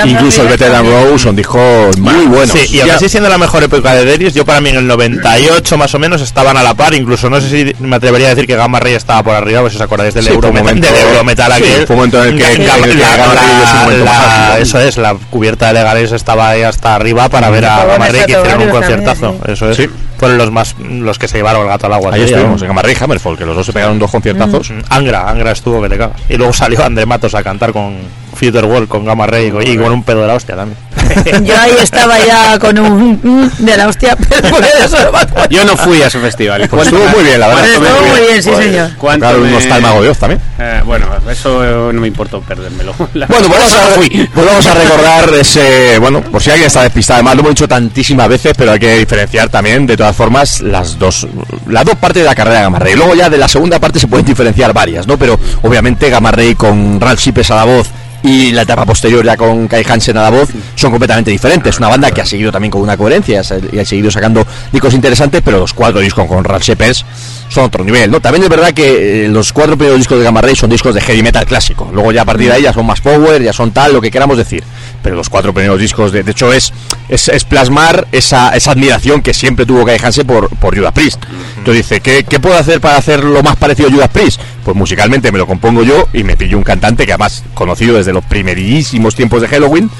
incluso 0.07 0.43
el 0.43 0.49
Veteran. 0.49 0.85
Row 0.87 1.18
son 1.18 1.37
discos 1.37 1.99
muy 1.99 2.26
buenos. 2.26 2.51
Sí, 2.57 2.76
y 2.76 2.80
aún 2.80 2.91
así 2.93 3.09
siendo 3.09 3.28
la 3.28 3.39
mejor 3.39 3.62
época 3.62 3.95
de 3.95 4.05
Darius, 4.05 4.35
yo 4.35 4.45
para 4.45 4.61
mí 4.61 4.70
en 4.70 4.76
el 4.76 4.87
98 4.87 5.76
más 5.76 5.95
o 5.95 5.99
menos 5.99 6.20
estaban 6.20 6.57
a 6.57 6.62
la 6.62 6.74
par, 6.74 6.95
incluso 6.95 7.24
no 7.31 7.41
sé 7.41 7.49
si 7.49 7.75
me 7.83 7.97
atrevería 7.97 8.29
a 8.29 8.31
decir 8.31 8.47
que 8.47 8.57
Gamma 8.57 8.81
Ray 8.81 8.95
estaba 8.95 9.22
por 9.22 9.35
arriba, 9.35 9.61
pues 9.61 9.72
si 9.72 9.77
os 9.79 9.83
acordáis 9.83 10.14
del 10.14 10.25
Sí, 10.25 10.33
momento- 10.33 10.87
del 10.87 10.95
Eurometal 11.09 11.53
sí, 11.55 11.62
aquel. 11.62 11.87
fue 11.87 11.95
un 11.95 11.99
momento 12.01 12.25
en 12.25 12.35
el 12.35 12.39
que- 12.39 12.64
Gamma- 12.66 12.87
Ray. 12.87 14.62
Eso 14.62 14.81
es, 14.81 14.97
la 14.97 15.14
cubierta 15.31 15.68
de 15.68 15.75
Legales 15.75 16.12
estaba 16.12 16.49
ahí 16.51 16.62
hasta 16.62 16.95
arriba 16.95 17.29
para 17.29 17.51
ver 17.51 17.64
a 17.66 17.85
Gamma 17.85 18.09
Ray 18.09 18.25
que 18.27 18.33
hicieron 18.33 18.62
un 18.62 18.68
conciertazo. 18.70 19.20
también, 19.33 19.53
Eso 19.53 19.70
es. 19.70 19.77
Sí. 19.77 19.89
Fueron 20.18 20.39
los 20.39 20.51
más 20.53 20.77
los 20.79 21.18
que 21.18 21.27
se 21.29 21.39
llevaron 21.39 21.62
el 21.62 21.68
gato 21.68 21.87
al 21.87 21.93
agua. 21.93 22.12
Ahí 22.14 22.22
estuvimos, 22.22 22.62
en 22.62 22.68
Gamma 22.68 22.83
Ray 22.83 22.95
y 22.99 23.03
Hammerfall, 23.05 23.37
que 23.37 23.45
los 23.45 23.57
dos 23.57 23.66
se 23.66 23.72
pegaron 23.72 23.99
dos 23.99 24.11
conciertazos. 24.11 24.70
Mm, 24.70 24.79
Angra, 24.89 25.29
Angra 25.29 25.51
estuvo 25.51 25.83
que 25.83 25.89
te 25.89 25.99
cagas. 25.99 26.16
Y 26.29 26.37
luego 26.37 26.53
salió 26.53 26.85
André 26.85 27.05
Matos 27.05 27.35
a 27.35 27.43
cantar 27.43 27.72
con 27.72 27.97
Future 28.35 28.66
World, 28.66 28.89
con 28.89 29.05
Gamma 29.05 29.27
Ray 29.27 29.47
y 29.47 29.51
con- 29.51 29.66
y 29.66 29.77
con 29.77 29.93
un 29.93 30.03
pedo 30.05 30.22
de 30.22 30.29
la 30.29 30.35
hostia 30.35 30.55
también. 30.57 30.79
Yo 31.44 31.59
ahí 31.61 31.72
estaba 31.82 32.18
ya 32.24 32.59
con 32.59 32.78
un 32.78 33.20
mm, 33.22 33.64
de 33.64 33.76
la 33.76 33.88
hostia, 33.88 34.16
pero 34.28 34.48
por 34.50 34.64
eso 34.64 34.98
no 35.05 35.12
me 35.12 35.18
acuerdo. 35.18 35.48
Yo 35.50 35.64
no 35.64 35.76
fui 35.76 36.02
a 36.02 36.07
ese 36.07 36.18
festival. 36.18 36.68
Pues 36.68 36.88
estuvo 36.88 37.05
muy 37.09 37.24
bien, 37.24 37.40
la 37.40 37.48
verdad. 37.48 37.62
¿Cuánto 37.62 37.80
me- 37.80 37.88
Estuvo 37.88 38.09
muy 38.09 38.20
bien, 38.20 38.42
sí, 38.42 38.50
Pues, 38.50 38.64
señor. 38.64 39.38
me- 39.40 39.48
unos 39.48 39.68
tal 39.68 39.82
Mago 39.82 40.02
de 40.02 40.09
Oz 40.11 40.18
también. 40.18 40.40
Eh, 40.59 40.82
bueno, 40.84 41.07
eso 41.30 41.64
eh, 41.64 41.92
no 41.92 42.00
me 42.00 42.09
importó 42.09 42.40
perdérmelo. 42.40 42.94
La- 43.14 43.26
Bueno, 43.26 43.48
pues 43.48 43.61
vamos, 43.61 43.72
a, 43.74 43.94
pues 43.94 44.46
vamos 44.46 44.66
a 44.66 44.74
recordar 44.74 45.34
ese, 45.34 45.98
bueno, 45.98 46.20
por 46.22 46.42
si 46.42 46.50
alguien 46.50 46.66
está 46.66 46.82
despistado, 46.82 47.16
además 47.18 47.34
lo 47.36 47.40
hemos 47.40 47.50
dicho 47.52 47.68
tantísimas 47.68 48.28
veces, 48.28 48.52
pero 48.57 48.72
hay 48.72 48.78
que 48.78 48.96
diferenciar 48.98 49.48
también, 49.48 49.86
de 49.86 49.96
todas 49.96 50.14
formas, 50.16 50.61
las 50.61 50.98
dos, 50.98 51.26
las 51.68 51.84
dos 51.84 51.96
partes 51.96 52.22
de 52.22 52.28
la 52.28 52.34
carrera 52.34 52.59
de 52.59 52.62
Gamma 52.64 52.78
Ray. 52.78 52.94
Luego 52.94 53.14
ya 53.14 53.28
de 53.28 53.38
la 53.38 53.48
segunda 53.48 53.78
parte 53.78 53.98
se 53.98 54.07
pueden 54.07 54.24
diferenciar 54.26 54.72
varias, 54.72 55.07
¿no? 55.07 55.16
Pero 55.18 55.38
obviamente 55.62 56.09
Gamma 56.11 56.30
Ray 56.30 56.55
con 56.55 57.00
Ralph 57.00 57.20
Shippes 57.20 57.50
a 57.50 57.57
la 57.57 57.64
voz 57.64 57.88
y 58.25 58.53
la 58.53 58.62
etapa 58.62 58.87
posterior 58.87 59.22
ya 59.22 59.37
con 59.37 59.68
Kai 59.68 59.85
Hansen 59.87 60.16
a 60.16 60.22
la 60.22 60.31
voz 60.31 60.49
son 60.75 60.91
completamente 60.91 61.31
diferentes. 61.31 61.79
Una 61.79 61.89
banda 61.89 62.11
que 62.11 62.22
ha 62.22 62.27
seguido 62.27 62.51
también 62.51 62.70
con 62.70 62.81
una 62.81 62.97
coherencia 62.97 63.43
y 63.70 63.79
ha 63.79 63.85
seguido 63.85 64.11
sacando 64.11 64.47
discos 64.72 64.95
interesantes, 64.95 65.43
pero 65.45 65.59
los 65.59 65.75
cuatro 65.75 66.01
discos 66.01 66.27
con 66.27 66.43
Ralph 66.43 66.62
Shippes 66.62 67.05
son 67.51 67.64
otro 67.64 67.85
nivel, 67.85 68.11
¿no? 68.11 68.20
También 68.20 68.45
es 68.45 68.49
verdad 68.49 68.72
que 68.72 69.27
eh, 69.27 69.29
los 69.29 69.53
cuatro 69.53 69.77
primeros 69.77 69.99
discos 69.99 70.18
de 70.18 70.25
Gamma 70.25 70.41
Ray 70.41 70.57
son 70.57 70.70
discos 70.70 70.95
de 70.95 71.03
heavy 71.03 71.22
metal 71.22 71.45
clásico. 71.45 71.91
Luego 71.93 72.12
ya 72.12 72.22
a 72.22 72.25
partir 72.25 72.49
de 72.49 72.55
ahí 72.55 72.62
ya 72.62 72.72
son 72.72 72.87
más 72.87 73.03
power, 73.03 73.43
ya 73.43 73.53
son 73.53 73.72
tal, 73.72 73.93
lo 73.93 74.01
que 74.01 74.11
queramos 74.11 74.39
decir. 74.39 74.64
Pero 75.03 75.16
los 75.16 75.29
cuatro 75.29 75.53
primeros 75.53 75.79
discos, 75.79 76.11
de, 76.11 76.22
de 76.22 76.31
hecho, 76.31 76.51
es, 76.51 76.72
es, 77.11 77.29
es 77.29 77.45
plasmar 77.45 78.09
esa, 78.11 78.57
esa 78.57 78.70
admiración 78.70 79.20
que 79.20 79.35
siempre 79.35 79.66
tuvo 79.66 79.85
Kai 79.85 79.99
Hansen 80.03 80.27
por, 80.27 80.49
por 80.57 80.75
Judas 80.75 80.93
Priest. 80.93 81.22
Entonces 81.59 81.87
dice, 81.87 82.01
¿qué, 82.01 82.25
¿qué 82.25 82.41
puedo 82.41 82.57
hacer 82.57 82.81
para 82.81 82.97
hacer 82.97 83.22
lo 83.22 83.43
más 83.43 83.57
parecido 83.57 83.91
a 83.91 83.93
Judas 83.93 84.09
Priest? 84.09 84.41
Pues 84.65 84.77
musicalmente 84.77 85.31
me 85.31 85.39
lo 85.39 85.47
compongo 85.47 85.83
yo 85.83 86.09
y 86.12 86.25
me 86.25 86.37
pillo 86.37 86.57
un 86.57 86.65
cantante 86.65 87.05
que 87.05 87.12
además 87.12 87.45
conocido 87.53 87.97
desde 87.97 88.12
los 88.12 88.25
primerísimos 88.25 89.15
tiempos 89.15 89.43
de 89.43 89.49
Halloween, 89.49 89.91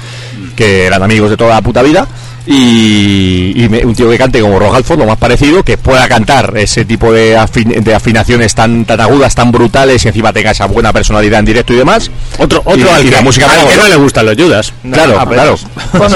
que 0.55 0.85
eran 0.85 1.03
amigos 1.03 1.29
de 1.29 1.37
toda 1.37 1.53
la 1.53 1.61
puta 1.61 1.83
vida. 1.83 2.07
Y, 2.47 3.53
y 3.63 3.69
me- 3.69 3.85
un 3.85 3.95
tío 3.95 4.09
que 4.09 4.17
cante 4.17 4.39
como 4.41 4.59
Rock 4.59 4.75
Halford, 4.75 4.99
lo 4.99 5.05
más 5.05 5.17
parecido, 5.17 5.63
que 5.63 5.77
pueda 5.77 6.07
cantar 6.07 6.53
ese 6.57 6.85
tipo 6.85 7.11
de, 7.11 7.37
afin- 7.37 7.81
de 7.83 7.95
afinaciones 7.95 8.53
tan, 8.53 8.85
tan 8.85 9.01
agudas, 9.01 9.33
tan 9.35 9.51
brutales 9.51 10.03
y 10.05 10.07
encima 10.09 10.31
tenga 10.31 10.51
esa 10.51 10.65
buena 10.65 10.93
personalidad 10.93 11.39
en 11.39 11.45
directo 11.45 11.73
y 11.73 11.77
demás. 11.77 12.09
Otro, 12.37 12.61
otro 12.65 12.77
Y- 12.77 12.89
al 12.89 13.01
y 13.05 13.09
que, 13.09 13.15
la 13.15 13.21
música 13.21 13.49
al 13.49 13.65
me 13.65 13.71
que 13.71 13.77
no 13.77 13.87
le 13.87 13.95
gustan 13.95 14.25
los 14.25 14.35
Judas. 14.35 14.73
Claro, 14.91 15.19
apenas. 15.19 15.45
claro. 15.45 15.57
Pues 15.91 16.11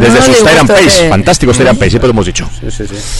Desde 0.00 0.22
sus 0.22 0.44
Tyrant 0.44 0.70
Pace, 0.70 1.02
de- 1.04 1.08
fantásticos 1.10 1.56
Tyrant 1.56 1.78
Pace, 1.78 1.90
siempre 1.90 2.08
lo 2.08 2.12
hemos 2.12 2.26
dicho. 2.26 2.48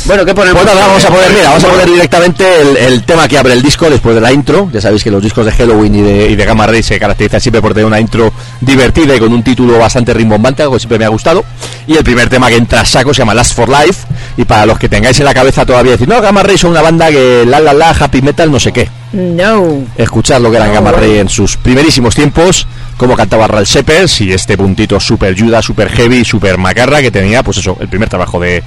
Bueno, 0.06 0.24
¿qué 0.24 0.34
ponemos? 0.34 0.62
Pues 0.62 0.74
nada, 0.74 0.86
vamos 0.86 1.04
a 1.04 1.08
poner, 1.08 1.30
mira, 1.32 1.48
vamos 1.50 1.64
a 1.64 1.68
poner 1.68 1.86
directamente 1.90 2.44
el, 2.60 2.76
el 2.76 3.02
tema 3.04 3.28
que 3.28 3.38
abre 3.38 3.52
el 3.54 3.62
disco 3.62 3.88
después 3.88 4.14
de 4.14 4.20
la 4.20 4.32
intro. 4.32 4.68
Ya 4.72 4.80
sabéis 4.80 5.02
que 5.04 5.10
los 5.10 5.22
discos 5.22 5.46
de 5.46 5.52
Halloween 5.52 5.94
y 5.94 6.02
de, 6.02 6.30
y 6.30 6.36
de 6.36 6.44
Gamma 6.44 6.66
Ray 6.66 6.82
se 6.82 6.98
caracterizan 6.98 7.40
siempre 7.40 7.62
por 7.62 7.72
tener 7.72 7.86
una 7.86 8.00
intro 8.00 8.32
divertida 8.60 9.14
y 9.16 9.18
con 9.20 9.32
un 9.32 9.42
título 9.42 9.78
bastante 9.78 10.12
rimbombante, 10.12 10.62
algo 10.62 10.74
que 10.74 10.80
siempre 10.80 10.98
me 10.98 11.04
ha 11.04 11.08
gustado. 11.08 11.44
Y 11.86 11.93
el 11.96 12.04
primer 12.04 12.28
tema 12.28 12.48
que 12.48 12.56
entra 12.56 12.80
a 12.80 12.84
saco 12.84 13.12
se 13.12 13.18
llama 13.18 13.34
Last 13.34 13.54
for 13.54 13.68
Life. 13.68 14.06
Y 14.36 14.44
para 14.44 14.66
los 14.66 14.78
que 14.78 14.88
tengáis 14.88 15.18
en 15.20 15.24
la 15.24 15.34
cabeza 15.34 15.64
todavía 15.64 15.92
decir, 15.92 16.08
no, 16.08 16.20
Gamma 16.20 16.42
Ray 16.42 16.58
son 16.58 16.70
una 16.70 16.82
banda 16.82 17.08
que 17.10 17.44
la 17.46 17.60
la 17.60 17.72
la, 17.72 17.90
happy 17.90 18.22
metal, 18.22 18.50
no 18.50 18.58
sé 18.58 18.72
qué. 18.72 18.88
No. 19.12 19.84
Escuchad 19.96 20.40
lo 20.40 20.50
que 20.50 20.56
eran 20.56 20.68
No, 20.68 20.74
Gamma. 20.74 20.92
Ray 20.92 21.18
en 21.18 21.28
sus 21.28 21.56
primerísimos 21.56 22.14
tiempos, 22.14 22.66
cómo 22.96 23.16
cantaba 23.16 23.46
Ralph 23.46 23.68
Shepard 23.68 24.10
y 24.20 24.32
este 24.32 24.56
puntito 24.56 24.98
super 24.98 25.38
Judas, 25.38 25.64
super 25.64 25.88
heavy, 25.90 26.24
super 26.24 26.58
macarra 26.58 27.00
que 27.00 27.10
tenía, 27.10 27.42
pues 27.42 27.58
eso, 27.58 27.76
el 27.80 27.88
primer 27.88 28.08
trabajo 28.08 28.40
de, 28.40 28.62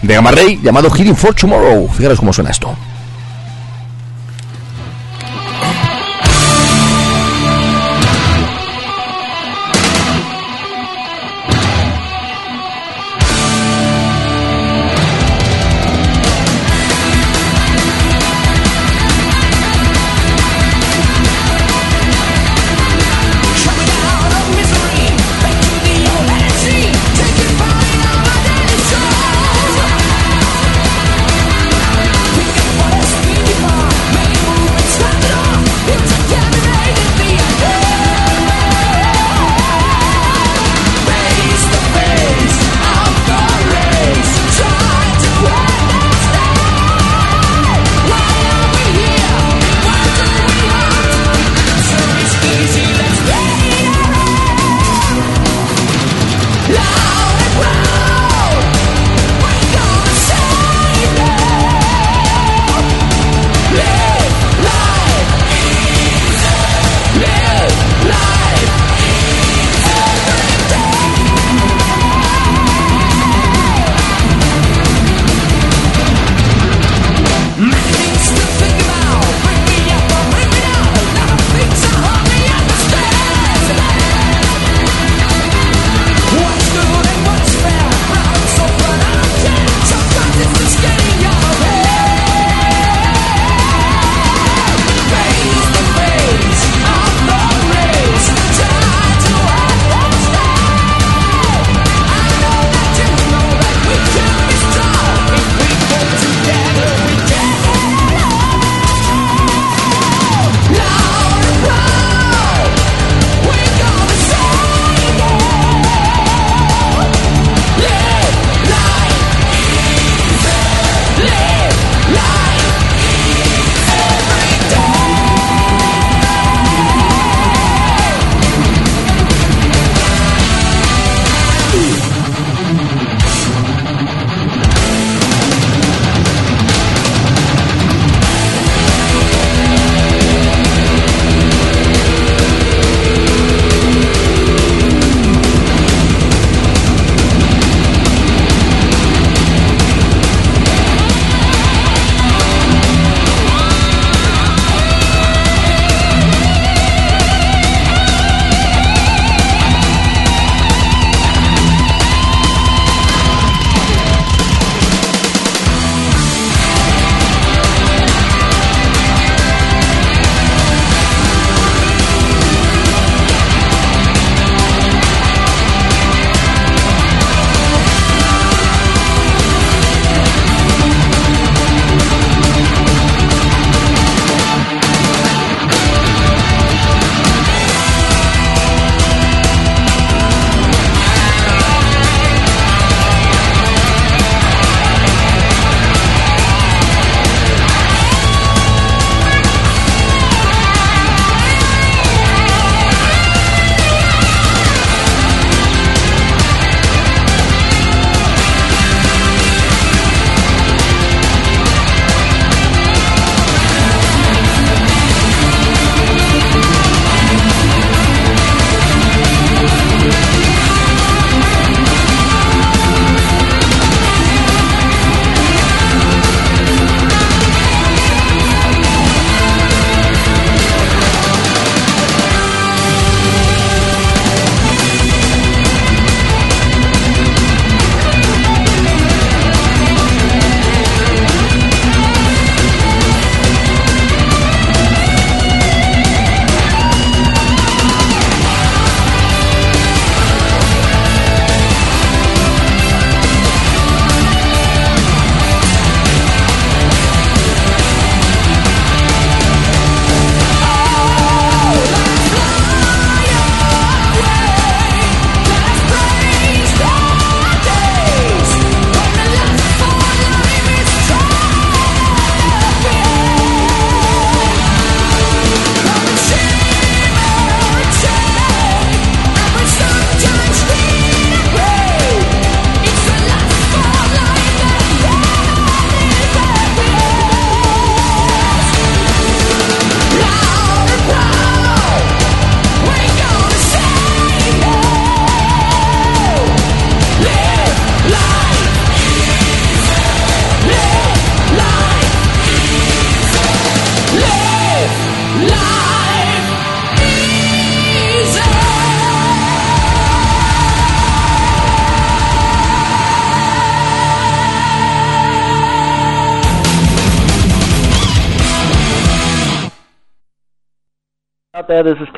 de 0.00 0.14
Gamma 0.14 0.30
Ray 0.30 0.60
llamado 0.62 0.90
Healing 0.90 1.16
for 1.16 1.34
Tomorrow. 1.34 1.88
Fijaros 1.94 2.18
cómo 2.18 2.32
suena 2.32 2.50
esto. 2.50 2.74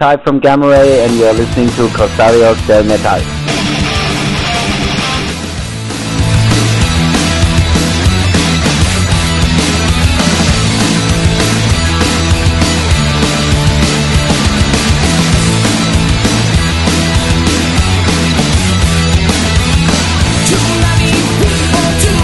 Kai 0.04 0.18
from 0.18 0.38
Gamma 0.38 0.68
Ray, 0.68 1.02
and 1.02 1.16
you're 1.16 1.32
listening 1.32 1.68
to 1.68 1.88
Corsarios 1.96 2.60
del 2.66 2.84
Metal. 2.84 3.33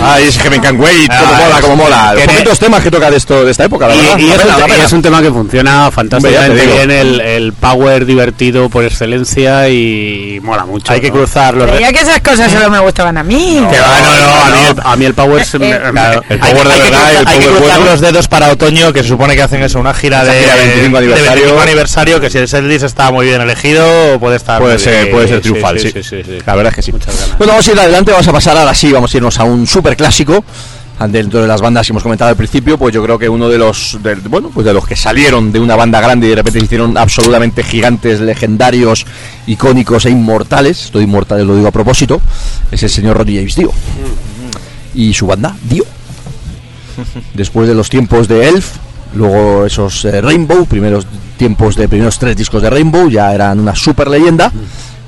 Ay, 0.03 0.25
ese 0.29 0.41
Heaven 0.41 0.61
Can 0.61 0.81
Wait, 0.81 1.11
como 1.11 1.35
mola, 1.35 1.61
como 1.61 1.77
mola. 1.77 2.15
que- 2.17 2.25
Poquitos 2.27 2.59
temas 2.59 2.83
que 2.83 2.91
toca 2.91 3.11
de 3.11 3.17
esto 3.17 3.45
de 3.45 3.51
esta 3.51 3.65
época, 3.65 3.89
la 3.89 3.95
verdad. 3.97 4.19
Y, 4.19 4.23
y 4.25 4.29
La 4.29 4.35
es, 4.35 4.41
pena, 4.43 4.55
un, 4.55 4.61
la 4.61 4.67
y 4.67 4.71
pena. 4.71 4.85
es 4.85 4.93
un 4.93 5.03
tema 5.03 5.23
que 5.23 5.31
funciona 5.31 5.91
fantásticamente 5.91 6.67
ya 6.67 6.73
bien, 6.75 6.91
el, 6.91 7.21
el 7.21 7.53
power 7.53 8.07
divertido 8.07 8.69
por 8.69 8.85
excelencia 8.85 9.69
y 9.69 10.41
mola 10.43 10.65
mucho. 10.65 10.93
Hay 10.93 11.01
que 11.01 11.09
¿no? 11.09 11.15
cruzar 11.15 11.55
los 11.55 11.71
Creía 11.71 11.93
que 11.93 12.01
esas 12.01 12.21
cosas 12.21 12.51
solo 12.53 12.71
me 12.71 12.79
gustaban 12.79 13.17
a 13.19 13.23
mí. 13.23 13.65
Que 13.71 13.81
va, 13.81 14.01
no, 14.01 14.17
no, 14.27 14.35
a 14.45 14.51
mí, 14.51 14.67
el- 14.69 14.83
a 14.85 14.97
mí 14.97 15.05
el 15.05 15.15
power 15.15 15.45
se 15.45 15.59
me- 15.59 15.79
Claro. 15.91 16.23
El 16.29 16.41
hay, 16.43 16.53
power 16.53 16.67
de 16.69 16.73
hay 16.75 16.81
que 16.81 16.85
verdad, 16.91 16.99
cruzar- 17.01 17.21
el 17.21 17.27
hay 17.29 17.39
que 17.39 17.45
power 17.47 17.59
cruzar 17.61 17.77
bueno. 17.79 17.91
los 17.93 18.01
dedos 18.01 18.29
para 18.29 18.49
otoño, 18.51 18.93
que 18.93 19.03
se 19.03 19.09
supone 19.09 19.35
que 19.37 19.43
hacen 19.43 19.63
eso, 19.63 19.79
una 19.81 19.95
gira 19.95 20.25
de, 20.25 20.41
gira 20.41 20.55
de 20.57 20.61
25 20.67 20.91
de 20.91 20.99
aniversario. 20.99 21.33
25 21.35 21.61
aniversario, 21.63 22.21
que 22.21 22.31
si 22.31 22.39
el 22.39 22.49
setlist 22.49 22.85
está 22.85 23.11
muy 23.11 23.27
bien 23.27 23.41
elegido, 23.41 24.19
puede 24.19 24.37
estar 24.37 24.61
Puede 24.61 24.79
ser, 24.79 25.03
bien. 25.05 25.15
puede 25.15 25.29
ser 25.29 25.41
triunfal, 25.41 25.79
sí, 25.79 25.91
sí, 25.91 26.03
sí, 26.03 26.09
sí, 26.11 26.23
sí. 26.25 26.39
La 26.47 26.55
verdad 26.55 26.71
es 26.73 26.77
que 26.77 26.83
sí. 26.83 26.93
Muchas 26.93 27.15
ganas. 27.15 27.39
Bueno, 27.39 27.53
vamos 27.53 27.69
a 27.69 27.73
ir 27.73 27.79
adelante, 27.81 28.11
vamos 28.13 28.29
a 28.29 28.33
pasar 28.33 28.57
ahora 28.57 28.75
sí, 28.75 28.93
vamos 28.93 29.13
a 29.13 29.17
irnos 29.17 29.39
a 29.39 29.45
un 29.45 29.67
super 29.67 29.90
clásico. 29.97 30.45
Dentro 31.09 31.41
de 31.41 31.49
las 31.49 31.63
bandas 31.63 31.87
que 31.87 31.93
hemos 31.95 32.03
comentado 32.03 32.29
al 32.29 32.37
principio, 32.37 32.77
pues 32.77 32.93
yo 32.95 33.03
creo 33.03 33.19
que 33.19 33.27
uno 33.27 33.49
de 33.49 33.57
los, 33.57 33.99
del- 34.03 34.21
bueno, 34.21 34.51
pues 34.53 34.67
de 34.67 34.75
los 34.75 34.87
que 34.87 34.95
salieron 34.97 35.51
de 35.51 35.59
una 35.59 35.75
banda 35.75 35.99
grande 35.99 36.27
y 36.27 36.29
de 36.31 36.37
repente 36.37 36.59
se 36.59 36.67
hicieron 36.67 36.99
absolutamente 36.99 37.63
gigantes, 37.63 38.21
legendarios, 38.21 39.07
icónicos 39.47 40.05
e 40.05 40.11
inmortales, 40.11 40.85
esto 40.85 40.99
de 40.99 41.05
inmortales 41.05 41.47
lo 41.47 41.57
digo 41.57 41.69
a 41.69 41.71
propósito, 41.71 42.21
es 42.71 42.83
el 42.83 42.91
señor 42.91 43.17
Ronnie 43.17 43.37
James 43.39 43.57
Dio. 43.57 43.73
Y 44.95 45.15
su 45.15 45.27
banda, 45.27 45.57
Dio. 45.71 45.85
Después 47.33 47.67
de 47.67 47.75
los 47.75 47.89
tiempos 47.89 48.29
de 48.29 48.49
Elf, 48.49 48.73
luego 49.15 49.65
esos 49.65 50.05
eh, 50.05 50.21
Rainbow, 50.21 50.67
primeros 50.67 51.07
tiempos 51.39 51.77
de 51.77 51.89
primeros 51.89 52.19
tres 52.19 52.37
discos 52.37 52.61
de 52.61 52.69
Rainbow, 52.69 53.09
ya 53.09 53.35
eran 53.35 53.59
una 53.59 53.75
super 53.75 54.09
leyenda. 54.09 54.53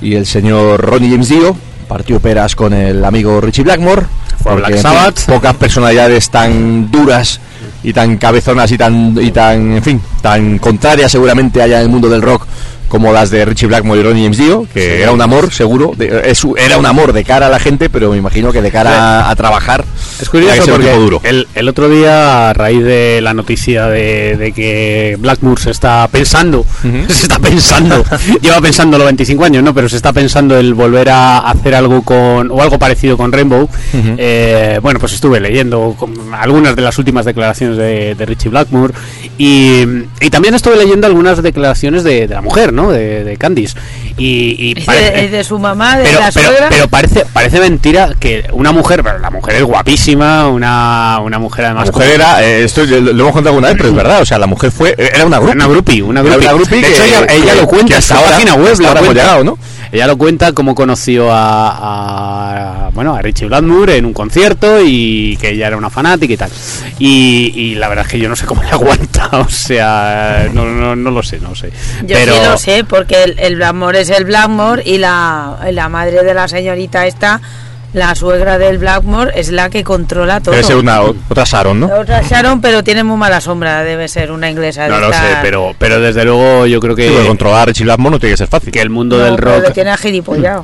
Y 0.01 0.15
el 0.15 0.25
señor 0.27 0.81
Ronnie 0.81 1.11
James 1.11 1.29
Dio 1.29 1.55
partió 1.87 2.19
peras 2.19 2.57
con 2.57 2.73
el 2.73 3.05
amigo 3.05 3.41
Richie 3.43 3.63
Blackmore. 3.65 4.07
Fue 4.43 4.53
a 4.53 4.55
Black 4.57 4.71
en 4.71 4.77
fin, 4.77 4.83
Sabbath. 4.83 5.27
pocas 5.27 5.55
personalidades 5.55 6.31
tan 6.31 6.91
duras 6.91 7.41
y 7.83 7.93
tan 7.93 8.17
cabezonas 8.19 8.71
y 8.73 8.79
tan, 8.79 9.17
y 9.21 9.31
tan, 9.31 9.73
en 9.77 9.83
fin, 9.83 10.01
tan 10.21 10.59
contrarias 10.59 11.11
seguramente 11.13 11.63
haya 11.63 11.79
en 11.79 11.85
el 11.85 11.89
mundo 11.89 12.09
del 12.09 12.23
rock 12.23 12.47
como 12.93 13.11
las 13.11 13.31
de 13.31 13.43
Richie 13.47 13.69
Blackmore 13.69 14.01
y 14.01 14.03
Ronnie 14.03 14.23
James 14.25 14.37
Dio, 14.37 14.67
que 14.75 15.01
era 15.01 15.13
un 15.13 15.23
amor 15.23 15.51
seguro, 15.51 15.93
de- 15.97 16.25
es 16.27 16.45
u- 16.45 16.57
era 16.59 16.77
un 16.77 16.85
amor 16.85 17.15
de 17.15 17.25
cara 17.25 17.47
a 17.47 17.49
la 17.49 17.59
gente, 17.59 17.89
pero 17.89 18.11
me 18.11 18.19
imagino 18.19 18.53
que 18.53 18.61
de 18.61 18.71
cara 18.71 19.23
a, 19.23 19.31
a 19.31 19.35
trabajar 19.35 19.83
Es 20.21 20.29
curioso 20.29 20.63
porque 20.71 20.93
duro. 20.93 21.21
el, 21.25 21.49
el 21.55 21.69
otro 21.71 21.89
día, 21.89 22.51
a 22.51 22.53
raíz 22.53 22.85
de 22.85 23.21
la 23.23 23.33
noticia 23.33 23.87
de, 23.87 24.37
de 24.37 24.53
que 24.53 25.17
Blackmoor 25.19 25.59
se 25.59 25.71
está 25.71 26.07
pensando, 26.09 26.67
se 27.09 27.23
está 27.23 27.39
pensando, 27.39 28.05
lleva 28.43 28.61
pensándolo 28.61 29.07
25 29.07 29.43
años, 29.43 29.63
¿no? 29.65 29.73
Pero 29.73 29.89
se 29.89 29.97
está 29.97 30.13
pensando 30.13 30.59
el 30.59 30.75
volver 30.75 31.09
a 31.09 31.39
hacer 31.39 31.75
algo 31.75 32.03
con, 32.03 32.51
o 32.51 32.61
algo 32.61 32.79
parecido 32.79 33.17
con 33.17 33.33
Rainbow. 33.33 33.71
Eh, 34.19 34.81
bueno, 34.83 35.01
pues 35.01 35.15
estuve 35.15 35.41
leyendo 35.41 35.97
algunas 36.39 36.77
de 36.77 36.83
las 36.83 36.99
últimas 36.99 37.25
declaraciones 37.25 37.79
de, 37.79 38.15
de 38.15 38.27
Richie 38.27 38.51
Blackmore 38.51 38.93
y, 39.39 39.83
y 40.21 40.29
también 40.31 40.55
estuve 40.55 40.77
leyendo 40.77 41.07
algunas 41.07 41.43
declaraciones 41.43 42.05
de, 42.05 42.27
de 42.29 42.35
la 42.35 42.43
mujer, 42.43 42.73
¿no? 42.73 42.82
De, 42.91 43.25
de 43.25 43.37
Candice. 43.37 43.77
Y, 44.19 44.57
y 44.59 44.75
Es 44.79 44.85
parece- 44.85 45.13
de, 45.13 45.25
es 45.25 45.31
de 45.33 45.45
su 45.45 45.59
mamá, 45.59 45.97
de 45.97 46.05
pero, 46.05 46.21
la 46.21 46.31
pero, 46.33 46.47
suegra. 46.49 46.69
pero 46.71 46.89
parece 46.89 47.25
parece 47.33 47.61
mentira 47.61 48.11
que 48.19 48.45
una 48.53 48.73
mujer, 48.73 49.03
pero 49.03 49.19
la 49.19 49.31
mujer 49.31 49.57
es 49.57 49.63
guapísima, 49.63 50.49
una, 50.49 51.19
una 51.23 51.39
mujer 51.39 51.65
La 51.65 51.71
además 51.71 51.93
mujer 51.93 52.11
era, 52.11 52.43
eh, 52.45 52.65
esto 52.65 52.85
lo, 52.85 53.01
lo 53.01 53.11
hemos 53.23 53.33
contado 53.33 53.51
alguna 53.55 53.69
vez, 53.69 53.77
pero 53.77 53.89
es 53.89 53.95
verdad, 53.95 54.21
o 54.21 54.27
sea, 54.27 54.39
la 54.39 54.47
mujer 54.47 54.71
fue, 54.71 54.95
era 54.99 55.25
una 55.27 55.39
groupie. 55.39 55.55
una 55.57 55.67
groupie, 55.69 56.03
una 56.03 56.23
groupie 56.23 56.77
de 56.79 56.83
que- 56.87 56.93
hecho, 56.93 57.05
ella, 57.05 57.27
que- 57.27 57.37
ella 57.37 57.55
lo 57.55 57.67
cuenta 57.67 57.97
en 57.97 58.03
su 58.03 58.15
ahora- 58.15 58.31
página 58.33 58.55
web, 58.55 58.73
hasta 58.73 58.83
lo 58.83 58.89
ahora 58.89 59.01
hemos 59.01 59.15
llegado, 59.15 59.45
¿no? 59.45 59.59
Ella 59.93 60.07
lo 60.07 60.17
cuenta 60.17 60.53
cómo 60.55 60.75
conoció 60.75 61.31
a, 61.31 62.87
a- 62.87 62.91
bueno 62.91 63.15
a 63.15 63.21
Richie 63.23 63.47
Blackmore 63.47 63.97
en 63.99 64.07
un 64.07 64.13
concierto 64.15 64.81
y 64.83 65.37
que 65.41 65.51
ella 65.51 65.67
era 65.67 65.77
una 65.77 65.91
fanática 65.91 66.33
y 66.33 66.37
tal. 66.39 66.51
Y, 66.99 67.53
y 67.55 67.75
la 67.75 67.89
verdad 67.89 68.07
es 68.07 68.13
que 68.13 68.19
yo 68.19 68.29
no 68.29 68.35
sé 68.37 68.47
cómo 68.47 68.63
le 68.65 68.71
aguanta, 68.71 69.29
o 69.33 69.49
sea, 69.51 70.49
no, 70.53 70.65
no, 70.65 70.97
no 70.97 71.11
lo 71.11 71.23
sé, 71.23 71.39
no 71.41 71.55
sé. 71.55 71.71
Yo 72.07 72.17
pero 72.17 72.35
sí 72.35 72.41
lo 72.45 72.57
sé, 72.59 72.85
porque 72.85 73.23
el, 73.23 73.39
el 73.39 73.57
Blackmore 73.57 74.01
es 74.01 74.11
el 74.11 74.25
Blackmore 74.25 74.83
y 74.85 74.97
la, 74.99 75.59
la 75.71 75.89
madre 75.91 76.23
de 76.25 76.35
la 76.35 76.49
señorita 76.49 77.07
esta, 77.07 77.41
la 77.93 78.15
suegra 78.15 78.59
del 78.59 78.79
Blackmore, 78.79 79.33
es 79.35 79.51
la 79.51 79.69
que 79.71 79.85
controla 79.85 80.41
todo. 80.41 80.53
Debe 80.53 80.65
ser 80.65 80.77
una, 80.77 81.03
otra 81.03 81.45
Sharon, 81.45 81.81
¿no? 81.81 81.87
Otra 81.95 82.23
Sharon, 82.23 82.61
pero 82.61 82.83
tiene 82.83 83.05
muy 83.05 83.17
mala 83.19 83.41
sombra, 83.41 83.83
debe 83.85 84.09
ser 84.09 84.33
una 84.33 84.51
inglesa. 84.51 84.89
no 84.89 84.99
lo 84.99 85.13
sé, 85.13 85.19
pero 85.43 85.75
pero 85.79 86.01
desde 86.01 86.25
luego 86.25 86.67
yo 86.67 86.81
creo 86.81 86.97
que 86.97 87.09
Sí, 87.09 87.15
controlar 87.27 87.63
a 87.63 87.65
Richie 87.67 87.85
Blackmore 87.85 88.13
no 88.15 88.19
tiene 88.21 88.33
que 88.35 88.39
ser 88.39 88.49
fácil. 88.49 88.73
que 88.73 88.81
el 88.81 88.91
mundo 88.91 89.19
No, 89.19 89.25
del 89.25 89.37
pero 89.37 89.55
rock 89.57 89.65
le 89.65 89.71
tiene. 89.73 89.93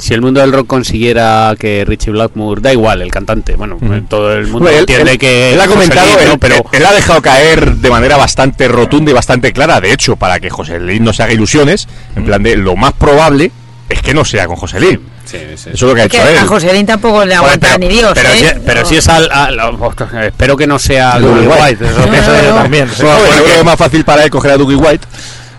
Si 0.01 0.15
el 0.15 0.21
mundo 0.23 0.41
del 0.41 0.53
rock 0.53 0.67
consiguiera 0.67 1.55
que 1.59 1.85
Richie 1.87 2.11
Blackmore, 2.13 2.61
da 2.63 2.73
igual, 2.73 3.03
el 3.03 3.11
cantante, 3.11 3.57
bueno, 3.57 3.79
todo 4.09 4.33
el 4.35 4.47
mundo 4.47 4.69
él, 4.71 4.79
entiende 4.81 5.13
él- 5.13 5.19
que 5.19 5.53
él 5.55 5.61
ha 5.61 5.67
comentado, 5.67 6.15
Luis, 6.17 6.29
¿no? 6.29 6.39
pero 6.39 6.57
él- 6.57 6.63
él 6.73 6.87
ha 6.87 6.93
dejado 6.93 7.21
caer 7.21 7.75
de 7.77 7.91
manera 7.91 8.17
bastante 8.17 8.69
rotunda 8.69 9.11
y 9.11 9.15
bastante 9.15 9.53
clara, 9.53 9.81
de 9.81 9.93
hecho, 9.93 10.17
para 10.17 10.41
que 10.41 10.49
José 10.51 10.81
Luis 10.81 11.01
no 11.01 11.13
se 11.13 11.23
haga 11.23 11.33
ilusiones, 11.33 11.89
en 12.17 12.25
plan 12.25 12.43
de 12.43 12.57
lo 12.57 12.75
más 12.77 12.93
probable 12.95 13.51
es 13.89 14.01
que 14.03 14.15
no 14.15 14.25
sea 14.25 14.47
con 14.47 14.57
José 14.57 14.81
Luis. 14.81 14.93
Sí, 14.93 15.01
sí. 15.31 15.37
Eso 15.53 15.71
es 15.73 15.81
lo 15.83 15.95
que 15.95 16.03
ha 16.03 16.09
Que 16.09 16.17
hecho 16.19 16.29
él. 16.29 16.39
a 16.39 16.47
Joselín 16.47 16.87
tampoco 16.87 17.25
le 17.25 17.37
Joder, 17.37 17.53
aguanta 17.53 17.79
ni 17.79 17.89
Dios, 17.89 18.13
pero, 18.15 18.29
¿eh? 18.31 18.37
si, 18.55 18.61
pero 18.65 18.81
No. 18.83 18.87
si 18.89 18.97
es 18.97 19.09
al, 19.09 19.31
al- 19.31 19.61
al- 19.61 20.25
espero 20.27 20.57
que 20.57 20.67
no 20.67 20.79
sea 20.79 21.19
Dougie 21.19 21.47
White, 21.47 21.63
White, 21.63 21.85
eso 21.87 22.01
No, 22.01 22.11
pienso 22.11 22.31
no, 22.33 22.55
también. 22.55 22.87
Pues 22.87 22.99
yo 22.99 23.33
creo 23.33 23.45
que 23.45 23.59
es 23.59 23.65
más 23.65 23.77
fácil 23.77 24.05
para 24.05 24.25
él 24.25 24.31
coger 24.31 24.53
a 24.53 24.57
Dougie 24.57 24.77
White 24.77 25.07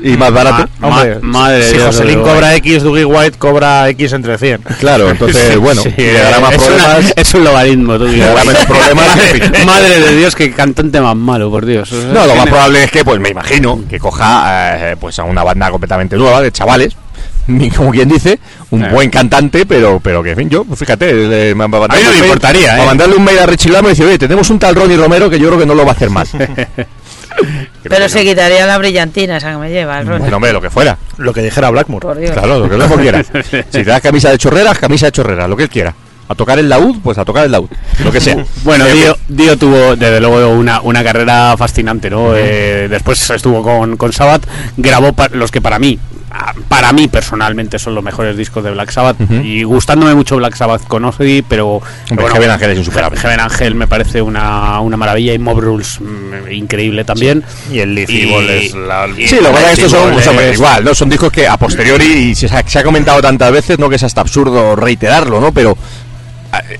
y 0.01 0.15
más 0.15 0.31
barato. 0.31 0.65
Ma- 0.79 0.87
Hombre, 0.87 1.19
madre 1.21 1.61
si 1.63 1.71
de 1.71 1.77
Dios, 1.79 1.87
Joselín 1.87 2.21
cobra. 2.21 2.55
X, 2.55 2.83
Dougie 2.83 3.03
White 3.03 3.37
cobra 3.37 3.89
X 3.89 4.13
entre 4.13 4.37
100. 4.37 4.61
Claro, 4.79 5.09
entonces, 5.09 5.57
bueno, 5.59 5.81
Sí, 5.81 5.91
le 5.97 6.13
dará 6.13 6.39
más 6.39 6.53
es, 6.53 6.57
una- 6.61 6.67
problemas. 6.85 7.13
es 7.17 7.33
un 7.33 7.43
logaritmo, 7.43 7.97
Dougie 7.97 8.15
Le 8.17 8.23
dará 8.25 8.35
White. 8.35 8.47
menos 8.47 8.65
problemas. 8.65 9.07
madre, 9.17 9.65
madre 9.65 9.99
de 9.99 10.15
Dios, 10.17 10.35
qué 10.37 10.51
cantante 10.53 11.01
más 11.01 11.17
malo, 11.17 11.49
por 11.51 11.65
Dios. 11.65 11.91
No, 11.91 12.25
lo 12.25 12.33
más 12.35 12.47
probable 12.47 12.83
es 12.85 12.91
que, 12.91 13.03
pues 13.03 13.19
me 13.19 13.27
imagino, 13.29 13.81
que 13.89 13.99
coja 13.99 14.91
eh, 14.91 14.95
pues 14.97 15.19
a 15.19 15.23
una 15.23 15.43
banda 15.43 15.69
completamente 15.69 16.15
nueva 16.15 16.41
de 16.41 16.51
chavales, 16.53 16.95
ni 17.57 17.69
como 17.69 17.91
quien 17.91 18.07
dice, 18.09 18.39
un 18.71 18.83
Eh. 18.85 18.89
buen 18.91 19.09
cantante, 19.09 19.65
pero 19.65 19.99
pero 19.99 20.23
que, 20.23 20.31
en 20.31 20.37
fin, 20.37 20.49
yo, 20.49 20.63
pues 20.65 20.79
fíjate, 20.79 21.13
le- 21.13 21.55
me- 21.55 21.67
me- 21.67 21.77
A 21.77 21.79
mí 21.79 21.87
no 21.87 21.87
me 21.87 22.03
mail- 22.11 22.23
importaría, 22.23 22.73
a 22.75 22.83
¿eh? 22.83 22.85
mandarle 22.85 23.15
un 23.15 23.23
mail 23.23 23.39
a 23.39 23.45
Richie 23.45 23.69
Lamo 23.71 23.87
y 23.87 23.91
decir, 23.91 24.05
oye, 24.05 24.17
tenemos 24.17 24.49
un 24.49 24.59
tal 24.59 24.75
Ronnie 24.75 24.97
Romero 24.97 25.29
que 25.29 25.39
yo 25.39 25.47
creo 25.47 25.59
que 25.59 25.65
no 25.65 25.75
lo 25.75 25.83
va 25.85 25.91
a 25.91 25.95
hacer 25.95 26.09
mal. 26.09 26.27
Pero 27.83 28.09
se 28.09 28.23
quitaría 28.23 28.65
la 28.65 28.77
brillantina 28.77 29.37
esa 29.37 29.51
que 29.51 29.57
me 29.57 29.69
lleva, 29.69 29.99
el 29.99 30.05
Ronnie. 30.07 30.19
Bueno, 30.21 30.35
hombre, 30.37 30.53
lo 30.53 30.61
que 30.61 30.69
fuera. 30.69 30.97
Lo 31.17 31.33
que 31.33 31.41
dijera 31.41 31.69
Blackmore. 31.69 32.01
Por 32.01 32.17
Dios. 32.17 32.31
Claro, 32.31 32.59
lo 32.59 32.69
que 32.69 32.75
Blackmore 32.75 33.01
quiera. 33.01 33.23
Si 33.51 33.61
te 33.71 33.83
das 33.85 34.01
camisa 34.01 34.29
de 34.31 34.37
chorreras, 34.37 34.77
camisa 34.77 35.05
de 35.07 35.11
chorreras, 35.13 35.49
lo 35.49 35.55
que 35.55 35.63
él 35.63 35.69
quiera. 35.69 35.93
A 36.27 36.35
tocar 36.35 36.59
el 36.59 36.69
laúd, 36.69 36.97
pues 37.01 37.17
a 37.17 37.25
tocar 37.25 37.45
el 37.45 37.51
laúd, 37.51 37.69
lo 38.03 38.11
que 38.11 38.19
sea. 38.21 38.37
Bueno, 38.63 38.85
Eh, 38.85 38.93
Dio, 38.93 39.17
Dio 39.29 39.57
tuvo 39.57 39.95
desde 39.95 40.19
luego 40.19 40.49
una, 40.53 40.79
una 40.81 41.03
carrera 41.03 41.55
fascinante, 41.57 42.07
¿no? 42.09 42.35
Eh, 42.35 42.87
después 42.87 43.27
estuvo 43.31 43.63
con, 43.63 43.97
con 43.97 44.13
Sabbath, 44.13 44.43
grabó 44.77 45.13
pa- 45.13 45.29
los 45.31 45.49
que 45.49 45.59
para 45.59 45.79
mí, 45.79 45.97
para 46.67 46.93
mí 46.93 47.07
personalmente 47.07 47.79
son 47.79 47.95
los 47.95 48.03
mejores 48.03 48.37
discos 48.37 48.63
de 48.63 48.71
Black 48.71 48.91
Sabbath 48.91 49.17
y 49.43 49.63
gustándome 49.63 50.13
mucho 50.15 50.35
Black 50.37 50.55
Sabbath 50.55 50.85
con 50.87 51.03
Ozzy, 51.05 51.43
pero 51.47 51.81
pero 52.07 52.27
Heaven 52.27 52.51
Angel 52.51 52.71
es 52.71 52.77
insuperable. 52.79 53.19
Heaven 53.19 53.39
Angel 53.39 53.75
me 53.75 53.87
parece 53.87 54.21
una, 54.21 54.79
una 54.79 54.97
maravilla 54.97 55.33
y 55.33 55.39
Mob 55.39 55.59
Rules 55.59 55.99
mm, 55.99 56.51
increíble 56.51 57.03
también. 57.03 57.43
Y 57.71 57.79
el 57.79 57.95
Leaf 57.95 58.09
Y- 58.09 58.21
Evil 58.21 58.49
es 58.49 58.73
la... 58.75 59.07
Sí, 59.15 59.35
lo 59.41 59.47
que 59.49 59.53
pasa 59.53 59.71
es 59.71 59.79
que 59.79 59.85
estos 59.85 59.91
son, 59.91 60.11
Goles. 60.11 60.27
pues, 60.33 60.53
igual, 60.55 60.83
¿no? 60.83 60.93
Son 60.95 61.09
discos 61.09 61.31
que 61.31 61.47
a 61.47 61.57
posteriori, 61.57 62.05
y 62.05 62.35
se 62.35 62.45
ha, 62.47 62.63
se 62.67 62.79
ha 62.79 62.83
comentado 62.83 63.21
tantas 63.21 63.51
veces, 63.51 63.79
¿no? 63.79 63.89
Que 63.89 63.95
es 63.95 64.03
hasta 64.03 64.21
absurdo 64.21 64.75
reiterarlo, 64.75 65.39
¿no? 65.41 65.51
Pero 65.51 65.77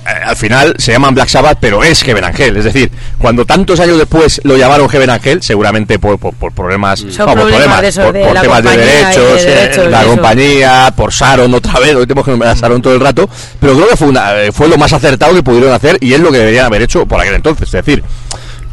al 0.04 0.36
final 0.36 0.76
se 0.78 0.92
llaman 0.92 1.14
Black 1.16 1.30
Sabbath, 1.30 1.58
pero 1.60 1.84
es 1.84 2.04
Heaven 2.04 2.24
Angel. 2.24 2.58
Es 2.58 2.66
decir, 2.66 2.92
cuando 3.18 3.46
tantos 3.46 3.80
años 3.80 3.98
después 3.98 4.42
lo 4.44 4.58
llamaron 4.58 4.90
Heaven 4.90 5.10
Angel, 5.10 5.42
seguramente 5.42 6.00
por, 6.00 6.20
por, 6.20 6.34
por 6.34 6.52
problemas, 6.52 7.00
Son 7.00 7.26
vamos, 7.26 7.46
problemas 7.46 7.82
de 7.82 8.02
por, 8.02 8.14
de 8.14 8.26
por 8.26 8.42
temas 8.42 8.64
de 8.64 8.78
derechos, 8.78 9.44
eh, 9.46 9.88
la 9.90 10.04
compañía, 10.04 10.94
por 10.96 11.12
Sharon 11.12 11.54
otra 11.54 11.80
vez, 11.80 11.96
hoy 11.96 12.06
tenemos 12.06 12.26
que 12.26 12.32
nombrar 12.32 12.52
a 12.52 12.60
Sharon 12.60 12.82
todo 12.82 12.94
el 12.94 13.00
rato, 13.00 13.30
pero 13.60 13.74
creo 13.76 13.90
que 13.90 13.98
fue, 13.98 14.08
una, 14.08 14.42
eh, 14.42 14.52
fue 14.52 14.68
lo 14.68 14.78
más 14.78 14.94
acertado 14.94 15.34
que 15.34 15.44
pudieron 15.44 15.74
hacer 15.74 15.98
y 16.02 16.14
es 16.14 16.20
lo 16.20 16.32
que 16.32 16.40
deberían 16.40 16.66
haber 16.66 16.82
hecho 16.82 17.06
por 17.06 17.20
aquel 17.20 17.36
entonces. 17.36 17.68
Es 17.68 17.72
decir, 17.72 18.04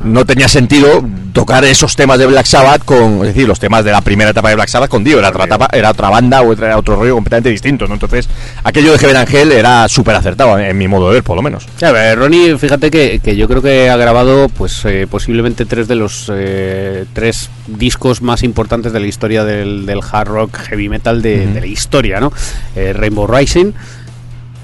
no 0.07 0.25
tenía 0.25 0.49
sentido 0.49 1.05
tocar 1.33 1.65
esos 1.65 1.97
temas 1.97 2.19
de 2.19 2.27
Black 2.27 2.47
Sabbath 2.47 2.85
con, 2.85 3.17
es 3.17 3.35
decir, 3.35 3.47
los 3.47 3.61
temas 3.61 3.85
de 3.85 3.93
la 3.93 4.01
primera 4.01 4.31
etapa 4.31 4.49
de 4.49 4.55
Black 4.55 4.69
Sabbath 4.69 4.89
con 4.89 5.05
Dio, 5.05 5.19
era 5.19 5.29
otra 5.29 5.45
etapa, 5.45 5.69
era 5.73 5.91
otra 5.91 6.09
banda 6.09 6.41
o 6.41 6.53
era 6.53 6.79
otro 6.79 6.97
rollo 6.97 7.15
completamente 7.15 7.51
distinto, 7.51 7.87
¿no? 7.87 7.95
Entonces, 7.95 8.29
aquello 8.65 8.93
de 8.93 8.99
Heaven 8.99 9.17
Angel 9.17 9.53
era 9.53 9.87
súper 9.89 10.15
acertado 10.15 10.59
en 10.59 10.79
mi 10.79 10.89
modo 10.89 11.09
de 11.09 11.15
ver, 11.15 11.23
por 11.23 11.37
lo 11.37 11.43
menos. 11.43 11.67
A 11.83 11.91
ver, 11.93 12.19
Ronnie, 12.19 12.57
fíjate 12.57 12.91
que, 12.91 13.21
que 13.23 13.37
yo 13.37 13.49
creo 13.49 13.61
que 13.61 13.91
ha 13.91 13.97
grabado 13.97 14.49
pues 14.49 14.83
eh, 14.87 15.07
posiblemente 15.11 15.67
tres 15.67 15.89
de 15.89 15.97
los 15.97 16.31
eh, 16.35 17.05
tres 17.13 17.51
discos 17.67 18.23
más 18.23 18.43
importantes 18.43 18.93
de 18.95 19.01
la 19.01 19.07
historia 19.07 19.45
del, 19.45 19.85
del 19.85 20.01
hard 20.11 20.29
rock 20.29 20.57
heavy 20.69 20.89
metal 20.89 21.21
de, 21.21 21.47
de 21.47 21.61
la 21.61 21.67
historia, 21.67 22.19
¿no? 22.19 22.33
Eh, 22.75 22.95
Rainbow 22.95 23.27
Rising, 23.27 23.73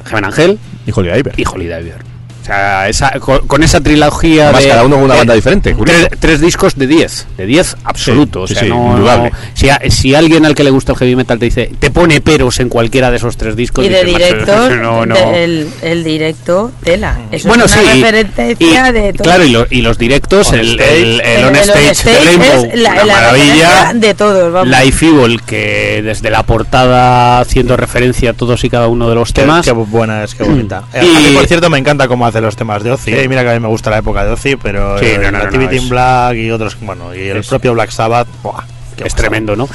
Heaven 0.06 0.24
Angel 0.24 0.58
Y 0.86 0.92
Holy 0.94 1.10
Diver. 1.12 1.34
y 1.36 1.44
Holy 1.46 1.64
Diver. 1.66 2.11
O 2.42 2.44
sea, 2.44 2.88
esa, 2.88 3.10
con, 3.20 3.46
con 3.46 3.62
esa 3.62 3.80
trilogía 3.80 4.44
Además, 4.46 4.62
de, 4.64 4.68
cada 4.70 4.82
uno 4.84 4.96
con 4.96 5.04
una 5.04 5.14
de- 5.14 5.20
banda 5.20 5.34
diferente. 5.34 5.76
Tres, 5.86 6.08
tres 6.18 6.40
discos 6.40 6.74
de 6.76 6.88
10, 6.88 7.26
de 7.36 7.46
10 7.46 7.76
absoluto. 7.84 8.46
Sí, 8.48 8.54
o 8.54 8.56
sea, 8.56 8.62
sí, 8.64 8.68
no- 8.68 8.98
no- 8.98 9.30
si, 9.54 9.68
a- 9.70 9.80
si 9.88 10.14
alguien 10.16 10.44
al 10.44 10.54
que 10.56 10.64
le 10.64 10.70
gusta 10.70 10.92
el 10.92 10.98
heavy 10.98 11.14
metal 11.14 11.38
te 11.38 11.44
dice, 11.44 11.70
te 11.78 11.90
pone 11.92 12.20
peros 12.20 12.58
en 12.58 12.68
cualquiera 12.68 13.10
de 13.12 13.18
esos 13.18 13.36
tres 13.36 13.54
discos, 13.54 13.84
Y 13.84 13.88
de 13.90 14.04
dices, 14.04 14.12
"Macho, 14.12 14.26
director, 14.34 14.72
no, 14.82 15.06
no". 15.06 15.14
de- 15.14 15.44
el, 15.44 15.68
el 15.82 16.02
directo, 16.02 16.72
tela. 16.82 17.16
Eso 17.30 17.46
bueno, 17.46 17.66
es 17.66 17.72
una 17.74 17.82
sí, 17.82 17.88
y- 17.98 18.02
referencia 18.02 18.88
y- 18.88 18.92
de 18.92 19.12
todo. 19.12 19.22
Claro, 19.24 19.44
y, 19.44 19.50
lo- 19.50 19.66
y 19.70 19.82
los 19.82 19.96
directos, 19.98 20.48
On 20.48 20.58
el, 20.58 20.70
stage. 20.70 20.96
el, 21.02 21.20
el 21.20 21.20
El- 21.20 21.44
on 21.44 21.54
el 21.56 21.62
stage, 21.62 21.78
on 21.78 21.84
de 21.86 21.90
stage 21.92 22.24
Rainbow, 22.24 22.70
es 22.72 22.80
la- 22.80 22.94
la 23.04 23.04
maravilla. 23.06 23.92
de 23.94 24.14
todos, 24.14 24.52
vamos. 24.52 24.68
Life 24.80 25.06
Evil, 25.06 25.40
que 25.42 26.02
desde 26.02 26.28
la 26.30 26.42
portada 26.42 27.38
haciendo 27.40 27.76
referencia 27.76 28.30
a 28.30 28.32
todos 28.32 28.64
y 28.64 28.68
cada 28.70 28.88
uno 28.88 29.08
de 29.08 29.14
los 29.14 29.32
Qué, 29.32 29.42
temas. 29.42 29.64
qué 29.64 29.70
buena 29.72 30.24
es, 30.24 30.34
qué 30.34 30.42
bonita. 30.42 30.82
Eh, 30.92 31.00
Y- 31.12 31.16
A 31.16 31.20
mí, 31.30 31.36
por 31.36 31.46
cierto, 31.46 31.70
me 31.70 31.78
encanta 31.78 32.08
cómo 32.08 32.26
hace 32.32 32.40
los 32.40 32.56
temas 32.56 32.82
de 32.82 32.90
Ozzy. 32.92 33.12
eh, 33.12 33.24
y 33.24 33.28
mira 33.28 33.42
que 33.42 33.50
a 33.50 33.54
mí 33.54 33.60
me 33.60 33.68
gusta 33.68 33.90
la 33.90 33.98
época 33.98 34.24
de 34.24 34.32
Ozzy, 34.32 34.56
pero 34.56 34.98
Sí, 34.98 35.06
no, 35.16 35.30
no, 35.30 35.38
no, 35.38 35.44
Nativity 35.44 35.76
es- 35.76 35.82
in 35.84 35.88
Black 35.88 36.34
y 36.36 36.50
otros, 36.50 36.76
bueno, 36.80 37.14
y 37.14 37.20
el 37.28 37.36
Es- 37.38 37.48
propio 37.48 37.72
Black 37.74 37.90
Sabbath, 37.90 38.28
¡buah! 38.42 38.64
qué 38.96 39.04
es 39.06 39.14
tremendo, 39.14 39.56
¿no? 39.56 39.68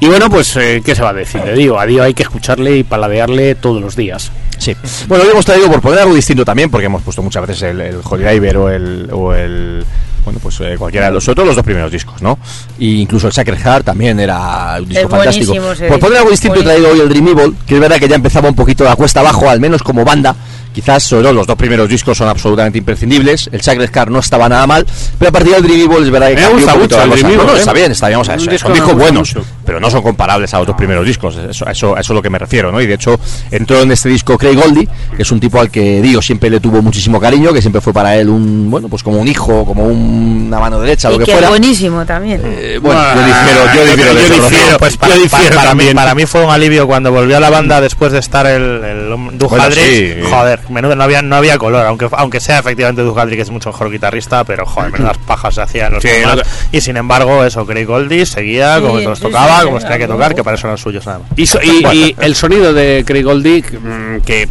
Y 0.00 0.06
bueno, 0.08 0.28
pues, 0.28 0.56
eh, 0.56 0.82
¿qué 0.84 0.94
se 0.96 1.02
va 1.02 1.10
a 1.10 1.12
decir? 1.12 1.40
Le 1.44 1.54
digo, 1.54 1.78
a 1.78 1.86
Dio 1.86 2.02
hay 2.02 2.12
que 2.12 2.24
escucharle 2.24 2.76
y 2.78 2.82
paladearle 2.82 3.54
todos 3.54 3.80
los 3.80 3.94
días. 3.94 4.32
Sí. 4.58 4.76
Bueno, 5.06 5.24
hoy 5.24 5.30
hemos 5.30 5.44
traído 5.44 5.70
por 5.70 5.80
poner 5.80 6.00
algo 6.00 6.14
distinto 6.14 6.44
también, 6.44 6.70
porque 6.70 6.86
hemos 6.86 7.02
puesto 7.02 7.22
muchas 7.22 7.46
veces 7.46 7.62
el, 7.62 7.80
el 7.80 8.00
Holy 8.02 8.24
Diver 8.24 8.56
o 8.56 8.68
el, 8.70 9.08
o 9.12 9.32
el 9.32 9.84
bueno, 10.24 10.40
pues 10.42 10.58
eh, 10.60 10.76
cualquiera 10.78 11.06
de 11.06 11.12
los 11.12 11.28
otros 11.28 11.46
los 11.46 11.56
dos 11.56 11.64
primeros 11.64 11.92
discos, 11.92 12.22
¿no? 12.22 12.38
Y 12.78 13.00
incluso 13.00 13.26
el 13.26 13.32
Sacred 13.32 13.58
Heart 13.58 13.84
también 13.84 14.18
era 14.18 14.76
un 14.78 14.88
disco 14.88 15.04
Es 15.04 15.10
fantástico. 15.10 15.54
Por 15.88 15.98
poner 16.00 16.18
algo 16.18 16.30
distinto 16.30 16.60
he 16.60 16.62
traído 16.62 16.90
hoy 16.90 17.00
el 17.00 17.08
Dream 17.08 17.28
Evil, 17.28 17.56
que 17.66 17.74
es 17.74 17.80
verdad 17.80 17.98
que 17.98 18.08
ya 18.08 18.16
empezaba 18.16 18.48
un 18.48 18.54
poquito 18.54 18.84
la 18.84 18.96
cuesta 18.96 19.20
abajo, 19.20 19.48
al 19.48 19.60
menos 19.60 19.82
como 19.82 20.04
banda. 20.04 20.34
Quizás 20.74 21.08
todo 21.08 21.32
los 21.32 21.46
dos 21.46 21.56
primeros 21.56 21.88
discos 21.88 22.18
son 22.18 22.28
absolutamente 22.28 22.78
imprescindibles. 22.78 23.48
El 23.52 23.60
Sacred 23.60 23.90
Heart 23.94 24.10
no 24.10 24.18
estaba 24.18 24.48
nada 24.48 24.66
mal, 24.66 24.84
pero 25.18 25.28
a 25.28 25.32
partir 25.32 25.52
del 25.52 25.62
Dream 25.62 25.82
Evil 25.92 26.02
es 26.04 26.10
verdad 26.10 26.28
que 26.30 26.34
Me 26.34 26.48
gusta 26.48 26.74
mucho 26.74 27.00
el. 27.02 27.10
Dream 27.10 27.26
No, 27.28 27.34
Evil, 27.34 27.46
no, 27.46 27.54
¿eh? 27.54 27.58
está 27.58 27.72
bien, 27.72 27.92
está 27.92 28.08
bien, 28.08 28.18
vamos 28.18 28.28
a 28.28 28.32
Un 28.32 28.38
eso, 28.40 28.50
disco 28.50 28.68
son 28.68 28.74
discos 28.74 28.94
buenos, 28.94 29.34
mucho. 29.36 29.46
Pero 29.64 29.80
no 29.80 29.90
son 29.90 30.02
comparables 30.02 30.52
a 30.54 30.58
los 30.58 30.66
dos 30.66 30.76
primeros 30.76 31.06
discos. 31.06 31.36
Eso, 31.36 31.66
eso, 31.66 31.96
eso 31.96 31.98
es 31.98 32.08
lo 32.10 32.22
que 32.22 32.30
me 32.30 32.38
refiero, 32.38 32.70
¿no? 32.72 32.80
Y 32.80 32.86
de 32.86 32.94
hecho 32.94 33.18
entró 33.50 33.80
en 33.80 33.92
este 33.92 34.08
disco 34.08 34.36
Craig 34.38 34.54
Goldie, 34.56 34.88
que 35.16 35.22
es 35.22 35.32
un 35.32 35.40
tipo 35.40 35.60
al 35.60 35.70
que 35.70 36.00
Dio 36.02 36.20
siempre 36.22 36.50
le 36.50 36.60
tuvo 36.60 36.82
muchísimo 36.82 37.20
cariño, 37.20 37.52
que 37.52 37.60
siempre 37.60 37.80
fue 37.80 37.92
para 37.92 38.16
él 38.16 38.28
un, 38.28 38.70
bueno, 38.70 38.88
pues 38.88 39.02
como 39.02 39.18
un 39.18 39.28
hijo, 39.28 39.64
como 39.64 39.84
un- 39.84 40.44
una 40.48 40.58
mano 40.60 40.80
derecha, 40.80 41.08
lo 41.08 41.16
y 41.16 41.18
que 41.20 41.24
que 41.24 41.30
es 41.32 41.36
fuera. 41.36 41.48
buenísimo 41.48 42.04
también. 42.04 42.40
Eh, 42.44 42.78
bueno, 42.82 43.00
yo 43.14 43.24
difiero, 43.24 43.60
yo 43.74 43.84
difiero 43.90 44.12
Yo 44.14 44.34
difiero, 44.48 44.78
pues 44.78 44.96
para, 44.96 45.14
Yo 45.16 45.20
para- 45.28 45.38
difiero 45.38 45.56
para 45.56 45.74
mí, 45.74 45.78
también. 45.78 45.96
para 45.96 46.14
mí 46.14 46.26
fue 46.26 46.44
un 46.44 46.50
alivio 46.50 46.86
cuando 46.86 47.10
volvió 47.12 47.36
a 47.36 47.40
la 47.40 47.50
banda 47.50 47.80
después 47.80 48.12
de 48.12 48.18
estar 48.18 48.46
el, 48.46 48.84
el 48.84 49.38
Doug 49.38 49.50
Bueno, 49.50 49.64
sí. 49.70 50.14
Joder, 50.30 50.60
menudo, 50.70 50.94
no 50.96 51.04
había, 51.04 51.22
no 51.22 51.36
había 51.36 51.58
color, 51.58 51.86
aunque, 51.86 52.08
aunque 52.12 52.40
sea 52.40 52.58
efectivamente 52.58 53.02
Doug 53.02 53.18
Aldrich 53.18 53.36
que 53.38 53.42
es 53.42 53.50
mucho 53.50 53.70
mejor 53.70 53.90
guitarrista, 53.90 54.44
pero 54.44 54.66
joder, 54.66 54.92
menudas 54.92 55.18
pajas 55.18 55.54
se 55.54 55.62
hacían 55.62 55.92
los 55.92 56.02
Sí, 56.02 56.08
lo 56.24 56.42
Y 56.72 56.80
sin 56.80 56.96
embargo, 56.96 57.44
eso, 57.44 57.64
Craig 57.66 57.84
Goldie 57.86 58.26
seguía 58.26 58.76
Sí, 58.76 58.82
como 58.82 58.98
los 59.00 59.18
sí, 59.18 59.24
tocaba, 59.54 59.60
sí, 59.60 59.66
como 59.66 59.78
tenía 59.80 59.98
que 59.98 60.06
tocar, 60.12 60.34
que 60.34 60.44
para 60.44 60.56
eso 60.56 60.66
eran 60.66 60.78
suyos 60.78 61.06
nada 61.06 61.18
más. 61.20 61.28
Y, 61.36 61.46
so- 61.46 61.60
y- 61.62 61.84
y 61.96 62.16
el 62.20 62.34
sonido 62.34 62.72
de 62.72 63.04
Craig 63.06 63.22
Goldie, 63.24 63.62
mm, 63.62 64.20
que 64.24 64.48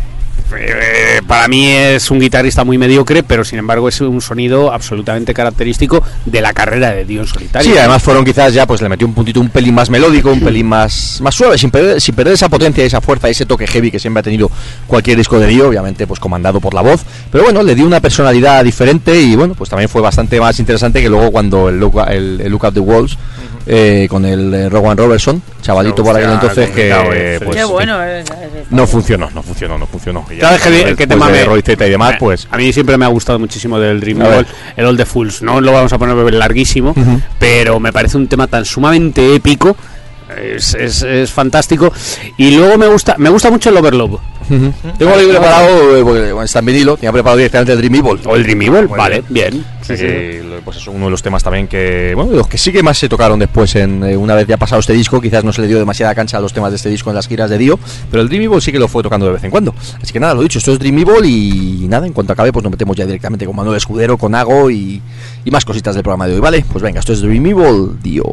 eh, 0.56 1.22
para 1.28 1.48
mí 1.48 1.68
es 1.68 2.12
un 2.12 2.20
guitarrista 2.20 2.64
muy 2.64 2.78
mediocre, 2.78 3.24
pero 3.24 3.44
sin 3.44 3.58
embargo 3.58 3.90
es 3.90 4.00
un 4.02 4.22
sonido 4.22 4.72
absolutamente 4.72 5.34
característico 5.34 6.04
de 6.26 6.42
la 6.42 6.54
carrera 6.54 6.92
de 6.92 7.06
Dio 7.06 7.22
en 7.22 7.28
solitario. 7.28 7.72
Sí, 7.72 7.76
además 7.78 8.04
fueron 8.04 8.24
quizás 8.24 8.54
ya, 8.54 8.68
pues 8.68 8.80
le 8.82 8.88
metió 8.90 9.08
un 9.08 9.16
puntito 9.16 9.40
un 9.40 9.50
pelín 9.50 9.74
más 9.74 9.90
melódico, 9.90 10.32
un 10.32 10.42
pelín 10.42 10.68
más, 10.68 11.20
más 11.22 11.34
suave, 11.34 11.58
sin 11.58 11.72
perder, 11.72 12.00
sin 12.00 12.14
perder 12.14 12.34
esa 12.36 12.50
potencia, 12.50 12.84
esa 12.86 13.02
fuerza, 13.02 13.30
ese 13.30 13.48
toque 13.48 13.66
heavy 13.66 13.90
que 13.90 13.98
siempre 14.00 14.20
ha 14.20 14.24
tenido 14.24 14.52
cualquier 14.86 15.18
disco 15.18 15.40
de 15.40 15.48
Dio, 15.48 15.68
obviamente 15.70 16.06
pues 16.06 16.20
comandado 16.20 16.60
por 16.62 16.76
la 16.76 16.82
voz. 16.82 17.02
Pero 17.32 17.46
bueno, 17.46 17.64
le 17.64 17.74
dio 17.74 17.88
una 17.88 18.00
personalidad 18.00 18.64
diferente 18.64 19.20
y 19.20 19.36
bueno, 19.36 19.56
pues 19.56 19.72
también 19.72 19.90
fue 19.90 20.02
bastante 20.02 20.40
más 20.40 20.60
interesante 20.60 21.02
que 21.02 21.10
luego 21.10 21.32
cuando 21.32 21.70
el 21.70 21.80
Look, 21.80 22.00
el, 22.10 22.42
el 22.42 22.52
Look 22.52 22.66
at 22.68 22.74
the 22.74 22.80
Walls, 22.80 23.18
eh, 23.66 24.08
con 24.10 24.26
el 24.26 24.54
eh, 24.54 24.70
Rowan 24.70 24.98
Robertson, 24.98 25.42
chavalito 25.62 26.04
por 26.04 26.16
aquel 26.16 26.32
entonces 26.32 26.70
que 26.72 26.90
eh, 27.14 27.40
pues, 27.44 27.58
Qué 27.58 27.64
bueno. 27.64 28.04
es- 28.04 28.30
es- 28.30 28.32
es- 28.32 28.72
no 28.72 28.86
funcionó, 28.88 29.30
no 29.34 29.42
funcionó, 29.44 29.78
no 29.78 29.86
funcionó. 29.88 30.26
¿Sabes 30.40 30.62
qué, 30.98 31.08
tema 31.08 31.28
me- 31.30 31.44
y 31.88 31.90
demás, 31.90 32.16
pues 32.20 32.48
A 32.52 32.58
mí 32.58 32.72
siempre 32.74 32.98
me 32.98 33.06
ha 33.06 33.10
gustado 33.10 33.40
muchísimo 33.40 33.80
del 33.80 34.00
Dream. 34.00 34.22
Evil, 34.22 34.46
el 34.76 34.86
All 34.86 34.98
the 34.98 35.06
Fools. 35.06 35.42
No 35.42 35.62
lo 35.62 35.72
vamos 35.72 35.94
a 35.94 35.98
poner 35.98 36.34
larguísimo, 36.34 36.94
pero 37.40 37.80
me 37.80 37.94
parece 37.94 38.18
un 38.18 38.28
tema 38.28 38.48
tan 38.48 38.66
sumamente 38.66 39.36
épico. 39.36 39.76
Es, 40.42 40.74
es- 40.74 41.04
es 41.04 41.32
fantástico. 41.32 41.92
Y 42.38 42.56
luego 42.56 42.78
me 42.78 42.88
gusta 42.88 43.16
me 43.20 43.30
gusta 43.30 43.52
mucho 43.52 43.70
el 43.70 43.78
Overlove. 43.78 44.18
Tengo 44.98 45.14
ahí 45.14 45.28
preparado, 45.28 45.98
eh, 45.98 46.04
porque 46.04 46.32
bueno, 46.32 46.44
está 46.44 46.60
en 46.60 46.66
vinilo, 46.66 46.96
tenía 46.96 47.12
preparado 47.12 47.38
directamente 47.38 47.74
el 47.74 47.78
Dream 47.80 47.96
Evil. 47.96 48.20
O 48.26 48.36
el 48.36 48.44
Dream 48.44 48.62
Evil, 48.62 48.88
vale, 48.88 49.24
bien. 49.30 49.66
Sí, 49.82 49.98
sí. 49.98 50.06
Eh, 50.06 50.62
pues 50.64 50.78
es 50.78 50.88
uno 50.88 51.06
de 51.06 51.12
los 51.12 51.22
temas 51.22 51.44
también 51.44 51.68
que, 51.68 52.14
bueno, 52.16 52.32
de 52.32 52.38
los 52.38 52.48
que 52.48 52.58
sí 52.58 52.72
que 52.72 52.82
más 52.82 52.98
se 52.98 53.10
tocaron 53.10 53.40
después, 53.40 53.76
en 53.76 54.04
eh, 54.04 54.16
una 54.16 54.36
vez 54.36 54.48
ya 54.48 54.58
pasado 54.58 54.80
este 54.80 54.94
disco, 54.94 55.20
quizás 55.20 55.44
no 55.44 55.52
se 55.52 55.62
le 55.62 55.68
dio 55.68 55.78
demasiada 55.78 56.16
cancha 56.16 56.38
a 56.38 56.42
los 56.42 56.54
temas 56.54 56.72
de 56.72 56.78
este 56.78 56.90
disco 56.90 57.10
en 57.10 57.16
las 57.16 57.28
giras 57.28 57.50
de 57.50 57.58
Dio, 57.58 57.78
pero 58.10 58.22
el 58.22 58.30
Dream 58.30 58.44
Evil 58.44 58.62
sí 58.62 58.72
que 58.72 58.80
lo 58.80 58.88
fue 58.88 59.04
tocando 59.04 59.26
de 59.26 59.34
vez 59.34 59.44
en 59.44 59.52
cuando. 59.52 59.76
Así 60.02 60.14
que 60.14 60.20
nada, 60.20 60.34
lo 60.34 60.42
dicho, 60.42 60.60
esto 60.60 60.72
es 60.72 60.80
Dream 60.80 61.00
Evil 61.00 61.26
y 61.26 61.88
nada, 61.88 62.08
en 62.08 62.14
cuanto 62.14 62.34
acabe, 62.34 62.54
pues 62.54 62.64
nos 62.64 62.72
metemos 62.72 62.96
ya 62.96 63.06
directamente 63.06 63.46
con 63.46 63.56
Manuel 63.56 63.78
Escudero, 63.78 64.18
con 64.18 64.36
Ago 64.36 64.70
y, 64.72 65.02
y 65.44 65.52
más 65.52 65.66
cositas 65.66 65.96
del 65.96 66.04
programa 66.04 66.28
de 66.28 66.36
hoy, 66.36 66.40
¿vale? 66.40 66.66
Pues 66.72 66.82
venga, 66.82 67.00
esto 67.00 67.14
es 67.14 67.22
Dream 67.22 67.46
Evil, 67.48 68.00
Dio. 68.02 68.24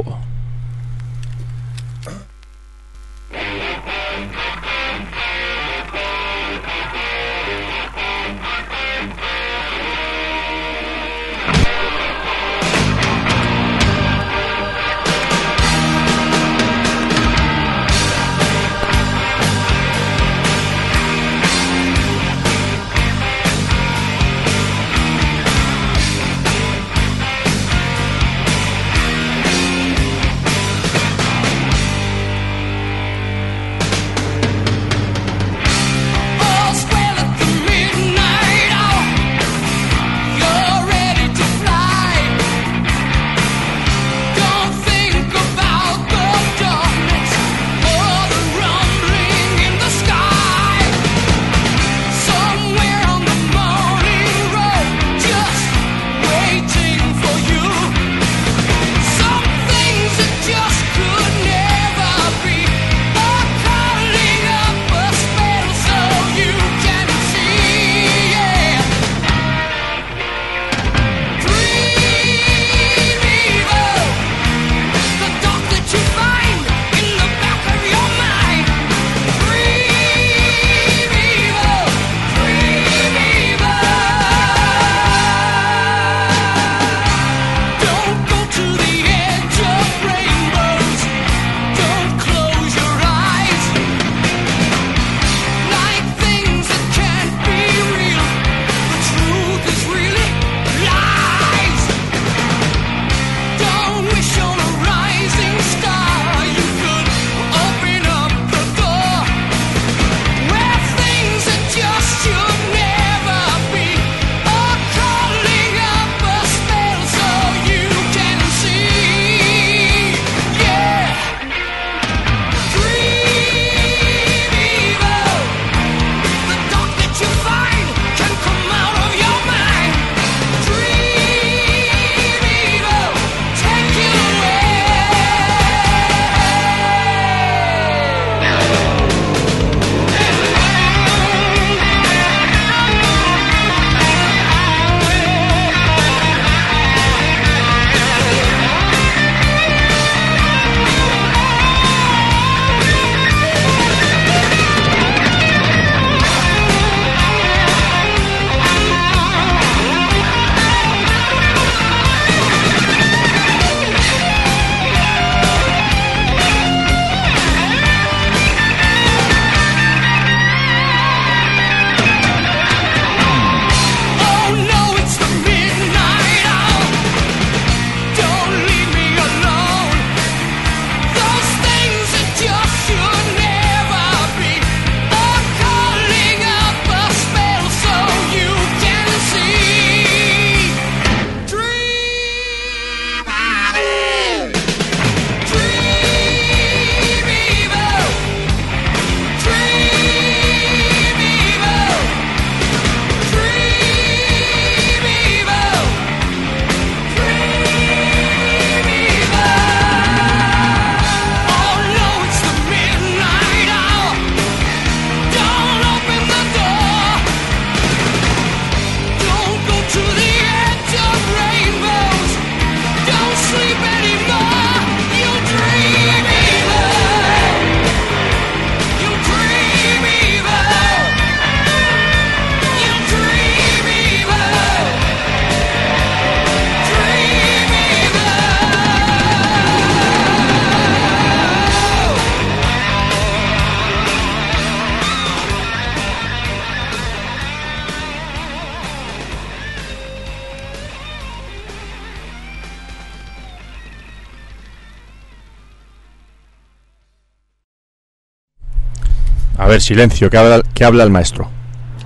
Ver, 259.70 259.80
silencio, 259.80 260.28
que 260.30 260.36
habla, 260.36 260.62
que 260.74 260.84
habla 260.84 261.04
el 261.04 261.10
maestro. 261.10 261.48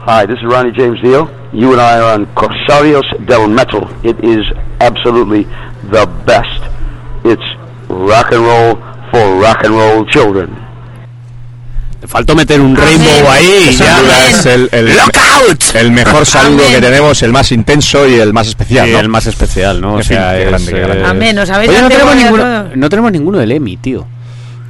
Hi, 0.07 0.27
this 0.27 0.37
is 0.37 0.45
Ronnie 0.45 0.73
James 0.77 1.01
Dio. 1.03 1.31
You 1.53 1.73
and 1.73 1.81
I 1.81 1.99
are 1.99 2.15
on 2.15 2.27
Corsarios 2.35 3.07
del 3.27 3.49
Metal. 3.49 3.89
It 4.03 4.17
is 4.23 4.45
absolutely 4.81 5.47
the 5.91 6.07
best. 6.27 6.62
It's 7.25 7.43
rock 7.89 8.33
and 8.33 8.43
roll 8.45 8.77
for 9.11 9.41
rock 9.41 9.65
and 9.65 9.75
roll 9.75 10.05
children. 10.11 10.51
Faltó 12.07 12.35
meter 12.35 12.61
un 12.61 12.77
rainbow 12.77 13.31
ahí 13.31 13.69
y 13.71 13.73
ya. 13.73 13.99
es 14.29 14.45
el, 14.45 14.69
el- 14.73 14.95
¡Lockout! 14.95 15.75
el 15.75 15.91
mejor 15.91 16.27
saludo 16.27 16.59
Amén. 16.65 16.75
que 16.75 16.81
tenemos, 16.83 17.23
el 17.23 17.33
más 17.33 17.51
intenso 17.51 18.07
y 18.07 18.17
el 18.17 18.35
más 18.35 18.47
especial. 18.49 18.93
¿no? 18.93 19.01
el 19.01 19.09
más 19.09 19.27
especial, 19.27 19.81
¿no? 19.81 19.95
O 19.95 20.03
sea, 20.03 20.39
es, 20.39 20.49
grande, 20.49 20.71
qué 20.73 20.81
grande. 20.81 21.03
eh, 21.03 21.07
Amén, 21.07 21.39
¿os 21.39 21.49
habéis 21.49 21.71
Oye, 21.71 21.81
no 21.81 21.89
tenemos, 21.89 22.15
ninguno, 22.15 22.65
no 22.75 22.89
tenemos 22.91 23.11
ninguno 23.11 23.39
del 23.39 23.53
EMI, 23.53 23.77
tío. 23.79 24.07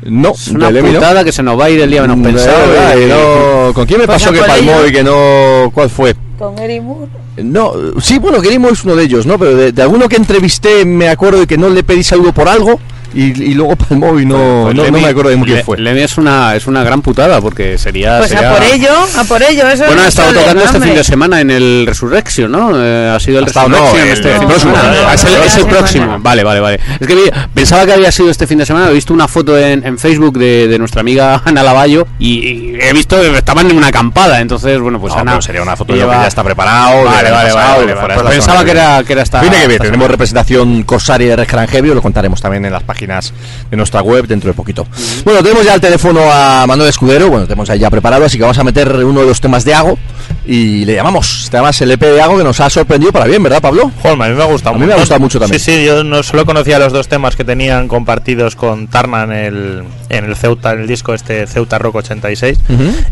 No, 0.05 0.33
Es 0.33 0.49
una 0.49 0.69
Emi, 0.69 0.81
¿no? 0.91 0.95
putada 0.95 1.25
que 1.25 1.33
se 1.33 1.43
nos 1.43 1.59
va 1.59 1.65
a 1.67 1.71
ir 1.71 1.81
el 1.81 1.91
día 1.91 2.03
menos 2.03 2.19
Mm, 2.19 2.23
pensado. 2.23 2.69
verdad, 2.69 2.97
y- 2.99 3.03
y 3.05 3.07
no- 3.07 3.73
¿Con 3.75 3.87
quién 3.87 4.01
me 4.01 4.07
pasó 4.07 4.31
a 4.31 4.33
que 4.33 4.41
palmó 4.41 4.85
y 4.87 4.93
que 4.93 5.03
no... 5.03 5.71
¿Cuál 5.73 5.89
fue? 5.91 6.15
Con 6.39 6.55
Gary 6.57 6.81
Moore. 6.81 7.09
No, 7.37 7.73
sí, 8.01 8.19
bueno, 8.19 8.41
Grimo 8.41 8.69
es 8.69 8.85
uno 8.85 8.95
de 8.95 9.05
ellos, 9.05 9.27
¿no? 9.27 9.39
Pero 9.39 9.57
de, 9.57 9.73
de 9.73 9.83
alguno 9.83 10.09
que 10.09 10.17
entrevisté 10.17 10.85
me 10.85 11.09
acuerdo 11.09 11.41
de 11.41 11.47
que 11.49 11.59
no 11.59 11.69
le 11.69 11.83
pedí 11.83 12.05
saludo 12.05 12.33
por 12.33 12.49
algo 12.49 12.79
y, 13.15 13.43
y 13.51 13.55
luego 13.55 13.77
palmó 13.77 14.19
y 14.19 14.27
no, 14.27 14.63
Pues 14.65 14.75
no, 14.75 14.83
no 14.83 14.89
Lemmy- 14.89 15.03
me 15.03 15.09
acuerdo 15.09 15.31
de 15.31 15.37
quién 15.43 15.57
Le- 15.57 15.65
fue. 15.65 15.79
Lemmy 15.79 16.03
es 16.03 16.19
una, 16.19 16.55
es 16.57 16.67
una 16.67 16.83
gran 16.85 17.03
putada 17.03 17.41
porque 17.41 17.79
sería. 17.79 18.19
Pues 18.19 18.31
sería- 18.31 18.51
a 18.51 18.55
por 18.55 18.63
ello, 18.65 18.91
a 19.19 19.25
por 19.25 19.43
ello. 19.43 19.69
Eso 19.69 19.85
Bueno, 19.85 20.01
no 20.01 20.07
ha 20.07 20.09
estado 20.09 20.33
tocando 20.33 20.65
este 20.65 20.81
fin 20.81 20.95
de 20.95 21.05
semana 21.05 21.41
en 21.41 21.51
el 21.51 21.85
Resurrection, 21.87 22.51
¿no? 22.51 22.71
Eh, 22.83 23.11
ha 23.15 23.21
sido 23.21 23.39
el 23.39 23.45
Ha 23.45 23.49
estado, 23.49 23.69
no, 23.69 23.77
Resurrection 23.77 24.07
el- 24.09 24.13
este 24.13 24.35
el 24.37 24.47
próximo. 24.47 24.73
No, 24.73 25.09
Ah, 25.09 25.15
es 25.15 25.25
el, 25.25 25.35
es 25.35 25.65
próximo. 25.65 26.17
Vale, 26.21 26.45
vale, 26.45 26.61
vale. 26.61 26.81
Es 27.01 27.07
que 27.07 27.33
pensaba 27.55 27.87
que 27.87 27.93
había 27.93 28.11
sido 28.13 28.31
este 28.31 28.47
fin 28.47 28.59
de 28.59 28.67
semana. 28.67 28.89
He 28.91 28.93
visto 28.93 29.13
una 29.15 29.29
foto 29.29 29.59
en, 29.59 29.87
en 29.87 29.99
Facebook 29.99 30.39
de, 30.39 30.69
de 30.69 30.79
nuestra 30.79 31.01
amiga 31.01 31.43
Ana 31.45 31.63
Lavalle 31.63 32.05
y, 32.19 32.39
y 32.75 32.79
he 32.81 32.93
visto 32.93 33.21
que 33.21 33.37
estaban 33.37 33.71
en 33.71 33.77
una 33.77 33.89
acampada. 33.89 34.41
Entonces, 34.41 34.81
bueno, 34.81 35.01
pues 35.01 35.15
No, 35.15 35.21
Ana. 35.21 35.41
sería 35.43 35.63
una 35.63 35.77
foto 35.77 35.93
de 35.93 36.01
lo 36.01 36.05
lleva- 36.07 36.17
que 36.17 36.23
ya 36.23 36.29
está 36.29 36.43
preparado. 36.45 37.05
Vale, 37.05 37.31
vale, 37.31 37.53
pasado, 37.53 37.87
vale, 37.87 37.93
esta 37.93 38.29
Pensaba 38.31 38.65
que 38.65 38.71
era, 38.73 39.03
que 39.05 39.13
era 39.13 39.23
esta. 39.23 39.41
Que 39.41 39.79
tenemos 39.79 40.09
representación 40.09 40.83
Corsair 40.83 41.37
de 41.37 41.47
Heavy, 41.47 41.89
lo 41.95 42.03
contaremos 42.03 42.41
también 42.41 42.65
en 42.65 42.73
las 42.73 42.83
páginas 42.83 43.04
de 43.07 43.77
nuestra 43.77 44.03
web 44.03 44.27
dentro 44.27 44.49
de 44.49 44.55
poquito. 44.55 44.87
Bueno, 45.25 45.43
tenemos 45.43 45.65
ya 45.65 45.75
el 45.75 45.81
teléfono 45.81 46.21
a 46.31 46.67
Manuel 46.67 46.89
Escudero, 46.89 47.29
bueno, 47.29 47.47
tenemos 47.47 47.69
ahí 47.71 47.79
ya 47.79 47.91
preparado, 47.91 48.25
así 48.25 48.37
que 48.37 48.43
vamos 48.43 48.59
a 48.59 48.65
meter 48.65 48.89
uno 49.05 49.21
de 49.21 49.27
los 49.27 49.41
temas 49.41 49.65
de 49.65 49.75
Ago 49.75 49.99
y 50.47 50.85
le 50.85 50.95
llamamos. 50.95 51.49
Además, 51.53 51.81
el 51.81 51.91
EP 51.93 52.01
de 52.01 52.21
Ago 52.21 52.37
que 52.39 52.45
nos 52.45 52.61
ha 52.61 52.69
sorprendido 52.71 53.13
para 53.13 53.27
bien, 53.27 53.43
¿verdad, 53.43 53.63
Pablo? 53.63 53.91
Joder, 54.03 54.23
a 54.23 54.29
mí 54.29 54.35
me 54.35 54.43
ha 54.43 54.47
gustado 54.47 54.77
A 54.77 54.79
mí 54.79 54.87
me 54.87 54.93
ha 54.93 54.97
gustado 54.97 55.21
mucho 55.21 55.39
también. 55.39 55.61
Sí, 55.61 55.73
sí, 55.77 55.85
yo 55.85 56.05
no 56.05 56.23
solo 56.23 56.45
conocía 56.45 56.79
los 56.79 56.93
dos 56.93 57.09
temas 57.09 57.37
que 57.37 57.45
tenían 57.45 57.89
compartidos 57.89 58.57
con 58.57 58.89
Tarna 58.89 59.25
en 59.25 59.33
el, 59.33 59.83
en 60.11 60.25
el 60.25 60.37
Ceuta, 60.37 60.73
en 60.73 60.81
el 60.81 60.87
disco 60.87 61.15
este 61.15 61.47
Ceuta 61.47 61.79
Rock 61.79 61.97
86. 61.97 62.59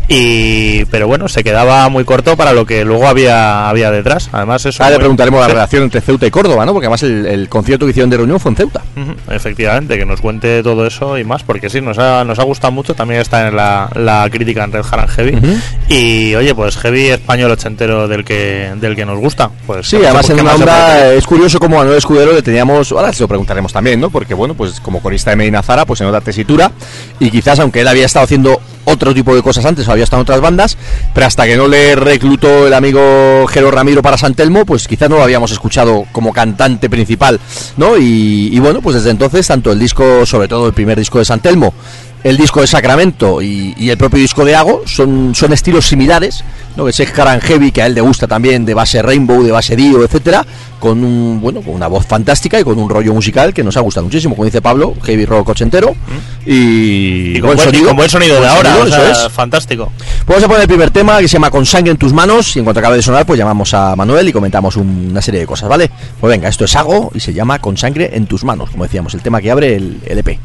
y 0.07 0.85
Pero 0.85 1.07
bueno, 1.07 1.27
se 1.27 1.43
quedaba 1.43 1.87
muy 1.89 2.03
corto 2.05 2.35
para 2.37 2.53
lo 2.53 2.65
que 2.65 2.83
luego 2.85 3.07
había, 3.07 3.69
había 3.69 3.91
detrás. 3.91 4.29
Además, 4.31 4.65
eso. 4.65 4.83
Ahora 4.83 4.93
le 4.95 4.99
preguntaremos 4.99 5.39
la 5.41 5.47
relación 5.47 5.83
entre 5.83 6.01
Ceuta 6.01 6.25
y 6.27 6.31
Córdoba, 6.31 6.65
¿no? 6.65 6.73
Porque 6.73 6.85
además 6.87 7.03
el, 7.03 7.25
el 7.25 7.49
concierto 7.49 7.85
que 7.85 7.91
hicieron 7.91 8.09
de 8.09 8.17
reunión 8.17 8.39
fue 8.39 8.51
en 8.51 8.57
Ceuta. 8.57 8.81
Ujú, 8.95 9.13
Efectivamente, 9.33 9.97
que 9.97 10.05
nos 10.05 10.21
cuente 10.21 10.61
todo 10.63 10.85
eso 10.85 11.17
y 11.17 11.23
más, 11.23 11.43
porque 11.43 11.69
sí, 11.69 11.81
nos 11.81 11.97
ha, 11.97 12.23
nos 12.23 12.39
ha 12.39 12.43
gustado 12.43 12.71
mucho. 12.71 12.93
También 12.93 13.21
está 13.21 13.47
en 13.47 13.55
la, 13.55 13.89
la 13.95 14.27
crítica 14.29 14.63
en 14.63 14.71
Red 14.71 14.85
Haran 14.91 15.07
Heavy. 15.07 15.37
Y 15.89 16.35
oye, 16.35 16.53
pues 16.55 16.77
heavy 16.77 17.09
español 17.23 17.51
ochentero 17.51 18.07
del 18.07 18.25
que, 18.25 18.71
del 18.75 18.95
que 18.97 19.05
nos 19.05 19.17
gusta. 19.17 19.49
Pues 19.65 19.87
Sí, 19.87 19.97
¿qué 19.97 20.05
además 20.07 20.29
más- 20.29 20.37
en 20.37 20.41
una 20.45 20.55
onda 20.55 21.13
es 21.13 21.25
curioso 21.25 21.57
como 21.57 21.77
a 21.77 21.79
Manuel 21.79 21.97
Escudero 21.97 22.33
le 22.33 22.41
teníamos, 22.41 22.91
ahora 22.91 23.13
se 23.13 23.21
lo 23.23 23.27
preguntaremos 23.29 23.71
también, 23.71 23.99
¿no? 24.01 24.09
Porque 24.09 24.33
bueno, 24.33 24.53
pues 24.53 24.79
como 24.81 25.01
corista 25.01 25.29
de 25.29 25.37
Medina 25.37 25.63
Zara, 25.63 25.85
pues 25.85 25.99
se 25.99 26.03
nota 26.03 26.19
tesitura 26.21 26.71
y 27.19 27.31
quizás 27.31 27.59
aunque 27.59 27.79
él 27.81 27.87
había 27.87 28.05
estado 28.05 28.25
haciendo 28.25 28.59
otro 28.85 29.13
tipo 29.13 29.33
de 29.33 29.41
cosas 29.41 29.63
antes, 29.63 29.87
o 29.87 29.91
había 29.93 30.03
estado 30.03 30.19
en 30.21 30.23
otras 30.23 30.41
bandas, 30.41 30.77
pero 31.13 31.25
hasta 31.25 31.45
que 31.45 31.55
no 31.55 31.69
le 31.69 31.95
reclutó 31.95 32.67
el 32.67 32.73
amigo 32.73 33.47
Jero 33.47 33.71
Ramiro 33.71 34.01
para 34.01 34.17
San 34.17 34.33
Telmo, 34.35 34.65
pues 34.65 34.89
quizás 34.89 35.09
no 35.09 35.15
lo 35.15 35.23
habíamos 35.23 35.51
escuchado 35.53 36.03
como 36.11 36.33
cantante 36.33 36.89
principal, 36.89 37.39
¿no? 37.77 37.97
Y, 37.97 38.49
y 38.51 38.59
bueno, 38.59 38.81
pues 38.81 38.97
desde 38.97 39.11
entonces, 39.11 39.47
tanto 39.47 39.71
el 39.71 39.79
disco, 39.79 40.25
sobre 40.25 40.49
todo 40.49 40.67
el 40.67 40.73
primer 40.73 40.99
disco 40.99 41.19
de 41.19 41.23
San 41.25 41.39
Telmo, 41.39 41.73
el 42.23 42.37
disco 42.37 42.61
de 42.61 42.67
Sacramento 42.67 43.41
y, 43.41 43.73
y 43.77 43.89
el 43.89 43.97
propio 43.97 44.19
disco 44.19 44.45
de 44.45 44.55
Ago 44.55 44.83
son, 44.85 45.33
son 45.35 45.51
estilos 45.53 45.87
similares, 45.87 46.43
¿no? 46.75 46.85
Que 46.85 46.91
es 46.91 47.11
Caran 47.11 47.41
Heavy, 47.41 47.71
que 47.71 47.81
a 47.81 47.85
él 47.87 47.93
le 47.95 48.01
gusta 48.01 48.27
también, 48.27 48.65
de 48.65 48.73
base 48.73 49.01
Rainbow, 49.01 49.43
de 49.43 49.51
base 49.51 49.75
Dio, 49.75 50.03
etcétera, 50.03 50.45
con 50.79 51.03
un, 51.03 51.39
bueno, 51.41 51.61
con 51.61 51.73
una 51.73 51.87
voz 51.87 52.05
fantástica 52.05 52.59
y 52.59 52.63
con 52.63 52.77
un 52.79 52.89
rollo 52.89 53.13
musical 53.13 53.53
que 53.53 53.63
nos 53.63 53.75
ha 53.77 53.81
gustado 53.81 54.05
muchísimo, 54.05 54.35
como 54.35 54.45
dice 54.45 54.61
Pablo, 54.61 54.93
heavy 55.03 55.25
rock 55.25 55.49
ochentero 55.49 55.95
y, 56.45 57.37
Y 57.37 57.39
con 57.39 57.55
buen, 57.55 57.75
y 57.75 57.81
con 57.81 57.95
buen 57.97 58.09
sonido 58.09 58.39
de 58.41 58.47
ahora, 58.47 58.73
sonido, 58.75 58.95
o 58.95 58.99
sea, 58.99 59.11
eso 59.11 59.27
es. 59.27 59.33
fantástico. 59.33 59.91
Pues 60.25 60.27
vamos 60.39 60.43
a 60.43 60.47
poner 60.47 60.61
el 60.63 60.67
primer 60.67 60.91
tema 60.91 61.19
que 61.19 61.27
se 61.27 61.33
llama 61.33 61.51
Con 61.51 61.65
sangre 61.65 61.91
en 61.91 61.97
tus 61.97 62.13
manos 62.13 62.55
y 62.55 62.59
en 62.59 62.65
cuanto 62.65 62.79
acabe 62.79 62.97
de 62.97 63.01
sonar 63.01 63.25
pues 63.25 63.37
llamamos 63.39 63.73
a 63.73 63.95
Manuel 63.95 64.27
y 64.27 64.33
comentamos 64.33 64.75
un- 64.77 65.07
una 65.11 65.21
serie 65.21 65.41
de 65.41 65.45
cosas, 65.47 65.69
¿vale? 65.69 65.89
Pues 66.19 66.31
venga, 66.31 66.49
esto 66.49 66.65
es 66.65 66.75
Ago 66.75 67.11
y 67.13 67.19
se 67.19 67.33
llama 67.33 67.59
Con 67.59 67.77
sangre 67.77 68.11
en 68.13 68.25
tus 68.27 68.43
manos, 68.43 68.69
como 68.69 68.83
decíamos, 68.83 69.13
el 69.13 69.21
tema 69.21 69.41
que 69.41 69.51
abre 69.51 69.75
el, 69.75 69.99
el 70.05 70.17
EP. 70.19 70.37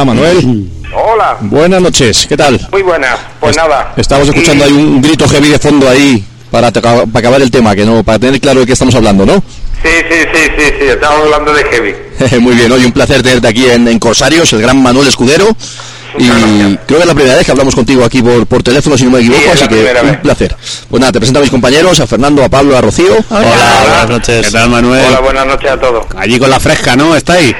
Hola, 0.00 0.04
Manuel. 0.04 0.68
Hola, 0.94 1.36
Buenas 1.40 1.82
noches, 1.82 2.26
¿qué 2.28 2.36
tal? 2.36 2.58
muy 2.72 2.82
buenas. 2.82 3.18
Pues 3.40 3.56
Est- 3.56 3.62
nada. 3.66 3.92
Estamos 3.96 4.28
escuchando 4.28 4.64
ahí 4.64 4.72
un 4.72 5.02
grito 5.02 5.28
heavy 5.28 5.48
de 5.48 5.58
fondo 5.58 5.88
ahí 5.88 6.24
para, 6.50 6.70
para 6.72 7.02
acabar 7.14 7.42
el 7.42 7.50
tema, 7.50 7.74
que 7.74 7.84
no, 7.84 8.02
para 8.04 8.18
tener 8.18 8.40
claro 8.40 8.60
de 8.60 8.66
qué 8.66 8.72
estamos 8.72 8.94
hablando, 8.94 9.26
¿no? 9.26 9.34
Sí, 9.82 9.88
sí, 10.10 10.16
sí, 10.32 10.40
sí, 10.56 10.64
sí, 10.80 10.86
estamos 10.86 11.20
hablando 11.24 11.52
de 11.52 11.64
heavy. 11.64 11.94
Muy 12.40 12.54
bien, 12.54 12.70
hoy 12.72 12.84
un 12.84 12.92
placer 12.92 13.22
tenerte 13.22 13.48
aquí 13.48 13.66
en, 13.66 13.86
en 13.88 13.98
Corsarios, 13.98 14.52
el 14.52 14.62
gran 14.62 14.80
Manuel 14.82 15.08
Escudero. 15.08 15.46
Y 16.16 16.26
gracias. 16.26 16.78
creo 16.86 16.98
que 16.98 17.02
es 17.02 17.06
la 17.06 17.14
primera 17.14 17.36
vez 17.36 17.44
que 17.44 17.50
hablamos 17.52 17.74
contigo 17.74 18.02
aquí 18.02 18.22
por, 18.22 18.46
por 18.46 18.62
teléfono, 18.62 18.96
si 18.96 19.04
no 19.04 19.10
me 19.10 19.18
equivoco, 19.18 19.42
Sí, 19.42 19.48
así 19.52 19.68
que 19.68 19.74
un 20.00 20.06
vez. 20.10 20.16
placer. 20.20 20.56
Pues 20.88 21.00
nada, 21.00 21.12
te 21.12 21.18
presento 21.18 21.38
a 21.38 21.42
mis 21.42 21.50
compañeros, 21.50 22.00
a 22.00 22.06
Fernando, 22.06 22.42
a 22.42 22.48
Pablo, 22.48 22.76
a 22.76 22.80
Rocío. 22.80 23.14
Hola, 23.28 23.80
buenas 23.82 24.08
noches. 24.08 24.46
¿Qué 24.46 24.52
tal, 24.52 24.70
Manuel? 24.70 25.04
Hola, 25.06 25.20
buenas 25.20 25.46
noches 25.46 25.70
a 25.70 25.78
todos. 25.78 26.06
Allí 26.16 26.38
con 26.38 26.48
la 26.48 26.58
fresca, 26.58 26.96
¿no? 26.96 27.14
¿Estáis? 27.14 27.54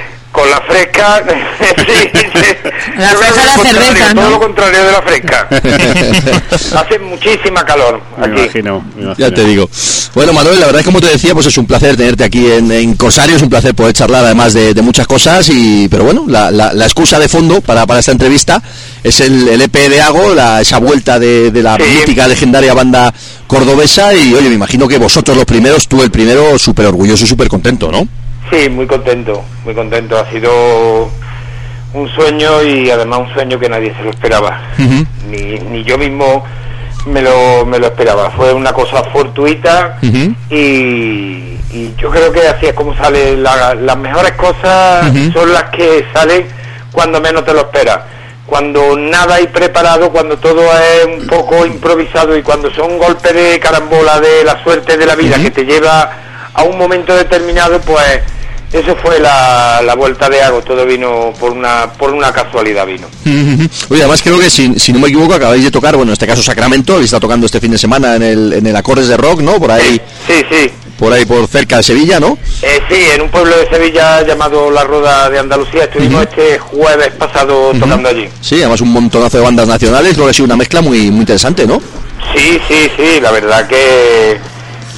La 0.58 0.64
fresca, 0.74 1.24
sí, 1.86 2.10
sí. 2.14 2.70
La 2.98 3.08
fresca 3.10 3.44
la 3.44 3.64
cerveza, 3.64 4.14
¿no? 4.14 4.20
Todo 4.22 4.30
lo 4.30 4.40
contrario 4.40 4.84
de 4.84 4.92
la 4.92 5.02
fresca. 5.02 5.48
Hace 6.80 6.98
muchísima 6.98 7.64
calor 7.64 8.00
Me 8.18 8.26
aquí. 8.26 8.40
imagino, 8.42 8.84
me 8.96 9.02
imagino. 9.04 9.28
Ya 9.28 9.34
te 9.34 9.44
digo. 9.44 9.68
Bueno, 10.14 10.32
Manuel, 10.32 10.58
la 10.58 10.66
verdad 10.66 10.80
es 10.80 10.84
que 10.86 10.92
como 10.92 11.00
te 11.00 11.08
decía, 11.12 11.34
pues 11.34 11.46
es 11.46 11.56
un 11.58 11.66
placer 11.66 11.96
tenerte 11.96 12.24
aquí 12.24 12.50
en, 12.50 12.72
en 12.72 12.94
Corsario, 12.96 13.36
es 13.36 13.42
un 13.42 13.50
placer 13.50 13.74
poder 13.74 13.92
charlar 13.94 14.24
además 14.24 14.52
de, 14.54 14.74
de 14.74 14.82
muchas 14.82 15.06
cosas, 15.06 15.48
y 15.50 15.86
pero 15.88 16.04
bueno, 16.04 16.24
la, 16.26 16.50
la- 16.50 16.72
la 16.72 16.84
excusa 16.84 17.18
de 17.18 17.28
fondo 17.28 17.60
para, 17.60 17.86
para 17.86 18.00
esta 18.00 18.12
entrevista 18.12 18.60
es 19.04 19.20
el, 19.20 19.46
el 19.48 19.62
EP 19.62 19.74
de 19.88 20.00
Ago, 20.00 20.34
la, 20.34 20.60
esa 20.60 20.78
vuelta 20.78 21.18
de, 21.18 21.50
de 21.50 21.62
la 21.62 21.76
Sí. 21.76 21.82
mítica, 22.00 22.26
legendaria 22.26 22.74
banda 22.74 23.12
cordobesa, 23.46 24.12
y 24.14 24.34
oye, 24.34 24.48
me 24.48 24.54
imagino 24.56 24.88
que 24.88 24.98
vosotros 24.98 25.36
los 25.36 25.46
primeros, 25.46 25.86
tú 25.88 26.02
el 26.02 26.10
primero, 26.10 26.58
súper 26.58 26.86
orgulloso 26.86 27.24
y 27.24 27.28
súper 27.28 27.48
contento, 27.48 27.92
¿no? 27.92 28.08
Sí, 28.50 28.68
muy 28.70 28.86
contento, 28.86 29.44
muy 29.68 29.74
contento. 29.74 30.18
Ha 30.18 30.30
sido 30.30 31.10
un 31.92 32.08
sueño 32.14 32.62
y 32.62 32.90
además 32.90 33.20
un 33.20 33.34
sueño 33.34 33.58
que 33.60 33.68
nadie 33.68 33.94
se 33.94 34.02
lo 34.02 34.10
esperaba. 34.10 34.62
ni, 35.28 35.58
ni 35.58 35.84
yo 35.84 35.98
mismo 35.98 36.42
me 37.04 37.20
lo, 37.20 37.66
me 37.66 37.78
lo 37.78 37.86
esperaba. 37.88 38.30
Fue 38.30 38.52
una 38.54 38.72
cosa 38.72 39.04
fortuita 39.12 39.98
y, 40.50 41.58
y 41.70 41.94
yo 41.98 42.10
creo 42.10 42.32
que 42.32 42.48
así 42.48 42.64
es 42.66 42.72
como 42.72 42.96
salen 42.96 43.42
la- 43.42 43.74
las 43.74 43.96
mejores 43.98 44.32
cosas 44.32 45.06
son 45.34 45.52
las 45.52 45.64
que 45.64 46.06
salen 46.14 46.46
cuando 46.92 47.20
menos 47.20 47.44
te 47.44 47.52
lo 47.52 47.60
esperas. 47.60 47.98
Cuando 48.46 48.96
nada 48.96 49.34
hay 49.34 49.48
preparado, 49.48 50.08
cuando 50.10 50.38
todo 50.38 50.62
es 50.62 51.04
un 51.04 51.26
poco 51.26 51.66
improvisado 51.66 52.34
y 52.38 52.42
cuando 52.42 52.70
son 52.72 52.96
golpes 52.96 53.34
de 53.34 53.60
carambola 53.60 54.18
de 54.20 54.44
la 54.44 54.62
suerte 54.62 54.96
de 54.96 55.04
la 55.04 55.14
vida 55.14 55.36
que 55.42 55.50
te 55.50 55.64
lleva 55.66 56.10
a 56.54 56.62
un 56.62 56.78
momento 56.78 57.14
determinado, 57.14 57.78
pues 57.82 58.22
eso 58.72 58.96
fue 59.02 59.18
la, 59.20 59.80
la 59.84 59.94
vuelta 59.94 60.28
de 60.28 60.42
Hago. 60.42 60.60
Todo 60.62 60.84
vino 60.86 61.32
por 61.38 61.52
una, 61.52 61.92
por 61.92 62.10
una 62.10 62.32
casualidad 62.32 62.86
vino. 62.86 63.06
Oye, 63.88 64.02
además 64.02 64.22
creo 64.22 64.38
que 64.38 64.50
si, 64.50 64.78
si 64.78 64.92
no 64.92 64.98
me 65.00 65.08
equivoco 65.08 65.34
acabáis 65.34 65.64
de 65.64 65.70
tocar, 65.70 65.96
bueno, 65.96 66.10
en 66.10 66.14
este 66.14 66.26
caso 66.26 66.42
Sacramento, 66.42 66.92
habéis 66.94 67.06
estado 67.06 67.20
tocando 67.22 67.46
este 67.46 67.60
fin 67.60 67.70
de 67.70 67.78
semana 67.78 68.16
en 68.16 68.22
el, 68.22 68.52
en 68.54 68.66
el 68.66 68.76
Acordes 68.76 69.08
de 69.08 69.16
Rock, 69.16 69.40
¿no? 69.40 69.58
Por 69.58 69.70
ahí, 69.70 70.00
Sí, 70.26 70.44
sí. 70.50 70.70
por 70.98 71.12
ahí 71.12 71.24
por 71.24 71.46
cerca 71.46 71.76
de 71.78 71.82
Sevilla, 71.82 72.20
¿no? 72.20 72.36
Eh, 72.62 72.80
sí, 72.90 72.96
en 73.14 73.22
un 73.22 73.30
pueblo 73.30 73.56
de 73.56 73.68
Sevilla 73.68 74.22
llamado 74.26 74.70
La 74.70 74.84
Roda 74.84 75.30
de 75.30 75.38
Andalucía. 75.38 75.84
Estuvimos 75.84 76.22
este 76.24 76.58
jueves 76.58 77.10
pasado 77.18 77.72
tocando 77.78 78.08
allí. 78.08 78.28
Sí, 78.40 78.56
además 78.56 78.80
un 78.80 78.92
montonazo 78.92 79.38
de 79.38 79.44
bandas 79.44 79.68
nacionales, 79.68 80.14
creo 80.14 80.26
que 80.26 80.30
ha 80.30 80.34
sido 80.34 80.46
una 80.46 80.56
mezcla 80.56 80.80
muy, 80.80 81.10
muy 81.10 81.20
interesante, 81.20 81.66
¿no? 81.66 81.80
Sí, 82.34 82.60
sí, 82.68 82.90
sí, 82.96 83.20
la 83.22 83.30
verdad 83.30 83.66
que, 83.68 84.38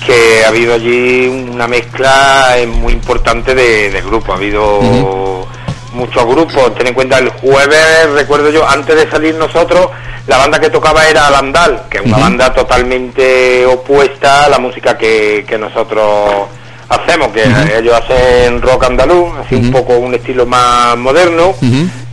que 0.04 0.44
ha 0.44 0.48
habido 0.48 0.74
allí 0.74 1.26
una 1.28 1.68
mezcla 1.68 2.54
eh, 2.56 2.66
muy 2.66 2.92
importante 2.92 3.54
de, 3.54 3.90
de 3.90 4.00
grupos, 4.02 4.30
ha 4.30 4.34
habido 4.34 5.46
muchos 5.92 6.24
grupos, 6.26 6.74
ten 6.74 6.86
en 6.88 6.94
cuenta 6.94 7.18
el 7.18 7.28
jueves, 7.30 8.10
recuerdo 8.14 8.50
yo, 8.50 8.68
antes 8.68 8.96
de 8.96 9.10
salir 9.10 9.34
nosotros, 9.34 9.88
la 10.26 10.38
banda 10.38 10.60
que 10.60 10.70
tocaba 10.70 11.08
era 11.08 11.26
Alandal, 11.26 11.82
que 11.90 11.98
es 11.98 12.04
una 12.04 12.18
banda 12.18 12.52
totalmente 12.54 13.66
opuesta 13.66 14.44
a 14.44 14.48
la 14.48 14.58
música 14.58 14.96
que, 14.96 15.44
que 15.46 15.58
nosotros 15.58 16.48
hacemos, 16.88 17.28
que 17.28 17.42
ellos 17.78 17.94
hacen 17.94 18.60
rock 18.60 18.84
andaluz, 18.84 19.32
así 19.44 19.54
un 19.54 19.70
poco 19.70 19.96
un 19.98 20.14
estilo 20.14 20.46
más 20.46 20.96
moderno, 20.96 21.54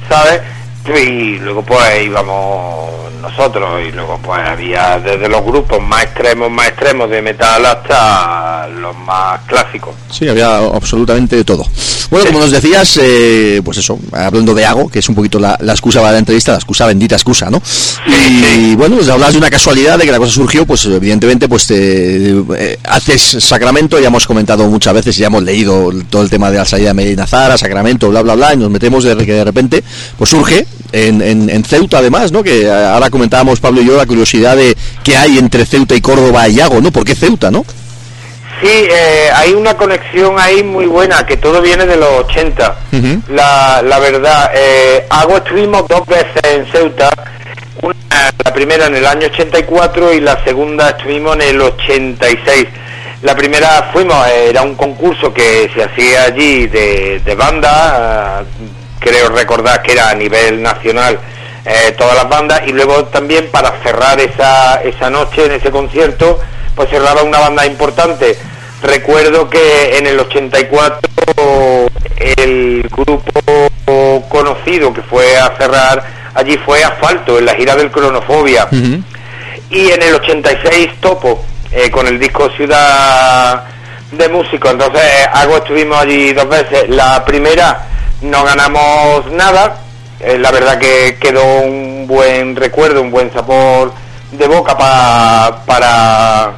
¿sabes? 0.09 0.41
Y 0.95 1.37
luego 1.39 1.63
pues 1.63 2.03
íbamos 2.03 3.06
nosotros 3.21 3.81
y 3.87 3.91
luego 3.91 4.19
pues 4.23 4.39
había 4.41 4.99
desde 4.99 5.27
los 5.27 5.43
grupos 5.43 5.81
más 5.81 6.03
extremos, 6.03 6.49
más 6.49 6.67
extremos 6.69 7.09
de 7.09 7.21
metal 7.21 7.65
hasta 7.65 8.67
los 8.67 8.95
más 8.97 9.41
clásicos. 9.47 9.95
Sí, 10.09 10.27
había 10.27 10.57
absolutamente 10.57 11.35
de 11.35 11.43
todo. 11.43 11.65
Bueno, 12.09 12.27
como 12.27 12.39
nos 12.39 12.51
decías, 12.51 12.97
eh, 13.01 13.61
pues 13.63 13.79
eso, 13.79 13.99
hablando 14.13 14.53
de 14.53 14.65
Ago, 14.65 14.87
que 14.87 14.99
es 14.99 15.09
un 15.09 15.15
poquito 15.15 15.39
la, 15.39 15.57
la 15.59 15.73
excusa 15.73 15.99
para 15.99 16.13
la 16.13 16.19
entrevista, 16.19 16.53
la 16.53 16.57
excusa, 16.57 16.85
bendita 16.85 17.15
excusa, 17.15 17.49
¿no? 17.49 17.61
Y 18.07 18.75
bueno, 18.75 18.95
pues 18.95 19.09
hablabas 19.09 19.33
de 19.33 19.39
una 19.39 19.49
casualidad, 19.49 19.97
de 19.97 20.05
que 20.05 20.11
la 20.11 20.17
cosa 20.17 20.31
surgió, 20.31 20.65
pues 20.65 20.85
evidentemente, 20.85 21.49
pues 21.49 21.67
te 21.67 22.29
eh, 22.29 22.79
haces 22.85 23.21
Sacramento, 23.39 23.99
ya 23.99 24.07
hemos 24.07 24.25
comentado 24.25 24.67
muchas 24.67 24.93
veces, 24.93 25.17
ya 25.17 25.27
hemos 25.27 25.43
leído 25.43 25.91
todo 26.09 26.21
el 26.21 26.29
tema 26.29 26.49
de 26.49 26.57
la 26.57 26.65
salida 26.65 26.89
de 26.89 26.93
Medina 26.93 27.27
Zara, 27.27 27.57
Sacramento, 27.57 28.09
bla, 28.09 28.21
bla, 28.21 28.35
bla, 28.35 28.53
y 28.53 28.57
nos 28.57 28.69
metemos 28.69 29.03
de 29.03 29.17
que 29.17 29.33
de 29.33 29.43
repente, 29.43 29.83
pues 30.17 30.29
surge 30.29 30.65
en, 30.91 31.21
en, 31.21 31.49
en 31.49 31.63
Ceuta 31.63 31.99
además, 31.99 32.31
¿no? 32.31 32.43
Que 32.43 32.69
ahora 32.69 33.09
comentábamos 33.09 33.59
Pablo 33.59 33.81
y 33.81 33.85
yo 33.85 33.97
la 33.97 34.05
curiosidad 34.05 34.55
de 34.55 34.75
qué 35.03 35.17
hay 35.17 35.37
entre 35.37 35.65
Ceuta 35.65 35.95
y 35.95 36.01
Córdoba 36.01 36.47
y 36.47 36.59
Ago, 36.59 36.81
¿no? 36.81 36.91
¿Por 36.91 37.03
qué 37.05 37.15
Ceuta, 37.15 37.51
no? 37.51 37.65
Sí, 38.61 38.67
eh, 38.67 39.29
hay 39.35 39.53
una 39.53 39.75
conexión 39.75 40.35
ahí 40.39 40.63
muy 40.63 40.87
buena, 40.87 41.25
que 41.27 41.37
todo 41.37 41.61
viene 41.61 41.85
de 41.85 41.95
los 41.95 42.09
80. 42.25 42.75
Ujú. 42.91 43.21
la, 43.29 43.83
la 43.83 43.99
verdad, 43.99 44.51
eh, 44.55 45.05
Hago 45.09 45.37
estuvimos 45.37 45.87
dos 45.87 46.05
veces 46.07 46.41
en 46.43 46.65
Ceuta, 46.71 47.09
una, 47.83 47.95
la 48.43 48.53
primera 48.53 48.87
en 48.87 48.95
el 48.95 49.05
año 49.05 49.27
84 49.27 50.13
y 50.13 50.21
la 50.21 50.43
segunda 50.43 50.89
estuvimos 50.89 51.35
en 51.35 51.41
el 51.43 51.61
86. 51.61 52.65
La 53.21 53.35
primera 53.35 53.89
fuimos, 53.93 54.27
eh, 54.27 54.49
era 54.49 54.63
un 54.63 54.73
concurso 54.75 55.31
que 55.31 55.69
se 55.75 55.83
hacía 55.83 56.23
allí 56.23 56.65
de, 56.67 57.19
de 57.23 57.35
banda, 57.35 58.41
eh, 58.41 58.45
creo 58.99 59.29
recordar 59.29 59.81
que 59.81 59.93
era 59.93 60.09
a 60.09 60.15
nivel 60.15 60.61
nacional 60.61 61.19
eh, 61.65 61.93
todas 61.97 62.15
las 62.15 62.29
bandas 62.29 62.61
y 62.65 62.71
luego 62.71 63.05
también 63.05 63.49
para 63.51 63.71
cerrar 63.83 64.19
esa, 64.19 64.81
esa 64.83 65.09
noche 65.09 65.45
en 65.45 65.51
ese 65.51 65.69
concierto 65.69 66.39
pues 66.75 66.89
cerraba 66.89 67.23
una 67.23 67.39
banda 67.39 67.65
importante. 67.65 68.37
Recuerdo 68.81 69.49
que 69.49 69.97
en 69.97 70.05
el 70.05 70.19
84 70.19 70.99
el 72.37 72.87
grupo 72.89 73.69
conocido 74.29 74.93
que 74.93 75.01
fue 75.01 75.37
a 75.37 75.55
cerrar 75.57 76.03
allí 76.35 76.57
fue 76.57 76.83
Asfalto 76.83 77.39
en 77.39 77.45
la 77.45 77.55
gira 77.55 77.75
del 77.75 77.91
Cronofobia. 77.91 78.67
Y 79.69 79.89
en 79.91 80.01
el 80.01 80.15
86 80.15 81.01
Topo 81.01 81.43
eh, 81.71 81.91
con 81.91 82.07
el 82.07 82.19
disco 82.19 82.49
Ciudad 82.51 83.63
de 84.11 84.29
Músicos. 84.29 84.71
Entonces 84.71 85.01
eh, 85.01 85.29
algo 85.33 85.57
estuvimos 85.57 85.97
allí 85.97 86.31
dos 86.33 86.47
veces. 86.47 86.87
La 86.89 87.25
primera 87.25 87.87
no 88.21 88.43
ganamos 88.43 89.31
nada. 89.31 89.77
Eh, 90.19 90.37
la 90.39 90.51
verdad 90.51 90.79
que 90.79 91.17
quedó 91.19 91.43
un 91.61 92.05
buen 92.07 92.55
recuerdo 92.55 93.01
un 93.01 93.11
buen 93.11 93.31
sabor 93.31 93.93
de 94.31 94.47
boca 94.47 94.75
pa- 94.77 95.63
para 95.65 96.53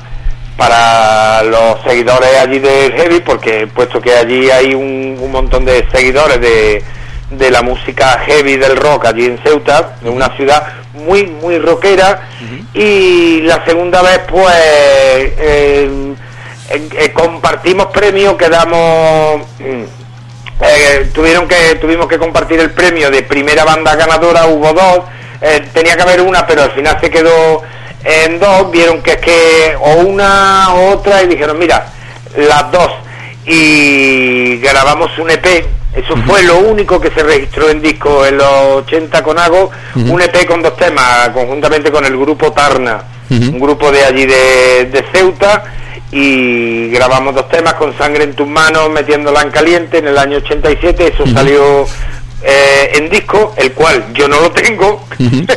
para 0.57 1.43
los 1.43 1.81
seguidores 1.83 2.37
allí 2.37 2.59
del 2.59 2.93
heavy 2.93 3.19
porque 3.21 3.67
puesto 3.67 4.01
que 4.01 4.13
allí 4.15 4.49
hay 4.49 4.73
un, 4.73 5.17
un 5.19 5.31
montón 5.31 5.65
de 5.65 5.85
seguidores 5.91 6.39
de, 6.41 6.83
de 7.31 7.51
la 7.51 7.61
música 7.61 8.19
heavy 8.25 8.57
del 8.57 8.75
rock 8.77 9.05
allí 9.05 9.25
en 9.25 9.37
Ceuta 9.43 9.95
en 10.03 10.09
una 10.13 10.35
ciudad 10.37 10.63
muy 10.93 11.27
muy 11.27 11.59
rockera. 11.59 12.27
Y 12.73 13.41
la 13.41 13.63
segunda 13.65 14.01
vez 14.01 14.19
pues 14.29 14.55
eh, 14.55 15.35
eh, 15.37 16.87
eh, 16.97 17.11
compartimos 17.13 17.87
premio, 17.87 18.37
quedamos... 18.37 19.41
mm, 20.59 20.63
eh, 20.63 21.09
tuvieron 21.13 21.47
que 21.47 21.75
tuvimos 21.75 22.07
que 22.07 22.17
compartir 22.17 22.59
el 22.59 22.71
premio 22.71 23.09
de 23.09 23.23
primera 23.23 23.63
banda 23.63 23.95
ganadora 23.95 24.45
hubo 24.47 24.73
dos 24.73 25.01
eh, 25.41 25.67
tenía 25.73 25.95
que 25.95 26.03
haber 26.03 26.21
una 26.21 26.45
pero 26.45 26.63
al 26.63 26.71
final 26.71 26.97
se 27.01 27.09
quedó 27.09 27.61
en 28.03 28.39
dos 28.39 28.71
vieron 28.71 29.01
que 29.01 29.11
es 29.11 29.17
que 29.17 29.75
o 29.79 29.95
una 30.01 30.73
o 30.73 30.91
otra 30.91 31.23
y 31.23 31.27
dijeron 31.27 31.57
mira 31.57 31.85
las 32.35 32.71
dos 32.71 32.91
y 33.45 34.57
grabamos 34.57 35.17
un 35.17 35.31
EP 35.31 35.65
eso 35.95 36.15
fue 36.27 36.43
lo 36.43 36.57
único 36.59 37.01
que 37.01 37.09
se 37.09 37.23
registró 37.23 37.69
en 37.69 37.81
disco 37.81 38.25
en 38.25 38.37
los 38.37 38.83
80 38.85 39.23
con 39.23 39.39
Ago 39.39 39.71
un 39.95 40.21
EP 40.21 40.45
con 40.45 40.61
dos 40.61 40.77
temas 40.77 41.29
conjuntamente 41.29 41.91
con 41.91 42.05
el 42.05 42.17
grupo 42.17 42.51
Tarna 42.51 43.03
un 43.29 43.59
grupo 43.59 43.91
de 43.91 44.03
allí 44.03 44.25
de, 44.25 44.89
de 44.91 45.05
Ceuta 45.11 45.63
y 46.11 46.89
grabamos 46.89 47.35
dos 47.35 47.47
temas 47.49 47.75
con 47.75 47.95
sangre 47.97 48.23
en 48.23 48.33
tus 48.33 48.47
manos 48.47 48.89
metiéndola 48.89 49.41
en 49.43 49.51
caliente 49.51 49.99
en 49.99 50.07
el 50.07 50.17
año 50.17 50.37
87 50.37 51.13
eso 51.13 51.25
salió 51.27 51.85
eh, 52.43 52.91
en 52.95 53.09
disco 53.09 53.53
el 53.57 53.73
cual 53.73 54.05
yo 54.13 54.27
no 54.27 54.39
lo 54.41 54.51
tengo 54.51 55.05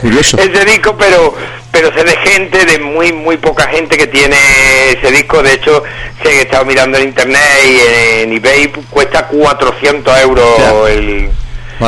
curioso. 0.00 0.36
ese 0.38 0.64
disco 0.64 0.94
pero 0.98 1.34
pero 1.70 1.90
sé 1.94 2.04
de 2.04 2.16
gente 2.16 2.66
de 2.66 2.78
muy 2.80 3.12
muy 3.12 3.38
poca 3.38 3.66
gente 3.68 3.96
que 3.96 4.06
tiene 4.08 4.36
ese 4.90 5.10
disco 5.10 5.42
de 5.42 5.54
hecho 5.54 5.82
sé 6.22 6.28
que 6.30 6.38
he 6.40 6.42
estado 6.42 6.64
mirando 6.66 6.98
en 6.98 7.04
internet 7.08 7.40
y 7.64 8.22
en, 8.22 8.32
eBay 8.34 8.70
cuesta 8.90 9.28
400 9.28 10.18
euros 10.20 10.58
Ya. 10.58 10.90
el. 10.92 11.30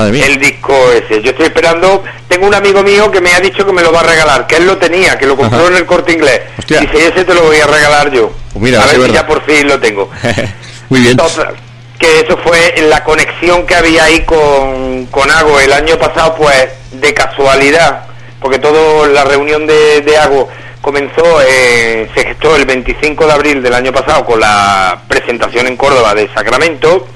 El 0.03 0.39
disco 0.39 0.91
ese. 0.93 1.23
Yo 1.23 1.31
estoy 1.31 1.47
esperando, 1.47 2.05
tengo 2.29 2.47
un 2.47 2.55
amigo 2.55 2.83
mío 2.83 3.11
que 3.11 3.21
me 3.21 3.33
ha 3.33 3.41
dicho 3.41 3.65
que 3.65 3.73
me 3.73 3.83
lo 3.83 3.93
va 3.93 4.01
a 4.01 4.05
regalar, 4.05 4.47
que 4.47 4.57
él 4.57 4.67
lo 4.67 4.77
tenía, 4.77 5.19
que 5.19 5.27
lo 5.27 5.37
compró 5.37 5.61
Ajá. 5.61 5.69
en 5.69 5.77
el 5.77 5.87
corte 5.87 6.13
inglés. 6.13 6.41
Hostia. 6.59 6.81
Dice, 6.81 7.09
ese 7.09 7.25
te 7.25 7.35
lo 7.35 7.43
voy 7.43 7.59
a 7.59 7.67
regalar 7.67 8.11
yo. 8.11 8.31
Pues 8.53 8.63
mira, 8.63 8.83
a 8.83 8.87
ver 8.87 8.95
si 8.95 9.01
verdad. 9.01 9.15
ya 9.15 9.27
por 9.27 9.45
fin 9.45 9.67
lo 9.69 9.79
tengo. 9.81 10.11
Muy 10.89 11.01
bien. 11.01 11.17
Total, 11.17 11.55
que 11.99 12.21
eso 12.21 12.37
fue 12.39 12.75
la 12.89 13.03
conexión 13.05 13.67
que 13.67 13.75
había 13.75 14.05
ahí 14.05 14.21
con, 14.25 15.07
con 15.07 15.31
Ago 15.31 15.61
el 15.61 15.73
año 15.73 15.99
pasado, 15.99 16.35
pues 16.35 16.69
de 16.93 17.15
casualidad, 17.15 18.07
porque 18.41 18.59
toda 18.59 19.07
la 19.09 19.25
reunión 19.25 19.67
de, 19.67 20.01
de 20.01 20.19
Ago 20.19 20.49
comenzó, 20.81 21.41
eh, 21.49 22.11
se 22.15 22.25
gestó 22.25 22.57
el 22.57 22.67
25 22.67 23.27
de 23.27 23.33
abril 23.33 23.63
del 23.63 23.73
año 23.73 23.93
pasado 23.93 24.25
con 24.27 24.39
la 24.39 25.01
presentación 25.09 25.67
en 25.67 25.77
Córdoba 25.79 26.15
de 26.15 26.29
Sacramento, 26.35 27.09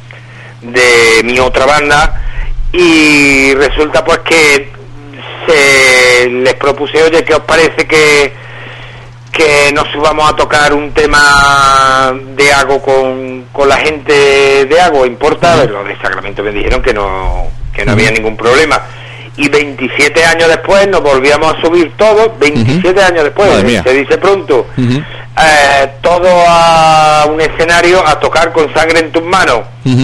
de 0.63 1.23
mi 1.25 1.39
otra 1.39 1.67
banda, 1.67 2.28
y 2.73 3.55
resulta 3.55 4.05
pues 4.05 4.19
que 4.21 4.71
se 5.47 6.29
les 6.29 6.55
propuse, 6.55 7.03
oye, 7.03 7.25
¿qué 7.25 7.35
os 7.35 7.43
parece 7.43 7.87
que 7.87 8.33
que 9.39 9.71
nos 9.73 9.87
subamos 9.93 10.29
a 10.29 10.35
tocar 10.35 10.75
un 10.75 10.91
tema 10.91 12.13
de 12.35 12.53
Ago 12.53 12.83
con, 12.83 13.45
con 13.53 13.69
la 13.69 13.77
gente 13.77 14.67
de 14.67 14.81
Ago, 14.81 15.07
importa, 15.07 15.65
los 15.65 15.87
de 15.87 15.97
Sacramento 15.99 16.43
me 16.43 16.51
dijeron 16.51 16.83
que 16.83 16.93
no, 16.93 17.47
que 17.73 17.85
no 17.85 17.93
había 17.93 18.11
ningún 18.11 18.37
problema. 18.37 18.83
Y 19.37 19.49
27 19.49 20.25
años 20.25 20.49
después 20.49 20.89
nos 20.89 21.03
volvíamos 21.03 21.55
a 21.55 21.61
subir 21.61 21.93
todos, 21.97 22.37
27 22.41 23.01
años 23.01 23.23
después, 23.25 23.49
se 23.85 23.93
dice 23.93 24.19
pronto, 24.19 24.67
eh, 24.77 25.89
todo 26.01 26.29
a 26.49 27.27
un 27.31 27.41
escenario 27.41 28.05
a 28.05 28.19
tocar 28.19 28.53
con 28.53 28.75
sangre 28.75 28.99
en 28.99 29.13
tus 29.13 29.23
manos. 29.23 29.61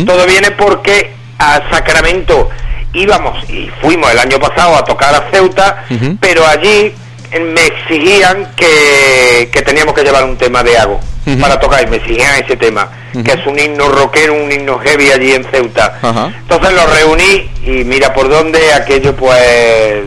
Todo 0.06 0.24
viene 0.26 0.52
porque 0.52 1.12
a 1.38 1.62
Sacramento. 1.70 2.50
Íbamos 2.92 3.48
y 3.50 3.68
fuimos 3.80 4.10
el 4.12 4.18
año 4.18 4.38
pasado 4.38 4.76
a 4.76 4.84
tocar 4.84 5.14
a 5.14 5.30
Ceuta, 5.32 5.84
pero 6.20 6.46
allí 6.46 6.94
me 7.40 7.66
exigían 7.66 8.52
que, 8.54 9.50
que 9.52 9.62
teníamos 9.62 9.94
que 9.94 10.02
llevar 10.04 10.24
un 10.24 10.36
tema 10.36 10.62
de 10.62 10.78
Ago 10.78 11.00
para 11.40 11.58
tocar 11.58 11.82
y 11.82 11.86
me 11.86 11.96
exigían 11.96 12.36
ese 12.44 12.56
tema, 12.56 12.88
que 13.24 13.32
es 13.32 13.46
un 13.46 13.58
himno 13.58 13.88
rockero, 13.88 14.34
un 14.34 14.52
himno 14.52 14.78
heavy 14.78 15.10
allí 15.10 15.32
en 15.32 15.44
Ceuta. 15.44 15.98
Entonces 16.02 16.72
lo 16.72 16.86
reuní 16.86 17.50
y 17.64 17.84
mira 17.84 18.12
por 18.12 18.28
dónde 18.28 18.72
aquello 18.74 19.16
pues 19.16 20.02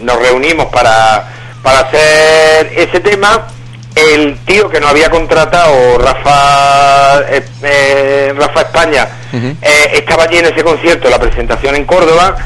nos 0.00 0.18
reunimos 0.18 0.66
para, 0.66 1.28
para 1.62 1.80
hacer 1.80 2.72
ese 2.76 3.00
tema. 3.00 3.46
El 3.94 4.38
tío 4.38 4.68
que 4.68 4.80
nos 4.80 4.90
había 4.90 5.08
contratado, 5.08 5.98
Rafa, 5.98 7.20
eh, 7.28 7.44
eh, 7.62 8.34
Rafa 8.36 8.62
España, 8.62 9.08
eh, 9.32 9.90
estaba 9.92 10.24
allí 10.24 10.38
en 10.38 10.46
ese 10.46 10.64
concierto, 10.64 11.08
la 11.08 11.20
presentación 11.20 11.76
en 11.76 11.84
Córdoba, 11.84 12.36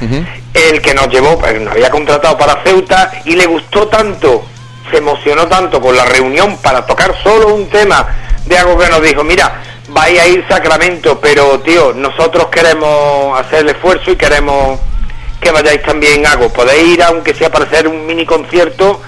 el 0.53 0.83
que 0.83 0.93
nos 0.93 1.09
llevó, 1.09 1.39
pues, 1.39 1.59
nos 1.61 1.73
había 1.73 1.91
contratado 1.91 2.37
para 2.37 2.63
Ceuta 2.63 3.11
y 3.25 3.35
le 3.35 3.47
gustó 3.47 3.89
tanto, 3.89 4.45
se 4.91 4.99
emocionó 4.99 5.47
tanto 5.47 5.81
con 5.81 5.97
la 5.97 6.05
reunión 6.05 6.59
para 6.59 6.85
tocar 6.85 7.15
solo 7.23 7.55
un 7.55 7.69
tema 7.69 8.07
de 8.45 8.59
algo 8.59 8.79
que 8.79 8.89
nos 8.89 9.03
dijo, 9.03 9.25
mira, 9.25 9.63
vais 9.89 10.21
a 10.21 10.27
ir 10.27 10.45
Sacramento, 10.49 11.19
pero 11.19 11.61
tío, 11.61 11.95
nosotros 11.95 12.49
queremos 12.49 13.41
hacer 13.41 13.61
el 13.61 13.71
esfuerzo 13.71 14.11
y 14.11 14.17
queremos 14.17 14.79
que 15.41 15.51
vayáis 15.51 15.83
también 15.83 16.27
algo, 16.27 16.53
podéis 16.53 16.95
ir 16.95 17.03
aunque 17.03 17.33
sea 17.33 17.51
para 17.51 17.65
hacer 17.65 17.89
un 17.89 18.05
mini 18.07 18.27
concierto 18.27 19.01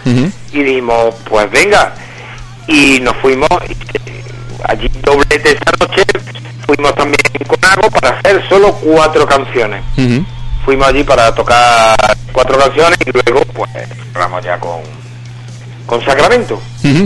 y 0.52 0.62
dijimos, 0.62 1.14
pues 1.28 1.50
venga, 1.50 1.92
y 2.66 3.00
nos 3.00 3.16
fuimos 3.16 3.48
eh, 3.68 4.22
allí 4.64 4.90
doblete 5.02 5.52
esa 5.52 5.72
noche, 5.80 6.02
fuimos 6.66 6.94
también 6.94 7.16
con 7.46 7.58
algo 7.70 7.90
para 7.90 8.18
hacer 8.18 8.42
solo 8.48 8.72
cuatro 8.74 9.26
canciones 9.26 9.82
fuimos 10.64 10.88
allí 10.88 11.02
para 11.02 11.34
tocar 11.34 11.96
cuatro 12.32 12.58
canciones 12.58 12.98
y 13.06 13.10
luego 13.12 13.44
pues 13.52 13.70
cerramos 14.12 14.44
ya 14.44 14.58
con 14.58 14.80
con 15.86 16.04
Sacramento 16.04 16.60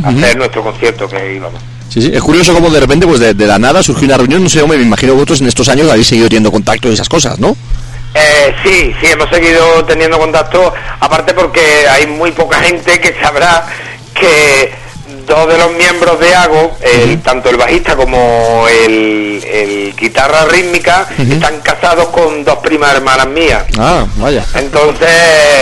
a 0.05 0.09
hacer 0.09 0.37
nuestro 0.37 0.63
concierto 0.63 1.09
que 1.09 1.35
íbamos 1.35 1.63
Sí, 1.89 2.01
sí. 2.03 2.11
Es 2.13 2.23
curioso 2.23 2.53
cómo 2.53 2.71
de 2.71 2.81
repente, 2.81 3.07
pues 3.07 3.21
de, 3.21 3.35
de 3.35 3.47
la 3.47 3.57
nada 3.57 3.81
surgió 3.81 4.07
una 4.07 4.17
reunión. 4.17 4.43
No 4.43 4.49
sé, 4.49 4.61
hombre, 4.63 4.79
me 4.79 4.85
imagino 4.85 5.13
que 5.13 5.17
vosotros 5.17 5.41
en 5.43 5.47
estos 5.47 5.69
años 5.69 5.89
habéis 5.89 6.09
seguido 6.09 6.29
teniendo 6.29 6.51
contacto 6.51 6.89
y 6.89 6.95
esas 6.95 7.09
cosas, 7.09 7.39
¿no? 7.39 7.57
Eh, 8.15 8.55
sí, 8.65 8.93
sí, 9.01 9.07
hemos 9.13 9.29
seguido 9.31 9.85
teniendo 9.85 10.19
contacto, 10.19 10.73
aparte 10.99 11.35
porque 11.35 11.61
hay 11.89 12.07
muy 12.09 12.33
poca 12.33 12.59
gente 12.61 13.01
que 13.01 13.15
sabrá 13.21 13.67
que 14.15 14.73
dos 15.27 15.49
de 15.49 15.59
los 15.59 15.73
miembros 15.73 16.19
de 16.21 16.35
Ago, 16.35 16.77
el- 16.81 17.21
tanto 17.23 17.51
el 17.51 17.57
bajista 17.57 17.97
como 17.97 18.67
el, 18.69 19.43
el 19.45 19.95
guitarra 19.97 20.45
rítmica, 20.47 21.07
están 21.19 21.61
casados 21.61 22.09
con 22.09 22.45
dos 22.45 22.59
primas 22.59 22.95
hermanas 22.95 23.27
mías. 23.29 23.65
Ah, 23.79 24.07
vaya. 24.17 24.45
Entonces... 24.55 25.09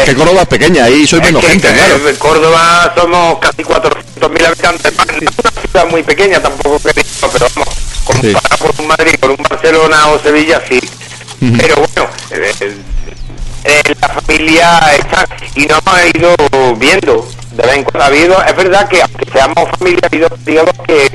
Que 0.04 0.14
Córdoba 0.14 0.42
es 0.42 0.48
pequeña, 0.48 0.84
ahí 0.84 1.06
soy 1.06 1.20
menos 1.20 1.42
que, 1.42 1.50
gente, 1.50 1.68
eh, 1.68 1.74
claro. 1.74 2.08
En 2.08 2.16
Córdoba 2.16 2.92
somos 2.96 3.38
casi 3.38 3.62
400.000 3.62 4.46
habitantes. 4.46 4.92
No 4.96 5.02
es 5.04 5.20
una 5.38 5.62
ciudad 5.62 5.86
muy 5.90 6.02
pequeña, 6.02 6.40
tampoco 6.40 6.78
que 6.80 6.92
digo, 7.02 7.30
pero 7.32 7.46
vamos, 7.54 7.74
comparado 8.04 8.58
por 8.58 8.70
un 8.80 8.86
Madrid, 8.86 9.14
por 9.20 9.30
un 9.30 9.36
Barcelona 9.48 10.08
o 10.08 10.18
Sevilla, 10.18 10.62
sí. 10.68 10.80
Pero 11.58 11.74
bueno, 11.76 12.08
eh, 12.30 12.74
eh, 13.64 13.82
la 14.00 14.08
familia 14.08 14.78
está 14.98 15.26
y 15.56 15.66
nos 15.66 15.80
hemos 15.86 16.00
ido 16.14 16.76
viendo 16.76 17.28
de 17.54 17.62
vez 17.62 17.76
en 17.76 17.84
cuando. 17.84 18.02
Ha 18.02 18.06
habido, 18.06 18.42
es 18.42 18.56
verdad 18.56 18.88
que 18.88 19.02
aunque 19.02 19.30
seamos 19.30 19.68
familia, 19.78 20.00
ha 20.02 20.06
habido 20.06 20.28
periodos 20.44 20.74
que 20.86 21.10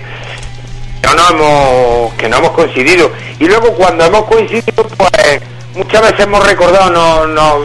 no 1.03 1.13
nos 1.13 1.31
hemos 1.31 2.13
que 2.15 2.29
no 2.29 2.37
hemos 2.37 2.51
coincidido 2.51 3.11
y 3.39 3.45
luego 3.45 3.73
cuando 3.73 4.05
hemos 4.05 4.25
coincidido 4.25 4.83
pues 4.97 5.41
muchas 5.75 6.01
veces 6.01 6.21
hemos 6.21 6.45
recordado 6.45 6.89
no 6.89 7.27
no 7.27 7.59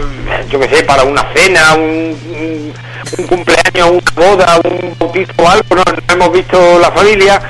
yo 0.49 0.61
qué 0.61 0.69
sé 0.69 0.85
para 0.85 1.03
una 1.03 1.27
cena 1.35 1.75
un 1.75 2.15
cumpleaños 3.29 3.91
una 3.91 4.27
boda 4.27 4.61
un 4.65 4.95
bautizo 4.99 5.33
o 5.39 5.49
algo 5.49 5.75
no, 5.75 5.83
no 5.85 6.15
hemos 6.15 6.33
visto 6.33 6.79
la 6.79 6.91
familia 6.93 7.41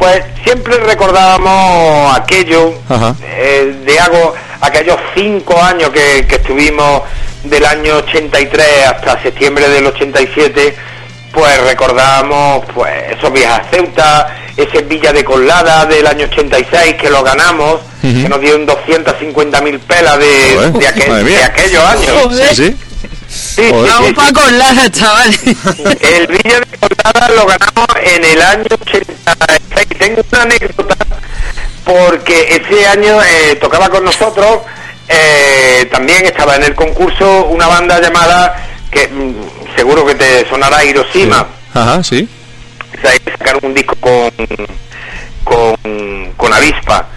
pues 0.00 0.24
siempre 0.42 0.76
recordábamos 0.78 2.16
aquello 2.16 2.74
eh, 3.22 3.76
de 3.84 4.00
algo 4.00 4.34
aquellos 4.60 4.96
cinco 5.14 5.62
años 5.62 5.90
que, 5.90 6.26
que 6.26 6.36
estuvimos 6.36 7.02
del 7.44 7.64
año 7.64 7.96
83 7.98 8.86
hasta 8.86 9.22
septiembre 9.22 9.68
del 9.68 9.86
87 9.86 10.76
pues 11.32 11.60
recordamos 11.62 12.64
pues 12.74 12.92
esos 13.16 13.32
viajes 13.32 13.66
a 13.66 13.70
Ceuta 13.70 14.36
ese 14.56 14.82
Villa 14.82 15.12
de 15.12 15.24
Colada 15.24 15.86
del 15.86 16.06
año 16.06 16.26
86 16.26 16.94
que 16.96 17.08
lo 17.08 17.22
ganamos 17.22 17.80
que 18.22 18.28
nos 18.30 18.40
dieron 18.40 18.66
250.000 18.66 19.78
pelas 19.80 20.18
de, 20.18 20.26
de, 20.78 20.88
aquel- 20.88 21.24
de 21.24 21.44
aquellos 21.44 21.84
años. 21.84 22.22
Joder. 22.24 22.54
Sí, 22.54 22.66
sí. 22.68 22.76
Sí, 23.30 23.70
Vamos 23.70 24.12
colada, 24.32 24.90
chaval. 24.90 25.30
El 26.00 26.26
Villa 26.26 26.60
de 26.60 26.78
Colada 26.78 27.28
lo 27.28 27.46
ganamos 27.46 27.88
en 28.02 28.24
el 28.24 28.42
año 28.42 28.64
86. 28.80 29.88
Tengo 29.98 30.22
una 30.32 30.42
anécdota 30.42 30.96
porque 31.84 32.56
ese 32.56 32.86
año 32.86 33.22
eh, 33.22 33.56
tocaba 33.60 33.88
con 33.88 34.04
nosotros, 34.04 34.60
eh, 35.08 35.88
también 35.90 36.24
estaba 36.26 36.56
en 36.56 36.64
el 36.64 36.74
concurso 36.74 37.46
una 37.46 37.66
banda 37.66 38.00
llamada, 38.00 38.64
que 38.90 39.08
mm, 39.08 39.76
seguro 39.76 40.06
que 40.06 40.14
te 40.14 40.48
sonará 40.48 40.84
Hiroshima. 40.84 41.46
Ajá, 41.74 42.02
sí. 42.02 42.28
O 42.96 43.00
sea, 43.00 43.12
sacaron 43.38 43.60
un 43.64 43.74
disco 43.74 43.96
con, 44.00 44.30
con, 45.44 46.32
con 46.36 46.52
Avispa. 46.52 47.08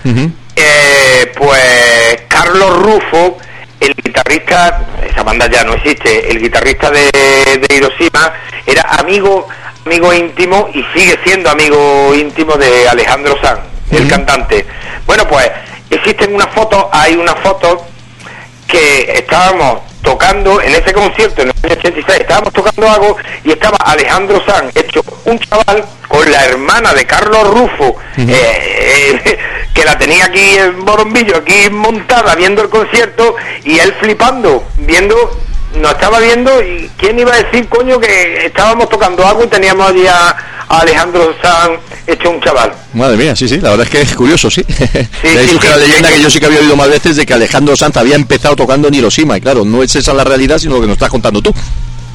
Eh, 0.56 1.32
pues 1.38 2.22
Carlos 2.28 2.78
Rufo, 2.78 3.38
el 3.86 3.96
guitarrista, 3.96 4.86
esa 5.10 5.24
banda 5.24 5.50
ya 5.50 5.64
no 5.64 5.74
existe, 5.74 6.32
el 6.32 6.40
guitarrista 6.40 6.90
de, 6.90 7.10
de 7.12 7.76
Hiroshima, 7.76 8.34
era 8.66 8.84
amigo 9.00 9.48
amigo 9.86 10.14
íntimo 10.14 10.70
y 10.74 10.84
sigue 10.98 11.20
siendo 11.26 11.50
amigo 11.50 12.14
íntimo 12.16 12.56
de 12.56 12.88
Alejandro 12.88 13.38
Sanz, 13.42 13.60
el 13.92 14.08
cantante. 14.08 14.66
Bueno, 15.06 15.28
pues 15.28 15.52
existen 15.90 16.34
unas 16.34 16.48
fotos, 16.54 16.86
hay 16.92 17.16
una 17.16 17.36
foto 17.36 17.86
que 18.68 19.12
estábamos 19.14 19.82
tocando 20.04 20.62
en 20.62 20.76
ese 20.76 20.94
concierto 20.94 21.42
en 21.42 21.50
el 21.50 21.56
año 21.64 21.76
86, 21.80 22.20
estábamos 22.20 22.54
tocando 22.54 22.90
algo 22.90 23.18
y 23.44 23.52
estaba 23.52 23.78
Alejandro 23.78 24.44
Sanz, 24.46 24.76
hecho 24.76 25.04
un 25.26 25.40
chaval 25.40 25.86
con 26.08 26.30
la 26.32 26.46
hermana 26.46 26.94
de 26.94 27.06
Carlos 27.06 27.48
Rufo, 27.48 27.96
eh, 28.18 29.22
eh, 29.26 29.40
que 29.74 29.86
la 29.86 29.98
tenía 29.98 30.26
aquí 30.26 30.58
en 30.58 30.86
Borombillo, 30.86 31.38
aquí 31.38 31.70
montada 31.72 32.36
viendo 32.36 32.62
el 32.62 32.70
concierto 32.70 33.36
y 33.64 33.80
él 33.80 33.96
flipando, 34.00 34.64
viendo, 34.78 35.16
nos 35.76 35.92
estaba 35.92 36.20
viendo 36.20 36.62
y 36.62 36.90
quién 36.98 37.20
iba 37.20 37.34
a 37.34 37.42
decir, 37.44 37.68
coño, 37.70 38.00
que 38.00 38.46
estábamos 38.46 38.90
tocando 38.90 39.26
algo 39.26 39.44
y 39.44 39.48
teníamos 39.48 39.90
allí 39.90 40.06
a, 40.08 40.30
a 40.70 40.80
Alejandro 40.80 41.34
Sanz 41.42 41.80
hecho 42.08 42.30
un 42.30 42.42
chaval. 42.42 42.74
Madre 42.94 43.18
mía, 43.18 43.36
sí, 43.36 43.48
sí, 43.48 43.60
la 43.60 43.72
verdad 43.72 43.86
es 43.86 43.92
que 43.92 44.02
es 44.02 44.14
curioso, 44.14 44.50
sí. 44.52 44.64
De 44.64 45.08
ahí 45.40 45.48
sí, 45.48 45.54
surge 45.54 45.70
la 45.70 45.76
sí, 45.76 45.82
leyenda 45.82 46.10
sí. 46.10 46.16
que 46.16 46.22
yo 46.22 46.30
sí 46.30 46.40
que 46.40 46.46
había 46.46 46.60
oído 46.60 46.76
más 46.76 46.90
veces 46.90 47.16
de 47.16 47.26
que 47.26 47.34
Alejandro 47.34 47.76
Sanz 47.76 47.98
había 47.98 48.16
empezado 48.16 48.56
tocando 48.56 48.88
en 48.88 48.94
Hiroshima, 48.96 49.38
y 49.38 49.42
claro, 49.42 49.66
no 49.66 49.82
es 49.84 49.96
esa 49.96 50.14
la 50.14 50.24
realidad, 50.24 50.58
sino 50.60 50.76
lo 50.76 50.82
que 50.82 50.88
nos 50.88 50.96
estás 50.96 51.10
contando 51.10 51.42
tú. 51.42 51.54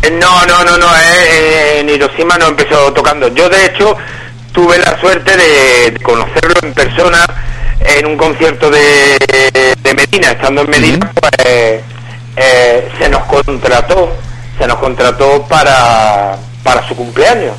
Eh, 0.02 0.10
No, 0.10 0.46
no, 0.46 0.64
no, 0.64 0.78
no, 0.78 0.86
eh, 0.96 1.80
en 1.80 1.88
Hiroshima 1.88 2.36
no 2.38 2.48
empezó 2.48 2.92
tocando. 2.92 3.28
Yo, 3.34 3.48
de 3.48 3.66
hecho, 3.66 3.96
tuve 4.52 4.78
la 4.78 4.98
suerte 5.00 5.36
de, 5.36 5.90
de 5.92 6.00
conocerlo 6.00 6.54
en 6.62 6.72
persona 6.74 7.24
en 7.80 8.06
un 8.06 8.16
concierto 8.16 8.70
de, 8.70 9.18
de 9.82 9.94
Medina. 9.94 10.32
Estando 10.32 10.62
en 10.62 10.70
Medina, 10.70 11.12
pues, 11.14 11.80
eh, 12.40 12.88
se 12.98 13.08
nos 13.08 13.22
contrató, 13.24 14.10
se 14.58 14.66
nos 14.66 14.78
contrató 14.78 15.42
para, 15.48 16.36
para 16.62 16.86
su 16.86 16.94
cumpleaños. 16.96 17.54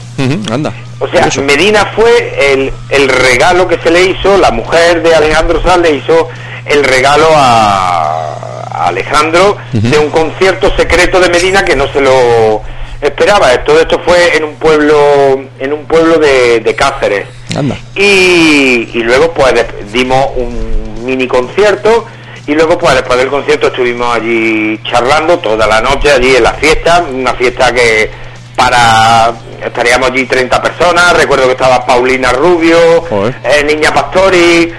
Anda. 0.51 0.73
O 0.99 1.07
sea, 1.07 1.23
Curioso. 1.23 1.41
Medina 1.43 1.91
fue 1.95 2.53
el, 2.53 2.73
el 2.89 3.07
regalo 3.09 3.67
que 3.67 3.77
se 3.79 3.89
le 3.89 4.03
hizo, 4.03 4.37
la 4.37 4.51
mujer 4.51 5.01
de 5.01 5.15
Alejandro 5.15 5.61
Sanz 5.61 5.81
le 5.83 5.95
hizo 5.95 6.27
el 6.65 6.83
regalo 6.83 7.27
a, 7.35 8.65
a 8.69 8.87
Alejandro 8.87 9.57
de 9.71 9.97
un 9.97 10.09
concierto 10.09 10.75
secreto 10.75 11.19
de 11.19 11.29
Medina 11.29 11.63
que 11.63 11.75
no 11.75 11.87
se 11.91 12.01
lo 12.01 12.61
esperaba. 13.01 13.63
Todo 13.63 13.79
esto 13.79 13.99
fue 14.05 14.35
en 14.35 14.43
un 14.43 14.55
pueblo, 14.55 15.41
en 15.59 15.71
un 15.71 15.85
pueblo 15.85 16.17
de, 16.17 16.59
de 16.59 16.75
Cáceres. 16.75 17.27
Anda. 17.55 17.77
Y, 17.95 18.89
y 18.93 19.01
luego 19.03 19.31
pues 19.31 19.53
dimos 19.93 20.27
un 20.35 21.05
mini 21.05 21.27
concierto 21.27 22.05
y 22.49 22.55
luego 22.55 22.79
pues 22.79 22.95
después 22.95 23.19
del 23.19 23.29
concierto 23.29 23.67
estuvimos 23.67 24.15
allí 24.15 24.79
charlando 24.83 25.37
toda 25.37 25.67
la 25.67 25.81
noche 25.81 26.11
allí 26.11 26.35
en 26.35 26.41
la 26.41 26.53
fiesta, 26.53 27.05
una 27.13 27.35
fiesta 27.35 27.71
que 27.71 28.09
para 28.55 29.31
estaríamos 29.63 30.09
allí 30.09 30.25
30 30.25 30.59
personas, 30.59 31.15
recuerdo 31.15 31.45
que 31.45 31.51
estaba 31.51 31.85
Paulina 31.85 32.31
Rubio, 32.31 33.05
eh, 33.43 33.63
Niña 33.63 33.93
Pastori, 33.93 34.73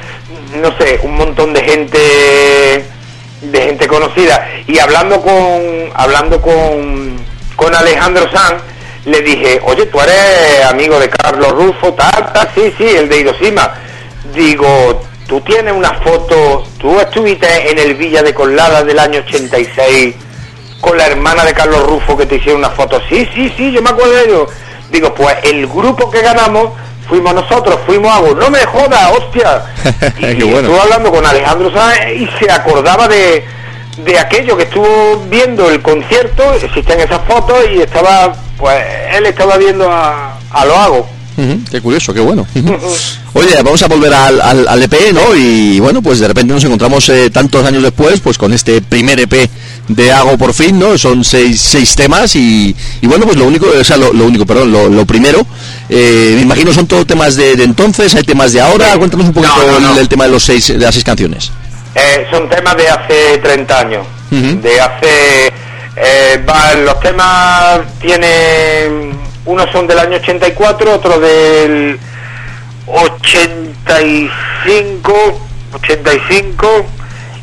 no 0.61 0.77
sé, 0.79 0.99
un 1.05 1.15
montón 1.15 1.53
de 1.53 1.63
gente 1.63 2.85
de 3.41 3.63
gente 3.63 3.87
conocida 3.87 4.49
y 4.67 4.77
hablando 4.81 5.21
con 5.23 5.63
hablando 5.95 6.43
con 6.43 7.25
con 7.55 7.73
Alejandro 7.73 8.29
Sanz 8.33 8.63
le 9.05 9.21
dije, 9.21 9.61
oye, 9.65 9.87
tú 9.87 10.01
eres 10.01 10.65
amigo 10.69 10.99
de 10.99 11.09
Carlos 11.09 11.53
Rufo, 11.53 11.95
tal, 11.95 12.33
tal, 12.33 12.51
sí, 12.53 12.75
sí, 12.77 12.85
el 12.85 13.09
de 13.09 13.21
Hiroshima. 13.21 13.73
Digo, 14.35 15.03
tú 15.31 15.41
tienes 15.43 15.73
una 15.73 15.95
foto, 15.95 16.65
tú 16.77 16.99
estuviste 16.99 17.71
en 17.71 17.79
el 17.79 17.95
Villa 17.95 18.21
de 18.21 18.35
Colada 18.35 18.83
del 18.83 18.99
año 18.99 19.21
86 19.21 20.17
con 20.81 20.99
la 20.99 21.07
hermana 21.07 21.45
de 21.45 21.55
Carlos 21.55 21.87
Rufo 21.87 22.17
que 22.17 22.27
te 22.27 22.35
hicieron 22.35 22.59
una 22.59 22.71
foto. 22.71 23.01
Sí, 23.09 23.29
sí, 23.33 23.55
sí, 23.57 23.71
yo 23.71 23.81
me 23.81 23.91
acuerdo 23.91 24.13
de 24.13 24.25
ello. 24.25 24.49
Digo, 24.91 25.15
pues 25.15 25.37
el 25.45 25.69
grupo 25.69 26.11
que 26.11 26.21
ganamos 26.21 26.71
fuimos 27.09 27.33
nosotros, 27.33 27.79
fuimos 27.87 28.11
a 28.11 28.21
no 28.23 28.51
me 28.51 28.59
jodas, 28.67 29.13
hostia. 29.17 29.67
Y, 30.19 30.21
Qué 30.21 30.33
y 30.33 30.43
bueno. 30.43 30.59
estuve 30.59 30.81
hablando 30.81 31.13
con 31.13 31.25
Alejandro 31.25 31.73
Sáenz 31.73 32.23
y 32.23 32.29
se 32.45 32.51
acordaba 32.51 33.07
de, 33.07 33.45
de 33.99 34.19
aquello 34.19 34.57
que 34.57 34.65
estuvo 34.65 35.23
viendo 35.29 35.71
el 35.71 35.81
concierto, 35.81 36.55
existen 36.55 36.99
esas 36.99 37.21
fotos 37.29 37.57
y 37.73 37.83
estaba, 37.83 38.35
pues 38.59 38.85
él 39.13 39.27
estaba 39.27 39.59
viendo 39.59 39.89
a, 39.93 40.41
a 40.51 40.65
lo 40.65 40.77
Qué 41.71 41.81
curioso, 41.81 42.13
qué 42.13 42.21
bueno. 42.21 42.47
Oye, 43.33 43.55
vamos 43.63 43.83
a 43.83 43.87
volver 43.89 44.13
al, 44.13 44.41
al, 44.41 44.69
al 44.69 44.83
EP, 44.83 45.13
¿no? 45.13 45.35
Y 45.37 45.81
bueno, 45.81 46.03
pues 46.03 46.19
de 46.19 46.29
repente 46.29 46.53
nos 46.53 46.65
encontramos 46.65 47.09
eh, 47.09 47.31
tantos 47.31 47.65
años 47.65 47.83
después, 47.83 48.21
pues 48.21 48.37
con 48.37 48.53
este 48.53 48.83
primer 48.83 49.19
EP 49.21 49.49
de 49.89 50.13
Hago 50.13 50.37
por 50.37 50.53
fin, 50.53 50.79
¿no? 50.79 50.99
Son 50.99 51.25
seis, 51.25 51.61
seis 51.61 51.95
temas 51.97 52.35
y, 52.37 52.75
y 53.01 53.07
bueno, 53.07 53.25
pues 53.25 53.37
lo 53.39 53.47
único, 53.47 53.67
o 53.69 53.85
sea, 53.85 53.97
lo, 53.97 54.13
lo 54.13 54.27
único, 54.27 54.45
perdón, 54.45 54.71
lo, 54.73 54.89
lo 54.89 55.07
primero, 55.07 55.47
eh, 55.89 56.33
me 56.37 56.43
imagino 56.43 56.73
son 56.75 56.87
todos 56.87 57.07
temas 57.07 57.37
de, 57.37 57.57
de 57.57 57.65
entonces, 57.65 58.15
hay 58.15 58.23
temas 58.25 58.53
de 58.53 58.61
ahora, 58.61 58.97
cuéntanos 58.99 59.27
un 59.29 59.33
poquito 59.33 59.55
No, 59.57 59.67
no, 59.73 59.81
no. 59.81 59.93
El, 59.95 59.99
el 60.01 60.09
tema 60.09 60.25
de 60.25 60.31
los 60.33 60.43
seis, 60.45 60.67
de 60.69 60.79
las 60.79 60.95
seis 60.95 61.05
canciones. 61.05 61.51
Eh, 61.95 62.27
son 62.31 62.49
temas 62.49 62.77
de 62.77 62.89
hace 62.89 63.39
30 63.43 63.79
años. 63.81 64.07
Ujú. 64.31 64.61
De 64.61 64.81
hace. 64.81 65.47
eh, 65.97 66.45
va- 66.49 66.75
los 66.75 67.01
temas 67.01 67.81
tienen. 68.01 69.30
Unos 69.47 69.71
son 69.71 69.87
del 69.87 69.99
año 69.99 70.19
84, 70.19 70.95
otros 70.95 71.19
del 71.21 71.99
85, 72.87 75.41
85 75.75 76.85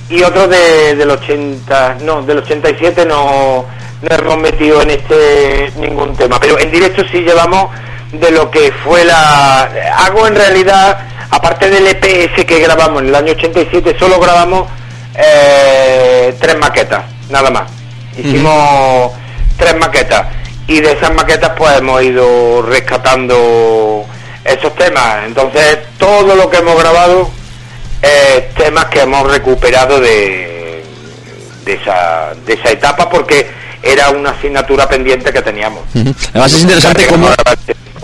y 0.09 0.21
otros 0.21 0.49
de, 0.49 0.95
del 0.95 1.09
80. 1.09 1.97
No, 2.01 2.21
del 2.21 2.37
87 2.39 3.05
no, 3.05 3.65
no 4.01 4.15
hemos 4.15 4.37
metido 4.37 4.81
en 4.83 4.91
este 4.91 5.71
ningún 5.77 6.15
tema. 6.15 6.39
Pero 6.39 6.59
en 6.59 6.71
directo 6.71 7.03
sí 7.11 7.21
llevamos 7.21 7.69
de 8.11 8.29
lo 8.31 8.51
que 8.51 8.71
fue 8.83 9.03
la. 9.03 9.63
Hago 9.97 10.27
en 10.27 10.35
realidad, 10.35 10.99
aparte 11.31 11.69
del 11.69 11.87
EPS 11.87 12.45
que 12.45 12.59
grabamos 12.59 13.01
en 13.01 13.07
el 13.09 13.15
año 13.15 13.33
87, 13.33 13.95
solo 13.97 14.19
grabamos 14.19 14.69
eh, 15.15 16.35
tres 16.39 16.57
maquetas, 16.59 17.05
nada 17.29 17.49
más. 17.49 17.71
Hicimos 18.15 19.13
tres 19.57 19.75
maquetas 19.77 20.27
y 20.67 20.81
de 20.81 20.91
esas 20.91 21.13
maquetas 21.13 21.51
pues 21.57 21.77
hemos 21.77 22.01
ido 22.03 22.61
rescatando 22.61 24.05
esos 24.43 24.75
temas. 24.75 25.25
Entonces 25.25 25.79
todo 25.97 26.35
lo 26.35 26.49
que 26.49 26.57
hemos 26.57 26.77
grabado 26.77 27.29
es 28.01 28.53
temas 28.55 28.85
que 28.85 29.01
hemos 29.01 29.29
recuperado 29.29 29.99
de, 29.99 30.83
de, 31.65 31.73
esa, 31.73 32.33
de 32.45 32.53
esa 32.53 32.71
etapa 32.71 33.09
porque 33.09 33.47
era 33.81 34.09
una 34.09 34.31
asignatura 34.31 34.87
pendiente 34.89 35.31
que 35.31 35.41
teníamos. 35.41 35.83
Además 36.31 36.53
es 36.53 36.61
interesante 36.61 37.07
cómo... 37.07 37.29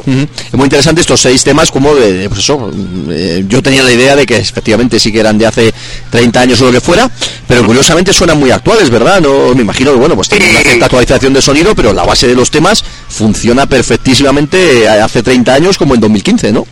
Es 0.06 0.54
muy 0.54 0.66
interesante 0.66 1.02
estos 1.02 1.22
seis 1.22 1.44
temas 1.44 1.72
como 1.72 1.96
de, 1.96 2.14
de, 2.14 2.28
pues 2.30 2.42
eso, 2.42 2.70
eh, 3.10 3.46
yo 3.48 3.62
tenía 3.64 3.84
la 3.84 3.92
idea 3.92 4.16
de 4.16 4.26
que 4.26 4.38
efectivamente 4.38 5.00
sí 5.00 5.12
que 5.12 5.20
eran 5.20 5.38
de 5.38 5.46
hace 5.46 5.74
30 6.10 6.42
años 6.42 6.62
o 6.62 6.66
lo 6.66 6.72
que 6.72 6.82
fuera, 6.82 7.10
pero 7.48 7.66
curiosamente 7.66 8.12
suenan 8.12 8.40
muy 8.40 8.52
actuales, 8.52 8.90
¿verdad? 8.90 9.22
No 9.22 9.56
me 9.56 9.62
imagino 9.62 9.92
que 9.94 10.00
bueno, 10.00 10.16
pues 10.16 10.28
tiene 10.28 10.50
una 10.50 10.60
cierta 10.60 10.86
actualización 10.86 11.34
de 11.34 11.42
sonido, 11.42 11.74
pero 11.74 11.94
la 11.94 12.04
base 12.04 12.28
de 12.28 12.36
los 12.36 12.52
temas 12.52 12.84
funciona 13.08 13.66
perfectísimamente 13.66 14.84
eh, 14.84 14.90
hace 14.90 15.24
30 15.24 15.54
años 15.54 15.78
como 15.78 15.96
en 15.96 16.02
2015, 16.02 16.52
¿no? 16.52 16.68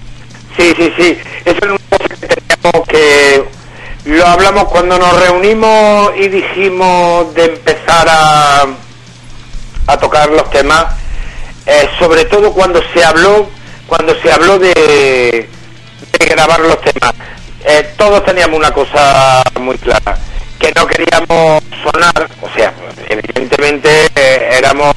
Sí, 0.58 0.74
sí, 0.76 0.92
sí. 0.98 1.18
Eso 1.46 1.60
es 1.64 1.82
cosa 1.90 2.04
que 2.10 2.28
teníamos 2.28 2.88
que... 2.88 3.44
Lo 4.06 4.26
hablamos 4.26 4.66
cuando 4.66 4.98
nos 4.98 5.14
reunimos 5.22 6.12
y 6.20 6.28
dijimos 6.28 7.34
de 7.36 7.46
empezar 7.46 8.08
a, 8.10 8.66
a 9.88 9.98
tocar 9.98 10.30
los 10.32 10.50
temas, 10.50 10.86
eh, 11.66 11.90
sobre 12.00 12.26
todo 12.26 12.54
cuando 12.54 12.82
se 12.94 13.04
habló, 13.04 13.48
cuando 13.88 14.16
se 14.22 14.32
habló 14.32 14.58
de, 14.58 15.50
grabar 16.20 16.60
los 16.62 16.80
temas. 16.82 17.14
Eh, 17.66 17.94
todos 17.98 18.24
teníamos 18.26 18.58
una 18.58 18.72
cosa 18.72 19.44
muy 19.60 19.78
clara, 19.78 20.18
que 20.58 20.72
no 20.76 20.88
queríamos 20.88 21.62
sonar, 21.84 22.30
o 22.42 22.50
sea, 22.56 22.74
evidentemente 23.10 24.08
eh, 24.16 24.50
éramos, 24.58 24.94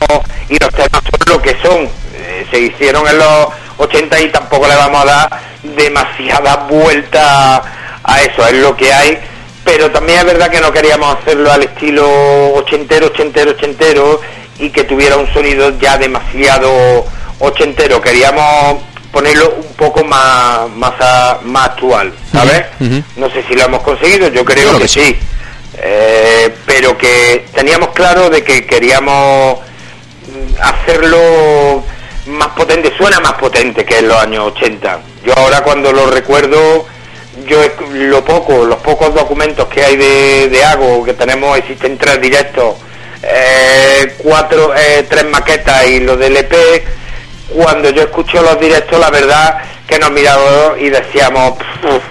y 0.49 0.57
los 0.59 0.71
temas 0.71 1.03
son 1.03 1.35
lo 1.35 1.43
que 1.43 1.57
son, 1.61 1.89
eh, 2.15 2.47
se 2.51 2.61
hicieron 2.61 3.07
en 3.09 3.19
los 3.19 3.49
80 3.79 4.21
y 4.21 4.29
tampoco 4.29 4.69
le 4.69 4.77
vamos 4.77 5.03
a 5.03 5.07
dar 5.07 5.41
demasiada 5.63 6.67
vuelta 6.69 7.63
a 8.03 8.23
eso, 8.23 8.47
es 8.47 8.55
lo 8.55 8.77
que 8.77 8.93
hay, 8.93 9.19
pero 9.65 9.91
también 9.91 10.21
es 10.21 10.27
verdad 10.27 10.51
que 10.51 10.61
no 10.61 10.73
queríamos 10.73 11.19
hacerlo 11.19 11.51
al 11.53 11.65
estilo 11.65 12.55
ochentero, 12.55 13.07
ochentero, 13.09 13.51
ochentero 13.51 14.21
y 14.59 14.71
que 14.71 14.85
tuviera 14.85 15.17
un 15.17 15.33
sonido 15.33 15.79
ya 15.79 15.97
demasiado 15.99 17.05
ochentero, 17.41 18.01
queríamos 18.01 18.83
ponerlo 19.13 19.55
un 19.57 19.75
poco 19.75 20.05
más 20.05 20.69
más, 20.71 20.93
a- 21.01 21.39
más 21.45 21.67
actual, 21.71 22.13
¿sabes? 22.33 22.65
Ujú. 22.81 23.03
No 23.17 23.31
sé 23.31 23.45
si 23.49 23.55
lo 23.55 23.65
hemos 23.65 23.83
conseguido, 23.83 24.29
yo 24.29 24.45
creo 24.45 24.73
que, 24.75 24.83
que 24.83 24.89
sí. 24.89 25.01
sí. 25.05 25.19
Eh, 25.79 26.55
pero 26.67 26.97
que 26.97 27.47
teníamos 27.55 27.89
claro 27.91 28.31
de 28.31 28.45
que 28.45 28.65
queríamos 28.67 29.59
mm, 29.59 30.61
hacerlo 30.63 31.83
más 32.27 32.49
potente, 32.49 32.93
suena 32.97 33.19
más 33.21 33.33
potente 33.35 33.85
que 33.85 33.99
en 33.99 34.09
los 34.09 34.17
años 34.17 34.53
80. 34.55 35.01
Yo 35.27 35.33
ahora 35.37 35.63
cuando 35.63 35.93
lo 35.93 36.07
recuerdo, 36.11 36.87
yo 37.47 37.59
lo 37.93 38.25
poco, 38.25 38.65
los 38.65 38.79
pocos 38.79 39.13
documentos 39.15 39.67
que 39.69 39.85
hay 39.85 39.97
de, 39.97 40.49
de 40.49 40.65
Ago, 40.65 41.05
que 41.05 41.13
tenemos, 41.15 41.59
existen 41.59 41.99
tres 41.99 42.21
directos, 42.21 42.77
eh, 43.27 44.15
cuatro, 44.19 44.75
eh, 44.77 45.07
tres 45.09 45.25
maquetas 45.27 45.87
y 45.87 46.01
lo 46.01 46.17
del 46.17 46.37
EP, 46.37 46.85
cuando 47.55 47.91
yo 47.91 48.03
escucho 48.03 48.43
los 48.43 48.59
directos, 48.61 48.99
la 48.99 49.11
verdad 49.11 49.59
que 49.87 49.99
nos 49.99 50.11
mirábamos 50.11 50.79
y 50.81 50.89
decíamos, 50.91 51.55
"Puf, 51.83 52.03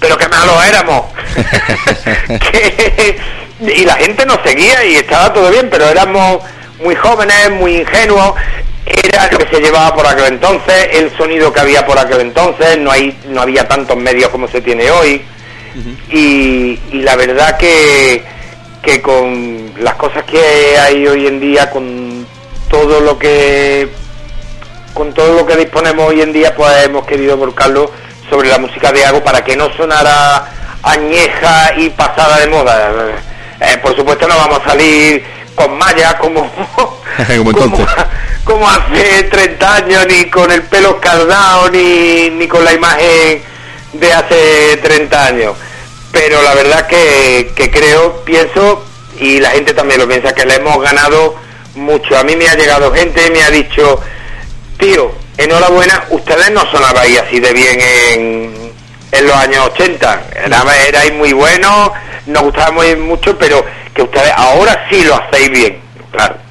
pero 0.00 0.16
qué 0.18 0.28
malos 0.28 0.64
éramos. 0.66 1.06
Que- 2.50 3.18
y 3.60 3.84
la 3.84 3.94
gente 3.94 4.26
nos 4.26 4.38
seguía 4.44 4.84
y 4.84 4.96
estaba 4.96 5.32
todo 5.32 5.48
bien, 5.50 5.68
pero 5.70 5.88
éramos 5.88 6.42
muy 6.82 6.96
jóvenes, 6.96 7.50
muy 7.52 7.76
ingenuos. 7.76 8.34
Era 8.84 9.30
lo 9.30 9.38
que 9.38 9.46
se 9.54 9.62
llevaba 9.62 9.94
por 9.94 10.04
aquel 10.04 10.24
entonces, 10.26 10.88
el 10.94 11.16
sonido 11.16 11.52
que 11.52 11.60
había 11.60 11.86
por 11.86 11.96
aquel 11.96 12.20
entonces, 12.22 12.76
no 12.78 12.90
hay 12.90 13.16
no 13.28 13.40
había 13.42 13.68
tantos 13.68 13.96
medios 13.96 14.30
como 14.30 14.48
se 14.48 14.60
tiene 14.60 14.90
hoy. 14.90 15.22
y, 16.10 16.78
y 16.90 17.02
la 17.02 17.14
verdad 17.16 17.56
que, 17.56 18.22
que 18.82 19.00
con 19.00 19.71
las 19.78 19.94
cosas 19.94 20.24
que 20.24 20.78
hay 20.78 21.06
hoy 21.06 21.26
en 21.26 21.40
día, 21.40 21.70
con 21.70 22.26
todo 22.68 23.00
lo 23.00 23.18
que 23.18 23.88
con 24.94 25.12
todo 25.14 25.34
lo 25.34 25.46
que 25.46 25.56
disponemos 25.56 26.08
hoy 26.08 26.20
en 26.20 26.32
día, 26.32 26.54
pues 26.54 26.84
hemos 26.84 27.06
querido 27.06 27.36
volcarlo 27.36 27.90
sobre 28.28 28.48
la 28.48 28.58
música 28.58 28.92
de 28.92 29.04
Ago 29.04 29.24
para 29.24 29.42
que 29.42 29.56
no 29.56 29.72
sonara 29.74 30.46
añeja 30.82 31.72
y 31.78 31.90
pasada 31.90 32.38
de 32.40 32.46
moda. 32.48 32.92
Eh, 33.60 33.78
por 33.78 33.96
supuesto 33.96 34.28
no 34.28 34.36
vamos 34.36 34.60
a 34.64 34.70
salir 34.70 35.24
con 35.54 35.78
malla 35.78 36.18
como, 36.18 36.50
como 38.44 38.68
hace 38.68 39.24
30 39.24 39.74
años, 39.74 40.06
ni 40.08 40.28
con 40.30 40.50
el 40.50 40.62
pelo 40.62 40.96
escaldado, 40.96 41.70
ni, 41.70 42.30
ni 42.30 42.48
con 42.48 42.64
la 42.64 42.72
imagen 42.72 43.42
de 43.92 44.12
hace 44.12 44.76
30 44.82 45.26
años. 45.26 45.56
Pero 46.10 46.42
la 46.42 46.54
verdad 46.54 46.86
que, 46.86 47.52
que 47.54 47.70
creo, 47.70 48.22
pienso, 48.24 48.84
y 49.22 49.38
la 49.38 49.50
gente 49.50 49.72
también 49.72 50.00
lo 50.00 50.08
piensa, 50.08 50.34
que 50.34 50.44
le 50.44 50.56
hemos 50.56 50.82
ganado 50.82 51.36
mucho. 51.76 52.18
A 52.18 52.24
mí 52.24 52.34
me 52.34 52.48
ha 52.48 52.54
llegado 52.56 52.92
gente, 52.92 53.30
me 53.30 53.42
ha 53.42 53.50
dicho, 53.50 54.00
tío, 54.78 55.12
enhorabuena, 55.36 56.04
ustedes 56.10 56.50
no 56.50 56.68
sonabais 56.70 57.20
así 57.20 57.38
de 57.38 57.52
bien 57.52 57.80
en, 57.80 58.72
en 59.12 59.26
los 59.26 59.36
años 59.36 59.70
80. 59.74 60.22
Era, 60.44 60.64
muy 61.14 61.32
buenos, 61.32 61.92
nos 62.26 62.42
gustaba 62.42 62.72
muy 62.72 62.96
mucho, 62.96 63.38
pero 63.38 63.64
que 63.94 64.02
ustedes 64.02 64.32
ahora 64.34 64.86
sí 64.90 65.04
lo 65.04 65.14
hacéis 65.14 65.50
bien. 65.50 65.80
Claro. 66.10 66.41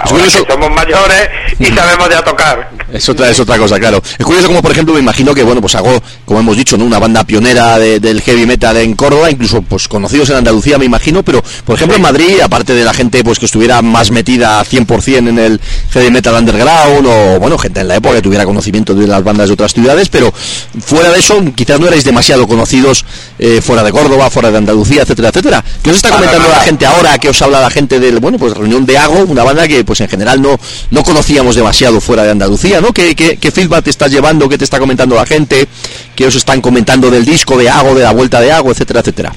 Ahora 0.00 0.24
que 0.24 0.52
somos 0.52 0.70
mayores 0.70 1.28
y 1.58 1.66
sabemos 1.66 2.08
ya 2.10 2.22
tocar. 2.22 2.70
Es 2.92 3.08
otra, 3.08 3.30
es 3.30 3.40
otra 3.40 3.56
cosa, 3.58 3.78
claro. 3.78 4.02
Es 4.18 4.24
curioso 4.24 4.46
como, 4.48 4.62
por 4.62 4.70
ejemplo, 4.72 4.94
me 4.94 5.00
imagino 5.00 5.34
que, 5.34 5.42
bueno, 5.42 5.60
pues 5.60 5.74
hago, 5.74 6.02
como 6.24 6.40
hemos 6.40 6.56
dicho, 6.56 6.76
¿no? 6.76 6.84
una 6.84 6.98
banda 6.98 7.24
pionera 7.24 7.78
de- 7.78 7.98
del 8.00 8.20
heavy 8.22 8.46
metal 8.46 8.76
en 8.76 8.94
Córdoba, 8.94 9.30
incluso 9.30 9.62
pues 9.62 9.88
conocidos 9.88 10.30
en 10.30 10.36
Andalucía, 10.36 10.78
me 10.78 10.84
imagino, 10.84 11.22
pero, 11.22 11.42
por 11.64 11.76
ejemplo, 11.76 11.96
en 11.96 12.02
Madrid, 12.02 12.40
aparte 12.42 12.74
de 12.74 12.84
la 12.84 12.92
gente 12.94 13.24
pues 13.24 13.38
que 13.38 13.46
estuviera 13.46 13.82
más 13.82 14.10
metida 14.10 14.62
100% 14.64 15.28
en 15.28 15.38
el 15.38 15.60
heavy 15.90 16.10
metal 16.10 16.34
underground, 16.34 17.06
o, 17.06 17.40
bueno, 17.40 17.58
gente 17.58 17.80
en 17.80 17.88
la 17.88 17.96
época 17.96 18.16
que 18.16 18.22
tuviera 18.22 18.44
conocimiento 18.44 18.94
de 18.94 19.06
las 19.06 19.22
bandas 19.24 19.48
de 19.48 19.54
otras 19.54 19.72
ciudades, 19.72 20.08
pero 20.08 20.32
fuera 20.80 21.10
de 21.10 21.18
eso, 21.18 21.42
quizás 21.54 21.80
no 21.80 21.86
erais 21.88 22.04
demasiado 22.04 22.46
conocidos 22.46 23.04
eh, 23.38 23.60
fuera 23.62 23.82
de 23.82 23.90
Córdoba, 23.92 24.30
fuera 24.30 24.50
de 24.50 24.58
Andalucía, 24.58 25.02
etcétera, 25.02 25.28
etcétera. 25.30 25.64
¿Qué 25.82 25.90
os 25.90 25.96
está 25.96 26.10
comentando 26.10 26.48
la 26.48 26.60
gente 26.60 26.86
ahora? 26.86 27.18
que 27.18 27.28
os 27.30 27.40
habla 27.42 27.60
la 27.60 27.70
gente 27.70 27.98
del, 27.98 28.18
bueno, 28.20 28.36
pues 28.38 28.54
reunión 28.54 28.84
de 28.84 28.98
Ago, 28.98 29.24
una 29.26 29.42
banda 29.46 29.66
que, 29.66 29.84
pues 29.84 30.00
en 30.00 30.08
general 30.08 30.42
no, 30.42 30.58
no 30.90 31.02
conocíamos 31.02 31.56
demasiado 31.56 32.00
fuera 32.00 32.24
de 32.24 32.30
Andalucía, 32.30 32.80
¿no? 32.80 32.92
¿Qué, 32.92 33.14
qué, 33.14 33.38
qué 33.38 33.50
feedback 33.50 33.84
te 33.84 33.90
estás 33.90 34.10
llevando? 34.10 34.48
¿Qué 34.48 34.58
te 34.58 34.64
está 34.64 34.78
comentando 34.78 35.16
la 35.16 35.26
gente? 35.26 35.66
¿Qué 36.14 36.26
os 36.26 36.34
están 36.34 36.60
comentando 36.60 37.10
del 37.10 37.24
disco 37.24 37.56
de 37.56 37.70
Ago, 37.70 37.94
de 37.94 38.02
la 38.02 38.12
vuelta 38.12 38.40
de 38.40 38.52
Ago, 38.52 38.70
etcétera, 38.70 39.00
etcétera? 39.00 39.32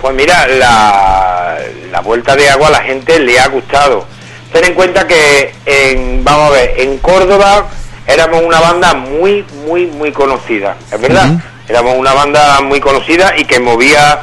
Pues 0.00 0.14
mira, 0.14 0.46
la, 0.46 1.58
la 1.90 2.00
vuelta 2.00 2.36
de 2.36 2.50
agua 2.50 2.68
a 2.68 2.72
la 2.72 2.82
gente 2.82 3.18
le 3.20 3.40
ha 3.40 3.48
gustado. 3.48 4.04
Ten 4.52 4.64
en 4.64 4.74
cuenta 4.74 5.06
que, 5.06 5.54
en, 5.64 6.22
vamos 6.22 6.50
a 6.50 6.50
ver, 6.50 6.74
en 6.78 6.98
Córdoba 6.98 7.68
éramos 8.06 8.42
una 8.42 8.60
banda 8.60 8.94
muy, 8.94 9.44
muy, 9.66 9.86
muy 9.86 10.12
conocida, 10.12 10.76
es 10.92 11.00
verdad. 11.00 11.30
Éramos 11.68 11.96
una 11.96 12.12
banda 12.12 12.60
muy 12.60 12.80
conocida 12.80 13.34
y 13.38 13.46
que 13.46 13.58
movía 13.58 14.20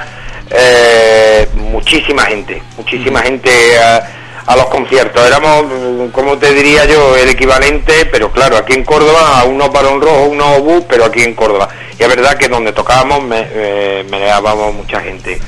eh, 0.51 1.49
muchísima 1.55 2.23
gente, 2.25 2.61
muchísima 2.77 3.21
gente 3.21 3.49
a, 3.79 4.07
a 4.45 4.55
los 4.55 4.65
conciertos. 4.67 5.25
Éramos, 5.25 5.65
como 6.11 6.37
te 6.37 6.53
diría 6.53 6.85
yo, 6.85 7.15
el 7.15 7.29
equivalente, 7.29 8.05
pero 8.11 8.31
claro, 8.31 8.57
aquí 8.57 8.73
en 8.73 8.83
Córdoba, 8.83 9.39
a 9.39 9.43
unos 9.45 9.71
Barón 9.71 10.01
Rojo, 10.01 10.25
unos 10.25 10.59
Obús, 10.59 10.83
pero 10.87 11.05
aquí 11.05 11.21
en 11.21 11.33
Córdoba. 11.35 11.69
Y 11.97 12.03
es 12.03 12.09
verdad 12.09 12.37
que 12.37 12.47
donde 12.47 12.71
tocábamos 12.71 13.23
me, 13.23 13.47
eh, 13.51 14.05
meneábamos 14.09 14.73
mucha 14.73 15.01
gente. 15.01 15.39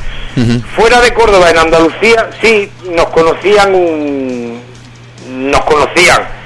Fuera 0.76 1.00
de 1.00 1.14
Córdoba, 1.14 1.52
en 1.52 1.58
Andalucía, 1.60 2.30
sí, 2.42 2.72
nos 2.90 3.08
conocían 3.10 3.76
un... 3.76 4.62
nos 5.28 5.62
conocían. 5.62 6.43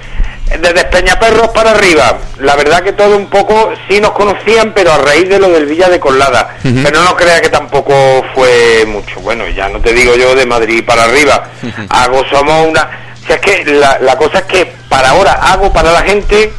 Desde 0.50 0.86
Peñaperros 0.86 1.50
para 1.50 1.72
arriba, 1.72 2.18
la 2.40 2.56
verdad 2.56 2.82
que 2.82 2.94
todo 2.94 3.18
un 3.18 3.30
poco 3.30 3.74
sí 3.88 4.00
nos 4.00 4.12
conocían, 4.12 4.72
pero 4.74 4.94
a 4.94 4.98
raíz 4.98 5.28
de 5.28 5.40
lo 5.40 5.50
del 5.50 5.66
Villa 5.66 5.90
de 5.90 6.00
Colada. 6.00 6.58
Pero 6.64 7.04
no 7.04 7.16
crea 7.16 7.42
que 7.42 7.50
tampoco 7.50 8.24
fue 8.34 8.86
mucho. 8.88 9.20
Bueno, 9.20 9.48
ya 9.50 9.68
no 9.68 9.80
te 9.80 9.94
digo 9.94 10.16
yo 10.16 10.36
de 10.36 10.46
Madrid 10.46 10.84
para 10.86 11.04
arriba. 11.04 11.50
Hago 11.90 12.24
somos 12.30 12.68
una... 12.68 12.90
O 13.24 13.28
sea, 13.28 13.36
es 13.36 13.42
que 13.42 13.66
la, 13.66 14.00
la 14.00 14.18
cosa 14.18 14.40
es 14.40 14.46
que 14.46 14.74
para 14.88 15.10
ahora 15.10 15.34
hago 15.34 15.72
para 15.74 15.92
la 15.92 16.02
gente, 16.02 16.54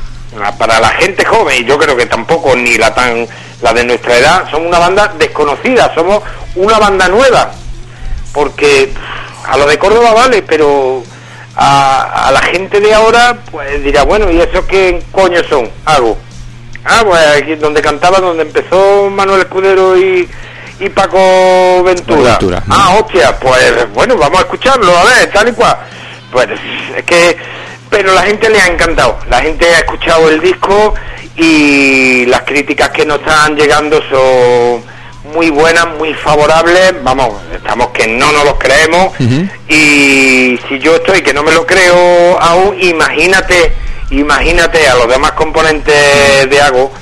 para 0.58 0.78
la 0.80 0.90
gente 0.90 1.24
joven, 1.24 1.62
y 1.62 1.64
yo 1.64 1.78
creo 1.78 1.96
que 1.96 2.04
tampoco 2.04 2.54
ni 2.54 2.76
la 2.76 2.94
tan 2.94 3.26
la 3.62 3.72
de 3.72 3.84
nuestra 3.84 4.18
edad, 4.18 4.50
somos 4.50 4.68
una 4.68 4.78
banda 4.78 5.14
desconocida, 5.18 5.92
somos 5.94 6.22
una 6.54 6.78
banda 6.78 7.08
nueva. 7.08 7.50
Porque 8.32 8.92
a 9.46 9.56
lo 9.56 9.66
de 9.66 9.78
Córdoba 9.78 10.12
vale, 10.12 10.42
pero 10.42 11.02
a, 11.60 12.28
a 12.28 12.32
la 12.32 12.40
gente 12.40 12.80
de 12.80 12.94
ahora 12.94 13.36
pues 13.50 13.82
dirá, 13.82 14.04
bueno, 14.04 14.30
¿y 14.30 14.40
eso 14.40 14.64
qué 14.66 15.02
coño 15.10 15.42
son? 15.48 15.68
Hago. 15.84 16.16
Ah, 16.84 17.02
pues 17.04 17.20
aquí 17.26 17.56
donde 17.56 17.82
cantaba, 17.82 18.18
donde 18.20 18.44
empezó 18.44 19.10
Manuel 19.10 19.40
Escudero 19.40 19.98
y, 19.98 20.28
y 20.78 20.88
Paco 20.88 21.82
Ventura. 21.82 22.38
Ventura. 22.38 22.62
Ah, 22.68 22.96
hostia, 22.98 23.36
pues 23.38 23.92
bueno, 23.92 24.16
vamos 24.16 24.38
a 24.38 24.42
escucharlo, 24.42 24.96
a 24.96 25.04
ver, 25.04 25.30
tal 25.32 25.48
y 25.48 25.52
cual. 25.52 25.76
Pues 26.30 26.48
es 26.96 27.04
que, 27.04 27.36
pero 27.90 28.14
la 28.14 28.22
gente 28.22 28.48
le 28.48 28.60
ha 28.60 28.68
encantado. 28.68 29.18
La 29.28 29.40
gente 29.40 29.66
ha 29.66 29.78
escuchado 29.78 30.28
el 30.28 30.40
disco 30.40 30.94
y 31.36 32.24
las 32.26 32.42
críticas 32.42 32.90
que 32.90 33.04
nos 33.04 33.18
están 33.18 33.56
llegando 33.56 34.00
son 34.08 34.82
muy 35.24 35.50
buenas, 35.50 35.86
muy 35.98 36.14
favorables. 36.14 36.94
Vamos, 37.02 37.34
estamos 37.54 37.88
que 37.88 38.06
no 38.06 38.32
nos 38.32 38.44
los 38.44 38.54
creemos. 38.54 39.12
Y 39.68 40.58
si 40.68 40.78
yo 40.78 40.96
estoy 40.96 41.22
que 41.22 41.32
no 41.32 41.42
me 41.42 41.52
lo 41.52 41.66
creo 41.66 42.40
aún, 42.40 42.76
imagínate, 42.80 43.72
imagínate 44.10 44.88
a 44.88 44.94
los 44.96 45.08
demás 45.08 45.32
componentes 45.32 46.48
de 46.48 46.60
Ago, 46.60 46.92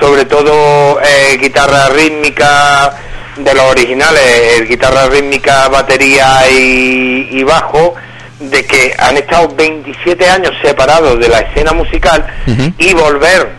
sobre 0.00 0.24
todo 0.24 1.00
eh, 1.00 1.38
guitarra 1.40 1.88
rítmica 1.88 2.96
de 3.36 3.54
los 3.54 3.64
originales, 3.64 4.22
eh, 4.22 4.66
guitarra 4.68 5.06
rítmica, 5.08 5.68
batería 5.68 6.48
y, 6.50 7.28
y 7.32 7.42
bajo, 7.42 7.94
de 8.38 8.64
que 8.64 8.94
han 8.98 9.16
estado 9.16 9.48
27 9.54 10.28
años 10.28 10.52
separados 10.62 11.18
de 11.18 11.28
la 11.28 11.40
escena 11.40 11.72
musical 11.72 12.26
y 12.78 12.92
volver 12.92 13.50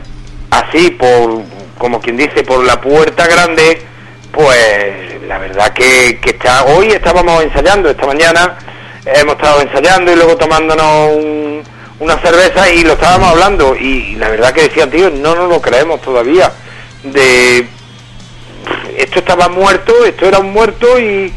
así 0.51 0.91
por, 0.91 1.41
como 1.77 1.99
quien 1.99 2.17
dice, 2.17 2.43
por 2.43 2.63
la 2.63 2.79
puerta 2.79 3.25
grande, 3.27 3.81
pues 4.35 5.21
la 5.27 5.37
verdad 5.39 5.71
que, 5.73 6.19
que 6.21 6.31
está, 6.31 6.65
hoy 6.65 6.87
estábamos 6.87 7.41
ensayando, 7.41 7.89
esta 7.89 8.05
mañana 8.05 8.57
hemos 9.05 9.35
estado 9.35 9.61
ensayando 9.61 10.11
y 10.11 10.15
luego 10.17 10.35
tomándonos 10.35 11.15
un- 11.15 11.63
una 12.01 12.17
cerveza 12.17 12.69
y 12.69 12.83
lo 12.83 12.93
estábamos 12.93 13.29
hablando 13.29 13.73
y 13.77 14.15
la 14.15 14.27
verdad 14.27 14.51
que 14.53 14.63
decían, 14.63 14.89
tío, 14.91 15.09
no 15.09 15.35
nos 15.35 15.47
lo 15.47 15.61
creemos 15.61 16.01
todavía, 16.01 16.51
de 17.03 17.65
esto 18.97 19.19
estaba 19.19 19.47
muerto, 19.47 20.03
esto 20.05 20.25
era 20.27 20.39
un 20.39 20.51
muerto 20.51 20.99
y, 20.99 21.31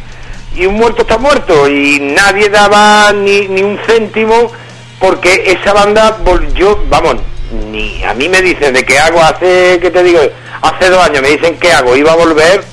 y 0.57 0.66
un 0.66 0.75
muerto 0.75 1.03
está 1.03 1.16
muerto 1.19 1.69
y 1.69 2.01
nadie 2.01 2.49
daba 2.49 3.12
ni, 3.12 3.47
ni 3.47 3.62
un 3.62 3.79
céntimo 3.87 4.51
porque 4.99 5.57
esa 5.57 5.73
banda 5.73 6.19
volvió, 6.25 6.83
vamos, 6.89 7.16
ni 7.70 8.03
a 8.03 8.12
mí 8.15 8.29
me 8.29 8.43
dicen 8.43 8.75
de 8.75 8.85
qué 8.85 8.99
hago 8.99 9.20
hace, 9.23 9.79
¿qué 9.81 9.91
te 9.93 10.03
digo? 10.03 10.20
Hace 10.62 10.91
dos 10.91 11.01
años 11.05 11.23
me 11.23 11.29
dicen 11.29 11.57
qué 11.61 11.70
hago, 11.73 11.97
iba 11.97 12.11
a 12.12 12.16
volver 12.16 12.65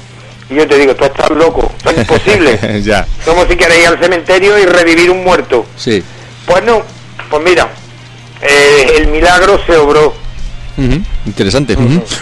y 0.50 0.56
yo 0.56 0.68
te 0.68 0.78
digo, 0.78 0.96
tú 0.96 1.06
estás 1.06 1.30
loco, 1.32 1.72
esto 1.78 1.90
es 1.92 1.98
imposible. 1.98 2.82
ya, 2.84 3.06
Como 3.26 3.46
si 3.48 3.56
queréis 3.56 3.82
ir 3.84 3.88
al 3.88 4.00
cementerio 4.00 4.58
y 4.60 4.66
revivir 4.66 5.10
un 5.12 5.24
muerto. 5.24 5.66
sí. 5.78 6.04
Pues 6.46 6.64
no, 6.64 6.84
pues 7.30 7.44
mira, 7.44 7.68
eh, 8.42 8.98
el 8.98 9.08
milagro 9.08 9.60
se 9.66 9.76
obró. 9.78 10.14
Interesante. 11.26 11.76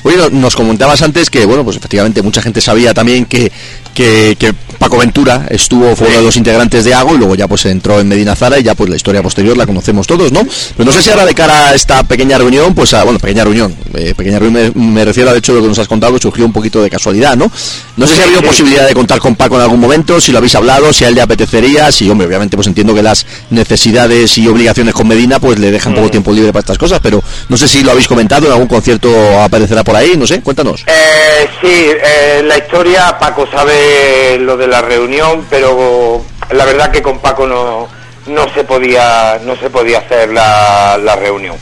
Oye, 0.04 0.16
no- 0.16 0.30
nos 0.30 0.56
comentabas 0.56 1.02
antes 1.02 1.30
que, 1.30 1.46
bueno, 1.46 1.64
pues 1.66 1.76
efectivamente 1.78 2.22
mucha 2.22 2.42
gente 2.42 2.62
sabía 2.62 2.94
también 2.94 3.26
que, 3.26 3.52
que, 3.94 4.38
que 4.40 4.54
Paco 4.78 4.98
Ventura 4.98 5.48
estuvo, 5.50 5.96
fue 5.96 6.08
uno 6.08 6.18
de 6.18 6.24
los 6.24 6.38
integrantes 6.38 6.86
de 6.86 6.94
Ago 6.94 7.16
y 7.16 7.18
luego 7.18 7.36
ya 7.36 7.48
pues 7.48 7.66
entró 7.66 8.00
en 8.00 8.08
Medina 8.08 8.36
Zara 8.36 8.60
y 8.60 8.64
ya 8.64 8.76
pues 8.76 8.90
la 8.90 8.96
historia 8.96 9.22
posterior 9.22 9.56
la 9.58 9.66
conocemos 9.66 10.08
todos, 10.08 10.32
¿no? 10.32 10.42
Pero 10.76 10.86
no 10.86 10.92
sé 10.92 11.02
si 11.02 11.10
ahora 11.10 11.26
de 11.26 11.34
cara 11.34 11.70
a 11.70 11.76
esta 11.76 12.04
pequeña 12.04 12.38
reunión, 12.38 12.74
pues 12.74 12.94
a, 12.94 13.04
bueno, 13.04 13.20
pequeña 13.20 13.44
reunión, 13.44 13.76
eh, 13.94 14.14
pequeña 14.16 14.40
reunión 14.40 14.74
me, 14.76 14.82
me 14.82 15.06
refiero 15.06 15.30
al 15.30 15.38
hecho 15.38 15.54
de 15.54 15.60
lo 15.60 15.64
que 15.64 15.70
nos 15.70 15.80
has 15.80 15.88
contado, 15.88 16.18
surgió 16.20 16.46
un 16.46 16.54
poquito 16.54 16.82
de 16.82 16.90
casualidad, 16.90 17.36
¿no? 17.36 17.52
No 17.98 18.08
sé 18.08 18.16
si 18.16 18.22
ha 18.22 18.26
habido 18.26 18.42
posibilidad 18.42 18.88
de 18.88 18.94
contar 18.94 19.20
con 19.20 19.36
Paco 19.36 19.56
en 19.56 19.62
algún 19.62 19.80
momento, 19.80 20.20
si 20.20 20.32
lo 20.32 20.40
habéis 20.40 20.56
hablado, 20.56 20.92
si 20.94 21.06
a 21.06 21.10
él 21.10 21.16
le 21.16 21.22
apetecería, 21.22 21.92
si, 21.92 22.10
hombre, 22.10 22.28
obviamente 22.28 22.56
pues 22.56 22.68
entiendo 22.68 22.94
que 22.94 23.04
las 23.04 23.26
necesidades 23.50 24.38
y 24.38 24.48
obligaciones 24.48 24.94
con 24.94 25.08
Medina 25.08 25.40
pues 25.40 25.60
le 25.60 25.72
dejan 25.72 25.94
poco 25.94 26.10
tiempo 26.10 26.32
libre 26.32 26.52
para 26.52 26.62
estas 26.62 26.78
cosas, 26.78 27.00
pero 27.02 27.24
no 27.50 27.58
sé 27.58 27.68
si 27.68 27.84
lo 27.84 27.92
habéis 27.92 28.08
comentado, 28.08 28.48
en 28.48 28.54
algún 28.54 28.68
concierto 28.68 29.10
aparecerá 29.42 29.84
por 29.84 29.96
ahí, 29.96 30.14
no 30.18 30.28
sé, 30.28 30.42
cuéntanos. 30.42 30.84
Eh, 30.88 31.48
sí, 31.62 31.68
eh, 31.70 32.44
la 32.44 32.58
historia, 32.58 33.18
Paco 33.20 33.48
sabe 33.52 34.38
lo 34.40 34.58
de 34.58 34.63
la 34.68 34.82
reunión, 34.82 35.46
pero 35.50 36.24
la 36.52 36.66
verdad 36.66 36.92
que 36.92 37.02
con 37.02 37.20
Paco 37.20 37.48
no, 37.48 37.88
no 38.28 38.54
se 38.54 38.64
podía 38.64 39.40
no 39.44 39.56
se 39.56 39.70
podía 39.70 40.00
hacer 40.00 40.30
la, 40.32 40.98
la 41.02 41.16
reunión. 41.16 41.56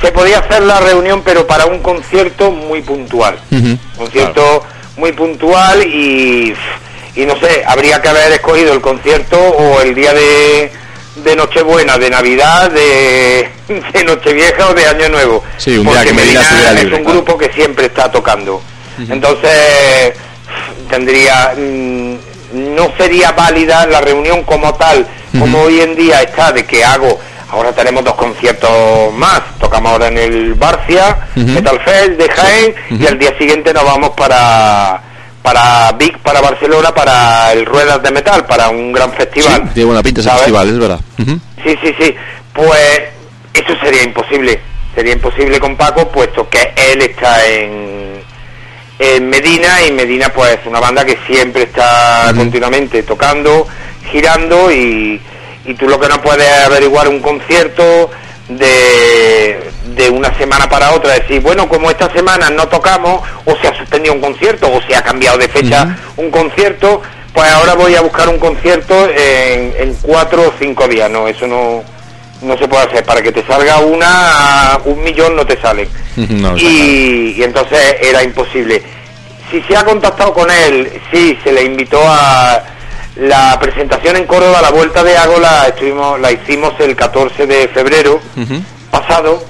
Se 0.00 0.10
podía 0.12 0.38
hacer 0.38 0.62
la 0.62 0.80
reunión, 0.80 1.22
pero 1.24 1.46
para 1.46 1.66
un 1.66 1.80
concierto 1.80 2.50
muy 2.50 2.80
puntual. 2.82 3.38
Concierto 3.96 4.64
muy 4.96 5.12
puntual 5.12 5.82
y, 5.86 6.54
y 7.14 7.24
no 7.26 7.38
sé, 7.38 7.62
habría 7.66 8.00
que 8.00 8.08
haber 8.08 8.32
escogido 8.32 8.72
el 8.72 8.80
concierto 8.80 9.38
o 9.38 9.80
el 9.80 9.94
día 9.94 10.12
de, 10.14 10.72
de 11.16 11.36
Nochebuena, 11.36 11.98
de 11.98 12.10
Navidad, 12.10 12.70
de, 12.70 13.48
de 13.92 14.04
Nochevieja 14.04 14.68
o 14.70 14.74
de 14.74 14.86
Año 14.86 15.08
Nuevo. 15.10 15.44
Sí, 15.58 15.76
un 15.78 15.84
día 15.84 15.92
Porque 15.96 16.08
que 16.08 16.14
Medina 16.14 16.40
es 16.40 16.74
libre, 16.82 16.96
un 16.96 17.04
claro. 17.04 17.20
grupo 17.22 17.38
que 17.38 17.52
siempre 17.52 17.86
está 17.86 18.10
tocando. 18.10 18.60
Entonces 19.08 20.12
tendría 20.90 21.54
mm, 21.56 22.14
no 22.76 22.92
sería 22.98 23.32
válida 23.32 23.86
la 23.86 24.00
reunión 24.00 24.42
como 24.44 24.74
tal, 24.74 25.06
como 25.38 25.62
hoy 25.62 25.80
en 25.80 25.96
día 25.96 26.22
está 26.22 26.52
de 26.52 26.64
que 26.66 26.84
hago 26.84 27.18
Ahora 27.52 27.70
tenemos 27.72 28.02
dos 28.02 28.14
conciertos 28.14 29.12
más. 29.12 29.42
Tocamos 29.60 29.92
ahora 29.92 30.08
en 30.08 30.16
el 30.16 30.54
Barcia, 30.54 31.18
Metal 31.34 31.78
Fest 31.84 32.12
de 32.12 32.26
Jaén, 32.30 32.74
y 32.98 33.06
al 33.06 33.18
día 33.18 33.36
siguiente 33.36 33.74
nos 33.74 33.84
vamos 33.84 34.10
para 34.16 35.02
para 35.42 35.92
Vic, 35.92 36.16
para 36.20 36.40
Barcelona, 36.40 36.94
para 36.94 37.52
el 37.52 37.66
Ruedas 37.66 38.02
de 38.02 38.10
Metal, 38.10 38.46
para 38.46 38.70
un 38.70 38.90
gran 38.92 39.10
Sí, 39.10 39.16
festival. 39.18 39.70
tiene 39.74 39.84
buena 39.86 40.02
pinta 40.02 40.22
ese 40.22 40.30
festival, 40.30 40.68
es 40.68 40.78
verdad. 40.78 41.00
Sí, 41.62 41.78
sí, 41.84 41.94
sí. 42.00 42.14
Pues 42.54 43.02
eso 43.52 43.74
sería 43.82 44.02
imposible. 44.02 44.58
Sería 44.94 45.12
imposible 45.12 45.60
con 45.60 45.76
Paco, 45.76 46.08
puesto 46.08 46.48
que 46.48 46.72
él 46.74 47.02
está 47.02 47.46
en, 47.46 48.01
en 49.02 49.28
Medina 49.28 49.82
y 49.84 49.90
Medina 49.90 50.28
pues 50.32 50.52
es 50.60 50.66
una 50.66 50.78
banda 50.78 51.04
que 51.04 51.18
siempre 51.26 51.64
está 51.64 52.32
continuamente 52.36 53.02
tocando, 53.02 53.66
girando 54.12 54.70
y, 54.70 55.20
y 55.64 55.74
tú 55.74 55.88
lo 55.88 55.98
que 55.98 56.08
no 56.08 56.22
puedes 56.22 56.48
averiguar 56.64 57.08
un 57.08 57.18
concierto 57.18 58.10
de, 58.48 59.72
de 59.96 60.08
una 60.08 60.32
semana 60.38 60.68
para 60.68 60.92
otra, 60.92 61.14
decir, 61.14 61.40
bueno, 61.40 61.68
como 61.68 61.90
esta 61.90 62.12
semana 62.12 62.48
no 62.50 62.68
tocamos 62.68 63.22
o 63.44 63.56
se 63.56 63.66
ha 63.66 63.76
suspendido 63.76 64.14
un 64.14 64.20
concierto 64.20 64.72
o 64.72 64.80
se 64.82 64.94
ha 64.94 65.02
cambiado 65.02 65.36
de 65.38 65.48
fecha 65.48 65.96
un 66.16 66.30
concierto, 66.30 67.02
pues 67.32 67.50
ahora 67.50 67.74
voy 67.74 67.96
a 67.96 68.02
buscar 68.02 68.28
un 68.28 68.38
concierto 68.38 69.08
en, 69.08 69.74
en 69.78 69.94
cuatro 70.02 70.42
o 70.42 70.52
cinco 70.60 70.86
días, 70.86 71.10
no, 71.10 71.26
eso 71.26 71.48
no, 71.48 71.82
no 72.42 72.56
se 72.58 72.68
puede 72.68 72.84
hacer, 72.84 73.04
para 73.04 73.22
que 73.22 73.32
te 73.32 73.44
salga 73.46 73.78
una, 73.78 74.80
un 74.84 75.02
millón 75.02 75.36
no 75.36 75.46
te 75.46 75.60
salen. 75.60 75.88
No, 76.16 76.56
y, 76.58 77.34
y 77.38 77.42
entonces 77.42 77.96
era 78.02 78.22
imposible. 78.22 78.82
Si 79.50 79.62
se 79.62 79.76
ha 79.76 79.84
contactado 79.84 80.34
con 80.34 80.50
él, 80.50 81.00
sí, 81.10 81.38
se 81.42 81.52
le 81.52 81.62
invitó 81.64 82.00
a 82.04 82.62
la 83.16 83.58
presentación 83.60 84.16
en 84.16 84.26
Córdoba, 84.26 84.62
la 84.62 84.70
vuelta 84.70 85.02
de 85.02 85.16
Ágola, 85.16 85.66
estuvimos, 85.68 86.18
la 86.20 86.32
hicimos 86.32 86.72
el 86.80 86.96
14 86.96 87.46
de 87.46 87.68
febrero 87.68 88.20
pasado, 88.90 89.42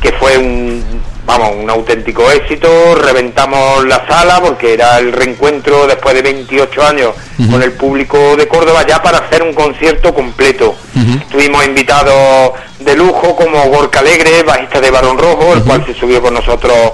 que 0.00 0.12
fue 0.12 0.38
un, 0.38 1.01
vamos, 1.24 1.50
un 1.56 1.70
auténtico 1.70 2.30
éxito, 2.30 2.94
reventamos 2.94 3.84
la 3.86 4.06
sala 4.06 4.40
porque 4.40 4.74
era 4.74 4.98
el 4.98 5.12
reencuentro 5.12 5.86
después 5.86 6.14
de 6.14 6.22
28 6.22 6.86
años 6.86 7.14
con 7.50 7.62
el 7.62 7.72
público 7.72 8.36
de 8.36 8.46
Córdoba 8.48 8.86
ya 8.86 9.02
para 9.02 9.18
hacer 9.18 9.42
un 9.42 9.52
concierto 9.54 10.14
completo. 10.14 10.74
Tuvimos 11.30 11.64
invitados 11.64 12.52
de 12.78 12.96
lujo 12.96 13.34
como 13.36 13.64
Gorka 13.64 14.00
Alegre, 14.00 14.42
bajista 14.42 14.80
de 14.80 14.90
Barón 14.90 15.18
Rojo, 15.18 15.54
el 15.54 15.62
cual 15.62 15.84
se 15.86 15.94
subió 15.94 16.20
con 16.20 16.34
nosotros 16.34 16.92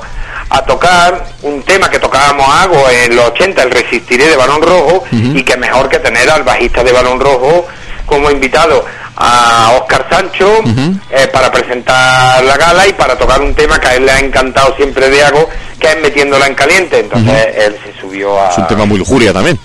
a 0.51 0.63
tocar 0.65 1.27
un 1.43 1.63
tema 1.63 1.91
que 1.91 1.99
tocábamos 1.99 2.47
algo 2.49 2.89
en 2.89 3.15
los 3.17 3.27
80, 3.27 3.63
el 3.63 3.71
Resistiré 3.71 4.29
de 4.29 4.37
Barón 4.37 4.63
Rojo, 4.63 5.05
y 5.13 5.43
que 5.43 5.57
mejor 5.57 5.89
que 5.89 5.99
tener 5.99 6.31
al 6.31 6.43
bajista 6.43 6.83
de 6.85 6.93
Barón 6.93 7.21
Rojo 7.21 7.67
como 8.09 8.31
invitado 8.31 8.85
a 9.21 9.73
Oscar 9.81 10.07
Sancho 10.09 10.63
eh, 11.11 11.29
para 11.33 11.51
presentar 11.51 12.43
la 12.43 12.57
gala 12.57 12.87
y 12.87 12.93
para 12.93 13.17
tocar 13.19 13.41
un 13.41 13.55
tema 13.55 13.79
que 13.79 13.89
a 13.89 13.95
él 13.97 14.07
le 14.07 14.13
ha 14.13 14.19
encantado 14.21 14.75
siempre 14.77 15.11
de 15.11 15.23
Ago, 15.25 15.49
que 15.79 15.89
es 15.89 16.01
metiéndola 16.01 16.47
en 16.47 16.55
caliente. 16.55 17.01
Entonces 17.01 17.47
él 17.57 17.77
se 17.85 18.01
subió 18.01 18.41
a... 18.41 18.51
Es 18.51 18.59
un 18.59 18.67
tema 18.69 18.85
muy 18.85 18.99
lujuria 18.99 19.33
también. 19.33 19.59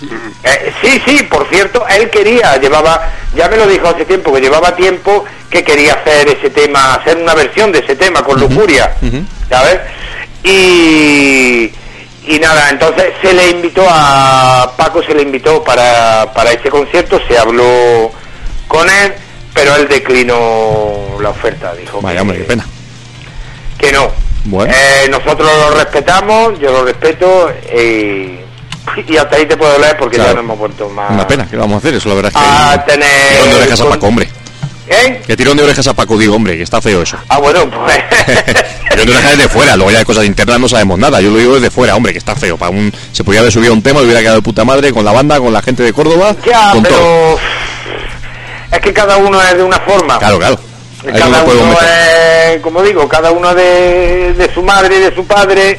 Eh, 0.43 0.73
sí, 0.81 1.01
sí, 1.05 1.23
por 1.23 1.47
cierto, 1.49 1.85
él 1.87 2.09
quería, 2.09 2.57
llevaba, 2.57 3.09
ya 3.35 3.47
me 3.47 3.57
lo 3.57 3.67
dijo 3.67 3.87
hace 3.87 4.05
tiempo, 4.05 4.33
que 4.33 4.41
llevaba 4.41 4.75
tiempo 4.75 5.23
que 5.49 5.63
quería 5.63 5.93
hacer 5.93 6.27
ese 6.29 6.49
tema, 6.49 6.95
hacer 6.95 7.17
una 7.17 7.35
versión 7.35 7.71
de 7.71 7.79
ese 7.79 7.95
tema 7.95 8.23
con 8.23 8.39
lujuria, 8.39 8.95
¿sabes? 9.47 9.79
Y, 10.43 11.71
y 12.25 12.39
nada, 12.39 12.71
entonces 12.71 13.05
se 13.21 13.33
le 13.33 13.51
invitó 13.51 13.85
a 13.87 14.73
Paco, 14.75 15.03
se 15.03 15.13
le 15.13 15.21
invitó 15.21 15.63
para, 15.63 16.33
para 16.33 16.51
ese 16.51 16.69
concierto, 16.71 17.21
se 17.27 17.37
habló 17.37 18.11
con 18.67 18.89
él, 18.89 19.13
pero 19.53 19.75
él 19.75 19.87
declinó 19.87 21.19
la 21.21 21.29
oferta, 21.29 21.73
dijo 21.75 22.01
Vaya, 22.01 22.15
que, 22.17 22.21
hombre, 22.21 22.37
qué 22.39 22.43
pena. 22.45 22.65
que 23.77 23.91
no. 23.91 24.09
Bueno. 24.45 24.73
Eh, 24.75 25.07
nosotros 25.09 25.49
lo 25.57 25.75
respetamos, 25.75 26.59
yo 26.59 26.71
lo 26.71 26.83
respeto 26.83 27.49
y, 27.73 28.39
y 29.07 29.17
hasta 29.17 29.37
ahí 29.37 29.45
te 29.45 29.55
puedo 29.55 29.77
leer 29.79 29.95
porque 29.97 30.15
Claro. 30.17 30.31
ya 30.31 30.35
no 30.35 30.41
hemos 30.41 30.57
vuelto 30.59 30.89
más 30.89 31.11
Una 31.11 31.25
pena, 31.25 31.47
¿qué 31.49 31.55
vamos 31.55 31.75
a 31.75 31.77
hacer? 31.77 31.93
Eso 31.93 32.09
la 32.09 32.15
verdad 32.15 32.31
es 32.35 32.41
que... 32.41 32.45
a 32.45 32.85
tener... 32.85 33.09
Tirón 33.31 33.49
de 33.49 33.55
orejas 33.55 33.79
a 33.79 33.83
con- 33.83 33.93
Paco, 33.93 34.07
hombre. 34.07 34.29
¿Eh? 34.85 35.21
Que 35.25 35.37
tirón 35.37 35.55
de 35.55 35.63
orejas 35.63 35.87
a 35.87 35.93
Paco, 35.93 36.17
digo, 36.17 36.35
hombre, 36.35 36.57
que 36.57 36.63
está 36.63 36.81
feo 36.81 37.01
eso. 37.03 37.15
Ah, 37.29 37.39
bueno, 37.39 37.69
pues... 37.69 37.97
Tirón 38.89 39.05
de 39.07 39.13
orejas 39.13 39.37
desde 39.37 39.47
fuera, 39.49 39.77
luego 39.77 39.91
ya 39.91 39.99
de 39.99 40.05
cosas 40.05 40.25
internas 40.25 40.59
no 40.59 40.67
sabemos 40.67 40.99
nada. 40.99 41.21
Yo 41.21 41.29
lo 41.31 41.37
digo 41.37 41.55
desde 41.55 41.71
fuera, 41.71 41.95
hombre, 41.95 42.11
que 42.11 42.17
está 42.19 42.35
feo. 42.35 42.57
Para 42.57 42.71
un, 42.71 42.91
se 43.13 43.23
podría 43.23 43.39
haber 43.39 43.53
subido 43.53 43.71
un 43.71 43.81
tema, 43.81 43.99
le 44.01 44.05
hubiera 44.07 44.19
quedado 44.19 44.35
de 44.35 44.41
puta 44.41 44.65
madre 44.65 44.91
con 44.91 45.05
la 45.05 45.13
banda, 45.13 45.39
con 45.39 45.53
la 45.53 45.61
gente 45.61 45.83
de 45.83 45.93
Córdoba, 45.93 46.35
ya, 46.45 46.71
con 46.73 46.83
todo. 46.83 47.39
Es 48.73 48.79
que 48.79 48.91
cada 48.91 49.17
uno 49.17 49.41
es 49.41 49.55
de 49.55 49.63
una 49.63 49.79
forma. 49.79 50.17
Claro, 50.17 50.39
claro. 50.39 50.59
Ahí 51.05 51.19
cada 51.19 51.43
uno 51.43 51.77
es, 51.81 52.61
como 52.61 52.81
digo, 52.81 53.07
cada 53.07 53.31
uno 53.31 53.53
de, 53.53 54.33
de 54.33 54.53
su 54.53 54.63
madre 54.63 54.97
y 54.97 54.99
de 54.99 55.13
su 55.13 55.27
padre, 55.27 55.77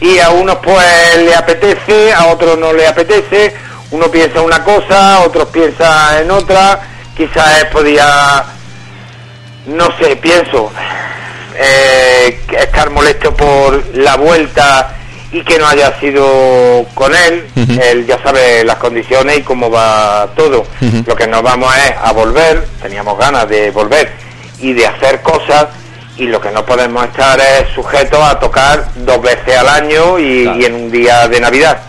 y 0.00 0.18
a 0.18 0.30
unos 0.30 0.56
pues 0.56 1.16
le 1.16 1.34
apetece, 1.34 2.12
a 2.12 2.26
otros 2.26 2.58
no 2.58 2.72
le 2.72 2.86
apetece, 2.86 3.54
uno 3.90 4.10
piensa 4.10 4.42
una 4.42 4.62
cosa, 4.62 5.20
otros 5.20 5.48
piensan 5.48 6.22
en 6.22 6.30
otra, 6.30 6.80
quizás 7.16 7.64
podía, 7.72 8.44
no 9.66 9.88
sé, 9.98 10.16
pienso, 10.16 10.70
eh, 11.56 12.38
estar 12.58 12.90
molesto 12.90 13.34
por 13.34 13.82
la 13.94 14.16
vuelta 14.16 14.95
y 15.32 15.42
que 15.42 15.58
no 15.58 15.66
haya 15.66 15.98
sido 16.00 16.86
con 16.94 17.14
él, 17.14 17.46
él 17.82 18.06
ya 18.06 18.22
sabe 18.22 18.64
las 18.64 18.76
condiciones 18.76 19.38
y 19.38 19.42
cómo 19.42 19.70
va 19.70 20.28
todo. 20.36 20.64
Lo 21.06 21.16
que 21.16 21.26
nos 21.26 21.42
vamos 21.42 21.74
es 21.76 21.92
a 22.02 22.12
volver, 22.12 22.66
teníamos 22.80 23.18
ganas 23.18 23.48
de 23.48 23.70
volver 23.70 24.10
y 24.60 24.72
de 24.72 24.86
hacer 24.86 25.20
cosas 25.22 25.66
y 26.16 26.24
lo 26.26 26.40
que 26.40 26.50
no 26.50 26.64
podemos 26.64 27.04
estar 27.04 27.38
es 27.40 27.68
sujetos 27.74 28.20
a 28.22 28.38
tocar 28.38 28.88
dos 28.96 29.20
veces 29.20 29.56
al 29.58 29.68
año 29.68 30.18
y, 30.18 30.44
Claro. 30.44 30.58
y 30.60 30.64
en 30.64 30.74
un 30.74 30.90
día 30.90 31.28
de 31.28 31.40
Navidad. 31.40 31.80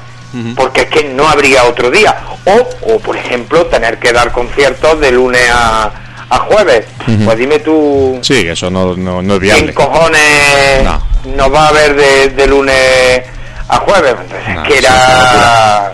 Porque 0.55 0.81
es 0.81 0.87
que 0.89 1.03
no 1.05 1.27
habría 1.27 1.63
otro 1.63 1.89
día. 1.89 2.15
O, 2.45 2.93
o, 2.93 2.99
por 2.99 3.17
ejemplo, 3.17 3.65
tener 3.67 3.97
que 3.97 4.13
dar 4.13 4.31
conciertos 4.31 4.99
de 4.99 5.11
lunes 5.11 5.41
a, 5.51 5.89
a 6.29 6.37
jueves. 6.39 6.85
Pues 7.25 7.37
dime 7.39 7.57
tú, 7.59 8.19
Sí, 8.21 8.45
eso 8.47 8.69
no, 8.69 8.95
no, 8.95 9.21
no 9.23 9.33
es 9.35 9.39
¿quién 9.39 9.53
viable. 9.53 9.73
cojones 9.73 10.83
No. 10.83 11.01
Nos 11.35 11.53
va 11.53 11.67
a 11.67 11.71
ver 11.71 11.95
de, 11.95 12.29
de 12.29 12.47
lunes 12.47 13.23
a 13.67 13.77
jueves? 13.77 14.15
Entonces, 14.21 14.55
No, 14.55 14.63
que 14.63 14.77
era, 14.77 15.93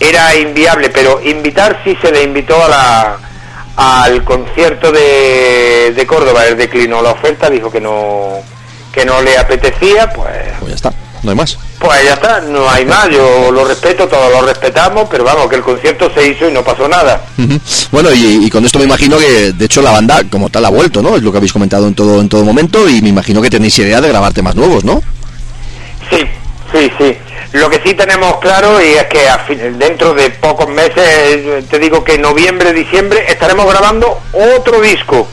era 0.00 0.34
inviable, 0.34 0.90
pero 0.90 1.20
invitar 1.22 1.80
sí 1.84 1.96
se 2.00 2.10
le 2.10 2.22
invitó 2.22 2.62
a 2.64 2.68
la, 2.68 3.16
al 3.76 4.24
concierto 4.24 4.92
de, 4.92 5.92
de 5.94 6.06
Córdoba, 6.06 6.46
él 6.46 6.56
declinó 6.56 7.02
la 7.02 7.10
oferta, 7.10 7.48
dijo 7.50 7.70
que 7.70 7.80
no 7.80 8.40
que 8.92 9.06
no 9.06 9.22
le 9.22 9.38
apetecía, 9.38 10.10
pues 10.12 10.28
Pues 10.60 10.68
ya 10.70 10.74
está, 10.76 10.92
no 11.22 11.30
hay 11.30 11.36
más. 11.36 11.58
pues 11.78 12.04
ya 12.04 12.14
está, 12.14 12.40
no 12.40 12.68
hay 12.68 12.84
más, 12.84 13.08
yo 13.10 13.50
lo 13.52 13.64
respeto, 13.64 14.06
todos 14.08 14.30
lo 14.32 14.42
respetamos, 14.42 15.08
pero 15.10 15.24
vamos, 15.24 15.48
que 15.48 15.56
el 15.56 15.62
concierto 15.62 16.10
se 16.14 16.28
hizo 16.28 16.48
y 16.48 16.52
no 16.52 16.62
pasó 16.62 16.88
nada. 16.88 17.22
Bueno, 17.90 18.12
y, 18.12 18.46
y 18.46 18.50
con 18.50 18.64
esto 18.64 18.78
me 18.78 18.84
imagino 18.84 19.18
que, 19.18 19.52
de 19.52 19.64
hecho, 19.64 19.82
la 19.82 19.90
banda 19.92 20.22
como 20.30 20.48
tal 20.48 20.64
ha 20.64 20.70
vuelto, 20.70 21.02
¿no? 21.02 21.16
Es 21.16 21.22
lo 21.22 21.30
que 21.32 21.38
habéis 21.38 21.52
comentado 21.52 21.86
en 21.86 21.94
todo 21.94 22.20
en 22.20 22.28
todo 22.28 22.44
momento 22.44 22.88
y 22.88 23.00
me 23.02 23.08
imagino 23.10 23.40
que 23.42 23.50
tenéis 23.50 23.78
idea 23.78 24.00
de 24.00 24.08
grabar 24.08 24.32
temas 24.32 24.54
nuevos, 24.54 24.84
¿no? 24.84 25.02
Sí, 26.10 26.26
Sí, 26.72 26.90
sí. 26.98 27.16
Lo 27.52 27.68
que 27.68 27.82
sí 27.84 27.92
tenemos 27.92 28.38
claro 28.38 28.80
y 28.82 28.92
es 28.94 29.04
que 29.04 29.28
a 29.28 29.38
fin- 29.40 29.78
dentro 29.78 30.14
de 30.14 30.30
pocos 30.30 30.68
meses, 30.70 31.68
te 31.68 31.78
digo 31.78 32.02
que 32.02 32.16
noviembre, 32.16 32.72
diciembre, 32.72 33.26
estaremos 33.28 33.66
grabando 33.70 34.20
otro 34.56 34.80
disco. 34.80 35.28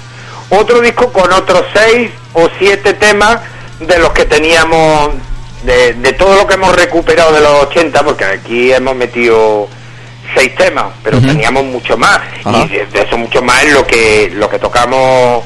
Otro 0.49 0.81
disco 0.81 1.13
con 1.13 1.31
otros 1.31 1.63
seis 1.73 2.11
o 2.33 2.49
siete 2.59 2.93
temas 2.93 3.37
de 3.79 3.97
los 3.99 4.09
que 4.11 4.25
teníamos, 4.25 5.11
de, 5.63 5.93
de 5.93 6.13
todo 6.13 6.35
lo 6.35 6.47
que 6.47 6.55
hemos 6.55 6.75
recuperado 6.75 7.33
de 7.33 7.41
los 7.41 7.63
80, 7.63 8.03
porque 8.03 8.25
aquí 8.25 8.71
hemos 8.71 8.95
metido 8.95 9.67
seis 10.35 10.55
temas, 10.55 10.85
pero 11.03 11.19
teníamos 11.19 11.63
mucho 11.65 11.97
más. 11.97 12.19
Y 12.45 12.67
de, 12.67 12.85
de 12.85 13.01
eso 13.01 13.17
mucho 13.17 13.41
más 13.41 13.63
es 13.63 13.73
lo 13.73 13.85
que, 13.85 14.31
lo 14.33 14.49
que 14.49 14.59
tocamos 14.59 15.43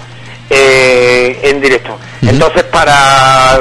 eh, 0.49 1.40
en 1.44 1.61
directo. 1.61 1.98
Entonces, 2.22 2.64
para 2.64 3.60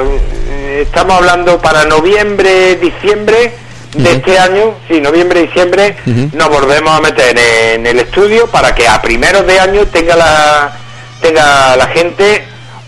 estamos 0.79 1.17
hablando 1.17 1.61
para 1.61 1.85
noviembre, 1.85 2.75
diciembre 2.75 3.53
de 3.95 4.11
este 4.11 4.39
año, 4.39 4.75
sí, 4.87 4.99
noviembre, 4.99 5.41
diciembre, 5.41 5.95
nos 6.05 6.49
volvemos 6.49 6.97
a 6.97 7.01
meter 7.01 7.37
en 7.37 7.85
el 7.85 7.99
estudio 7.99 8.47
para 8.47 8.73
que 8.73 8.87
a 8.87 9.01
primeros 9.01 9.45
de 9.45 9.59
año 9.59 9.85
tenga 9.87 10.15
la 10.15 10.73
tenga 11.21 11.75
la 11.77 11.87
gente 11.87 12.43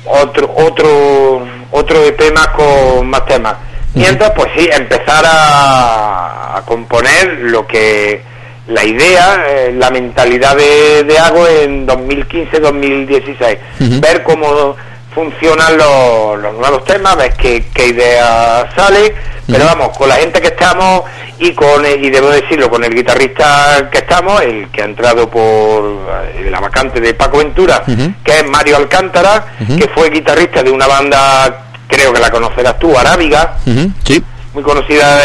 otro 0.06 0.54
otro 0.56 1.48
otro 1.76 2.00
más 2.34 2.48
con 2.48 3.08
más 3.08 3.26
temas. 3.26 3.56
Mientras, 3.94 4.32
pues 4.32 4.50
sí, 4.58 4.68
empezar 4.72 5.24
a, 5.26 6.58
a 6.58 6.62
componer 6.66 7.38
lo 7.40 7.66
que 7.66 8.22
la 8.68 8.84
idea, 8.84 9.46
eh, 9.48 9.74
la 9.78 9.90
mentalidad 9.92 10.56
de, 10.56 11.04
de 11.04 11.18
Hago 11.20 11.48
en 11.48 11.88
2015-2016. 11.88 13.58
Ver 14.02 14.24
cómo 14.24 14.76
funcionan 15.14 15.78
los, 15.78 16.40
los 16.40 16.54
nuevos 16.56 16.84
temas, 16.84 17.16
ver 17.16 17.34
qué, 17.34 17.66
qué 17.74 17.88
idea 17.88 18.70
sale. 18.76 19.16
Pero 19.48 19.66
vamos, 19.66 19.96
con 19.96 20.10
la 20.10 20.16
gente 20.16 20.42
que 20.42 20.48
estamos 20.48 21.04
y 21.38 21.54
con, 21.54 21.86
y 21.86 22.10
debo 22.10 22.30
decirlo, 22.30 22.68
con 22.70 22.84
el 22.84 22.94
guitarrista 22.96 23.90
que 23.92 24.00
estamos, 24.00 24.42
el 24.42 24.70
que 24.72 24.82
ha 24.82 24.86
entrado 24.86 25.30
por 25.30 26.00
eh, 26.34 26.48
la 26.50 26.60
vacante 26.60 27.00
de 27.00 27.14
Paco 27.14 27.38
Ventura, 27.38 27.84
que 28.24 28.40
es 28.40 28.50
Mario 28.50 28.78
Alcántara, 28.78 29.46
que 29.78 29.88
fue 29.90 30.10
guitarrista 30.10 30.64
de 30.64 30.72
una 30.72 30.88
banda, 30.88 31.65
creo 31.88 32.14
que 32.14 32.20
la 32.20 32.30
conocerás 32.32 32.78
tú, 32.80 32.98
Arábiga, 32.98 33.58
Sí. 34.06 34.24
muy 34.54 34.64
conocida 34.64 35.22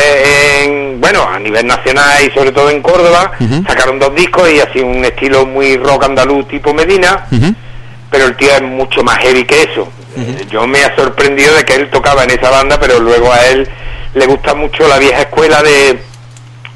en, 0.65 1.01
bueno, 1.01 1.23
a 1.29 1.39
nivel 1.39 1.67
nacional 1.67 2.25
y 2.25 2.31
sobre 2.37 2.51
todo 2.53 2.69
en 2.71 2.83
Córdoba. 2.83 3.33
Sacaron 3.67 3.99
dos 3.99 4.15
discos 4.15 4.51
y 4.51 4.61
así 4.61 4.81
un 4.81 5.05
estilo 5.05 5.47
muy 5.47 5.77
rock 5.77 6.05
andaluz 6.05 6.49
tipo 6.49 6.75
Medina, 6.75 7.27
pero 8.11 8.27
el 8.27 8.37
tío 8.37 8.51
es 8.53 8.63
mucho 8.63 9.03
más 9.05 9.19
heavy 9.19 9.45
que 9.45 9.63
eso. 9.63 9.89
Eh, 10.17 10.47
Yo 10.51 10.67
me 10.67 10.83
ha 10.83 10.95
sorprendido 10.97 11.55
de 11.55 11.65
que 11.65 11.75
él 11.77 11.89
tocaba 11.91 12.25
en 12.25 12.31
esa 12.31 12.51
banda, 12.51 12.79
pero 12.81 12.99
luego 12.99 13.33
a 13.33 13.47
él 13.47 13.69
le 14.15 14.27
gusta 14.27 14.55
mucho 14.55 14.89
la 14.89 14.99
vieja 14.99 15.21
escuela 15.21 15.63
de 15.63 16.03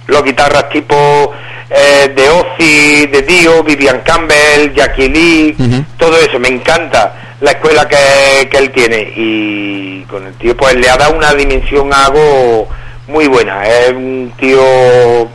los 0.06 0.22
guitarras 0.22 0.68
tipo 0.68 1.32
eh, 1.70 2.12
de 2.14 2.28
Ozzy, 2.28 3.06
de 3.06 3.22
Dio, 3.22 3.64
Vivian 3.64 4.02
Campbell, 4.04 4.72
Jackie 4.74 5.08
Lee, 5.08 5.56
todo 5.98 6.16
eso, 6.18 6.38
me 6.38 6.46
encanta 6.48 7.23
la 7.44 7.50
escuela 7.52 7.86
que, 7.88 8.48
que 8.48 8.58
él 8.58 8.70
tiene 8.72 9.12
y 9.16 10.02
con 10.10 10.26
el 10.26 10.34
tío 10.34 10.56
pues 10.56 10.74
le 10.76 10.88
ha 10.88 10.96
dado 10.96 11.14
una 11.16 11.32
dimensión 11.34 11.92
a 11.92 12.06
algo 12.06 12.68
muy 13.08 13.26
buena, 13.26 13.66
es 13.68 13.90
un 13.92 14.32
tío 14.38 15.28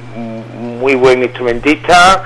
muy 0.79 0.95
buen 0.95 1.21
instrumentista 1.23 2.23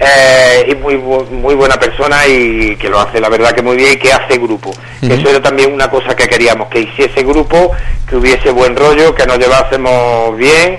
eh, 0.00 0.66
y 0.70 0.74
muy 0.76 0.94
bu- 0.94 1.28
muy 1.30 1.54
buena 1.56 1.76
persona 1.76 2.26
y 2.26 2.76
que 2.76 2.88
lo 2.88 3.00
hace 3.00 3.20
la 3.20 3.28
verdad 3.28 3.52
que 3.52 3.62
muy 3.62 3.76
bien 3.76 3.94
y 3.94 3.96
que 3.96 4.12
hace 4.12 4.38
grupo. 4.38 4.70
Que 5.00 5.14
Eso 5.14 5.28
era 5.30 5.40
también 5.42 5.72
una 5.72 5.90
cosa 5.90 6.14
que 6.14 6.28
queríamos, 6.28 6.68
que 6.68 6.80
hiciese 6.80 7.22
grupo, 7.24 7.72
que 8.08 8.16
hubiese 8.16 8.50
buen 8.50 8.76
rollo, 8.76 9.14
que 9.14 9.26
nos 9.26 9.38
llevásemos 9.38 10.36
bien 10.36 10.78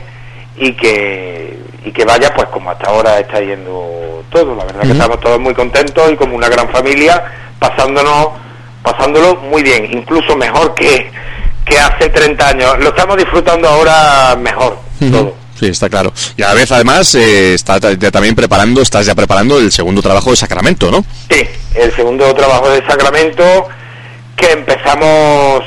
y 0.57 0.73
que 0.73 1.57
y 1.85 1.91
que 1.91 2.05
vaya 2.05 2.33
pues 2.33 2.47
como 2.49 2.71
hasta 2.71 2.89
ahora 2.89 3.19
está 3.19 3.39
yendo 3.41 4.23
todo. 4.29 4.55
La 4.55 4.63
verdad 4.65 4.81
que 4.83 4.91
estamos 4.91 5.19
todos 5.19 5.39
muy 5.39 5.53
contentos 5.53 6.11
y 6.11 6.15
como 6.15 6.35
una 6.37 6.47
gran 6.49 6.69
familia 6.69 7.23
pasándonos 7.59 8.29
pasándolo 8.81 9.35
muy 9.35 9.61
bien, 9.61 9.85
incluso 9.91 10.35
mejor 10.35 10.73
que 10.73 11.11
que 11.69 11.77
hace 11.77 12.09
30 12.09 12.47
años. 12.47 12.79
Lo 12.79 12.89
estamos 12.89 13.17
disfrutando 13.17 13.69
ahora 13.69 14.35
mejor 14.35 14.79
todo. 15.11 15.35
Sí, 15.59 15.67
está 15.67 15.89
claro. 15.89 16.13
Y 16.37 16.41
a 16.41 16.47
la 16.49 16.53
vez, 16.53 16.71
además, 16.71 17.13
eh, 17.15 17.53
está 17.53 17.79
ya 17.79 18.11
también 18.11 18.33
preparando, 18.33 18.81
estás 18.81 19.05
ya 19.05 19.13
preparando 19.13 19.59
el 19.59 19.71
segundo 19.71 20.01
trabajo 20.01 20.31
de 20.31 20.37
Sacramento, 20.37 20.89
¿no? 20.89 21.03
Sí, 21.29 21.45
el 21.75 21.93
segundo 21.95 22.33
trabajo 22.33 22.69
de 22.69 22.85
Sacramento 22.87 23.67
que 24.37 24.51
empezamos 24.53 25.63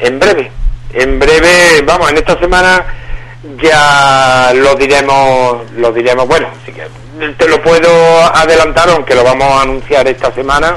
en 0.00 0.18
breve. 0.18 0.50
En 0.92 1.18
breve, 1.18 1.82
vamos, 1.86 2.10
en 2.10 2.18
esta 2.18 2.38
semana 2.40 2.84
ya 3.62 4.52
lo 4.52 4.74
diremos, 4.74 5.70
lo 5.76 5.92
diremos, 5.92 6.26
bueno, 6.26 6.48
sí 6.64 6.72
que 6.72 6.88
te 7.38 7.48
lo 7.48 7.62
puedo 7.62 7.88
adelantar, 8.34 8.90
aunque 8.90 9.14
lo 9.14 9.22
vamos 9.22 9.46
a 9.48 9.62
anunciar 9.62 10.08
esta 10.08 10.34
semana, 10.34 10.76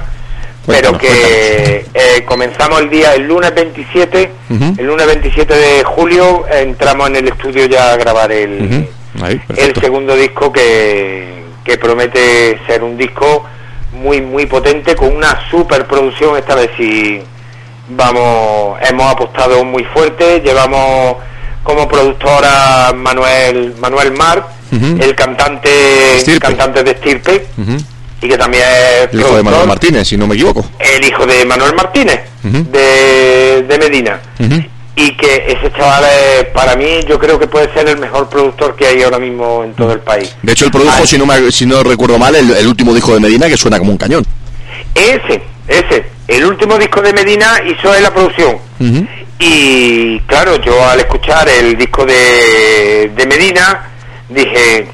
pero 0.69 0.97
que 0.97 1.85
eh, 1.93 2.23
comenzamos 2.25 2.79
el 2.81 2.89
día, 2.89 3.15
el 3.15 3.27
lunes 3.27 3.53
27, 3.53 4.31
Ujú. 4.49 4.75
el 4.77 4.85
lunes 4.85 5.05
27 5.07 5.53
de 5.55 5.83
julio, 5.83 6.45
entramos 6.51 7.09
en 7.09 7.15
el 7.17 7.27
estudio 7.27 7.65
ya 7.65 7.93
a 7.93 7.97
grabar 7.97 8.31
el. 8.31 8.87
Ahí, 9.21 9.41
el 9.57 9.75
segundo 9.81 10.15
disco 10.15 10.51
que, 10.51 11.43
que 11.63 11.77
promete 11.77 12.59
ser 12.67 12.83
un 12.83 12.95
disco 12.97 13.43
muy 13.91 14.21
muy 14.21 14.45
potente 14.45 14.95
con 14.95 15.13
una 15.15 15.39
superproducción 15.49 16.37
esta 16.37 16.53
vez 16.55 16.69
sí 16.77 17.19
vamos 17.89 18.77
hemos 18.87 19.11
apostado 19.11 19.65
muy 19.65 19.83
fuerte 19.85 20.41
llevamos 20.41 21.17
como 21.63 21.87
productora 21.87 22.93
Manuel 22.95 23.73
Manuel 23.79 24.11
Mar 24.11 24.47
el 24.71 25.15
cantante 25.15 26.17
Estirpe. 26.17 26.39
cantante 26.45 26.83
de 26.83 26.91
Estirpe. 26.91 27.47
Y 28.21 28.27
que 28.27 28.37
también 28.37 28.63
es 28.63 29.13
El 29.13 29.19
hijo 29.21 29.35
de 29.37 29.43
Manuel 29.43 29.67
Martínez, 29.67 30.07
si 30.07 30.17
no 30.17 30.27
me 30.27 30.35
equivoco. 30.35 30.65
el 30.79 31.03
hijo 31.05 31.25
de 31.25 31.45
Manuel 31.45 31.73
Martínez 31.75 32.19
de, 32.43 33.63
de 33.67 33.77
Medina 33.79 34.19
y 34.95 35.15
que 35.15 35.45
ese 35.47 35.71
chaval 35.77 36.03
es, 36.03 36.45
para 36.53 36.75
mí 36.75 36.99
yo 37.07 37.17
creo 37.17 37.39
que 37.39 37.47
puede 37.47 37.71
ser 37.73 37.87
el 37.87 37.97
mejor 37.97 38.27
productor 38.29 38.75
que 38.75 38.85
hay 38.87 39.01
ahora 39.03 39.17
mismo 39.19 39.63
en 39.63 39.73
todo 39.73 39.93
el 39.93 39.99
país. 39.99 40.35
De 40.41 40.51
hecho, 40.51 40.65
él 40.65 40.71
produjo, 40.71 41.05
si 41.05 41.17
no, 41.17 41.25
me- 41.25 41.51
si 41.51 41.65
no 41.65 41.81
recuerdo 41.83 42.17
mal, 42.19 42.35
el, 42.35 42.51
el 42.51 42.67
último 42.67 42.93
disco 42.93 43.13
de 43.13 43.21
Medina 43.21 43.47
que 43.47 43.55
suena 43.55 43.79
como 43.79 43.91
un 43.91 43.97
cañón. 43.97 44.25
Ese, 44.93 45.41
ese, 45.69 46.05
el 46.27 46.45
último 46.45 46.77
disco 46.77 47.01
de 47.01 47.13
Medina 47.13 47.61
hizo 47.65 47.93
él 47.95 48.03
la 48.03 48.13
producción. 48.13 48.57
Y 49.39 50.19
claro, 50.21 50.57
yo 50.61 50.83
al 50.85 50.99
escuchar 50.99 51.47
el 51.47 51.77
disco 51.77 52.05
de, 52.05 53.09
de 53.15 53.25
Medina 53.25 53.89
dije, 54.27 54.87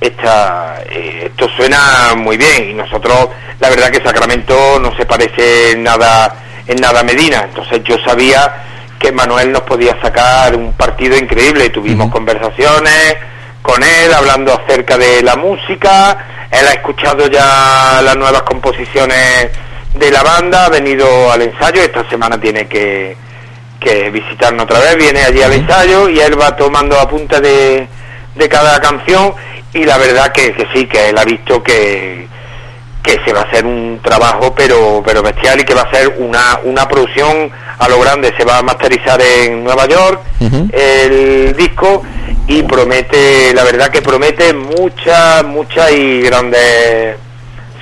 esta, 0.00 0.82
eh, 0.88 1.24
esto 1.26 1.48
suena 1.56 2.14
muy 2.16 2.36
bien 2.36 2.70
y 2.70 2.74
nosotros, 2.74 3.28
la 3.60 3.68
verdad 3.70 3.90
que 3.90 4.02
Sacramento 4.02 4.78
no 4.80 4.96
se 4.96 5.06
parece 5.06 5.72
en 5.72 5.82
nada, 5.82 6.36
en 6.66 6.80
nada 6.80 7.00
a 7.00 7.04
Medina, 7.04 7.44
entonces 7.48 7.82
yo 7.84 7.96
sabía 8.04 8.64
que 8.98 9.12
Manuel 9.12 9.52
nos 9.52 9.62
podía 9.62 10.00
sacar 10.00 10.54
un 10.56 10.72
partido 10.72 11.16
increíble, 11.16 11.70
tuvimos 11.70 12.10
conversaciones 12.10 13.16
con 13.62 13.82
él 13.82 14.12
hablando 14.14 14.52
acerca 14.52 14.96
de 14.98 15.22
la 15.22 15.36
música, 15.36 16.16
él 16.50 16.66
ha 16.66 16.72
escuchado 16.72 17.26
ya 17.28 18.00
las 18.02 18.16
nuevas 18.16 18.42
composiciones 18.42 19.50
de 19.94 20.10
la 20.10 20.22
banda, 20.22 20.66
ha 20.66 20.68
venido 20.68 21.30
al 21.30 21.42
ensayo, 21.42 21.82
esta 21.82 22.08
semana 22.08 22.40
tiene 22.40 22.66
que, 22.66 23.16
que 23.80 24.10
visitarnos 24.10 24.64
otra 24.64 24.80
vez, 24.80 24.96
viene 24.96 25.22
allí 25.22 25.42
al 25.42 25.52
ensayo 25.52 26.08
y 26.08 26.20
él 26.20 26.40
va 26.40 26.56
tomando 26.56 26.98
apuntes 26.98 27.40
de, 27.40 27.88
de 28.34 28.48
cada 28.48 28.80
canción 28.80 29.34
y 29.78 29.84
la 29.84 29.96
verdad 29.96 30.32
que, 30.32 30.52
que 30.52 30.66
sí, 30.74 30.86
que 30.86 31.10
él 31.10 31.18
ha 31.18 31.24
visto 31.24 31.62
que, 31.62 32.26
que 33.02 33.20
se 33.24 33.32
va 33.32 33.42
a 33.42 33.44
hacer 33.44 33.64
un 33.64 34.00
trabajo 34.02 34.52
pero 34.54 35.02
pero 35.04 35.22
bestial 35.22 35.60
y 35.60 35.64
que 35.64 35.74
va 35.74 35.82
a 35.82 35.90
ser 35.90 36.16
una, 36.18 36.60
una 36.64 36.88
producción 36.88 37.50
a 37.78 37.88
lo 37.88 38.00
grande, 38.00 38.34
se 38.36 38.44
va 38.44 38.58
a 38.58 38.62
masterizar 38.62 39.20
en 39.22 39.62
Nueva 39.62 39.86
York 39.86 40.20
el 40.72 41.54
disco 41.56 42.02
y 42.48 42.62
promete, 42.64 43.54
la 43.54 43.62
verdad 43.62 43.88
que 43.88 44.02
promete 44.02 44.52
muchas, 44.52 45.44
muchas 45.44 45.92
y 45.92 46.22
grandes 46.22 47.16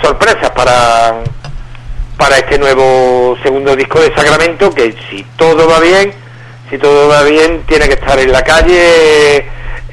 sorpresas 0.02 0.50
para 0.50 1.22
para 2.18 2.38
este 2.38 2.58
nuevo 2.58 3.36
segundo 3.42 3.74
disco 3.74 4.00
de 4.00 4.14
Sacramento 4.14 4.70
que 4.70 4.94
si 5.08 5.24
todo 5.36 5.68
va 5.68 5.80
bien 5.80 6.12
si 6.70 6.78
todo 6.78 7.08
va 7.08 7.22
bien 7.22 7.62
tiene 7.66 7.88
que 7.88 7.94
estar 7.94 8.18
en 8.18 8.32
la 8.32 8.42
calle 8.42 9.46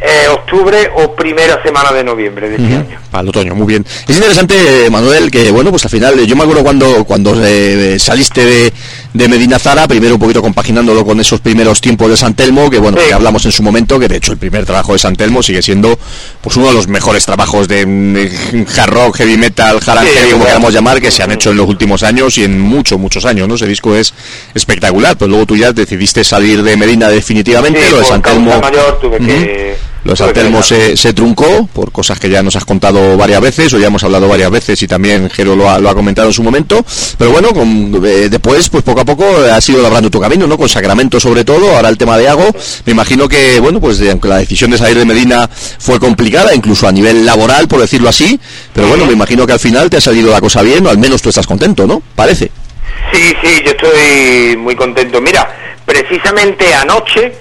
eh, 0.05 0.27
octubre 0.29 0.91
o 0.97 1.15
primera 1.15 1.61
semana 1.63 1.91
de 1.93 2.03
noviembre 2.03 2.49
de 2.49 2.55
este 2.57 2.75
año. 2.75 2.99
Para 3.09 3.21
el 3.23 3.29
otoño, 3.29 3.55
muy 3.55 3.67
bien. 3.67 3.85
Es 4.07 4.15
interesante, 4.15 4.89
Manuel, 4.91 5.31
que 5.31 5.49
bueno, 5.51 5.69
pues 5.71 5.85
al 5.85 5.91
final, 5.91 6.19
eh, 6.19 6.25
yo 6.27 6.35
me 6.35 6.43
acuerdo 6.43 6.61
cuando, 6.63 7.05
cuando 7.05 7.33
eh, 7.41 7.97
saliste 7.99 8.43
de, 8.43 8.73
de 9.13 9.27
Medina 9.29 9.59
Zara, 9.59 9.87
primero 9.87 10.15
un 10.15 10.19
poquito 10.19 10.41
compaginándolo 10.41 11.05
con 11.05 11.19
esos 11.21 11.39
primeros 11.39 11.79
tiempos 11.79 12.09
de 12.09 12.17
San 12.17 12.33
Telmo, 12.33 12.69
que 12.69 12.79
bueno, 12.79 12.97
Sí. 12.99 13.07
que 13.07 13.13
hablamos 13.13 13.45
en 13.45 13.51
su 13.53 13.63
momento, 13.63 13.97
que 13.99 14.07
de 14.09 14.17
hecho 14.17 14.31
el 14.33 14.37
primer 14.37 14.65
trabajo 14.65 14.93
de 14.93 14.99
San 14.99 15.15
Telmo 15.15 15.41
sigue 15.41 15.61
siendo 15.61 15.97
pues 16.41 16.57
uno 16.57 16.67
de 16.67 16.73
los 16.73 16.87
mejores 16.87 17.25
trabajos 17.25 17.67
de 17.69 17.85
mm, 17.85 18.65
hard 18.77 18.89
rock, 18.93 19.15
heavy 19.17 19.37
metal, 19.37 19.79
hard 19.85 20.05
Sí, 20.05 20.31
como 20.31 20.45
queramos 20.45 20.73
llamar, 20.73 20.99
que 20.99 21.11
se 21.11 21.23
han 21.23 21.31
hecho 21.31 21.51
en 21.51 21.57
los 21.57 21.69
últimos 21.69 22.03
años 22.03 22.37
y 22.37 22.43
en 22.43 22.59
muchos, 22.59 22.99
muchos 22.99 23.23
años, 23.25 23.47
¿no? 23.47 23.55
Ese 23.55 23.67
disco 23.67 23.95
es 23.95 24.13
espectacular, 24.53 25.17
pero 25.17 25.29
luego 25.29 25.45
tú 25.45 25.55
ya 25.55 25.71
decidiste 25.71 26.23
salir 26.23 26.61
de 26.61 26.75
Medina 26.75 27.07
definitivamente, 27.09 27.81
Sí, 27.81 27.91
lo 27.91 27.99
de 27.99 28.05
San 28.05 28.21
Telmo... 28.21 28.59
mayor 28.59 28.99
tuve 28.99 29.17
que... 29.19 29.92
Lo 30.03 30.13
de 30.15 30.63
se, 30.63 30.97
se 30.97 31.13
truncó 31.13 31.65
por 31.71 31.91
cosas 31.93 32.19
que 32.19 32.29
ya 32.29 32.43
nos 32.43 32.57
has 32.57 32.65
contado 32.65 33.15
varias 33.15 33.39
veces 33.39 33.73
o 33.73 33.79
ya 33.79 33.87
hemos 33.87 34.03
hablado 34.03 34.27
varias 34.27 34.51
veces 34.51 34.81
y 34.83 34.87
también 34.87 35.29
Jero 35.29 35.55
lo 35.55 35.69
ha, 35.69 35.79
lo 35.79 35.89
ha 35.89 35.95
comentado 35.95 36.27
en 36.27 36.33
su 36.33 36.43
momento. 36.43 36.85
Pero 37.17 37.31
bueno, 37.31 37.53
con- 37.53 38.01
eh, 38.05 38.27
después, 38.29 38.69
pues 38.69 38.83
poco 38.83 38.99
a 38.99 39.05
poco 39.05 39.25
has 39.49 39.67
ido 39.69 39.81
labrando 39.81 40.09
tu 40.11 40.19
camino, 40.19 40.45
¿no? 40.45 40.57
Con 40.57 40.67
Sacramento 40.67 41.21
sobre 41.21 41.45
todo, 41.45 41.73
ahora 41.73 41.87
el 41.87 41.97
tema 41.97 42.17
de 42.17 42.27
Hago. 42.27 42.45
Me 42.85 42.91
imagino 42.91 43.29
que, 43.29 43.61
bueno, 43.61 43.79
pues 43.79 43.97
de- 43.99 44.11
aunque 44.11 44.27
la 44.27 44.37
decisión 44.39 44.71
de 44.71 44.77
salir 44.77 44.97
de 44.97 45.05
Medina 45.05 45.49
fue 45.79 45.99
complicada, 46.01 46.53
incluso 46.53 46.85
a 46.85 46.91
nivel 46.91 47.25
laboral, 47.25 47.69
por 47.69 47.79
decirlo 47.79 48.09
así, 48.09 48.37
pero 48.73 48.87
bueno, 48.89 49.05
me 49.05 49.13
imagino 49.13 49.47
que 49.47 49.53
al 49.53 49.59
final 49.59 49.89
te 49.89 49.97
ha 49.97 50.01
salido 50.01 50.31
la 50.31 50.41
cosa 50.41 50.61
bien, 50.63 50.85
o 50.85 50.89
al 50.89 50.97
menos 50.97 51.21
tú 51.21 51.29
estás 51.29 51.47
contento, 51.47 51.87
¿no? 51.87 52.01
Parece. 52.15 52.51
Sí, 53.13 53.21
sí, 53.41 53.61
yo 53.65 53.71
estoy 53.71 54.57
muy 54.57 54.75
contento. 54.75 55.21
Mira, 55.21 55.72
precisamente 55.85 56.73
anoche, 56.73 57.33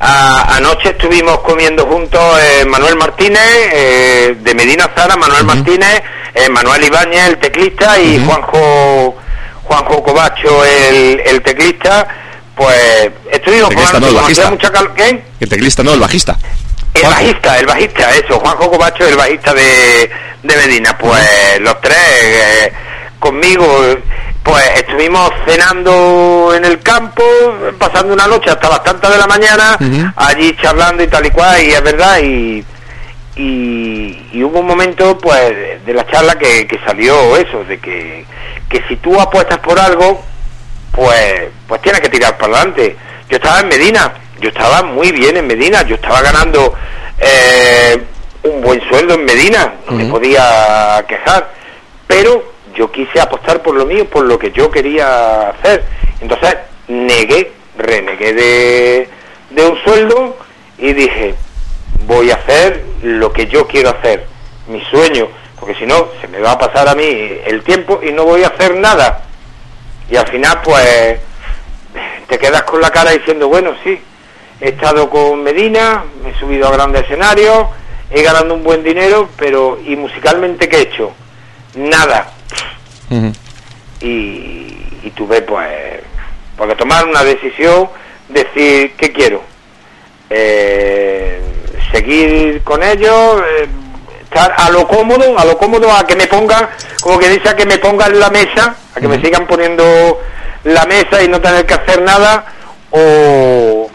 a- 0.00 0.56
anoche 0.56 0.90
estuvimos 0.90 1.38
comiendo 1.40 1.86
juntos 1.86 2.20
eh, 2.40 2.64
Manuel 2.66 2.96
Martínez, 2.96 3.40
eh, 3.72 4.36
de 4.40 4.54
Medina 4.54 4.90
Zara, 4.94 5.16
Manuel 5.16 5.44
Martínez, 5.44 6.02
eh, 6.34 6.48
Manuel 6.50 6.84
Ibáñez, 6.84 7.26
el 7.28 7.38
teclista, 7.38 7.98
y 7.98 8.24
Juanjo 8.24 9.16
Juanjo 9.64 10.02
Cobacho, 10.02 10.64
el, 10.64 11.20
el 11.24 11.42
teclista. 11.42 12.06
Pues 12.54 13.10
estuvimos 13.30 13.68
Teclista, 13.68 14.00
no, 14.00 14.06
el. 14.08 14.14
El 15.38 15.48
teclista, 15.48 15.82
no, 15.84 15.92
el 15.94 16.00
bajista. 16.00 16.36
El 16.94 17.02
bajista, 17.08 17.58
el 17.60 17.66
bajista, 17.66 18.10
eso, 18.16 18.40
Juanjo 18.40 18.70
Cobacho, 18.70 19.06
el 19.06 19.14
bajista 19.16 19.54
de, 19.54 20.10
de 20.42 20.56
Medina, 20.56 20.98
pues 20.98 21.60
los 21.60 21.80
tres 21.80 21.96
eh, 21.96 22.72
conmigo, 23.20 23.64
pues 24.48 24.64
estuvimos 24.76 25.30
cenando 25.46 26.54
en 26.54 26.64
el 26.64 26.80
campo, 26.80 27.22
pasando 27.78 28.14
una 28.14 28.26
noche 28.26 28.50
hasta 28.50 28.70
las 28.70 28.82
tantas 28.82 29.10
de 29.12 29.18
la 29.18 29.26
mañana, 29.26 29.78
allí 30.16 30.56
charlando 30.56 31.02
y 31.02 31.06
tal 31.06 31.26
y 31.26 31.30
cual, 31.30 31.62
y 31.62 31.70
es 31.70 31.82
verdad, 31.82 32.18
y, 32.22 32.64
y, 33.36 34.28
y 34.32 34.42
hubo 34.42 34.60
un 34.60 34.66
momento 34.66 35.18
pues 35.18 35.84
de 35.84 35.92
la 35.92 36.06
charla 36.06 36.38
que, 36.38 36.66
que 36.66 36.78
salió 36.86 37.36
eso, 37.36 37.62
de 37.64 37.78
que, 37.78 38.24
que 38.70 38.82
si 38.88 38.96
tú 38.96 39.20
apuestas 39.20 39.58
por 39.58 39.78
algo, 39.78 40.24
pues, 40.92 41.48
pues 41.66 41.82
tienes 41.82 42.00
que 42.00 42.08
tirar 42.08 42.38
para 42.38 42.54
adelante. 42.54 42.96
Yo 43.28 43.36
estaba 43.36 43.60
en 43.60 43.68
Medina, 43.68 44.14
yo 44.40 44.48
estaba 44.48 44.82
muy 44.82 45.12
bien 45.12 45.36
en 45.36 45.46
Medina, 45.46 45.82
yo 45.82 45.96
estaba 45.96 46.22
ganando 46.22 46.74
eh, 47.18 48.02
un 48.44 48.62
buen 48.62 48.80
sueldo 48.88 49.14
en 49.14 49.26
Medina, 49.26 49.74
no 49.90 49.92
me 49.92 50.06
podía 50.06 51.04
quejar, 51.06 51.52
pero 52.06 52.57
yo 52.74 52.90
quise 52.90 53.20
apostar 53.20 53.62
por 53.62 53.74
lo 53.74 53.86
mío, 53.86 54.06
por 54.06 54.24
lo 54.24 54.38
que 54.38 54.50
yo 54.50 54.70
quería 54.70 55.50
hacer. 55.50 55.84
Entonces 56.20 56.56
negué, 56.88 57.52
renegué 57.76 58.32
de, 58.32 59.08
de 59.50 59.66
un 59.66 59.78
sueldo 59.82 60.36
y 60.78 60.92
dije, 60.92 61.34
voy 62.06 62.30
a 62.30 62.34
hacer 62.34 62.84
lo 63.02 63.32
que 63.32 63.46
yo 63.46 63.66
quiero 63.66 63.90
hacer, 63.90 64.26
mi 64.68 64.80
sueño, 64.86 65.28
porque 65.58 65.74
si 65.74 65.86
no 65.86 66.08
se 66.20 66.28
me 66.28 66.40
va 66.40 66.52
a 66.52 66.58
pasar 66.58 66.88
a 66.88 66.94
mí 66.94 67.04
el 67.04 67.62
tiempo 67.62 68.00
y 68.02 68.12
no 68.12 68.24
voy 68.24 68.42
a 68.44 68.48
hacer 68.48 68.76
nada. 68.76 69.24
Y 70.10 70.16
al 70.16 70.26
final 70.28 70.60
pues 70.62 71.20
te 72.28 72.38
quedas 72.38 72.62
con 72.62 72.80
la 72.80 72.90
cara 72.90 73.10
diciendo, 73.10 73.48
bueno, 73.48 73.72
sí, 73.84 74.00
he 74.60 74.68
estado 74.70 75.08
con 75.10 75.42
Medina, 75.42 76.04
me 76.22 76.30
he 76.30 76.38
subido 76.38 76.68
a 76.68 76.72
grandes 76.72 77.02
escenarios, 77.02 77.66
he 78.10 78.22
ganado 78.22 78.54
un 78.54 78.64
buen 78.64 78.82
dinero, 78.82 79.28
pero 79.36 79.78
¿y 79.84 79.96
musicalmente 79.96 80.68
qué 80.68 80.76
he 80.78 80.82
hecho? 80.82 81.12
Nada. 81.78 82.32
Y, 84.00 84.98
y 85.04 85.12
tuve 85.14 85.42
pues, 85.42 86.00
porque 86.56 86.74
tomar 86.74 87.06
una 87.06 87.22
decisión, 87.22 87.88
decir, 88.28 88.94
¿qué 88.96 89.12
quiero? 89.12 89.42
Eh, 90.28 91.40
seguir 91.92 92.62
con 92.64 92.82
ellos, 92.82 93.42
eh, 93.60 93.68
estar 94.24 94.52
a 94.56 94.70
lo 94.70 94.88
cómodo, 94.88 95.38
a 95.38 95.44
lo 95.44 95.56
cómodo, 95.56 95.90
a 95.92 96.04
que 96.04 96.16
me 96.16 96.26
pongan, 96.26 96.68
como 97.00 97.18
que 97.18 97.28
dice, 97.28 97.48
a 97.48 97.56
que 97.56 97.64
me 97.64 97.78
pongan 97.78 98.18
la 98.18 98.30
mesa, 98.30 98.74
a 98.94 99.00
que 99.00 99.06
me 99.06 99.22
sigan 99.22 99.46
poniendo 99.46 100.20
la 100.64 100.84
mesa 100.86 101.22
y 101.22 101.28
no 101.28 101.40
tener 101.40 101.64
que 101.64 101.74
hacer 101.74 102.02
nada, 102.02 102.44
o 102.90 103.88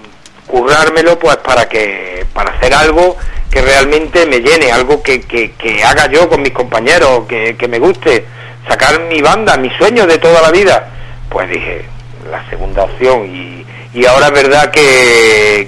currármelo 0.48 1.20
pues 1.20 1.36
para 1.38 1.68
que, 1.68 2.26
para 2.34 2.52
hacer 2.52 2.74
algo 2.74 3.18
que 3.54 3.62
realmente 3.62 4.26
me 4.26 4.40
llene, 4.40 4.72
algo 4.72 5.04
que, 5.04 5.22
que, 5.22 5.52
que 5.52 5.84
haga 5.84 6.08
yo 6.08 6.28
con 6.28 6.42
mis 6.42 6.54
compañeros, 6.54 7.28
que, 7.28 7.56
que 7.56 7.68
me 7.68 7.78
guste, 7.78 8.26
sacar 8.68 9.00
mi 9.02 9.22
banda, 9.22 9.58
mi 9.58 9.70
sueño 9.78 10.08
de 10.08 10.18
toda 10.18 10.42
la 10.42 10.50
vida. 10.50 10.90
Pues 11.30 11.48
dije, 11.50 11.86
la 12.32 12.44
segunda 12.50 12.86
opción 12.86 13.28
y, 13.28 13.64
y 13.94 14.06
ahora 14.08 14.28
es 14.28 14.34
verdad 14.34 14.72
que, 14.72 15.68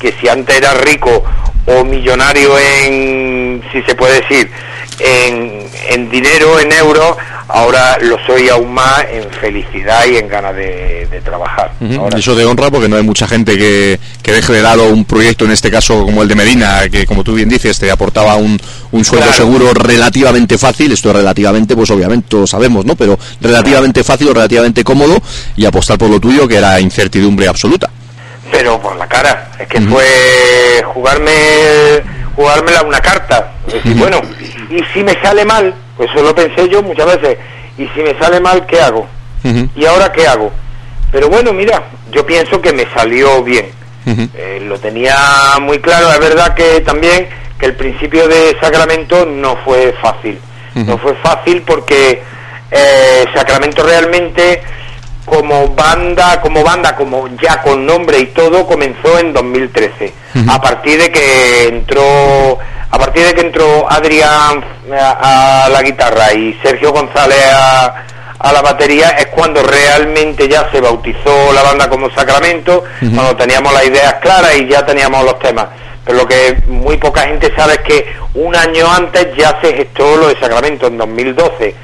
que 0.00 0.12
si 0.20 0.28
antes 0.28 0.56
era 0.56 0.74
rico 0.74 1.22
o 1.66 1.84
millonario 1.84 2.58
en, 2.58 3.62
si 3.70 3.82
se 3.82 3.94
puede 3.94 4.22
decir, 4.22 4.50
en, 5.00 5.64
en 5.90 6.10
dinero, 6.10 6.58
en 6.60 6.72
euros, 6.72 7.16
ahora 7.48 7.98
lo 8.00 8.16
soy 8.26 8.48
aún 8.48 8.72
más 8.72 9.04
en 9.10 9.28
felicidad 9.40 10.04
y 10.06 10.16
en 10.16 10.28
ganas 10.28 10.54
de, 10.54 11.06
de 11.10 11.20
trabajar. 11.20 11.72
Ahora 11.98 12.18
eso 12.18 12.34
de 12.34 12.44
honra 12.44 12.70
porque 12.70 12.88
no 12.88 12.96
hay 12.96 13.02
mucha 13.02 13.26
gente 13.26 13.56
que, 13.58 13.98
que 14.22 14.32
deje 14.32 14.52
de 14.52 14.62
lado 14.62 14.84
un 14.88 15.04
proyecto, 15.04 15.44
en 15.46 15.50
este 15.52 15.70
caso 15.70 16.04
como 16.04 16.22
el 16.22 16.28
de 16.28 16.34
Medina, 16.36 16.82
que 16.90 17.06
como 17.06 17.24
tú 17.24 17.34
bien 17.34 17.48
dices, 17.48 17.78
te 17.78 17.90
aportaba 17.90 18.36
un, 18.36 18.60
un 18.92 19.04
sueldo 19.04 19.26
Claro. 19.26 19.36
seguro 19.44 19.74
relativamente 19.74 20.58
fácil, 20.58 20.92
esto 20.92 21.10
es 21.10 21.16
relativamente, 21.16 21.74
pues 21.74 21.90
obviamente 21.90 22.26
todos 22.28 22.50
sabemos, 22.50 22.84
¿no? 22.84 22.94
Pero 22.96 23.18
relativamente 23.40 24.04
fácil 24.04 24.28
o 24.28 24.34
relativamente 24.34 24.84
cómodo 24.84 25.20
y 25.56 25.64
apostar 25.64 25.98
por 25.98 26.10
lo 26.10 26.20
tuyo 26.20 26.46
que 26.46 26.56
era 26.56 26.78
incertidumbre 26.80 27.48
absoluta. 27.48 27.90
pero 28.52 28.80
por 28.80 28.96
la 28.96 29.06
cara. 29.08 29.50
Es 29.58 29.66
que 29.68 29.80
fue 29.80 30.82
jugarme 30.92 31.30
jugármela 32.40 32.82
una 32.82 33.00
carta. 33.00 33.52
Es 33.66 33.74
decir, 33.74 33.96
bueno, 33.96 34.20
y 34.70 34.82
si 34.94 35.04
me 35.04 35.12
sale 35.20 35.44
mal, 35.44 35.74
pues 35.96 36.10
eso 36.10 36.22
lo 36.22 36.34
pensé 36.34 36.68
yo 36.70 36.82
muchas 36.82 37.06
veces, 37.06 37.38
y 37.76 37.86
si 37.88 38.00
me 38.00 38.18
sale 38.18 38.40
mal, 38.40 38.64
¿qué 38.66 38.80
hago? 38.80 39.06
¿Y 39.76 39.84
ahora 39.84 40.10
qué 40.10 40.26
hago? 40.26 40.50
Pero 41.12 41.28
bueno, 41.28 41.52
mira, 41.52 41.82
yo 42.10 42.24
pienso 42.24 42.60
que 42.60 42.72
me 42.72 42.86
salió 42.94 43.42
bien. 43.42 43.70
Eh, 44.06 44.62
lo 44.66 44.78
tenía 44.78 45.16
muy 45.60 45.78
claro, 45.80 46.10
es 46.10 46.18
verdad 46.18 46.54
que 46.54 46.80
también 46.80 47.28
que 47.58 47.66
el 47.66 47.76
principio 47.76 48.26
de 48.26 48.56
Sacramento 48.60 49.26
no 49.26 49.56
fue 49.64 49.94
fácil. 50.00 50.38
No 50.74 50.96
fue 50.98 51.14
fácil 51.16 51.62
porque 51.62 52.22
eh, 52.70 53.24
Sacramento 53.34 53.82
realmente 53.82 54.62
como 55.24 55.68
banda, 55.68 56.40
como 56.40 56.62
banda, 56.64 56.96
como 56.96 57.28
ya 57.40 57.60
con 57.62 57.86
nombre 57.86 58.18
y 58.18 58.26
todo, 58.26 58.66
comenzó 58.66 59.18
en 59.18 59.32
2013. 59.32 60.12
A 60.48 60.60
partir 60.60 61.00
de 61.00 61.10
que 61.10 61.68
entró, 61.68 62.58
a 62.90 62.98
partir 62.98 63.26
de 63.26 63.34
que 63.34 63.40
entró 63.42 63.90
Adrián 63.90 64.64
a, 64.92 65.64
a 65.64 65.68
la 65.68 65.82
guitarra 65.82 66.32
y 66.32 66.58
Sergio 66.62 66.92
González 66.92 67.44
a, 67.52 68.04
a 68.38 68.52
la 68.52 68.62
batería, 68.62 69.10
es 69.10 69.26
cuando 69.26 69.62
realmente 69.62 70.48
ya 70.48 70.68
se 70.72 70.80
bautizó 70.80 71.52
la 71.52 71.62
banda 71.62 71.88
como 71.88 72.10
Sacramento, 72.10 72.84
cuando 73.00 73.36
teníamos 73.36 73.72
las 73.72 73.84
ideas 73.86 74.14
claras 74.14 74.56
y 74.56 74.66
ya 74.66 74.84
teníamos 74.84 75.24
los 75.24 75.38
temas. 75.38 75.66
Pero 76.04 76.18
lo 76.18 76.26
que 76.26 76.62
muy 76.66 76.96
poca 76.96 77.22
gente 77.22 77.52
sabe 77.54 77.74
es 77.74 77.80
que 77.80 78.12
un 78.34 78.56
año 78.56 78.90
antes 78.90 79.28
ya 79.36 79.58
se 79.60 79.74
gestó 79.74 80.16
lo 80.16 80.28
de 80.28 80.40
Sacramento, 80.40 80.86
en 80.86 80.96
2012 80.98 81.74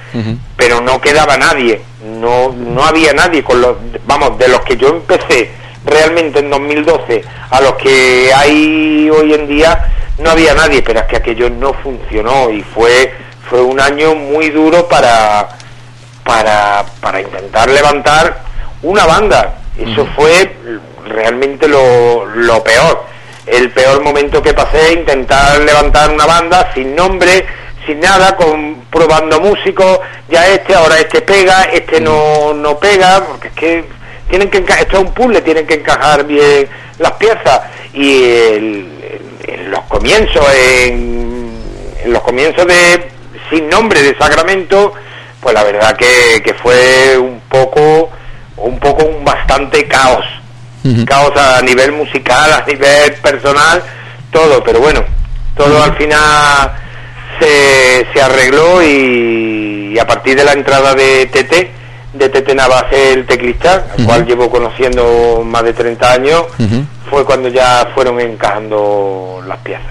pero 0.56 0.80
no 0.80 1.00
quedaba 1.00 1.36
nadie, 1.36 1.80
no, 2.06 2.52
no 2.52 2.84
había 2.84 3.12
nadie 3.12 3.42
con 3.42 3.60
los, 3.60 3.76
vamos, 4.06 4.38
de 4.38 4.48
los 4.48 4.60
que 4.62 4.76
yo 4.76 4.88
empecé 4.88 5.50
realmente 5.84 6.40
en 6.40 6.50
2012 6.50 7.24
a 7.50 7.60
los 7.60 7.74
que 7.74 8.32
hay 8.34 9.08
hoy 9.10 9.34
en 9.34 9.46
día 9.46 9.92
no 10.18 10.30
había 10.30 10.54
nadie, 10.54 10.82
pero 10.82 11.00
es 11.00 11.06
que 11.06 11.16
aquello 11.16 11.50
no 11.50 11.74
funcionó 11.74 12.50
y 12.50 12.62
fue 12.62 13.12
fue 13.48 13.60
un 13.60 13.78
año 13.78 14.14
muy 14.14 14.50
duro 14.50 14.88
para 14.88 15.48
para 16.24 16.84
para 17.00 17.20
intentar 17.20 17.68
levantar 17.68 18.40
una 18.82 19.04
banda. 19.04 19.58
Eso 19.78 20.06
fue 20.16 20.56
realmente 21.06 21.68
lo, 21.68 22.24
lo 22.24 22.64
peor. 22.64 23.04
El 23.46 23.70
peor 23.70 24.02
momento 24.02 24.42
que 24.42 24.54
pasé, 24.54 24.94
intentar 24.94 25.60
levantar 25.60 26.10
una 26.10 26.26
banda 26.26 26.72
sin 26.74 26.96
nombre, 26.96 27.46
sin 27.86 28.00
nada, 28.00 28.36
con 28.36 28.82
probando 28.90 29.40
músicos, 29.40 30.00
ya 30.28 30.46
este, 30.48 30.74
ahora 30.74 30.98
este 30.98 31.20
pega, 31.22 31.64
este 31.72 32.00
no, 32.00 32.52
no 32.54 32.78
pega, 32.78 33.24
porque 33.26 33.48
es 33.48 33.54
que 33.54 33.84
tienen 34.28 34.50
que 34.50 34.64
enca- 34.64 34.80
esto 34.80 34.96
es 34.98 35.02
un 35.04 35.14
puzzle, 35.14 35.40
tienen 35.42 35.66
que 35.66 35.74
encajar 35.74 36.24
bien 36.24 36.68
las 36.98 37.12
piezas. 37.12 37.60
Y 37.92 38.24
el, 38.24 39.32
en 39.46 39.70
los 39.70 39.80
comienzos, 39.84 40.44
en, 40.54 41.52
en 42.04 42.12
los 42.12 42.22
comienzos 42.22 42.66
de 42.66 43.08
Sin 43.50 43.68
Nombre 43.68 44.02
de 44.02 44.16
Sacramento, 44.18 44.92
pues 45.40 45.54
la 45.54 45.62
verdad 45.62 45.96
que, 45.96 46.42
que 46.44 46.54
fue 46.54 47.16
un 47.18 47.40
poco, 47.48 48.10
un 48.56 48.78
poco 48.80 49.04
un 49.04 49.24
bastante 49.24 49.86
caos. 49.86 50.24
Caos 51.04 51.32
a 51.36 51.62
nivel 51.62 51.92
musical, 51.92 52.52
a 52.52 52.64
nivel 52.66 53.12
personal, 53.14 53.82
todo, 54.30 54.62
pero 54.62 54.78
bueno, 54.80 55.02
todo 55.56 55.82
al 55.82 55.96
final 55.96 56.72
se, 57.40 58.06
se 58.12 58.22
arregló 58.22 58.82
y, 58.82 59.92
y 59.94 59.98
a 59.98 60.06
partir 60.06 60.36
de 60.36 60.44
la 60.44 60.52
entrada 60.52 60.94
de 60.94 61.26
TT, 61.26 62.16
de 62.16 62.28
TT 62.28 62.54
Navas 62.54 62.84
el 62.92 63.26
teclista, 63.26 63.86
al 63.96 64.04
cual 64.04 64.26
llevo 64.26 64.50
conociendo 64.50 65.42
más 65.44 65.64
de 65.64 65.72
30 65.72 66.12
años, 66.12 66.44
fue 67.10 67.24
cuando 67.24 67.48
ya 67.48 67.88
fueron 67.94 68.20
encajando 68.20 69.42
las 69.46 69.58
piezas. 69.58 69.84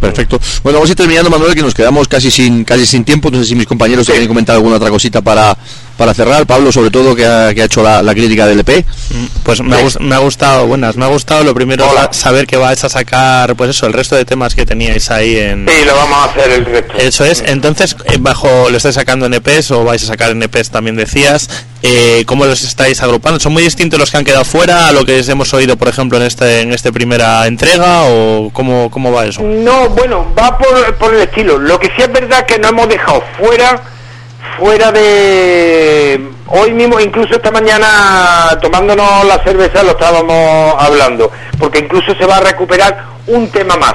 Perfecto. 0.00 0.38
Bueno, 0.62 0.78
vamos 0.78 0.88
a 0.90 0.92
ir 0.92 0.96
terminando, 0.96 1.30
Manuel, 1.30 1.54
que 1.54 1.62
nos 1.62 1.74
quedamos 1.74 2.06
casi 2.08 2.30
sin 2.30 2.64
casi 2.64 2.86
sin 2.86 3.04
tiempo. 3.04 3.30
No 3.30 3.38
sé 3.38 3.44
si 3.46 3.54
mis 3.54 3.66
compañeros 3.66 4.06
te 4.06 4.12
quieren 4.12 4.28
comentar 4.28 4.54
alguna 4.56 4.76
otra 4.76 4.90
cosita 4.90 5.20
para, 5.20 5.56
para 5.96 6.14
cerrar. 6.14 6.46
Pablo, 6.46 6.70
sobre 6.72 6.90
todo, 6.90 7.14
que 7.16 7.26
ha, 7.26 7.52
que 7.54 7.62
ha 7.62 7.64
hecho 7.64 7.82
la, 7.82 8.02
la 8.02 8.12
crítica 8.14 8.46
del 8.46 8.60
EP. 8.60 8.84
Pues 9.42 9.60
me 9.62 9.76
ha, 9.76 9.80
gus- 9.82 9.98
me 10.00 10.14
ha 10.14 10.18
gustado, 10.18 10.66
buenas, 10.66 10.96
me 10.96 11.04
ha 11.04 11.08
gustado 11.08 11.42
lo 11.44 11.54
primero 11.54 11.88
Hola. 11.88 12.08
saber 12.12 12.46
que 12.46 12.56
vais 12.56 12.82
a 12.84 12.88
sacar, 12.88 13.56
pues 13.56 13.70
eso, 13.70 13.86
el 13.86 13.92
resto 13.92 14.14
de 14.16 14.24
temas 14.24 14.54
que 14.54 14.64
teníais 14.66 15.10
ahí 15.10 15.36
en... 15.36 15.66
Sí, 15.68 15.84
lo 15.84 15.94
vamos 15.96 16.18
a 16.18 16.24
hacer 16.24 16.50
el 16.52 16.64
resto. 16.64 16.92
Eso 16.98 17.24
es, 17.24 17.42
entonces, 17.46 17.96
eh, 18.04 18.16
bajo, 18.20 18.68
¿lo 18.70 18.76
estáis 18.76 18.94
sacando 18.94 19.26
en 19.26 19.34
EPs 19.34 19.70
o 19.72 19.84
vais 19.84 20.02
a 20.02 20.06
sacar 20.06 20.30
en 20.30 20.42
EPs 20.42 20.70
también 20.70 20.96
decías? 20.96 21.48
Eh, 21.82 22.24
¿Cómo 22.26 22.44
los 22.44 22.62
estáis 22.62 23.00
agrupando? 23.02 23.38
¿Son 23.40 23.52
muy 23.52 23.62
distintos 23.62 23.98
los 23.98 24.10
que 24.10 24.16
han 24.18 24.24
quedado 24.24 24.44
fuera 24.44 24.88
a 24.88 24.92
lo 24.92 25.04
que 25.04 25.18
hemos 25.20 25.52
oído, 25.54 25.76
por 25.76 25.88
ejemplo, 25.88 26.18
en 26.18 26.24
este 26.24 26.47
en 26.48 26.72
esta 26.72 26.90
primera 26.92 27.46
entrega? 27.46 28.02
¿O 28.04 28.50
cómo, 28.52 28.90
cómo 28.90 29.12
va 29.12 29.26
eso? 29.26 29.42
No, 29.42 29.88
bueno, 29.90 30.26
va 30.38 30.58
por, 30.58 30.94
por 30.96 31.14
el 31.14 31.22
estilo. 31.22 31.58
Lo 31.58 31.78
que 31.78 31.88
sí 31.88 32.02
es 32.02 32.12
verdad 32.12 32.46
que 32.46 32.58
no 32.58 32.68
hemos 32.68 32.88
dejado 32.88 33.22
fuera, 33.38 33.82
fuera 34.58 34.92
de... 34.92 36.30
Hoy 36.50 36.72
mismo, 36.72 36.98
incluso 36.98 37.34
esta 37.36 37.50
mañana, 37.50 38.58
tomándonos 38.62 39.26
la 39.26 39.42
cerveza, 39.44 39.82
lo 39.82 39.90
estábamos 39.90 40.74
hablando, 40.78 41.30
porque 41.58 41.80
incluso 41.80 42.14
se 42.14 42.24
va 42.24 42.38
a 42.38 42.40
recuperar 42.40 43.04
un 43.26 43.50
tema 43.50 43.76
más. 43.76 43.94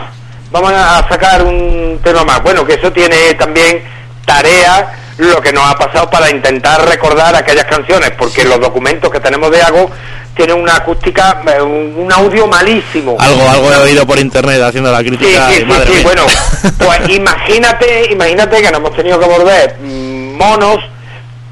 Vamos 0.51 0.71
a 0.71 1.03
sacar 1.09 1.43
un 1.43 1.99
tema 2.03 2.23
más. 2.23 2.43
Bueno, 2.43 2.63
que 2.63 2.75
eso 2.75 2.91
tiene 2.91 3.33
también 3.33 3.83
tarea, 4.23 4.93
lo 5.17 5.41
que 5.41 5.53
nos 5.53 5.69
ha 5.69 5.75
pasado 5.77 6.09
para 6.09 6.29
intentar 6.29 6.87
recordar 6.87 7.35
aquellas 7.35 7.65
canciones, 7.65 8.11
porque 8.11 8.43
los 8.43 8.59
documentos 8.59 9.11
que 9.11 9.19
tenemos 9.19 9.51
de 9.51 9.61
Ago 9.61 9.89
tienen 10.35 10.59
una 10.59 10.77
acústica, 10.77 11.41
eh, 11.45 11.61
un 11.61 12.11
audio 12.11 12.47
malísimo. 12.47 13.15
Algo, 13.19 13.47
algo 13.49 13.71
he 13.71 13.77
oído 13.77 14.05
por 14.05 14.17
internet 14.17 14.61
haciendo 14.61 14.91
la 14.91 14.99
crítica. 14.99 15.49
sí, 15.49 15.53
y 15.53 15.59
sí, 15.59 15.65
madre 15.65 15.85
sí, 15.85 15.93
mía. 15.93 16.03
bueno, 16.03 16.25
pues 16.77 17.09
imagínate, 17.09 18.11
imagínate 18.11 18.61
que 18.61 18.71
nos 18.71 18.79
hemos 18.79 18.95
tenido 18.95 19.19
que 19.19 19.25
volver 19.27 19.77
mm, 19.79 20.35
monos 20.35 20.79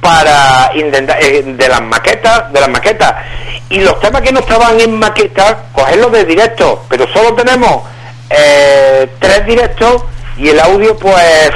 para 0.01 0.71
intentar 0.75 1.21
eh, 1.21 1.43
de 1.45 1.67
las 1.67 1.81
maquetas, 1.81 2.51
de 2.51 2.59
las 2.59 2.69
maquetas 2.69 3.15
y 3.69 3.79
los 3.79 3.99
temas 3.99 4.21
que 4.21 4.31
no 4.31 4.39
estaban 4.39 4.79
en 4.81 4.97
maqueta, 4.97 5.65
cogerlos 5.71 6.11
de 6.11 6.25
directo, 6.25 6.83
pero 6.89 7.07
solo 7.13 7.33
tenemos 7.35 7.83
eh, 8.29 9.07
tres 9.19 9.45
directos 9.45 10.03
y 10.38 10.49
el 10.49 10.59
audio 10.59 10.97
pues 10.97 11.51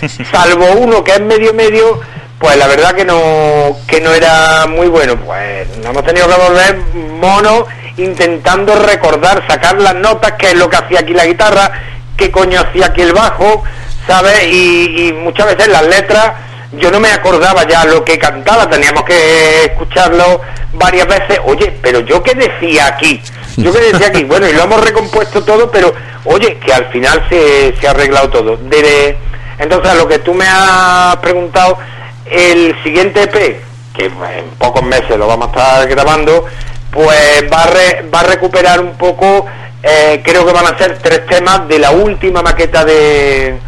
salvo 0.30 0.66
uno 0.72 1.02
que 1.04 1.12
es 1.12 1.20
medio 1.20 1.52
medio, 1.54 2.00
pues 2.38 2.56
la 2.56 2.66
verdad 2.66 2.94
que 2.94 3.04
no 3.04 3.76
que 3.86 4.00
no 4.00 4.12
era 4.12 4.66
muy 4.66 4.88
bueno, 4.88 5.16
pues 5.16 5.66
hemos 5.84 6.04
tenido 6.04 6.28
que 6.28 6.34
volver 6.34 6.76
monos 7.20 7.64
intentando 7.96 8.74
recordar, 8.82 9.44
sacar 9.48 9.80
las 9.80 9.94
notas, 9.94 10.32
que 10.32 10.48
es 10.48 10.54
lo 10.56 10.68
que 10.68 10.76
hacía 10.76 11.00
aquí 11.00 11.12
la 11.14 11.26
guitarra, 11.26 11.70
qué 12.16 12.30
coño 12.30 12.60
hacía 12.60 12.86
aquí 12.86 13.02
el 13.02 13.12
bajo, 13.12 13.62
¿sabes? 14.06 14.44
Y, 14.52 15.08
y 15.08 15.12
muchas 15.12 15.46
veces 15.46 15.68
las 15.68 15.84
letras 15.86 16.32
yo 16.72 16.90
no 16.90 16.98
me 16.98 17.12
acordaba 17.12 17.62
ya 17.68 17.84
lo 17.84 18.04
que 18.04 18.18
cantaba, 18.18 18.68
teníamos 18.68 19.04
que 19.04 19.64
escucharlo 19.66 20.40
varias 20.72 21.06
veces, 21.06 21.38
oye, 21.44 21.72
pero 21.80 22.00
yo 22.00 22.20
qué 22.20 22.34
decía 22.34 22.86
aquí, 22.88 23.22
yo 23.56 23.72
qué 23.72 23.92
decía 23.92 24.08
aquí, 24.08 24.24
bueno, 24.24 24.48
y 24.48 24.52
lo 24.54 24.64
hemos 24.64 24.80
recompuesto 24.84 25.44
todo, 25.44 25.70
pero 25.70 25.94
oye, 26.24 26.56
que 26.58 26.72
al 26.74 26.86
final 26.86 27.24
se, 27.30 27.76
se 27.80 27.86
ha 27.86 27.90
arreglado 27.90 28.28
todo. 28.28 28.56
De- 28.56 29.16
entonces, 29.58 29.90
a 29.90 29.94
lo 29.94 30.06
que 30.08 30.18
tú 30.18 30.34
me 30.34 30.46
has 30.48 31.16
preguntado, 31.16 31.78
el 32.26 32.74
siguiente 32.82 33.22
EP, 33.24 33.60
que 33.94 34.06
en 34.06 34.50
pocos 34.58 34.82
meses 34.82 35.16
lo 35.16 35.26
vamos 35.26 35.48
a 35.48 35.50
estar 35.50 35.88
grabando, 35.88 36.44
pues 36.90 37.44
va 37.52 37.62
a, 37.62 37.66
re- 37.66 38.08
va 38.12 38.20
a 38.20 38.24
recuperar 38.24 38.80
un 38.80 38.94
poco, 38.94 39.46
eh, 39.82 40.20
creo 40.24 40.46
que 40.46 40.52
van 40.52 40.66
a 40.66 40.78
ser 40.78 40.98
tres 40.98 41.26
temas 41.26 41.66
de 41.68 41.78
la 41.78 41.90
última 41.90 42.42
maqueta 42.42 42.84
de, 42.84 43.58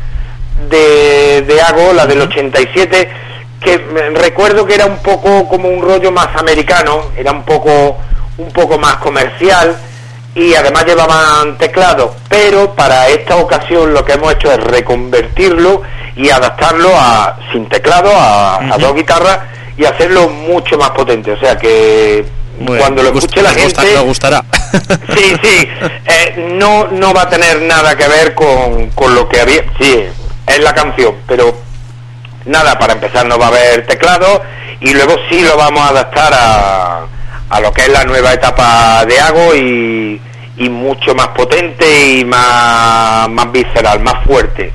de, 0.68 1.42
de 1.42 1.60
Ago, 1.60 1.92
la 1.92 2.06
del 2.06 2.20
87, 2.22 3.10
que 3.60 3.78
recuerdo 4.14 4.64
que 4.66 4.74
era 4.74 4.86
un 4.86 4.98
poco 4.98 5.48
como 5.48 5.68
un 5.68 5.82
rollo 5.82 6.10
más 6.12 6.28
americano, 6.36 7.02
era 7.16 7.32
un 7.32 7.42
poco, 7.44 7.96
un 8.38 8.50
poco 8.52 8.78
más 8.78 8.96
comercial 8.96 9.76
y 10.36 10.54
además 10.54 10.84
llevaban 10.84 11.56
teclado, 11.58 12.14
pero 12.28 12.74
para 12.74 13.08
esta 13.08 13.36
ocasión 13.36 13.92
lo 13.92 14.04
que 14.04 14.12
hemos 14.12 14.32
hecho 14.34 14.52
es 14.52 14.58
reconvertirlo 14.62 15.82
y 16.14 16.30
adaptarlo 16.30 16.90
a 16.94 17.36
sin 17.52 17.68
teclado, 17.68 18.10
a, 18.14 18.56
a 18.56 18.78
dos 18.78 18.94
guitarras 18.94 19.38
y 19.76 19.84
hacerlo 19.84 20.28
mucho 20.28 20.76
más 20.78 20.90
potente, 20.90 21.32
o 21.32 21.40
sea 21.40 21.56
que 21.56 22.24
cuando 22.78 23.02
lo 23.02 23.08
escuche 23.10 23.42
la 23.42 23.52
gusta- 23.52 23.80
gente 23.82 23.96
nos 23.96 24.04
gustará. 24.06 24.44
Sí, 25.14 25.34
sí, 25.42 25.68
eh, 26.06 26.54
no, 26.58 26.88
no 26.88 27.14
va 27.14 27.22
a 27.22 27.28
tener 27.30 27.62
nada 27.62 27.96
que 27.96 28.06
ver 28.08 28.34
con, 28.34 28.90
con 28.90 29.14
lo 29.14 29.26
que 29.28 29.40
había, 29.40 29.64
sí, 29.80 30.04
es 30.46 30.58
la 30.60 30.74
canción, 30.74 31.14
pero 31.26 31.56
nada, 32.44 32.78
para 32.78 32.92
empezar 32.92 33.24
no 33.26 33.38
va 33.38 33.46
a 33.46 33.48
haber 33.48 33.86
teclado 33.86 34.42
y 34.80 34.92
luego 34.92 35.16
sí 35.30 35.40
lo 35.40 35.56
vamos 35.56 35.80
a 35.80 35.88
adaptar 35.88 36.32
a, 36.34 37.06
a 37.48 37.60
lo 37.60 37.72
que 37.72 37.82
es 37.82 37.88
la 37.88 38.04
nueva 38.04 38.32
etapa 38.34 39.04
de 39.06 39.18
Ago 39.20 39.54
y, 39.54 40.20
y 40.56 40.68
mucho 40.68 41.14
más 41.14 41.28
potente 41.28 42.18
y 42.18 42.24
más, 42.24 43.28
más 43.28 43.52
visceral, 43.52 44.00
más 44.00 44.24
fuerte. 44.24 44.72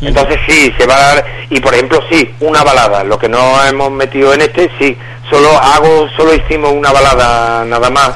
Entonces 0.00 0.38
sí, 0.46 0.72
se 0.78 0.86
va 0.86 0.94
a 0.94 1.14
dar, 1.14 1.24
y 1.50 1.60
por 1.60 1.74
ejemplo 1.74 2.00
sí, 2.10 2.32
una 2.40 2.62
balada, 2.62 3.02
lo 3.02 3.18
que 3.18 3.28
no 3.28 3.64
hemos 3.64 3.90
metido 3.90 4.32
en 4.32 4.42
este, 4.42 4.70
sí, 4.78 4.96
solo 5.28 5.50
hago, 5.58 6.08
solo 6.16 6.34
hicimos 6.34 6.72
una 6.72 6.92
balada 6.92 7.64
nada 7.64 7.90
más 7.90 8.10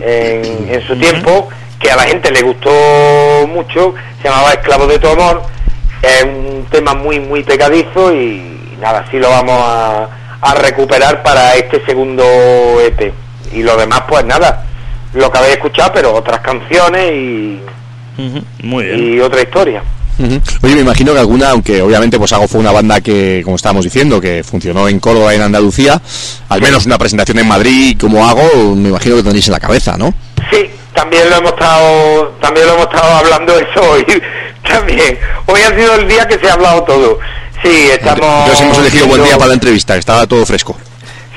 en, 0.00 0.68
en 0.68 0.86
su 0.86 0.98
tiempo, 0.98 1.48
que 1.78 1.90
a 1.90 1.96
la 1.96 2.04
gente 2.04 2.30
le 2.32 2.42
gustó 2.42 2.70
mucho, 3.46 3.94
se 4.20 4.28
llamaba 4.28 4.52
Esclavo 4.52 4.86
de 4.88 4.98
tu 4.98 5.08
amor, 5.08 5.42
es 6.02 6.24
un 6.24 6.66
tema 6.70 6.94
muy 6.94 7.20
muy 7.20 7.44
pegadizo 7.44 8.12
y, 8.12 8.76
nada, 8.80 9.04
sí 9.10 9.18
lo 9.18 9.30
vamos 9.30 9.60
a, 9.64 10.08
a 10.40 10.54
recuperar 10.54 11.22
para 11.22 11.54
este 11.54 11.84
segundo 11.86 12.24
EP. 12.80 13.12
Y 13.52 13.62
lo 13.62 13.76
demás 13.76 14.02
pues 14.08 14.24
nada, 14.24 14.64
lo 15.14 15.30
que 15.30 15.38
habéis 15.38 15.54
escuchado, 15.54 15.92
pero 15.94 16.14
otras 16.14 16.40
canciones 16.40 17.12
y, 17.12 17.60
Muy 18.62 18.84
bien. 18.84 19.14
y 19.14 19.20
otra 19.20 19.42
historia. 19.42 19.82
Oye, 20.62 20.74
me 20.74 20.82
imagino 20.82 21.12
que 21.12 21.18
alguna, 21.18 21.50
aunque 21.50 21.82
obviamente 21.82 22.18
pues 22.18 22.32
Ago 22.32 22.46
fue 22.46 22.60
una 22.60 22.70
banda 22.70 23.00
que, 23.00 23.40
como 23.44 23.56
estábamos 23.56 23.84
diciendo, 23.84 24.20
que 24.20 24.44
funcionó 24.44 24.88
en 24.88 25.00
Córdoba 25.00 25.32
y 25.32 25.36
en 25.36 25.42
Andalucía, 25.42 26.00
al 26.48 26.60
menos 26.60 26.86
una 26.86 26.98
presentación 26.98 27.38
en 27.38 27.48
Madrid 27.48 27.96
como 27.98 28.26
Hago, 28.28 28.76
me 28.76 28.90
imagino 28.90 29.16
que 29.16 29.22
tenéis 29.22 29.46
en 29.48 29.52
la 29.52 29.60
cabeza, 29.60 29.96
¿no? 29.96 30.14
Sí, 30.50 30.70
también 30.94 31.28
lo 31.28 31.36
hemos 31.36 31.52
estado, 31.52 32.28
también 32.40 32.66
lo 32.66 32.74
hemos 32.74 32.86
estado 32.86 33.14
hablando 33.14 33.58
eso 33.58 33.90
hoy. 33.90 34.04
También, 34.62 35.18
hoy 35.46 35.60
ha 35.60 35.74
sido 35.76 35.96
el 35.96 36.06
día 36.06 36.24
que 36.28 36.38
se 36.38 36.48
ha 36.48 36.52
hablado 36.52 36.84
todo. 36.84 37.18
Sí, 37.64 37.88
estamos. 37.90 38.24
Entonces 38.24 38.60
hemos 38.60 38.78
elegido 38.78 39.06
buen 39.08 39.24
día 39.24 39.36
para 39.36 39.48
la 39.48 39.54
entrevista, 39.54 39.94
que 39.94 39.98
estaba 39.98 40.24
todo 40.28 40.46
fresco. 40.46 40.76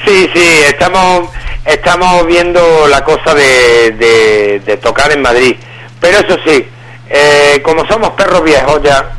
Sí, 0.03 0.29
sí, 0.33 0.63
estamos, 0.67 1.29
estamos 1.65 2.27
viendo 2.27 2.87
la 2.87 3.03
cosa 3.03 3.33
de, 3.33 3.91
de, 3.91 4.59
de 4.65 4.77
tocar 4.77 5.11
en 5.11 5.21
Madrid. 5.21 5.55
Pero 5.99 6.19
eso 6.19 6.37
sí, 6.45 6.67
eh, 7.09 7.61
como 7.63 7.87
somos 7.87 8.11
perros 8.11 8.43
viejos 8.43 8.81
ya 8.83 9.11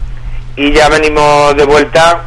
y 0.56 0.72
ya 0.72 0.88
venimos 0.88 1.56
de 1.56 1.64
vuelta, 1.64 2.22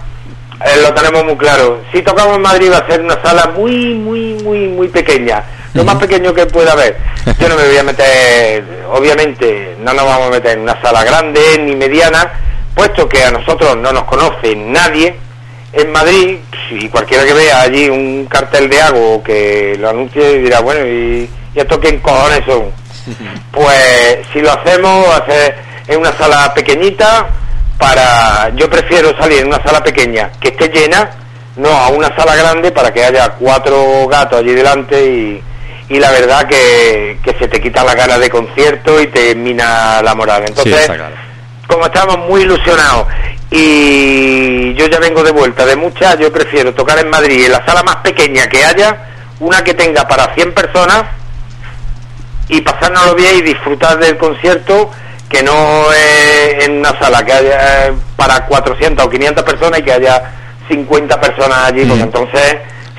eh, 0.66 0.82
lo 0.82 0.94
tenemos 0.94 1.24
muy 1.26 1.38
claro. 1.38 1.82
Si 1.94 2.02
tocamos 2.02 2.36
en 2.36 2.42
Madrid 2.42 2.72
va 2.72 2.78
a 2.80 2.88
ser 2.88 3.02
una 3.02 3.22
sala 3.22 3.52
muy, 3.56 3.96
muy, 3.96 4.34
muy, 4.44 4.68
muy 4.68 4.88
pequeña. 4.88 5.44
Lo 5.74 5.84
más 5.84 5.96
pequeño 5.96 6.34
que 6.34 6.48
pueda 6.48 6.74
haber. 6.74 6.98
Yo 7.40 7.48
no 7.48 7.56
me 7.56 7.68
voy 7.68 7.78
a 7.78 7.84
meter, 7.84 8.86
obviamente, 8.92 9.76
no 9.80 9.94
nos 9.94 10.06
vamos 10.06 10.28
a 10.28 10.32
meter 10.32 10.58
en 10.58 10.62
una 10.62 10.82
sala 10.82 11.04
grande 11.04 11.40
ni 11.60 11.76
mediana, 11.76 12.34
puesto 12.74 13.08
que 13.08 13.24
a 13.24 13.32
nosotros 13.32 13.78
no 13.78 13.92
nos 13.92 14.04
conoce 14.06 14.56
nadie 14.56 15.16
en 15.74 15.92
Madrid, 15.92 16.38
si 16.68 16.90
cualquiera 16.90 17.26
que 17.26 17.34
vea 17.34 17.62
allí 17.62 17.90
un 17.90 18.26
cartel 18.26 18.70
de 18.70 18.82
algo 18.82 19.24
que 19.24 19.76
lo 19.80 19.90
anuncie 19.90 20.40
dirá, 20.40 20.62
bueno, 20.62 20.86
¿y, 20.86 21.30
y 21.54 21.60
esto 21.60 21.80
quién 21.80 22.00
cojones 22.00 22.44
son? 22.46 22.72
Pues 23.52 24.20
si 24.32 24.40
lo 24.40 24.52
hacemos, 24.52 25.06
ser 25.28 25.56
en 25.88 26.00
una 26.00 26.16
sala 26.18 26.54
pequeñita, 26.54 27.28
para 27.78 28.50
yo 28.56 28.70
prefiero 28.70 29.18
salir 29.18 29.40
en 29.40 29.48
una 29.48 29.64
sala 29.64 29.84
pequeña 29.84 30.32
que 30.40 30.50
esté 30.50 30.70
llena, 30.70 31.10
no 31.56 31.70
a 31.70 31.90
una 31.90 32.16
sala 32.16 32.36
grande 32.36 32.72
para 32.72 32.94
que 32.94 33.04
haya 33.04 33.30
cuatro 33.32 34.08
gatos 34.08 34.40
allí 34.40 34.54
delante 34.54 35.04
y, 35.06 35.44
y 35.90 36.00
la 36.00 36.12
verdad 36.12 36.48
que, 36.48 37.18
que 37.24 37.34
se 37.40 37.48
te 37.48 37.60
quita 37.60 37.84
la 37.84 37.96
gana 37.96 38.20
de 38.20 38.30
concierto 38.30 39.02
y 39.02 39.08
te 39.08 39.34
mina 39.36 40.02
la 40.04 40.14
moral. 40.14 40.44
Entonces. 40.48 40.90
Como 41.70 41.86
estamos 41.86 42.18
muy 42.28 42.42
ilusionados. 42.42 43.08
Y 43.52 44.74
yo 44.74 44.88
ya 44.88 45.00
vengo 45.00 45.24
de 45.24 45.32
vuelta. 45.32 45.66
De 45.66 45.76
muchas, 45.76 46.18
yo 46.18 46.32
prefiero 46.34 46.74
tocar 46.74 47.00
en 47.00 47.10
Madrid 47.10 47.46
en 47.46 47.52
la 47.52 47.66
sala 47.66 47.84
más 47.84 47.98
pequeña 47.98 48.48
que 48.48 48.66
haya, 48.66 49.06
una 49.40 49.64
que 49.64 49.74
tenga 49.74 50.08
para 50.08 50.34
100 50.34 50.54
personas 50.54 51.04
y 52.50 52.62
pasárnoslo 52.62 53.16
bien 53.16 53.38
y 53.38 53.42
disfrutar 53.42 54.00
del 54.00 54.18
concierto 54.18 54.90
que 55.30 55.44
no 55.44 55.86
eh, 55.94 56.66
en 56.66 56.80
una 56.80 56.98
sala 57.00 57.24
que 57.24 57.32
haya 57.32 57.88
eh, 57.88 57.94
para 58.16 58.48
400 58.48 59.06
o 59.06 59.10
500 59.10 59.44
personas 59.44 59.80
y 59.80 59.84
que 59.84 59.94
haya 59.94 60.32
50 60.68 61.22
personas 61.22 61.66
allí, 61.66 61.86
porque 61.86 62.04
entonces 62.04 62.58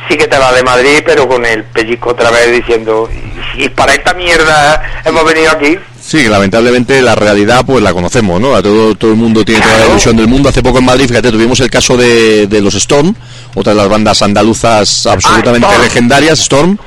sí 0.09 0.17
que 0.17 0.29
te 0.29 0.39
va 0.39 0.53
de 0.53 0.63
Madrid, 0.63 1.03
pero 1.05 1.27
con 1.27 1.45
el 1.45 1.65
pellizco 1.65 2.11
otra 2.11 2.31
vez 2.31 2.53
diciendo, 2.53 3.09
y, 3.13 3.65
y 3.65 3.69
para 3.69 3.95
esta 3.95 4.15
mierda 4.15 5.03
hemos 5.05 5.25
venido 5.25 5.51
aquí. 5.51 5.77
Sí, 6.11 6.25
que 6.25 6.29
lamentablemente 6.29 7.01
la 7.03 7.15
realidad 7.15 7.65
pues 7.65 7.81
la 7.85 7.93
conocemos, 7.93 8.41
¿no? 8.41 8.57
A 8.57 8.61
todo, 8.61 8.97
todo 8.97 9.13
el 9.13 9.17
mundo 9.17 9.45
tiene 9.45 9.61
toda 9.61 9.79
la 9.79 9.87
ilusión 9.87 10.17
del 10.17 10.27
mundo. 10.27 10.49
Hace 10.49 10.61
poco 10.61 10.79
en 10.79 10.85
Madrid, 10.85 11.07
fíjate, 11.07 11.31
tuvimos 11.31 11.61
el 11.61 11.71
caso 11.71 11.97
de, 11.97 12.49
de 12.49 12.61
los 12.61 12.75
Storm, 12.75 13.15
otra 13.55 13.75
de 13.75 13.77
las 13.79 13.89
bandas 13.89 14.21
andaluzas 14.23 15.07
absolutamente 15.07 15.69
Ah, 15.69 15.71
Storm. 15.71 15.85
legendarias, 15.85 16.41
Storm, 16.41 16.79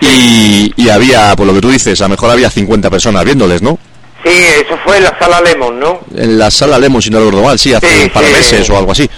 y, 0.00 0.72
y 0.76 0.88
había, 0.90 1.34
por 1.34 1.44
lo 1.48 1.54
que 1.54 1.60
tú 1.60 1.70
dices, 1.70 2.00
a 2.00 2.04
lo 2.04 2.10
mejor 2.10 2.30
había 2.30 2.50
50 2.50 2.88
personas 2.88 3.24
viéndoles, 3.24 3.62
¿no? 3.62 3.80
Sí, 4.24 4.30
eso 4.64 4.78
fue 4.84 4.98
en 4.98 5.02
la 5.04 5.18
sala 5.18 5.40
Lemon, 5.40 5.80
¿no? 5.80 6.00
En 6.16 6.38
la 6.38 6.48
sala 6.52 6.78
Lemon, 6.78 7.02
si 7.02 7.10
no 7.10 7.18
recuerdo 7.18 7.42
mal, 7.42 7.58
sí, 7.58 7.74
hace 7.74 7.88
Sí, 7.88 8.02
un 8.04 8.10
par 8.10 8.22
de 8.22 8.28
sí. 8.28 8.34
meses 8.54 8.70
o 8.70 8.78
algo 8.78 8.92
así. 8.92 9.10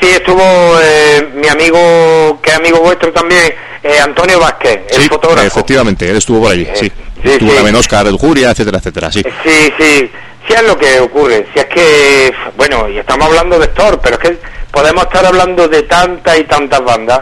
Sí, 0.00 0.08
estuvo 0.08 0.42
eh, 0.82 1.28
mi 1.40 1.46
amigo, 1.46 2.40
que 2.42 2.50
es 2.50 2.56
amigo 2.56 2.80
vuestro 2.80 3.12
también, 3.12 3.42
eh, 3.84 4.00
Antonio 4.02 4.40
Vázquez, 4.40 4.80
el 4.90 5.02
sí, 5.02 5.08
fotógrafo. 5.08 5.46
efectivamente, 5.46 6.10
él 6.10 6.16
estuvo 6.16 6.40
por 6.42 6.50
allí, 6.50 6.66
sí. 6.74 6.90
Sí, 7.24 7.30
estuvo 7.32 7.50
sí. 7.50 7.56
también 7.56 7.76
Oscar 7.76 8.06
el 8.06 8.16
Juria, 8.16 8.50
etcétera, 8.50 8.78
etcétera, 8.78 9.10
sí. 9.12 9.22
Sí, 9.44 9.72
sí, 9.78 10.10
sí 10.46 10.54
es 10.54 10.62
lo 10.62 10.76
que 10.78 11.00
ocurre. 11.00 11.46
Si 11.52 11.58
es 11.60 11.66
que, 11.66 12.32
bueno, 12.56 12.88
y 12.88 12.98
estamos 12.98 13.26
hablando 13.26 13.58
de 13.58 13.68
Thor, 13.68 14.00
pero 14.02 14.16
es 14.16 14.20
que 14.28 14.38
podemos 14.70 15.04
estar 15.04 15.24
hablando 15.26 15.68
de 15.68 15.82
tantas 15.82 16.38
y 16.38 16.44
tantas 16.44 16.82
bandas. 16.84 17.20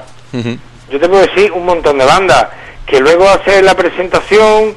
Yo 0.91 1.01
te 1.01 1.09
puedo 1.09 1.23
decir 1.27 1.53
un 1.53 1.65
montón 1.65 1.99
de 1.99 2.05
bandas 2.05 2.47
que 2.87 3.01
luego 3.01 3.29
hace 3.29 3.63
la 3.63 3.75
presentación, 3.75 4.75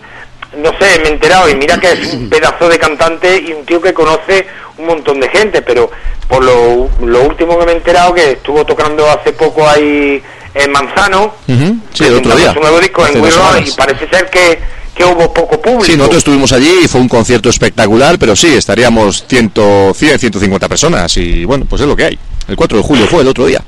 no 0.57 0.69
sé, 0.79 0.99
me 0.99 1.09
he 1.09 1.11
enterado 1.11 1.49
y 1.49 1.55
mira 1.55 1.77
que 1.79 1.91
es 1.91 2.13
un 2.13 2.29
pedazo 2.29 2.69
de 2.69 2.77
cantante 2.79 3.37
y 3.45 3.51
un 3.53 3.65
tío 3.65 3.81
que 3.81 3.93
conoce 3.93 4.45
un 4.77 4.85
montón 4.87 5.19
de 5.19 5.29
gente, 5.29 5.61
pero 5.61 5.89
por 6.27 6.43
lo, 6.43 6.89
lo 7.05 7.21
último 7.23 7.57
que 7.59 7.65
me 7.65 7.71
he 7.71 7.75
enterado 7.75 8.13
que 8.13 8.31
estuvo 8.31 8.65
tocando 8.65 9.09
hace 9.09 9.31
poco 9.33 9.67
ahí 9.67 10.21
en 10.53 10.71
Manzano, 10.71 11.33
Ujú, 11.47 11.77
Sí, 11.93 12.05
el 12.05 12.15
otro 12.15 12.35
día. 12.35 12.53
su 12.53 12.59
nuevo 12.59 12.79
disco 12.79 13.03
hace 13.03 13.17
en 13.17 13.23
Willow, 13.23 13.57
y 13.65 13.71
parece 13.71 14.07
ser 14.09 14.29
que, 14.29 14.59
que 14.95 15.03
hubo 15.03 15.33
poco 15.33 15.61
público. 15.61 15.83
Sí, 15.83 15.95
nosotros 15.97 16.19
estuvimos 16.19 16.51
allí 16.53 16.79
y 16.83 16.87
fue 16.87 17.01
un 17.01 17.09
concierto 17.09 17.49
espectacular, 17.49 18.17
pero 18.17 18.35
sí, 18.35 18.55
estaríamos 18.55 19.25
100, 19.27 19.51
100, 19.93 20.19
150 20.19 20.69
personas 20.69 21.15
y 21.17 21.43
bueno, 21.45 21.65
pues 21.69 21.81
es 21.81 21.87
lo 21.87 21.95
que 21.95 22.05
hay. 22.05 22.19
El 22.47 22.55
4 22.55 22.77
de 22.77 22.83
julio 22.83 23.05
fue 23.07 23.21
el 23.21 23.27
otro 23.27 23.45
día. 23.45 23.61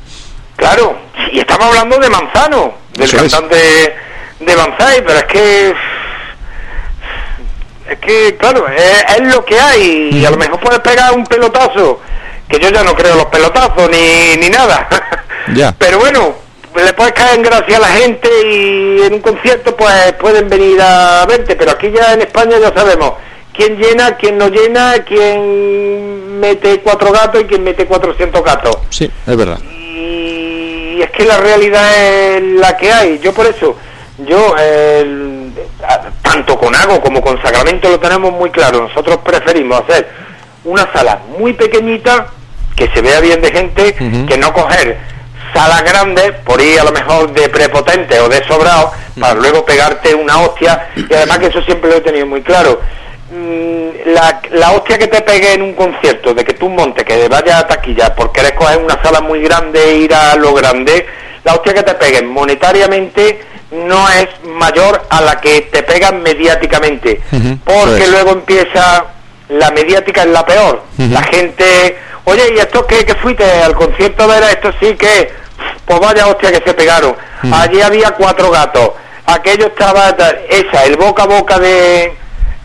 Claro, 0.55 0.97
y 1.31 1.39
estamos 1.39 1.67
hablando 1.67 1.99
de 1.99 2.09
Manzano, 2.09 2.73
del 2.93 3.03
Eso 3.03 3.17
es. 3.17 3.31
cantante 3.31 3.95
de 4.39 4.55
Banzai, 4.55 5.03
pero 5.05 5.19
es 5.19 5.25
que 5.25 5.73
es 7.89 7.99
que 7.99 8.37
claro, 8.37 8.67
es, 8.67 9.05
es 9.17 9.33
lo 9.33 9.43
que 9.45 9.59
hay 9.59 10.09
y 10.13 10.25
a 10.25 10.31
lo 10.31 10.37
mejor 10.37 10.59
puedes 10.59 10.79
pegar 10.79 11.13
un 11.13 11.25
pelotazo, 11.25 12.01
que 12.47 12.59
yo 12.59 12.69
ya 12.69 12.83
no 12.83 12.95
creo 12.95 13.15
los 13.15 13.25
pelotazos 13.25 13.89
ni, 13.89 14.37
ni 14.37 14.49
nada. 14.49 14.87
Ya. 15.53 15.73
Pero 15.77 15.99
bueno, 15.99 16.35
le 16.85 16.93
puedes 16.93 17.13
caer 17.13 17.35
en 17.37 17.43
gracia 17.43 17.77
a 17.77 17.79
la 17.81 17.87
gente 17.87 18.29
y 18.45 19.01
en 19.03 19.13
un 19.15 19.19
concierto 19.21 19.75
pues 19.75 20.13
pueden 20.19 20.49
venir 20.49 20.79
a 20.81 21.25
verte, 21.25 21.55
pero 21.55 21.71
aquí 21.71 21.91
ya 21.91 22.13
en 22.13 22.21
España 22.21 22.57
ya 22.59 22.73
sabemos 22.73 23.13
quién 23.53 23.77
llena, 23.77 24.15
quién 24.17 24.37
no 24.37 24.47
llena, 24.49 24.93
quién 25.05 26.39
mete 26.39 26.79
cuatro 26.81 27.11
gatos 27.11 27.41
y 27.41 27.45
quién 27.45 27.63
mete 27.63 27.85
400 27.85 28.43
gatos 28.43 28.77
Sí, 28.89 29.09
es 29.25 29.35
verdad. 29.37 29.59
y 29.63 31.01
es 31.01 31.09
que 31.11 31.25
la 31.25 31.37
realidad 31.37 31.89
es 31.97 32.41
la 32.59 32.75
que 32.77 32.91
hay. 32.91 33.19
Yo 33.19 33.33
por 33.33 33.45
eso, 33.47 33.75
yo 34.19 34.55
a- 34.55 36.01
tanto 36.21 36.57
con 36.57 36.75
Ago 36.75 36.99
como 37.01 37.21
con 37.21 37.41
Sacramento 37.41 37.89
lo 37.89 37.99
tenemos 37.99 38.31
muy 38.33 38.49
claro. 38.51 38.87
Nosotros 38.87 39.17
preferimos 39.23 39.81
hacer 39.81 40.07
una 40.63 40.91
sala 40.93 41.19
muy 41.39 41.53
pequeñita 41.53 42.27
que 42.75 42.87
se 42.93 43.01
vea 43.01 43.19
bien 43.21 43.41
de 43.41 43.51
gente, 43.51 43.93
que 44.27 44.37
no 44.37 44.53
coger 44.53 44.97
salas 45.57 45.83
grandes 45.83 46.31
por 46.45 46.61
ir 46.61 46.79
a 46.79 46.83
lo 46.83 46.91
mejor 46.91 47.31
de 47.33 47.49
prepotente 47.49 48.19
o 48.19 48.29
de 48.29 48.45
sobrado 48.47 48.91
para 49.19 49.33
luego 49.33 49.65
pegarte 49.65 50.13
una 50.13 50.41
hostia. 50.41 50.89
Y 50.95 51.11
además 51.13 51.39
que 51.39 51.47
eso 51.47 51.61
siempre 51.63 51.89
lo 51.89 51.97
he 51.97 52.01
tenido 52.01 52.27
muy 52.27 52.41
claro. 52.43 52.79
Mm, 53.31 54.11
la, 54.13 54.39
la 54.51 54.71
hostia 54.71 54.97
que 54.97 55.07
te 55.07 55.21
pegue 55.21 55.53
en 55.53 55.63
un 55.63 55.73
concierto, 55.73 56.33
de 56.33 56.45
que 56.45 56.53
tú 56.53 56.69
montes, 56.69 57.03
que 57.03 57.27
vayas 57.27 57.61
a 57.61 57.67
taquilla, 57.67 58.13
porque 58.15 58.41
eres 58.41 58.53
coger 58.53 58.77
una 58.77 59.01
sala 59.01 59.21
muy 59.21 59.41
grande 59.41 59.83
e 59.83 59.95
ir 59.97 60.13
a 60.13 60.35
lo 60.35 60.53
grande, 60.53 61.05
la 61.43 61.55
hostia 61.55 61.73
que 61.73 61.83
te 61.83 61.95
peguen 61.95 62.27
monetariamente 62.27 63.41
no 63.71 64.07
es 64.09 64.27
mayor 64.43 65.01
a 65.09 65.21
la 65.21 65.41
que 65.41 65.61
te 65.61 65.83
pegan 65.83 66.21
mediáticamente, 66.21 67.21
porque 67.65 68.07
luego 68.07 68.31
empieza 68.31 69.05
la 69.49 69.71
mediática 69.71 70.21
es 70.21 70.29
la 70.29 70.45
peor. 70.45 70.83
La 70.97 71.23
gente, 71.23 71.97
oye, 72.25 72.53
¿y 72.55 72.59
esto 72.59 72.85
qué, 72.85 73.05
que 73.05 73.15
fuiste 73.15 73.43
al 73.43 73.75
concierto 73.75 74.27
de 74.27 74.39
esto 74.51 74.71
sí 74.79 74.95
que, 74.95 75.31
pues 75.85 75.99
vaya 75.99 76.27
hostia 76.27 76.51
que 76.51 76.63
se 76.65 76.73
pegaron. 76.73 77.15
Allí 77.51 77.81
había 77.81 78.11
cuatro 78.11 78.51
gatos, 78.51 78.91
aquello 79.25 79.67
estaba, 79.67 80.15
esa, 80.49 80.85
el 80.85 80.97
boca 80.97 81.23
a 81.23 81.27
boca 81.27 81.59
de, 81.59 82.15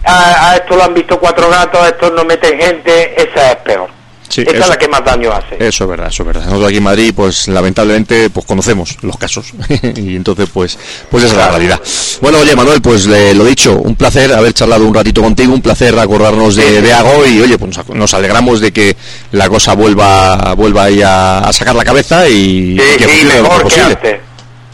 a, 0.05 0.51
a 0.51 0.57
esto 0.57 0.77
lo 0.77 0.85
han 0.85 0.95
visto 0.95 1.19
cuatro 1.19 1.49
gatos, 1.49 1.81
a 1.81 1.89
estos 1.89 2.13
no 2.13 2.25
meten 2.25 2.61
gente, 2.61 3.23
esa 3.23 3.53
es 3.53 3.57
peor. 3.57 4.02
Sí, 4.33 4.41
esa 4.43 4.51
es 4.53 4.59
eso- 4.61 4.69
la 4.71 4.79
que 4.79 4.89
más 4.89 5.05
daño 5.05 5.31
hace. 5.31 5.57
Eso 5.59 5.85
es 5.85 5.91
verdad, 5.91 6.07
eso 6.09 6.23
es 6.23 6.27
verdad. 6.27 6.45
Nosotros 6.47 6.69
aquí 6.69 6.79
en 6.79 6.83
Madrid, 6.85 7.13
pues 7.15 7.49
lamentablemente, 7.49 8.31
pues 8.31 8.47
conocemos 8.47 8.97
los 9.03 9.17
casos. 9.19 9.53
y 9.97 10.17
entonces, 10.17 10.49
pues, 10.53 10.79
pues 11.11 11.25
esa 11.25 11.35
es 11.35 11.39
la 11.39 11.49
realidad. 11.51 11.81
Bueno, 12.23 12.39
oye, 12.39 12.57
Manuel, 12.57 12.81
pues 12.81 13.07
le- 13.07 13.35
lo 13.35 13.45
dicho, 13.45 13.77
un 13.77 13.95
placer 13.95 14.33
haber 14.33 14.55
charlado 14.55 14.87
un 14.87 14.95
ratito 14.95 15.21
contigo, 15.21 15.53
un 15.53 15.61
placer 15.61 15.99
acordarnos 15.99 16.57
de, 16.57 16.81
de 16.81 16.93
Ago 16.95 17.27
y 17.27 17.41
oye, 17.43 17.59
pues 17.59 17.77
nos, 17.95 18.15
alegramos 18.15 18.61
de 18.61 18.73
que 18.73 18.97
la 19.33 19.49
cosa 19.51 19.75
vuelva, 19.75 20.55
vuelva 20.55 20.85
ahí 20.85 21.03
a, 21.03 21.41
a 21.41 21.53
sacar 21.53 21.75
la 21.75 21.85
cabeza 21.85 22.27
y, 22.29 22.79
Sí, 22.79 22.83
y 22.95 22.97
que 22.99 23.09
sí, 23.09 23.23
lo 23.25 23.29
mejor 23.29 23.43
mejor 23.43 23.59
que 23.59 23.65
posible. 23.65 23.85
antes. 23.95 24.17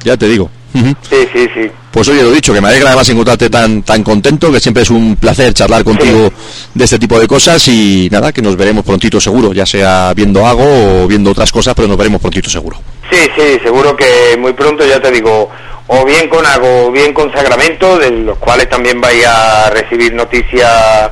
Ya 0.04 0.16
te 0.16 0.28
digo. 0.28 0.50
Sí, 0.72 1.28
sí, 1.32 1.48
sí. 1.54 1.70
Pues 1.90 2.06
oye, 2.08 2.22
lo 2.22 2.30
dicho, 2.30 2.52
que 2.52 2.60
me 2.60 2.68
alegra 2.68 2.90
además 2.90 3.08
encontrarte 3.08 3.50
tan, 3.50 3.82
tan 3.82 4.02
contento, 4.04 4.52
que 4.52 4.60
siempre 4.60 4.82
es 4.82 4.90
un 4.90 5.16
placer 5.16 5.52
charlar 5.54 5.82
contigo 5.82 6.30
de 6.74 6.84
este 6.84 6.98
tipo 6.98 7.18
de 7.18 7.26
cosas 7.26 7.66
y 7.68 8.08
nada, 8.12 8.32
que 8.32 8.42
nos 8.42 8.56
veremos 8.56 8.84
prontito 8.84 9.20
seguro, 9.20 9.52
ya 9.52 9.66
sea 9.66 10.12
viendo 10.14 10.46
Ago 10.46 11.04
o 11.04 11.08
viendo 11.08 11.30
otras 11.30 11.50
cosas, 11.50 11.74
pero 11.74 11.88
nos 11.88 11.96
veremos 11.96 12.20
prontito 12.20 12.50
seguro. 12.50 12.80
Sí, 13.10 13.18
sí, 13.36 13.58
seguro 13.62 13.96
que 13.96 14.36
muy 14.38 14.52
pronto, 14.52 14.86
ya 14.86 15.00
te 15.00 15.10
digo, 15.10 15.50
o 15.86 16.04
bien 16.04 16.28
con 16.28 16.44
Ago 16.46 16.86
o 16.86 16.90
bien 16.92 17.12
con 17.12 17.32
Sacramento, 17.32 17.98
de 17.98 18.10
los 18.10 18.38
cuales 18.38 18.68
también 18.68 19.00
vais 19.00 19.26
a 19.26 19.70
recibir 19.70 20.12
noticias 20.12 21.10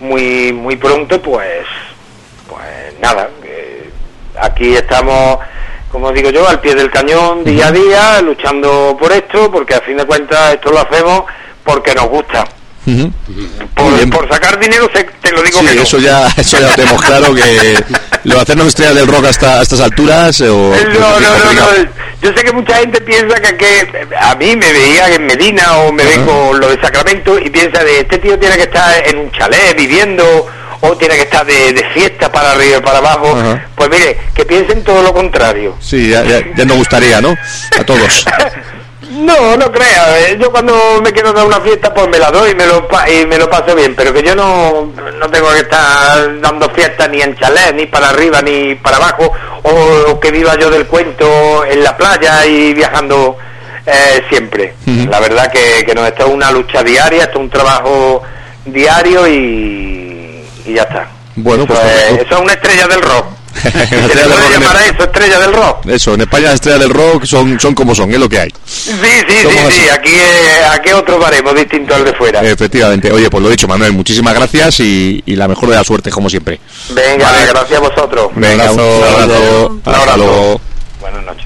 muy 0.00 0.52
muy 0.52 0.76
pronto, 0.76 1.20
pues 1.20 1.66
pues 2.48 2.98
nada, 3.00 3.28
eh, 3.44 3.90
aquí 4.40 4.74
estamos, 4.74 5.38
como 5.94 6.10
digo 6.10 6.28
yo, 6.30 6.48
al 6.48 6.60
pie 6.60 6.74
del 6.74 6.90
cañón 6.90 7.44
día 7.44 7.68
a 7.68 7.70
día, 7.70 8.20
luchando 8.20 8.96
por 8.98 9.12
esto, 9.12 9.48
porque 9.48 9.74
a 9.76 9.80
fin 9.80 9.96
de 9.96 10.04
cuentas 10.04 10.54
esto 10.54 10.70
lo 10.72 10.80
hacemos 10.80 11.22
porque 11.62 11.94
nos 11.94 12.08
gusta. 12.08 12.44
Por, 13.74 14.10
por 14.10 14.28
sacar 14.28 14.58
dinero 14.58 14.90
te 14.90 15.30
lo 15.30 15.40
digo 15.40 15.60
Sí, 15.60 15.66
que 15.66 15.74
no. 15.76 15.82
eso 15.82 15.98
ya, 15.98 16.26
eso 16.36 16.58
ya 16.58 16.66
lo 16.66 16.74
tenemos 16.74 17.00
claro 17.02 17.32
que 17.34 17.82
lo 18.24 18.40
hacernos 18.40 18.66
estrellas 18.66 18.96
del 18.96 19.06
rock 19.06 19.26
hasta 19.26 19.60
a 19.60 19.62
estas 19.62 19.80
alturas 19.80 20.38
o 20.42 20.74
No, 20.98 21.20
no, 21.20 21.30
no, 21.30 21.52
no. 21.54 21.90
Yo 22.20 22.30
sé 22.36 22.42
que 22.44 22.52
mucha 22.52 22.74
gente 22.78 23.00
piensa 23.00 23.40
que, 23.40 23.56
que 23.56 24.08
a 24.20 24.34
mí 24.34 24.56
me 24.56 24.72
veía 24.72 25.14
en 25.14 25.26
Medina 25.26 25.76
o 25.78 25.92
me 25.92 26.04
ven 26.04 26.26
con 26.26 26.58
lo 26.58 26.68
de 26.68 26.80
Sacramento 26.80 27.38
y 27.38 27.50
piensa 27.50 27.84
de 27.84 28.00
este 28.00 28.18
tío 28.18 28.36
tiene 28.38 28.56
que 28.56 28.62
estar 28.64 29.06
en 29.06 29.18
un 29.18 29.30
chalet 29.30 29.76
viviendo 29.76 30.46
o 30.84 30.96
tiene 30.96 31.16
que 31.16 31.22
estar 31.22 31.44
de, 31.44 31.72
de 31.72 31.84
fiesta 31.90 32.30
para 32.30 32.52
arriba 32.52 32.78
y 32.78 32.80
para 32.82 32.98
abajo. 32.98 33.36
Ajá. 33.38 33.66
Pues 33.74 33.90
mire, 33.90 34.18
que 34.34 34.44
piensen 34.44 34.84
todo 34.84 35.02
lo 35.02 35.12
contrario. 35.12 35.74
Sí, 35.80 36.10
ya, 36.10 36.22
ya, 36.24 36.40
ya 36.54 36.64
nos 36.64 36.76
gustaría, 36.76 37.20
¿no? 37.20 37.34
A 37.78 37.84
todos. 37.84 38.24
No, 39.10 39.56
no 39.56 39.70
crea. 39.70 40.18
eh, 40.28 40.38
Yo 40.40 40.50
cuando 40.50 40.74
me 41.02 41.12
quiero 41.12 41.32
dar 41.32 41.46
una 41.46 41.60
fiesta, 41.60 41.94
pues 41.94 42.08
me 42.08 42.18
la 42.18 42.32
doy 42.32 42.50
y 42.50 42.54
me 42.56 42.66
lo, 42.66 42.88
y 43.06 43.26
me 43.26 43.38
lo 43.38 43.48
paso 43.48 43.74
bien. 43.76 43.94
Pero 43.94 44.12
que 44.12 44.22
yo 44.24 44.34
no, 44.34 44.90
no 45.20 45.28
tengo 45.30 45.52
que 45.52 45.60
estar 45.60 46.40
dando 46.40 46.68
fiestas 46.70 47.08
ni 47.10 47.20
en 47.22 47.36
chalet, 47.36 47.74
ni 47.76 47.86
para 47.86 48.08
arriba, 48.08 48.42
ni 48.42 48.74
para 48.74 48.96
abajo. 48.96 49.30
O, 49.62 50.10
o 50.10 50.18
que 50.18 50.32
viva 50.32 50.56
yo 50.58 50.68
del 50.68 50.86
cuento 50.86 51.64
en 51.64 51.84
la 51.84 51.96
playa 51.96 52.44
y 52.44 52.74
viajando 52.74 53.36
eh, 53.86 54.22
siempre. 54.30 54.74
La 55.08 55.20
verdad 55.20 55.52
que, 55.52 55.84
que 55.86 55.94
no, 55.94 56.04
esto 56.04 56.26
es 56.26 56.32
una 56.32 56.50
lucha 56.50 56.82
diaria, 56.82 57.24
esto 57.24 57.38
es 57.38 57.44
un 57.44 57.50
trabajo 57.50 58.22
diario 58.64 59.28
y, 59.28 60.03
y 60.64 60.74
ya 60.74 60.82
está. 60.82 61.08
Bueno, 61.36 61.64
eso, 61.64 61.74
pues 61.74 61.84
es, 61.84 62.20
eso 62.26 62.34
es 62.36 62.40
una 62.40 62.52
estrella 62.52 62.86
del 62.86 63.02
rock. 63.02 63.26
¿Se 63.62 63.70
del 63.70 64.28
puede 64.28 64.46
en 64.46 64.52
llamar 64.60 64.76
eso 64.82 65.04
estrella 65.04 65.38
del 65.38 65.52
rock? 65.54 65.86
Eso, 65.86 66.14
en 66.14 66.20
España 66.22 66.44
las 66.46 66.54
estrellas 66.54 66.80
del 66.80 66.90
rock 66.90 67.24
son, 67.24 67.58
son 67.60 67.74
como 67.74 67.94
son, 67.94 68.10
es 68.12 68.18
lo 68.18 68.28
que 68.28 68.40
hay. 68.40 68.50
Sí, 68.66 68.90
sí, 68.92 69.24
sí, 69.28 69.58
así. 69.58 69.80
sí, 69.80 69.88
aquí, 69.88 70.12
eh, 70.12 70.64
aquí 70.72 70.92
otro 70.92 71.18
baremo 71.18 71.52
distinto 71.54 71.94
al 71.94 72.04
de 72.04 72.12
fuera. 72.14 72.42
Efectivamente. 72.42 73.12
Oye, 73.12 73.30
pues 73.30 73.42
lo 73.42 73.48
dicho, 73.48 73.68
Manuel, 73.68 73.92
muchísimas 73.92 74.34
gracias 74.34 74.80
y, 74.80 75.22
y 75.24 75.36
la 75.36 75.48
mejor 75.48 75.70
de 75.70 75.76
la 75.76 75.84
suerte, 75.84 76.10
como 76.10 76.28
siempre. 76.28 76.60
Venga, 76.90 77.30
Vale. 77.30 77.46
gracias 77.46 77.78
a 77.78 77.80
vosotros. 77.80 78.28
Venga, 78.34 78.72
un 78.72 78.80
abrazo. 78.80 79.04
abrazo. 79.04 79.66
Un 79.68 79.94
abrazo. 79.94 80.16
luego. 80.16 80.60
Buenas 81.00 81.24
noches. 81.24 81.43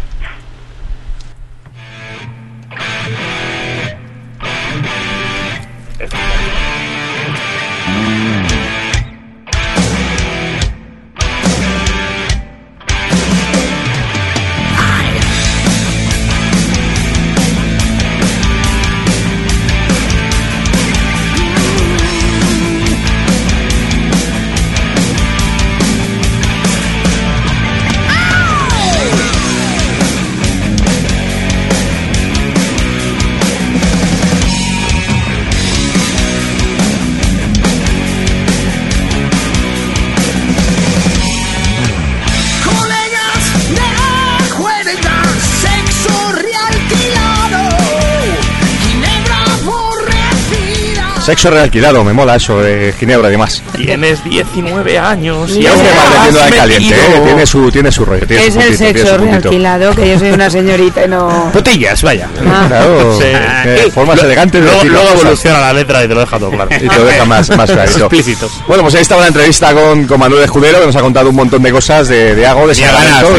Sexo 51.29 51.51
realquilado, 51.51 52.03
me 52.05 52.15
mola 52.15 52.37
eso 52.37 52.59
de 52.63 52.95
Ginebra 52.99 53.29
y 53.29 53.33
demás. 53.33 53.63
Tienes 53.77 54.25
19 54.25 54.99
años 54.99 55.51
y 55.51 55.61
Y 55.61 55.67
aún 55.67 55.77
no 55.79 55.85
va 55.91 56.03
has 56.05 56.11
metiendo 56.33 56.41
de 56.43 56.51
caliente. 56.57 56.95
¿eh? 56.95 57.21
tiene 57.23 57.47
su, 57.47 57.71
tiene 57.71 57.93
su 57.93 58.05
rollo. 58.07 58.27
Tiene 58.27 58.47
Es 58.47 58.55
su 58.55 58.61
el 58.61 58.67
puntito, 58.69 58.85
tiene 58.87 58.99
sexo 59.01 59.19
realquilado, 59.19 59.95
que 59.95 60.09
yo 60.09 60.19
soy 60.19 60.31
una 60.31 60.49
señorita 60.49 61.05
y 61.05 61.09
no... 61.09 61.51
Botellas, 61.53 62.03
vaya. 62.03 62.29
Claro, 62.41 63.19
Sí. 63.19 63.25
eh, 63.27 63.91
formas 63.93 64.23
elegantes 64.23 64.65
de 64.65 64.85
Luego, 64.89 65.11
evoluciona 65.13 65.61
la 65.61 65.73
letra 65.75 66.03
y 66.03 66.09
te 66.09 66.15
lo 66.15 66.21
deja 66.21 66.39
todo 66.39 66.51
claro. 66.51 66.71
y 66.75 66.89
te 66.89 66.97
lo 66.97 67.05
deja 67.05 67.25
más, 67.27 67.55
más 67.55 67.71
clarito. 67.73 67.99
Explícito. 67.99 68.51
Bueno, 68.67 68.83
pues 68.85 68.95
ahí 68.95 69.03
estaba 69.03 69.21
la 69.21 69.29
entrevista 69.29 69.75
con, 69.75 70.07
con 70.07 70.19
Manuel 70.19 70.45
Escudero, 70.45 70.81
que 70.81 70.87
nos 70.87 70.97
ha 70.97 71.01
contado 71.03 71.29
un 71.29 71.37
montón 71.37 71.63
de 71.63 71.71
cosas 71.73 72.09
de, 72.09 72.35
de 72.37 72.47
Hago, 72.47 72.67
de 72.67 72.75
Sacramento 72.75 73.33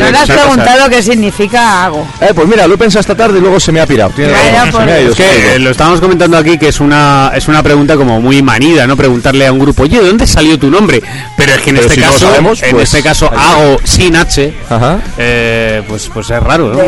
No 0.00 0.10
le 0.10 0.18
has 0.18 0.28
preguntado 0.28 0.88
qué 0.90 1.00
significa 1.00 1.84
hago. 1.84 2.04
Eh, 2.20 2.32
pues 2.34 2.48
mira, 2.48 2.66
lo 2.66 2.74
he 2.74 2.78
pensado 2.78 3.02
esta 3.02 3.14
tarde 3.14 3.38
y 3.38 3.40
luego 3.40 3.60
se 3.60 3.70
me 3.70 3.80
ha 3.80 3.86
pirado. 3.86 4.10
Tiene 4.16 4.32
se 4.34 4.78
me 4.84 4.92
ha 4.92 5.00
ido, 5.00 5.10
Es 5.12 5.16
se 5.16 5.22
me 5.22 5.28
ha 5.28 5.32
que 5.32 5.48
ido. 5.50 5.58
lo 5.60 5.70
estábamos 5.70 6.00
comentando 6.00 6.36
aquí 6.36 6.58
que 6.58 6.66
es 6.68 6.80
una 6.80 7.03
es 7.34 7.48
una 7.48 7.62
pregunta 7.62 7.96
como 7.96 8.20
muy 8.20 8.42
manida, 8.42 8.86
¿no? 8.86 8.96
Preguntarle 8.96 9.46
a 9.46 9.52
un 9.52 9.58
grupo, 9.58 9.82
oye, 9.84 10.00
¿de 10.00 10.06
dónde 10.06 10.26
salió 10.26 10.58
tu 10.58 10.70
nombre? 10.70 11.02
Pero 11.36 11.52
es 11.54 11.60
que 11.62 11.70
en 11.70 11.76
Pero 11.76 11.86
este 11.88 11.94
si 11.94 12.00
no 12.00 12.06
lo 12.06 12.12
caso, 12.12 12.26
sabemos, 12.28 12.62
en 12.62 12.70
pues, 12.72 12.84
este 12.84 13.02
caso 13.02 13.30
hago 13.34 13.76
sin 13.84 14.16
H, 14.16 14.54
Ajá. 14.70 14.98
eh, 15.18 15.82
pues 15.88 16.10
pues 16.12 16.30
es 16.30 16.42
raro, 16.42 16.72
Pues 16.72 16.86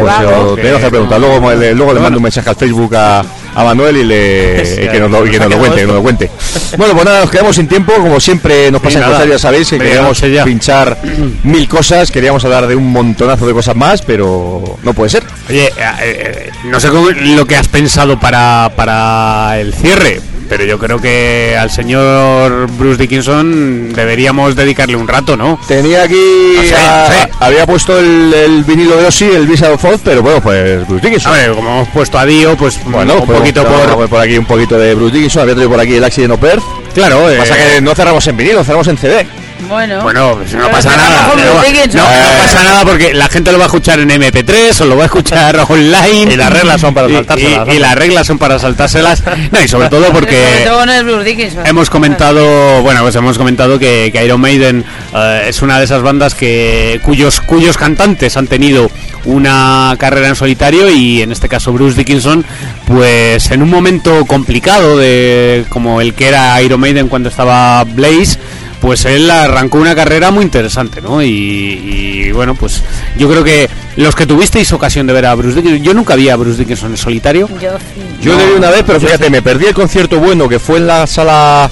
tengo 0.63 0.79
que 0.81 0.89
preguntar. 0.91 1.21
Luego, 1.21 1.51
le, 1.53 1.75
luego 1.75 1.93
le 1.95 2.01
mando 2.01 2.19
un 2.19 2.23
mensaje 2.23 2.49
al 2.51 2.57
Facebook 2.57 2.95
a, 2.97 3.21
a 3.55 3.65
Manuel 3.65 3.97
y, 3.99 4.05
le, 4.05 4.63
y 4.85 4.89
que, 4.89 5.01
nos 5.01 5.11
lo, 5.11 5.27
y 5.27 5.31
que 5.31 5.39
nos 5.39 5.51
lo 5.51 5.59
cuente, 5.59 5.81
que 5.81 5.87
nos 5.87 5.97
lo 5.97 6.03
cuente. 6.03 6.31
Bueno, 6.77 6.93
pues 6.95 7.07
nada, 7.07 7.21
nos 7.21 7.31
quedamos 7.31 7.57
sin 7.57 7.69
tiempo. 7.69 7.93
Como 7.95 8.19
siempre 8.21 8.71
nos 8.71 8.81
pasa 8.83 8.99
en 8.99 9.01
nada. 9.03 9.15
cosas, 9.15 9.29
ya 9.31 9.39
sabéis 9.39 9.71
que 9.71 9.79
queríamos 9.79 10.21
pinchar 10.45 10.99
mil 11.45 11.69
cosas, 11.69 12.11
queríamos 12.11 12.45
hablar 12.45 12.67
de 12.67 12.75
un 12.77 12.91
montonazo 12.93 13.47
de 13.47 13.53
cosas 13.55 13.77
más, 13.77 14.03
pero 14.03 14.63
no 14.83 14.93
puede 14.95 15.11
ser. 15.11 15.23
Oye, 15.49 15.67
eh, 15.67 15.73
eh, 16.01 16.51
no 16.65 16.79
sé 16.81 16.89
cómo- 16.91 17.09
lo 17.11 17.47
que 17.47 17.57
has 17.57 17.69
pensado 17.69 18.19
para, 18.19 18.71
para 18.77 19.59
el 19.59 19.73
cierre, 19.75 20.06
pero 20.49 20.65
yo 20.65 20.79
creo 20.79 21.01
que 21.01 21.57
al 21.59 21.71
señor 21.71 22.69
Bruce 22.79 23.01
Dickinson 23.03 23.93
deberíamos 23.93 24.55
dedicarle 24.55 24.97
un 24.97 25.09
rato, 25.09 25.37
¿no? 25.37 25.59
Tenía 25.67 26.03
aquí, 26.05 26.15
No 26.57 26.63
sé, 26.63 26.75
a- 26.77 27.09
no 27.09 27.15
sé. 27.15 27.31
había 27.41 27.67
puesto 27.67 27.99
el, 27.99 28.33
el 28.33 28.65
vinilo 28.65 28.97
de 28.97 29.07
Ozzy, 29.07 29.25
el 29.25 29.47
Visa 29.47 29.73
of 29.73 29.85
Oz, 29.85 30.01
pero 30.05 30.23
bueno, 30.23 30.41
pues 30.41 30.87
Bruce 30.87 31.05
Dickinson. 31.07 31.33
A 31.33 31.37
ver, 31.37 31.51
como 31.53 31.69
hemos 31.71 31.89
puesto 31.89 32.19
a 32.19 32.25
Dio, 32.27 32.57
pues 32.57 32.79
Bueno, 32.85 33.17
un 33.21 33.27
pues 33.27 33.39
poquito 33.41 33.63
a 33.63 34.07
por... 34.07 34.21
aquí 34.21 34.39
un 34.39 34.47
poquito 34.47 34.79
de 34.79 34.95
Bruce 34.95 35.15
Dickinson, 35.15 35.43
había 35.43 35.55
traído 35.55 35.71
por 35.71 35.81
aquí 35.81 35.95
el 35.97 36.05
Accident 36.05 36.33
of 36.35 36.43
Earth. 36.45 36.63
Claro, 36.95 37.29
eh, 37.31 37.37
Pasa 37.39 37.55
que 37.57 37.81
no 37.81 37.95
cerramos 37.95 38.27
en 38.27 38.37
vinilo, 38.37 38.63
cerramos 38.65 38.87
en 38.89 38.97
CD. 38.99 39.27
Bueno, 39.69 40.03
Bueno, 40.03 40.37
pues 40.37 40.55
no 40.55 40.71
pasa 40.71 40.97
nada. 40.97 41.29
No, 41.29 41.37
no, 41.37 41.55
no 41.55 42.43
pasa 42.43 42.63
nada 42.63 42.85
porque 42.85 43.15
la 43.15 43.29
gente 43.29 43.53
lo 43.53 43.59
va 43.59 43.65
a 43.65 43.67
escuchar 43.67 43.99
en 44.01 44.11
MP3 44.11 44.81
o 44.83 44.85
lo 44.87 44.97
va 44.97 45.05
a 45.05 45.07
escuchar 45.07 45.59
online. 45.69 46.33
Y 46.35 46.37
las 46.37 46.53
reglas 46.53 46.81
son 46.81 46.95
para 46.95 47.09
saltárselas, 47.09 47.69
Y, 47.69 47.73
y 47.73 47.79
las 47.79 47.95
reglas 47.95 48.27
son 48.27 48.39
para 48.39 48.59
saltárselas. 48.59 49.23
No, 49.51 49.61
y 49.61 49.69
sobre 49.69 49.89
todo 49.89 50.07
sobre 50.07 50.19
porque 50.21 50.65
todo 50.67 51.23
Dickinson. 51.25 51.67
hemos 51.67 51.91
comentado, 51.91 52.83
bueno, 52.83 53.03
pues 53.03 53.15
hemos 53.17 53.39
comentado 53.39 53.79
que, 53.79 54.11
que 54.13 54.25
Iron 54.25 54.41
Maiden 54.41 54.85
eh, 55.15 55.47
es 55.49 55.63
una 55.63 55.79
de 55.79 55.85
esas 55.85 56.03
bandas 56.03 56.35
que 56.35 57.01
cuyos 57.03 57.41
cuyos 57.41 57.77
cantantes 57.77 58.37
han 58.37 58.47
tenido 58.47 58.91
una 59.25 59.95
carrera 59.99 60.29
en 60.29 60.37
solitario 60.37 60.89
y 60.91 61.23
en 61.23 61.33
este 61.33 61.49
caso 61.49 61.73
Bruce 61.73 61.97
Dickinson, 61.97 62.45
pues 62.87 63.51
en 63.51 63.63
un 63.63 63.71
momento 63.71 64.25
complicado 64.27 64.97
de 64.97 65.65
como 65.69 66.01
el 66.01 66.15
que 66.15 66.29
era 66.29 66.61
Iron 66.63 66.81
Maiden 66.81 67.09
cuando 67.09 67.29
estaba 67.29 67.83
Blaze, 67.85 68.39
pues 68.87 69.05
él 69.05 69.29
arrancó 69.29 69.79
una 69.79 69.97
carrera 69.97 70.31
muy 70.31 70.45
interesante, 70.45 71.01
¿no? 71.01 71.21
Y, 71.21 71.27
y, 71.27 72.31
bueno, 72.31 72.55
pues 72.55 72.85
yo 73.19 73.29
creo 73.29 73.43
que 73.43 73.69
los 73.97 74.15
que 74.15 74.29
tuvisteis 74.29 74.73
ocasión 74.73 75.09
de 75.09 75.13
ver 75.13 75.27
a 75.27 75.35
Bruce 75.35 75.57
Dickinson, 75.57 75.83
yo 75.83 75.93
nunca 75.93 76.15
vi 76.15 76.29
a 76.29 76.37
Bruce 76.37 76.59
Dickinson 76.59 76.93
en 76.93 76.97
solitario. 76.97 77.49
Yo 77.61 77.73
sí. 77.79 78.01
Yo 78.23 78.39
le 78.39 78.47
vi 78.47 78.53
una 78.53 78.71
vez, 78.71 78.85
pero 78.87 79.01
fíjate, 79.01 79.29
me 79.29 79.43
perdí 79.43 79.67
el 79.67 79.75
concierto 79.75 80.21
bueno 80.21 80.49
que 80.49 80.61
fue 80.61 80.79
en 80.79 80.87
la 80.87 81.05
sala 81.09 81.69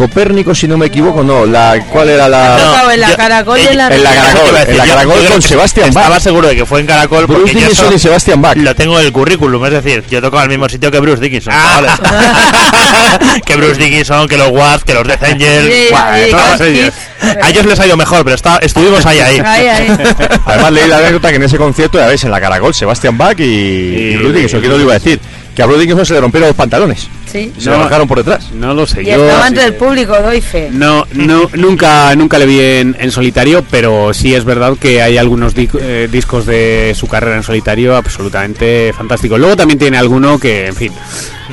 Copérnico, 0.00 0.54
si 0.54 0.66
no 0.66 0.78
me 0.78 0.86
equivoco, 0.86 1.22
no, 1.22 1.44
la 1.44 1.78
¿cuál 1.92 2.08
era 2.08 2.26
la 2.28 2.56
en 2.94 3.00
la 3.00 3.10
yo- 3.10 3.16
Caracol 3.16 3.58
y 3.60 3.66
en 3.68 3.76
la 3.76 3.86
en. 3.94 4.02
Caracol, 4.02 4.56
en 4.68 4.76
la 4.78 4.86
Caracol 4.86 5.22
yo 5.22 5.30
con 5.30 5.42
Sebastián 5.42 5.88
Estaba 5.90 6.08
Bach. 6.08 6.20
seguro 6.22 6.48
de 6.48 6.56
que 6.56 6.64
fue 6.66 6.80
en 6.80 6.86
Caracol 6.86 7.26
Bruce 7.26 7.42
porque 7.42 7.52
yo 7.54 7.60
Dickinson 7.60 7.92
y 7.94 7.98
Sebastián 7.98 8.40
Bach. 8.40 8.56
lo 8.56 8.74
tengo 8.74 8.98
en 8.98 9.04
el 9.06 9.12
currículum, 9.12 9.62
es 9.66 9.72
decir, 9.72 10.02
yo 10.10 10.22
toco 10.22 10.38
al 10.38 10.48
mismo 10.48 10.68
sitio 10.70 10.90
que 10.90 10.98
Bruce 11.00 11.20
Dickinson, 11.20 11.52
chavales. 11.52 11.92
que 13.44 13.56
Bruce 13.56 13.74
Dickinson, 13.82 14.26
que 14.28 14.36
los 14.36 14.48
Wasp, 14.50 14.84
que 14.86 14.94
los 14.94 15.06
Death 15.06 15.22
Angel, 15.22 15.70
Sí, 15.72 15.86
Buah, 15.90 16.16
sí, 16.16 16.30
todos 16.30 16.58
sí. 16.58 16.64
ellos. 16.64 16.94
A 17.42 17.50
ellos 17.50 17.66
les 17.66 17.78
ha 17.80 17.86
ido 17.86 17.96
mejor, 17.96 18.24
pero 18.24 18.34
está, 18.36 18.56
estuvimos 18.62 19.04
ahí 19.04 19.20
ahí. 19.20 19.40
Ahí, 19.44 19.66
ahí. 19.68 19.88
Además 20.46 20.72
leí 20.72 20.88
la 20.88 20.96
anécdota 20.98 21.28
que 21.28 21.36
en 21.36 21.42
ese 21.42 21.58
concierto, 21.58 21.98
ya 21.98 22.06
veis, 22.06 22.24
en 22.24 22.30
la 22.30 22.40
Caracol, 22.40 22.72
Sebastián 22.74 23.18
Bach 23.18 23.38
y, 23.38 23.42
y 23.44 24.16
Bruce 24.16 24.32
Dickinson, 24.34 24.62
que 24.62 24.68
no 24.68 24.76
lo 24.76 24.82
iba 24.82 24.92
a 24.94 24.98
decir, 24.98 25.20
que 25.54 25.62
a 25.62 25.66
Bruce 25.66 25.80
Dickinson 25.82 26.06
se 26.06 26.14
le 26.14 26.20
rompieron 26.20 26.48
los 26.48 26.56
pantalones, 26.56 27.08
Sí. 27.30 27.52
se 27.58 27.70
le 27.70 27.76
bajaron 27.76 28.08
por 28.08 28.18
detrás. 28.18 28.50
No 28.52 28.74
lo 28.74 28.86
sé. 28.86 29.02
Y 29.02 29.06
yo- 29.06 29.24
estaba 29.26 29.46
entre 29.48 29.64
el 29.64 29.74
público, 29.74 30.16
doy 30.20 30.40
fe. 30.40 30.68
No, 30.72 31.06
no, 31.12 31.48
nunca, 31.54 32.14
nunca 32.16 32.38
le 32.38 32.46
vi 32.46 32.60
en, 32.60 32.96
en 32.98 33.10
solitario, 33.12 33.64
pero 33.70 34.12
sí 34.14 34.34
es 34.34 34.44
verdad 34.44 34.74
que 34.80 35.00
hay 35.02 35.16
algunos 35.18 35.54
di- 35.54 35.68
eh, 35.80 36.08
discos 36.10 36.46
de 36.46 36.92
su 36.96 37.06
carrera 37.06 37.36
en 37.36 37.42
solitario 37.42 37.96
absolutamente 37.96 38.92
fantásticos. 38.96 39.38
Luego 39.38 39.56
también 39.56 39.78
tiene 39.78 39.98
alguno 39.98 40.38
que, 40.38 40.66
en 40.68 40.74
fin, 40.74 40.92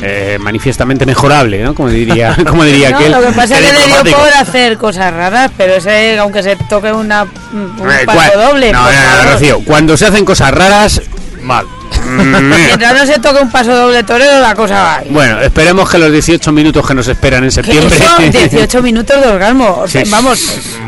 eh, 0.01 0.37
manifiestamente 0.39 1.05
mejorable, 1.05 1.61
¿no? 1.63 1.73
Como 1.75 1.89
diría, 1.89 2.35
como 2.47 2.63
diría 2.63 2.89
No, 2.91 2.97
aquel. 2.97 3.11
lo 3.11 3.21
que 3.21 3.31
pasa 3.33 3.59
es 3.59 3.65
que 3.65 3.73
le 3.73 3.85
dio 4.03 4.17
por 4.17 4.29
hacer 4.33 4.77
cosas 4.77 5.13
raras, 5.13 5.51
pero 5.57 5.75
ese, 5.75 6.17
aunque 6.17 6.43
se 6.43 6.55
toque 6.69 6.91
una, 6.91 7.23
un 7.53 7.75
Eh, 7.91 8.05
paso 8.05 8.37
doble, 8.39 8.71
No, 8.71 8.83
no, 8.83 9.23
no. 9.23 9.31
Rocío, 9.33 9.59
cuando 9.65 9.95
se 9.97 10.05
hacen 10.07 10.25
cosas 10.25 10.51
raras, 10.51 11.01
Mal. 11.41 11.65
Mientras 12.07 12.93
no 12.93 13.05
se 13.05 13.19
toque 13.19 13.41
un 13.41 13.51
paso 13.51 13.75
doble 13.75 14.03
torero, 14.03 14.39
la 14.39 14.55
cosa 14.55 14.81
va 14.81 14.99
bien. 15.01 15.13
bueno, 15.13 15.41
esperemos 15.41 15.89
que 15.89 15.97
los 15.97 16.11
18 16.11 16.51
minutos 16.51 16.87
que 16.87 16.93
nos 16.93 17.07
esperan 17.07 17.43
en 17.43 17.49
¿Qué 17.49 17.55
septiembre. 17.55 17.97
son 17.97 18.31
18 18.31 18.81
minutos 18.83 19.21
de 19.21 19.27
orgasmo? 19.27 19.83
Sí. 19.87 19.99
Vamos, 20.07 20.39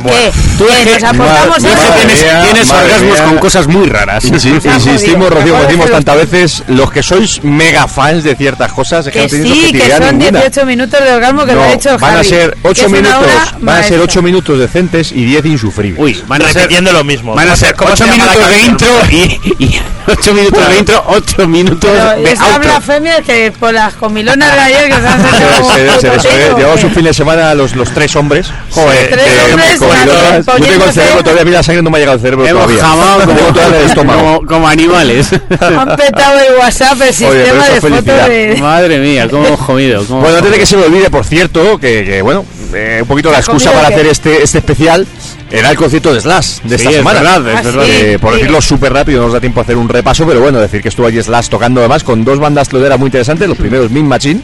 ¿qué? 0.05 0.31
Tú 0.57 0.65
¿Qué? 0.67 0.83
que- 0.83 0.93
¿Nos 0.93 1.03
aportamos 1.03 1.61
Madre 1.61 1.69
que 1.75 1.75
mía. 1.75 1.95
tienes, 1.95 2.43
tienes 2.43 2.69
orgasmos 2.71 3.13
mía. 3.13 3.23
con 3.25 3.37
cosas 3.37 3.67
muy 3.67 3.87
raras. 3.89 4.23
Sí, 4.23 4.39
sí, 4.39 4.49
insistimos. 4.49 5.29
Rocío, 5.29 5.55
de 5.55 5.61
decimos 5.65 5.91
tantas 5.91 6.15
veces, 6.17 6.63
los 6.67 6.91
que 6.91 7.03
sois 7.03 7.43
mega 7.43 7.87
fans 7.87 8.23
de 8.23 8.35
ciertas 8.35 8.71
cosas, 8.73 9.05
es 9.07 9.13
que, 9.13 9.27
Que 9.27 9.37
no 9.39 9.43
sí, 9.53 9.71
que 9.73 9.91
son 9.91 10.17
ninguna. 10.17 10.39
18 10.41 10.65
minutos 10.65 10.99
de 11.03 11.11
orgasmo 11.13 11.45
que 11.45 11.53
lo 11.53 11.61
No, 11.61 11.63
ha 11.67 11.73
hecho 11.73 11.97
van 11.99 12.15
a 12.17 12.23
ser 12.23 12.51
que 12.53 12.67
8 12.67 12.81
es 12.85 12.87
una 12.91 12.97
minutos, 13.01 13.21
van 13.27 13.37
a 13.37 13.43
ser 13.49 13.61
maestra. 13.61 13.99
8 14.03 14.21
minutos 14.21 14.59
decentes 14.59 15.11
y 15.11 15.25
10 15.25 15.45
insufribles. 15.45 15.99
Uy, 16.01 16.23
van 16.27 16.41
a 16.41 16.45
ser 16.47 16.55
Repitiendo 16.55 16.91
lo 16.93 17.03
mismo. 17.03 17.35
Van 17.35 17.49
a 17.49 17.55
ser 17.55 17.75
¿Cómo 17.75 17.95
se 17.95 18.03
8 18.03 18.11
llama 18.11 18.25
la 18.25 18.31
minutos 18.33 18.49
de 18.49 18.61
intro 18.61 18.87
y, 19.11 19.63
y 19.63 19.81
8 20.07 20.33
minutos 20.33 20.69
de 20.69 20.77
intro, 20.79 21.03
8 21.09 21.47
minutos 21.47 21.89
Pero 21.91 22.21
de 22.21 22.31
esa 22.31 22.57
blasfemia 22.57 23.21
que 23.21 23.51
por 23.51 23.73
las 23.73 23.93
comilonas 23.95 24.53
de 24.53 24.59
ayer 24.59 24.89
que 24.89 25.01
se 25.01 25.07
han 25.07 25.21
ser, 25.21 26.01
debe 26.01 26.19
ser 26.19 26.19
eso, 26.19 26.27
¿eh? 26.29 26.31
potero, 26.31 26.57
Llevamos 26.57 26.83
un 26.83 26.91
fin 26.91 27.03
de 27.03 27.13
semana 27.13 27.53
los, 27.55 27.75
los 27.75 27.89
tres 27.91 28.15
hombres. 28.15 28.47
Joder, 28.71 29.09
Tres 29.09 29.27
eh, 29.27 29.51
hombres 29.51 29.79
pilotas. 29.79 30.45
Yo 30.45 30.65
tengo 30.65 30.85
el 30.85 30.93
cerebro 30.93 31.23
todavía, 31.23 31.45
mira, 31.45 31.57
la 31.57 31.63
sangre 31.63 31.81
no 31.81 31.89
me 31.89 31.97
ha 31.97 31.99
llegado 31.99 32.15
al 32.15 32.21
cerebro 32.21 32.45
Hemos 32.45 32.63
todavía. 32.63 32.83
jamado 32.83 33.19
Tengo 33.21 33.33
como, 33.39 33.53
todavía 33.53 33.79
el 33.79 33.85
estómago. 33.85 34.21
como, 34.21 34.47
como 34.47 34.67
animales. 34.67 35.29
Han 35.59 35.95
petado 35.95 36.39
el 36.39 36.55
WhatsApp, 36.55 37.01
el 37.01 37.13
sistema 37.13 37.63
eso 37.65 37.73
de 37.73 37.81
fotos 37.81 38.05
de... 38.05 38.57
Madre 38.59 38.99
mía, 38.99 39.27
cómo 39.29 39.57
jodido. 39.57 40.05
cómo 40.05 40.21
Bueno, 40.21 40.37
antes 40.37 40.51
de 40.51 40.59
que 40.59 40.65
se 40.65 40.77
me 40.77 40.83
olvide, 40.83 41.09
por 41.09 41.25
cierto, 41.25 41.79
que, 41.79 42.05
que, 42.05 42.21
bueno, 42.21 42.45
eh, 42.73 42.99
un 43.01 43.07
poquito 43.07 43.31
la 43.31 43.37
¿Has 43.39 43.45
excusa 43.45 43.71
para 43.71 43.87
hacer 43.87 44.05
este, 44.07 44.43
este 44.43 44.57
especial 44.59 45.05
era 45.51 45.71
el 45.71 45.77
concierto 45.77 46.13
de 46.13 46.21
Slash 46.21 46.59
de 46.63 46.69
Sí, 46.77 46.83
esta 46.83 46.89
es 46.91 46.95
semana. 46.97 47.19
verdad, 47.21 47.47
es 47.49 47.55
Ah, 47.57 47.61
verdad. 47.63 47.83
sí. 47.85 47.91
Eh, 47.91 48.19
por 48.19 48.33
decirlo 48.35 48.61
súper 48.61 48.93
rápido, 48.93 49.19
no 49.19 49.25
nos 49.25 49.33
da 49.33 49.39
tiempo 49.39 49.59
a 49.59 49.63
hacer 49.63 49.77
un 49.77 49.89
repaso, 49.89 50.25
pero 50.27 50.39
bueno, 50.41 50.59
decir 50.59 50.81
que 50.81 50.89
estuvo 50.89 51.07
allí 51.07 51.21
Slash 51.21 51.47
tocando 51.49 51.81
además 51.81 52.03
con 52.03 52.23
dos 52.23 52.39
bandas 52.39 52.69
cloderas 52.69 52.99
muy 52.99 53.07
interesantes. 53.07 53.47
Los 53.47 53.57
primeros 53.57 53.89
Min 53.89 54.07
Machine, 54.07 54.41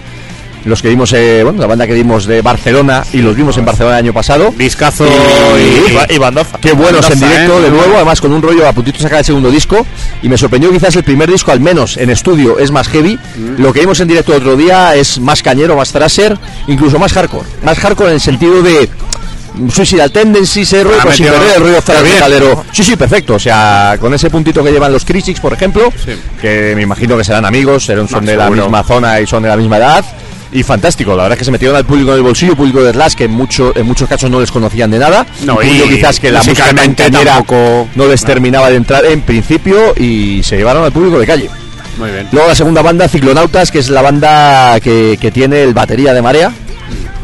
los 0.65 0.81
que 0.81 0.89
vimos, 0.89 1.13
eh, 1.13 1.41
bueno, 1.43 1.59
la 1.61 1.67
banda 1.67 1.85
que 1.87 1.93
vimos 1.93 2.25
de 2.25 2.41
Barcelona 2.41 3.03
y 3.13 3.17
los 3.19 3.35
vimos 3.35 3.57
en 3.57 3.65
Barcelona 3.65 3.97
el 3.99 4.05
año 4.05 4.13
pasado. 4.13 4.53
Discazo 4.57 5.05
Y- 5.05 5.09
y, 5.09 5.91
Y, 5.91 5.95
ba- 5.95 6.07
y 6.09 6.17
bandaza. 6.17 6.57
Qué 6.59 6.73
buenos 6.73 7.09
en 7.09 7.19
directo 7.19 7.59
¿eh? 7.59 7.61
de 7.63 7.69
nuevo, 7.71 7.95
además 7.95 8.19
con 8.19 8.33
un 8.33 8.41
rollo 8.41 8.67
a 8.67 8.73
puntito 8.73 8.99
sacar 8.99 9.19
el 9.19 9.25
segundo 9.25 9.49
disco. 9.51 9.85
Y 10.23 10.29
me 10.29 10.37
sorprendió 10.37 10.71
quizás 10.71 10.95
el 10.95 11.03
primer 11.03 11.31
disco, 11.31 11.51
al 11.51 11.59
menos 11.59 11.97
en 11.97 12.09
estudio, 12.09 12.57
es 12.59 12.71
más 12.71 12.87
heavy. 12.87 13.15
Mm. 13.35 13.61
Lo 13.61 13.71
que 13.73 13.81
vimos 13.81 13.99
en 13.99 14.07
directo 14.07 14.33
otro 14.35 14.55
día 14.57 14.95
es 14.95 15.19
más 15.19 15.41
cañero, 15.43 15.75
más 15.75 15.91
thrasher, 15.91 16.37
incluso 16.67 16.97
más 16.99 17.13
hardcore. 17.13 17.45
Más 17.63 17.77
hardcore 17.79 18.09
en 18.09 18.15
el 18.15 18.21
sentido 18.21 18.61
de 18.63 18.89
Suicidal 19.73 20.11
Tendencies, 20.11 20.67
ese 20.67 20.83
rollo, 20.83 20.97
Ha 20.99 21.03
pero 21.03 21.15
sin 21.15 21.25
perder 21.27 21.55
el 21.57 21.63
bien. 22.03 22.13
metalero. 22.15 22.65
Sí, 22.73 22.83
sí, 22.83 22.95
perfecto. 22.97 23.35
O 23.35 23.39
sea, 23.39 23.95
con 24.01 24.13
ese 24.13 24.29
puntito 24.29 24.61
que 24.61 24.69
llevan 24.71 24.91
los 24.91 25.05
Critics, 25.05 25.39
por 25.39 25.53
ejemplo, 25.53 25.93
Sí. 26.03 26.11
que 26.41 26.73
me 26.75 26.81
imagino 26.81 27.17
que 27.17 27.23
serán 27.23 27.45
amigos, 27.45 27.85
serán, 27.85 28.07
son 28.09 28.25
No, 28.25 28.31
de 28.31 28.35
la 28.37 28.49
misma 28.49 28.83
zona 28.83 29.21
y 29.21 29.27
son 29.27 29.43
de 29.43 29.49
la 29.49 29.55
misma 29.55 29.77
edad. 29.77 30.03
Y 30.56 30.64
fantástico, 30.64 31.11
la 31.18 31.23
verdad 31.23 31.34
es 31.34 31.40
que 31.40 31.45
se 31.45 31.52
metieron 31.52 31.76
al 31.76 31.84
público 31.86 32.11
en 32.11 32.18
el 32.18 32.23
bolsillo, 32.23 32.56
público 32.56 32.82
de 32.82 32.94
Slash, 32.94 33.14
que 33.15 33.26
en, 33.26 33.32
mucho, 33.32 33.73
en 33.76 33.86
muchos 33.86 34.07
casos 34.07 34.32
no 34.32 34.40
les 34.40 34.49
conocían 34.52 34.90
de 34.90 34.99
nada. 34.99 35.26
No, 35.44 35.61
y 35.61 35.68
quizás 35.95 36.18
que 36.18 36.32
la 36.32 36.40
música 36.53 36.64
tampoco- 37.36 37.88
no 37.95 38.07
les 38.07 38.23
terminaba 38.23 38.69
de 38.69 38.77
entrar 38.77 39.03
en 39.06 39.19
principio 39.22 39.94
y 39.98 40.41
se 40.44 40.56
llevaron 40.56 40.86
al 40.86 40.94
público 40.94 41.19
de 41.19 41.27
calle. 41.27 41.49
Muy 41.98 42.10
bien. 42.10 42.30
Luego 42.32 42.48
la 42.48 42.56
segunda 42.56 42.82
banda, 42.82 43.10
Ciclonautas, 43.10 43.69
que 43.69 43.80
es 43.80 43.90
la 43.90 44.02
banda 44.02 44.80
que, 44.80 45.18
que 45.19 45.30
tiene 45.30 45.61
el 45.61 45.73
batería 45.73 46.14
de 46.14 46.22
Marea, 46.22 46.53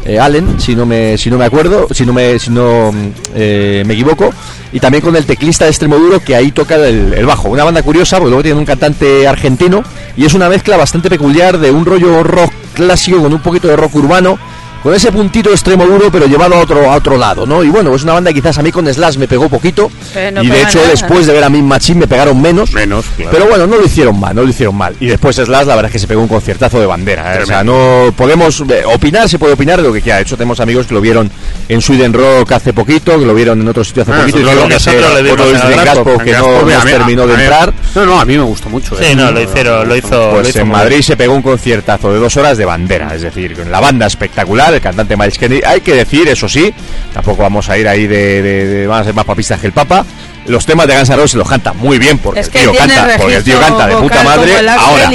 eh, 0.04 0.18
Allen, 0.18 0.60
si 0.60 0.76
no 0.76 0.84
me 0.84 1.16
si 1.16 1.30
no 1.30 1.38
me 1.38 1.46
acuerdo, 1.46 1.86
si 1.90 2.04
no 2.04 2.12
me 2.12 2.38
si 2.38 2.50
no 2.50 2.92
mm, 2.92 3.08
eh, 3.34 3.82
me 3.86 3.94
equivoco, 3.94 4.30
y 4.74 4.80
también 4.80 5.02
con 5.02 5.16
el 5.16 5.24
teclista 5.24 5.64
de 5.64 5.70
extremo 5.70 5.96
duro 5.96 6.20
que 6.20 6.36
ahí 6.36 6.52
toca 6.52 6.74
el, 6.76 7.14
el 7.14 7.24
bajo. 7.24 7.48
Una 7.48 7.64
banda 7.64 7.82
curiosa, 7.82 8.18
porque 8.18 8.28
luego 8.30 8.42
tiene 8.42 8.58
un 8.58 8.66
cantante 8.66 9.26
argentino 9.26 9.82
y 10.18 10.26
es 10.26 10.34
una 10.34 10.50
mezcla 10.50 10.76
bastante 10.76 11.08
peculiar 11.08 11.56
de 11.58 11.70
un 11.70 11.86
rollo 11.86 12.22
rock 12.22 12.52
clásico 12.72 13.20
con 13.20 13.32
un 13.32 13.40
poquito 13.40 13.68
de 13.68 13.76
rock 13.76 13.94
urbano. 13.96 14.38
Con 14.82 14.92
ese 14.94 15.12
puntito 15.12 15.50
extremo 15.50 15.86
duro, 15.86 16.10
pero 16.10 16.26
llevado 16.26 16.56
a 16.56 16.58
otro, 16.58 16.90
a 16.90 16.96
otro 16.96 17.16
lado, 17.16 17.46
¿no? 17.46 17.62
Y 17.62 17.68
bueno, 17.68 17.94
es 17.94 18.02
una 18.02 18.14
banda 18.14 18.30
que 18.32 18.40
quizás 18.40 18.58
a 18.58 18.62
mí 18.62 18.72
con 18.72 18.92
Slash 18.92 19.16
me 19.16 19.28
pegó 19.28 19.48
poquito. 19.48 19.88
Eh, 20.16 20.32
no 20.34 20.42
y 20.42 20.48
de 20.48 20.60
hecho, 20.62 20.78
nada. 20.78 20.90
después 20.90 21.24
de 21.26 21.32
ver 21.32 21.44
a 21.44 21.48
Min 21.48 21.64
Machine 21.68 22.00
me 22.00 22.08
pegaron 22.08 22.42
menos. 22.42 22.72
Menos, 22.72 23.04
claro. 23.16 23.30
Pero 23.30 23.46
bueno, 23.46 23.66
no 23.68 23.76
lo 23.76 23.84
hicieron 23.84 24.18
mal, 24.18 24.34
no 24.34 24.42
lo 24.42 24.48
hicieron 24.48 24.74
mal. 24.76 24.96
Y 24.98 25.06
después 25.06 25.36
Slash, 25.36 25.66
la 25.66 25.76
verdad 25.76 25.84
es 25.86 25.92
que 25.92 25.98
se 26.00 26.08
pegó 26.08 26.20
un 26.20 26.26
conciertazo 26.26 26.80
de 26.80 26.86
bandera. 26.86 27.36
¿eh? 27.36 27.42
O 27.44 27.46
sea, 27.46 27.62
no 27.62 28.12
podemos 28.16 28.60
eh, 28.68 28.82
opinar, 28.84 29.28
se 29.28 29.38
puede 29.38 29.52
opinar 29.54 29.80
de 29.80 29.86
lo 29.86 29.92
que 29.92 30.00
quiera. 30.02 30.16
De 30.16 30.22
hecho, 30.22 30.36
tenemos 30.36 30.58
amigos 30.58 30.86
que 30.88 30.94
lo 30.94 31.00
vieron 31.00 31.30
en 31.68 31.80
Sweden 31.80 32.12
Rock 32.12 32.50
hace 32.50 32.72
poquito, 32.72 33.16
que 33.20 33.24
lo 33.24 33.34
vieron 33.34 33.60
en 33.60 33.68
otro 33.68 33.84
sitio 33.84 34.02
hace 34.02 34.10
Ah, 34.12 34.18
poquito. 34.22 34.40
y 34.40 34.42
lo- 34.42 34.50
que 34.64 34.68
nosotros 34.68 35.14
le 35.14 35.22
dimos 35.22 35.46
en 35.70 35.84
Gaspo, 35.84 36.10
En 36.14 36.18
que 36.24 36.32
no, 36.32 36.62
mí- 36.62 36.72
terminó 36.90 37.26
de 37.28 37.36
mí- 37.36 37.42
entrar. 37.44 37.72
No, 37.94 38.04
no, 38.04 38.20
a 38.20 38.24
mí 38.24 38.36
me 38.36 38.42
gustó 38.42 38.68
mucho. 38.68 38.96
Sí, 38.96 39.04
¿eh? 39.04 39.14
no, 39.14 39.30
lo 39.30 39.40
hicieron, 39.40 39.88
lo 39.88 39.94
hizo. 39.96 40.10
lo 40.26 40.30
Pues 40.32 40.48
hizo 40.48 40.58
en 40.60 40.66
muy 40.66 40.76
Madrid 40.76 40.90
bien. 40.96 41.02
se 41.04 41.16
pegó 41.16 41.34
un 41.34 41.42
conciertazo 41.42 42.12
de 42.12 42.18
dos 42.18 42.36
horas 42.36 42.58
de 42.58 42.64
bandera, 42.64 43.14
es 43.14 43.22
decir, 43.22 43.54
con 43.56 43.70
la 43.70 43.78
banda 43.78 44.06
espectacular, 44.06 44.71
el 44.74 44.80
cantante 44.80 45.16
Miles 45.16 45.38
Kennedy. 45.38 45.62
Hay 45.64 45.80
que 45.80 45.94
decir, 45.94 46.28
eso 46.28 46.48
sí, 46.48 46.72
tampoco 47.12 47.42
vamos 47.42 47.68
a 47.68 47.78
ir 47.78 47.86
ahí 47.88 48.06
de, 48.06 48.42
de- 48.42 48.66
de- 48.66 48.86
van 48.86 49.02
a 49.02 49.04
ser 49.04 49.14
más 49.14 49.24
papistas 49.24 49.60
que 49.60 49.66
el 49.66 49.72
Papa. 49.72 50.04
Los 50.46 50.66
temas 50.66 50.86
de 50.88 50.96
Guns 50.96 51.08
N' 51.10 51.16
Roses 51.16 51.34
los 51.36 51.48
canta 51.48 51.72
muy 51.72 51.98
bien 51.98 52.18
porque 52.18 52.40
Es 52.40 52.46
el 52.46 52.52
que 52.52 52.58
tío 52.60 52.70
tiene 52.72 52.94
canta, 52.94 53.16
porque 53.16 53.36
el 53.36 53.44
tío 53.44 53.60
canta 53.60 53.86
de 53.86 53.96
puta 53.96 54.22
madre. 54.24 54.58
el 54.58 54.68
Ahora 54.68 55.10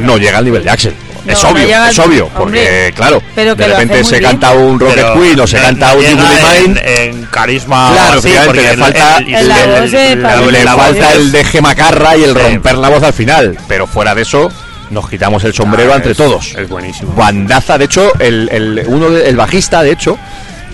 no 0.00 0.18
llega 0.18 0.38
al 0.38 0.44
nivel 0.44 0.62
de 0.64 0.70
Axel. 0.70 0.94
No, 1.24 1.32
es 1.34 1.44
obvio, 1.44 1.84
es 1.86 1.98
obvio, 1.98 2.24
hombre, 2.26 2.38
porque 2.38 2.92
claro, 2.96 3.22
pero 3.34 3.54
que 3.54 3.62
de 3.64 3.68
repente 3.68 4.04
se 4.04 4.18
bien. 4.20 4.30
canta 4.30 4.52
un 4.54 4.80
Rocket 4.80 4.96
Pero 4.96 5.20
Queen 5.20 5.38
o 5.40 5.46
se 5.46 5.58
no- 5.58 5.62
canta 5.64 5.92
no 5.92 5.98
un 5.98 6.04
en, 6.06 6.80
en 6.82 7.22
carisma 7.26 7.90
Claro, 7.92 8.22
porque 8.46 8.62
le 8.62 8.70
el- 8.70 8.78
falta- 8.78 9.18
el- 9.18 9.34
el- 9.34 9.48
de 9.48 10.52
le 10.52 10.64
falta 10.66 11.12
el 11.12 11.44
Gemacarra 11.44 12.16
y 12.16 12.24
el 12.24 12.32
Sí. 12.34 12.38
romper 12.42 12.78
la 12.78 12.88
voz 12.88 13.02
al 13.02 13.12
final, 13.12 13.58
pero 13.68 13.86
fuera 13.86 14.14
de 14.14 14.22
eso 14.22 14.50
nos 14.90 15.08
quitamos 15.08 15.42
el 15.44 15.54
sombrero 15.54 15.92
Ah, 15.92 15.96
entre 15.96 16.12
es- 16.12 16.18
todos. 16.18 16.54
Es 16.56 16.68
buenísimo. 16.68 17.12
Bandaza, 17.14 17.78
de 17.78 17.84
hecho, 17.86 18.12
el, 18.18 18.48
el- 18.50 18.84
uno 18.86 19.10
de- 19.10 19.28
el 19.28 19.36
bajista, 19.36 19.82
de 19.82 19.92
hecho, 19.92 20.18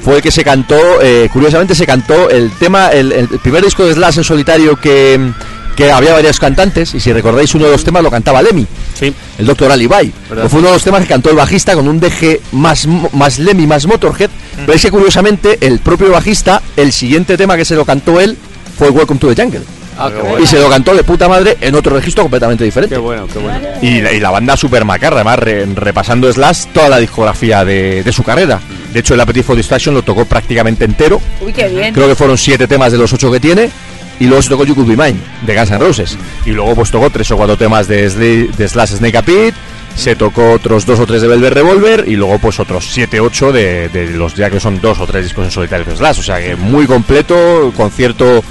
fue 0.03 0.17
el 0.17 0.23
que 0.23 0.31
se 0.31 0.45
cantó, 0.45 0.79
eh, 1.03 1.29
curiosamente 1.33 1.75
se 1.75 1.87
cantó 1.87 2.31
el 2.31 2.51
tema, 2.53 2.89
el, 2.89 3.13
el 3.13 3.29
primer 3.41 3.65
disco 3.65 3.85
de 3.85 3.95
Slash 3.95 4.19
en 4.19 4.25
solitario 4.25 4.77
que, 4.77 5.33
que 5.77 5.91
había 5.91 6.13
varios 6.15 6.39
cantantes, 6.39 6.95
y 6.95 7.01
si 7.01 7.13
recordáis 7.13 7.55
uno 7.55 7.67
de 7.67 7.73
los 7.73 7.85
temas 7.85 8.03
lo 8.03 8.11
cantaba 8.11 8.41
Lemmy, 8.41 8.67
Sí. 8.99 9.13
el 9.39 9.47
Dr. 9.47 9.71
Alibi. 9.71 10.13
Pues 10.29 10.51
fue 10.51 10.61
uno 10.61 10.69
de 10.69 10.75
los 10.75 10.85
temas 10.85 11.03
que 11.03 11.09
cantó 11.09 11.29
el 11.31 11.37
bajista 11.37 11.75
con 11.75 11.87
un 11.89 11.99
deje 12.01 12.41
más, 12.53 12.87
más 13.13 13.39
Lemmy, 13.39 13.67
más 13.67 13.87
Motorhead, 13.87 14.31
pero 14.65 14.73
es 14.73 14.81
que 14.83 14.91
curiosamente 14.91 15.59
el 15.61 15.81
propio 15.81 16.11
bajista, 16.13 16.63
el 16.77 16.93
siguiente 16.93 17.37
tema 17.37 17.57
que 17.57 17.65
se 17.65 17.75
lo 17.75 17.85
cantó 17.85 18.21
él 18.21 18.39
fue 18.79 18.89
Welcome 18.91 19.19
to 19.21 19.35
the 19.35 19.43
Jungle. 19.43 19.63
Ah, 19.99 20.11
Y 20.11 20.21
bueno. 20.29 20.47
se 20.47 20.59
lo 20.61 20.69
cantó 20.69 20.95
de 20.95 21.03
puta 21.05 21.29
madre 21.29 21.57
en 21.61 21.75
otro 21.75 21.95
registro 21.97 22.25
completamente 22.25 22.65
diferente. 22.65 22.95
Qué 22.95 23.01
bueno, 23.01 23.27
qué 23.33 23.39
bueno. 23.39 23.59
Y 23.83 24.01
la, 24.01 24.13
y 24.13 24.21
la 24.21 24.31
banda 24.31 24.57
super 24.57 24.85
macarra, 24.85 25.17
además 25.17 25.39
re- 25.39 25.65
repasando 25.75 26.31
Slash 26.33 26.67
toda 26.73 26.89
la 26.89 26.99
discografía 26.99 27.65
de, 27.65 28.03
de 28.03 28.13
su 28.13 28.23
carrera. 28.23 28.61
De 28.93 29.01
hecho, 29.01 29.15
el 29.15 29.21
Appetite 29.21 29.45
for 29.45 29.57
Distraction 29.57 29.95
lo 29.95 30.03
tocó 30.03 30.25
prácticamente 30.25 30.85
entero. 30.85 31.21
Uy, 31.41 31.53
qué 31.53 31.69
bien. 31.69 31.95
Creo 31.95 32.09
que 32.09 32.15
fueron 32.15 32.37
siete 32.39 32.67
temas 32.69 32.93
de 32.93 32.99
los 32.99 33.13
ocho 33.13 33.31
que 33.33 33.41
tiene. 33.41 33.71
Y 34.19 34.25
luego 34.27 34.41
se 34.43 34.49
tocó 34.49 34.65
You 34.65 34.75
Could 34.75 34.89
Be 34.89 34.97
Mine, 34.97 35.19
de 35.43 35.55
Guns 35.55 35.71
N' 35.71 35.79
Roses. 35.79 36.17
Y 36.47 36.51
luego 36.53 36.75
pues 36.75 36.91
tocó 36.91 37.11
tres 37.11 37.31
o 37.33 37.37
cuatro 37.37 37.59
temas 37.59 37.87
de, 37.87 38.07
Sli- 38.11 38.51
de 38.51 38.67
Slash 38.69 38.93
Snake 38.97 39.19
a 39.19 39.23
Pit. 39.23 39.55
Se 39.95 40.17
tocó 40.17 40.53
otros 40.53 40.85
dos 40.87 41.01
o 41.01 41.07
tres 41.07 41.21
de 41.23 41.29
Velvet 41.29 41.53
Revolver. 41.53 42.05
Y 42.07 42.17
luego 42.17 42.39
pues 42.39 42.59
otros 42.59 42.87
siete, 42.91 43.21
ocho 43.21 43.53
de, 43.53 43.91
de 43.91 44.09
los 44.11 44.35
ya 44.35 44.49
que 44.51 44.59
son 44.59 44.81
dos 44.81 45.01
o 45.01 45.07
tres 45.07 45.25
discos 45.25 45.45
en 45.45 45.51
solitario 45.51 45.85
de 45.85 45.97
Slash. 45.97 46.19
O 46.21 46.23
sea 46.23 46.39
que 46.41 46.57
muy 46.57 46.87
completo, 46.87 47.73
concierto 47.77 48.43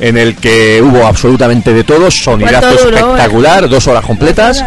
en 0.00 0.16
el 0.18 0.34
que 0.36 0.80
hubo 0.82 1.06
absolutamente 1.06 1.72
de 1.72 1.84
todo. 1.84 2.10
Sonidazo 2.10 2.60
¿Cuánto 2.60 2.84
duró, 2.84 2.96
espectacular, 2.96 3.68
dos 3.68 3.86
horas 3.86 4.04
completas. 4.04 4.64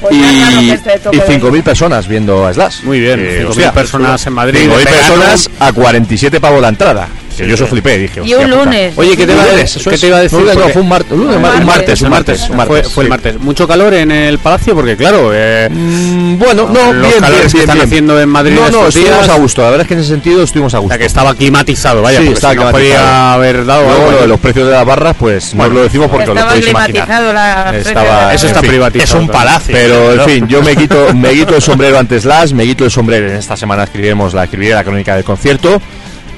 Pues 0.00 0.14
Y, 0.14 0.16
y 0.16 0.70
de- 0.70 0.78
5.000 0.80 1.62
personas 1.62 2.08
viendo 2.08 2.46
a 2.46 2.54
Slash. 2.54 2.84
Muy 2.84 3.00
bien, 3.00 3.20
Que, 3.20 3.40
5.000 3.42 3.46
hostia, 3.50 3.72
personas 3.72 4.26
en 4.26 4.32
Madrid. 4.32 4.60
5.000 4.60 4.68
de 4.78 4.84
verano. 4.84 4.96
personas 5.14 5.50
a 5.60 5.72
47 5.72 6.40
pavos 6.40 6.62
la 6.62 6.68
entrada. 6.68 7.06
Que 7.40 7.48
yo 7.48 7.54
eso 7.54 7.66
flipé, 7.66 7.98
dije. 7.98 8.20
Y 8.24 8.34
un 8.34 8.44
puta. 8.44 8.56
lunes. 8.56 8.92
Oye, 8.96 9.16
¿qué 9.16 9.26
te, 9.26 9.32
iba 9.32 9.42
a, 9.42 9.46
lunes, 9.46 9.72
¿qué 9.72 9.78
eso 9.80 9.90
es. 9.90 10.00
te 10.00 10.06
iba 10.06 10.16
a 10.16 10.20
decir? 10.20 10.38
No, 10.40 10.68
fue 10.68 10.82
un, 10.82 10.88
mar- 10.88 11.04
un 11.10 11.18
lunes, 11.18 11.36
Un 11.36 11.44
un 11.44 11.66
martes, 11.66 12.00
un 12.02 12.08
martes, 12.10 12.40
un 12.42 12.46
fue, 12.48 12.56
martes, 12.56 12.88
fue 12.92 13.02
el 13.04 13.06
sí. 13.06 13.10
martes. 13.10 13.40
Mucho 13.40 13.66
calor 13.68 13.94
en 13.94 14.10
el 14.10 14.38
palacio 14.38 14.74
porque 14.74 14.96
claro, 14.96 15.30
eh, 15.32 15.68
Mm, 15.70 16.38
Bueno, 16.38 16.68
no, 16.72 16.92
Los 16.92 17.08
bien, 17.08 17.20
calores 17.20 17.38
bien, 17.40 17.50
que 17.50 17.52
bien, 17.52 17.60
están 17.62 17.76
bien. 17.76 17.86
haciendo 17.86 18.20
en 18.20 18.28
Madrid 18.28 18.54
No, 18.54 18.70
no, 18.70 18.86
estuvimos 18.88 19.18
días- 19.18 19.28
a 19.28 19.34
gusto. 19.38 19.62
La 19.62 19.70
verdad 19.70 19.82
es 19.82 19.88
que 19.88 19.94
en 19.94 20.00
ese 20.00 20.08
sentido 20.10 20.42
estuvimos 20.42 20.74
a 20.74 20.78
o 20.78 20.82
gusto. 20.82 20.92
sea, 20.92 20.98
que 20.98 21.06
estaba 21.06 21.34
climatizado, 21.34 22.02
vaya, 22.02 22.18
Sí, 22.18 22.24
porque 22.24 22.34
estaba 22.38 22.54
si 22.54 22.60
no 22.60 22.70
podía 22.70 23.32
haber 23.34 23.64
dado 23.66 23.82
Luego 23.84 23.96
algo. 24.02 24.10
lo 24.12 24.20
de 24.22 24.26
los 24.28 24.40
precios 24.40 24.66
de 24.66 24.72
las 24.72 24.84
barras, 24.86 25.16
pues 25.18 25.54
no 25.54 25.68
lo 25.68 25.82
decimos 25.82 26.08
porque 26.08 26.22
os 26.24 26.28
lo 26.28 26.34
Estaba 26.34 26.50
podéis 26.52 26.68
imaginar. 26.70 26.90
climatizado 27.06 27.32
la 27.32 27.76
Estaba- 27.76 28.34
Eso 28.34 28.46
está 28.46 28.58
en 28.58 28.62
fin, 28.64 28.70
privatizado. 28.70 29.04
Es 29.18 29.22
un 29.22 29.28
palacio. 29.28 29.74
Pero 29.74 30.12
en 30.14 30.20
fin, 30.28 30.48
yo 30.48 30.62
me 30.62 30.76
quito, 30.76 31.14
me 31.14 31.32
quito 31.32 31.54
el 31.56 31.62
sombrero 31.62 31.98
ante 31.98 32.20
Slash, 32.20 32.52
me 32.52 32.64
quito 32.64 32.84
el 32.84 32.90
sombrero. 32.90 33.28
En 33.28 33.36
esta 33.36 33.56
semana 33.56 33.84
escribiremos 33.84 34.34
la 34.34 34.44
escribiré 34.44 34.74
la 34.74 34.84
crónica 34.84 35.14
del 35.14 35.24
concierto. 35.24 35.80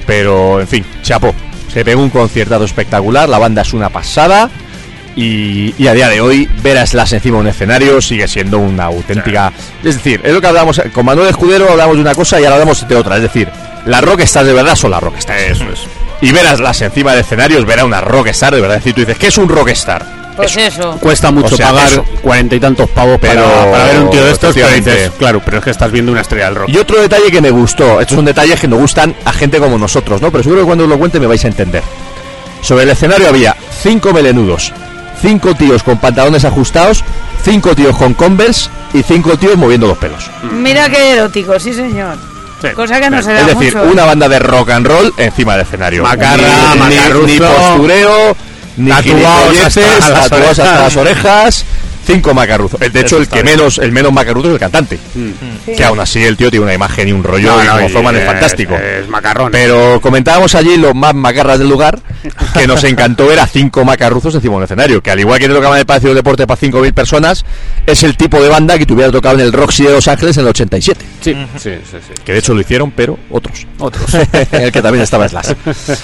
Pero 0.05 0.59
en 0.59 0.67
fin, 0.67 0.85
chapo. 1.01 1.33
Se 1.71 1.83
pegó 1.83 2.01
un 2.03 2.09
conciertado 2.09 2.65
espectacular, 2.65 3.27
la 3.27 3.39
banda 3.39 3.63
es 3.63 3.73
una 3.73 3.89
pasada. 3.89 4.49
Y, 5.15 5.75
y 5.77 5.87
a 5.87 5.93
día 5.93 6.09
de 6.09 6.21
hoy, 6.21 6.49
ver 6.63 6.77
a 6.77 6.85
Slash 6.87 7.13
encima 7.13 7.37
de 7.37 7.41
un 7.41 7.47
escenario 7.47 8.01
sigue 8.01 8.27
siendo 8.27 8.57
una 8.59 8.85
auténtica. 8.85 9.51
Es 9.83 9.95
decir, 9.95 10.21
es 10.23 10.33
lo 10.33 10.41
que 10.41 10.47
hablamos 10.47 10.81
con 10.91 11.05
Manuel 11.05 11.29
Escudero, 11.29 11.69
hablamos 11.69 11.95
de 11.95 12.01
una 12.01 12.15
cosa 12.15 12.39
y 12.39 12.43
ahora 12.43 12.55
hablamos 12.55 12.87
de 12.87 12.95
otra. 12.95 13.17
Es 13.17 13.23
decir, 13.23 13.47
las 13.85 14.03
rockstars 14.03 14.47
de 14.47 14.53
verdad 14.53 14.75
son 14.75 14.91
las 14.91 15.01
rockstars. 15.01 15.41
Eso 15.41 15.65
es. 15.71 15.81
Y 16.21 16.31
ver 16.31 16.47
a 16.47 16.55
Slash 16.55 16.83
encima 16.83 17.11
del 17.11 17.21
escenario 17.21 17.59
es 17.59 17.65
ver 17.65 17.81
a 17.81 17.85
una 17.85 18.01
rockstar 18.01 18.55
de 18.55 18.61
verdad. 18.61 18.77
Es 18.77 18.83
decir, 18.83 18.95
tú 18.95 19.01
dices, 19.01 19.17
¿qué 19.17 19.27
es 19.27 19.37
un 19.37 19.49
rockstar? 19.49 20.22
Pues 20.35 20.57
eso. 20.57 20.97
Cuesta 20.99 21.31
mucho 21.31 21.53
O 21.53 21.57
sea, 21.57 21.67
pagar 21.69 22.03
cuarenta 22.21 22.55
y 22.55 22.59
tantos 22.59 22.89
pavos 22.89 23.17
Pero- 23.21 23.43
para, 23.43 23.71
para 23.71 23.83
ver 23.85 23.99
un 23.99 24.09
tío 24.09 24.23
de 24.23 24.31
estos, 24.31 24.53
pero 24.53 24.67
efectivamente. 24.67 24.91
dices, 25.03 25.11
claro, 25.19 25.41
pero 25.45 25.57
es 25.59 25.63
que 25.63 25.69
estás 25.69 25.91
viendo 25.91 26.11
una 26.11 26.21
estrella 26.21 26.45
del 26.45 26.55
rock. 26.55 26.69
Y 26.69 26.77
otro 26.77 26.99
detalle 27.01 27.31
que 27.31 27.41
me 27.41 27.51
gustó, 27.51 28.01
estos 28.01 28.15
son 28.15 28.25
detalles 28.25 28.59
que 28.59 28.67
nos 28.67 28.79
gustan 28.79 29.15
a 29.25 29.31
gente 29.33 29.59
como 29.59 29.77
nosotros, 29.77 30.21
¿no? 30.21 30.31
Pero 30.31 30.43
seguro 30.43 30.61
que 30.61 30.65
cuando 30.65 30.83
os 30.85 30.89
lo 30.89 30.97
cuente 30.97 31.19
me 31.19 31.27
vais 31.27 31.43
a 31.45 31.47
entender. 31.47 31.83
Sobre 32.61 32.83
el 32.83 32.89
escenario 32.89 33.27
había 33.29 33.55
cinco 33.81 34.13
melenudos, 34.13 34.71
cinco 35.21 35.53
tíos 35.53 35.83
con 35.83 35.97
pantalones 35.99 36.45
ajustados, 36.45 37.03
cinco 37.43 37.75
tíos 37.75 37.95
con 37.97 38.13
Converse 38.13 38.69
y 38.93 39.03
cinco 39.03 39.37
tíos 39.37 39.57
moviendo 39.57 39.85
los 39.87 39.97
pelos. 39.97 40.29
Mira 40.51 40.89
qué 40.89 41.11
erótico, 41.13 41.59
sí 41.59 41.73
señor. 41.73 42.15
Sí. 42.61 42.69
Cosa 42.69 43.01
que 43.01 43.09
no 43.09 43.21
se 43.21 43.33
da 43.33 43.41
es 43.41 43.47
decir, 43.47 43.75
mucho. 43.75 43.91
una 43.91 44.05
banda 44.05 44.29
de 44.29 44.39
rock 44.39 44.69
and 44.69 44.87
roll 44.87 45.13
encima 45.17 45.53
del 45.57 45.65
escenario. 45.65 46.03
Macarra, 46.03 46.73
ni, 46.75 46.95
ni- 47.25 47.33
ni 47.33 47.39
postureo, 47.39 48.35
tatuados 48.77 49.77
hasta 49.77 50.49
hasta 50.59 50.83
las 50.83 50.95
orejas. 50.97 51.65
Cinco 52.05 52.33
macarruzos. 52.33 52.79
De 52.79 52.87
hecho, 52.87 53.15
Eso 53.15 53.17
el 53.17 53.27
que 53.29 53.41
bien. 53.43 53.57
menos, 53.57 53.77
el 53.77 53.91
menos 53.91 54.11
macarruzo 54.11 54.47
es 54.49 54.53
el 54.55 54.59
cantante. 54.59 54.99
Que 55.65 55.83
aún 55.85 55.99
así 55.99 56.21
el 56.23 56.35
tío 56.35 56.49
tiene 56.51 56.65
una 56.65 56.73
imagen 56.73 57.07
y 57.07 57.11
un 57.13 57.23
rollo 57.23 57.55
No, 57.55 57.63
y 57.63 57.65
no, 57.65 57.73
como 57.75 57.87
y 57.87 57.91
forman 57.91 58.15
es 58.15 58.21
es- 58.21 58.27
fantástico. 58.27 58.75
Es 58.75 59.07
macarrón. 59.07 59.51
Pero 59.51 59.99
comentábamos 60.01 60.53
allí 60.55 60.77
los 60.77 60.93
más 60.93 61.13
macarras 61.15 61.59
del 61.59 61.69
lugar 61.69 61.99
que 62.53 62.67
nos 62.67 62.83
encantó 62.83 63.27
ver 63.27 63.39
a 63.39 63.47
cinco 63.47 63.85
macarruzos 63.85 64.35
encima 64.35 64.55
del 64.55 64.63
escenario, 64.65 65.01
que 65.01 65.11
al 65.11 65.19
igual 65.19 65.39
que 65.39 65.47
te 65.47 65.53
tocaban 65.53 65.79
el 65.79 65.85
Palacio 65.85 66.09
de 66.09 66.15
Deporte 66.15 66.45
para 66.47 66.59
5.000 66.59 66.93
personas, 66.93 67.45
es 67.85 68.03
el 68.03 68.17
tipo 68.17 68.41
de 68.41 68.49
banda 68.49 68.77
que 68.77 68.85
te 68.85 68.93
hubiera 68.93 69.11
tocado 69.11 69.35
en 69.35 69.41
el 69.41 69.53
Roxy 69.53 69.83
de 69.83 69.91
Los 69.91 70.07
Ángeles 70.07 70.35
en 70.37 70.43
el 70.43 70.49
87. 70.49 71.05
Sí, 71.21 71.33
sí, 71.57 71.71
sí, 71.89 71.97
sí. 72.05 72.13
Que 72.25 72.33
de 72.33 72.39
hecho 72.39 72.53
lo 72.53 72.61
hicieron, 72.61 72.91
pero 72.91 73.17
otros. 73.29 73.65
Otros. 73.79 74.13
en 74.51 74.61
el 74.61 74.71
que 74.71 74.81
también 74.81 75.03
estaba 75.03 75.27
Slash. 75.27 75.53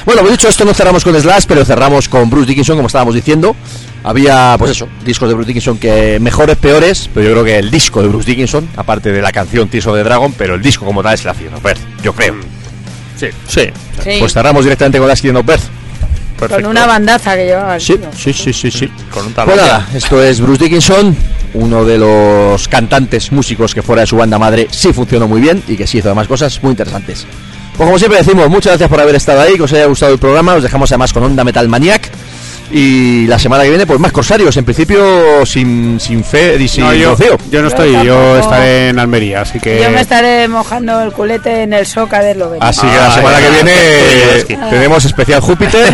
Bueno, 0.05 0.21
pues 0.21 0.31
dicho 0.31 0.47
esto, 0.47 0.63
no 0.65 0.73
cerramos 0.73 1.03
con 1.03 1.19
Slash, 1.19 1.43
pero 1.47 1.65
cerramos 1.65 2.07
con 2.07 2.29
Bruce 2.29 2.47
Dickinson, 2.47 2.77
como 2.77 2.87
estábamos 2.87 3.15
diciendo. 3.15 3.55
Había, 4.03 4.55
pues 4.57 4.71
eso, 4.71 4.87
discos 5.03 5.27
de 5.27 5.35
Bruce 5.35 5.47
Dickinson 5.47 5.77
que 5.77 6.19
mejores, 6.21 6.55
peores, 6.57 7.09
pero 7.13 7.27
yo 7.27 7.31
creo 7.33 7.43
que 7.43 7.57
el 7.59 7.69
disco 7.69 8.01
de 8.01 8.07
Bruce 8.07 8.25
Dickinson, 8.29 8.69
aparte 8.77 9.11
de 9.11 9.21
la 9.21 9.31
canción 9.31 9.67
Tears 9.67 9.87
of 9.87 9.95
the 9.95 10.03
Dragon, 10.03 10.33
pero 10.37 10.55
el 10.55 10.61
disco 10.61 10.85
como 10.85 11.03
tal 11.03 11.13
es 11.15 11.25
la 11.25 11.31
Accident 11.31 11.57
of 11.57 11.63
Birth, 11.63 11.79
yo 12.01 12.13
creo. 12.13 12.35
Sí. 13.17 13.27
Sí, 13.47 13.69
Sí, 14.03 14.11
Pues 14.19 14.31
cerramos 14.33 14.63
directamente 14.63 14.97
con 14.97 15.07
la 15.07 15.13
Accident 15.13 15.37
of 15.39 15.45
Birth. 15.45 15.63
perfecto. 16.39 16.61
con 16.63 16.71
una 16.71 16.85
bandaza 16.85 17.35
que 17.35 17.45
llevaba. 17.47 17.75
el 17.75 17.81
Sí, 17.81 17.97
tío. 17.97 18.09
sí, 18.15 18.31
sí, 18.31 18.53
sí, 18.53 18.71
sí. 18.71 18.89
Con 19.11 19.25
un 19.25 19.33
Pues 19.33 19.57
nada, 19.57 19.89
esto 19.93 20.23
es 20.23 20.39
Bruce 20.39 20.63
Dickinson, 20.63 21.13
uno 21.55 21.83
de 21.83 21.97
los 21.97 22.67
cantantes 22.69 23.33
músicos 23.33 23.73
que 23.75 23.81
fuera 23.81 24.01
de 24.03 24.07
su 24.07 24.15
banda 24.15 24.39
madre 24.39 24.67
sí 24.71 24.93
funcionó 24.93 25.27
muy 25.27 25.41
bien 25.41 25.61
y 25.67 25.75
que 25.75 25.85
sí 25.85 25.97
hizo 25.97 26.07
además 26.07 26.27
cosas 26.29 26.63
muy 26.63 26.71
interesantes. 26.71 27.25
Pues 27.75 27.85
como 27.85 27.99
siempre 27.99 28.19
decimos, 28.19 28.49
muchas 28.49 28.71
gracias 28.71 28.89
por 28.89 28.99
haber 29.01 29.15
estado 29.15 29.41
ahí, 29.41 29.55
que 29.55 29.63
os 29.63 29.73
haya 29.73 29.85
gustado 29.85 30.13
el 30.13 30.19
programa, 30.19 30.53
os 30.55 30.63
dejamos 30.63 30.89
además 30.91 31.11
con 31.11 31.23
Onda 31.23 31.43
Metal 31.43 31.67
Maniac 31.67 32.09
y 32.71 33.25
la 33.27 33.39
semana 33.39 33.63
que 33.63 33.69
viene 33.69 33.85
pues 33.85 33.99
más 33.99 34.11
corsarios, 34.11 34.55
en 34.57 34.65
principio 34.65 35.45
sin, 35.45 35.99
sin 35.99 36.23
fe 36.23 36.55
y 36.59 36.67
sin 36.67 36.83
No, 36.83 36.93
yo, 36.93 37.11
Rocío. 37.11 37.37
yo 37.51 37.61
no 37.61 37.67
Yo 37.69 37.75
estoy, 37.75 38.05
yo 38.05 38.37
estaré 38.37 38.89
en 38.89 38.99
Almería, 38.99 39.41
así 39.41 39.59
que... 39.59 39.81
Yo 39.81 39.89
me 39.89 40.01
estaré 40.01 40.47
mojando 40.47 41.01
el 41.01 41.11
culete 41.11 41.63
en 41.63 41.73
el 41.73 41.85
soca 41.85 42.19
de 42.21 42.31
Eslovenia. 42.31 42.67
Así 42.67 42.81
que 42.81 42.87
la 42.87 43.07
Ah, 43.07 43.11
semana 43.15 43.39
ya. 43.39 43.45
que 43.47 43.51
viene 43.53 43.71
eh, 43.75 44.57
tenemos 44.69 45.03
especial 45.05 45.41
Júpiter, 45.41 45.93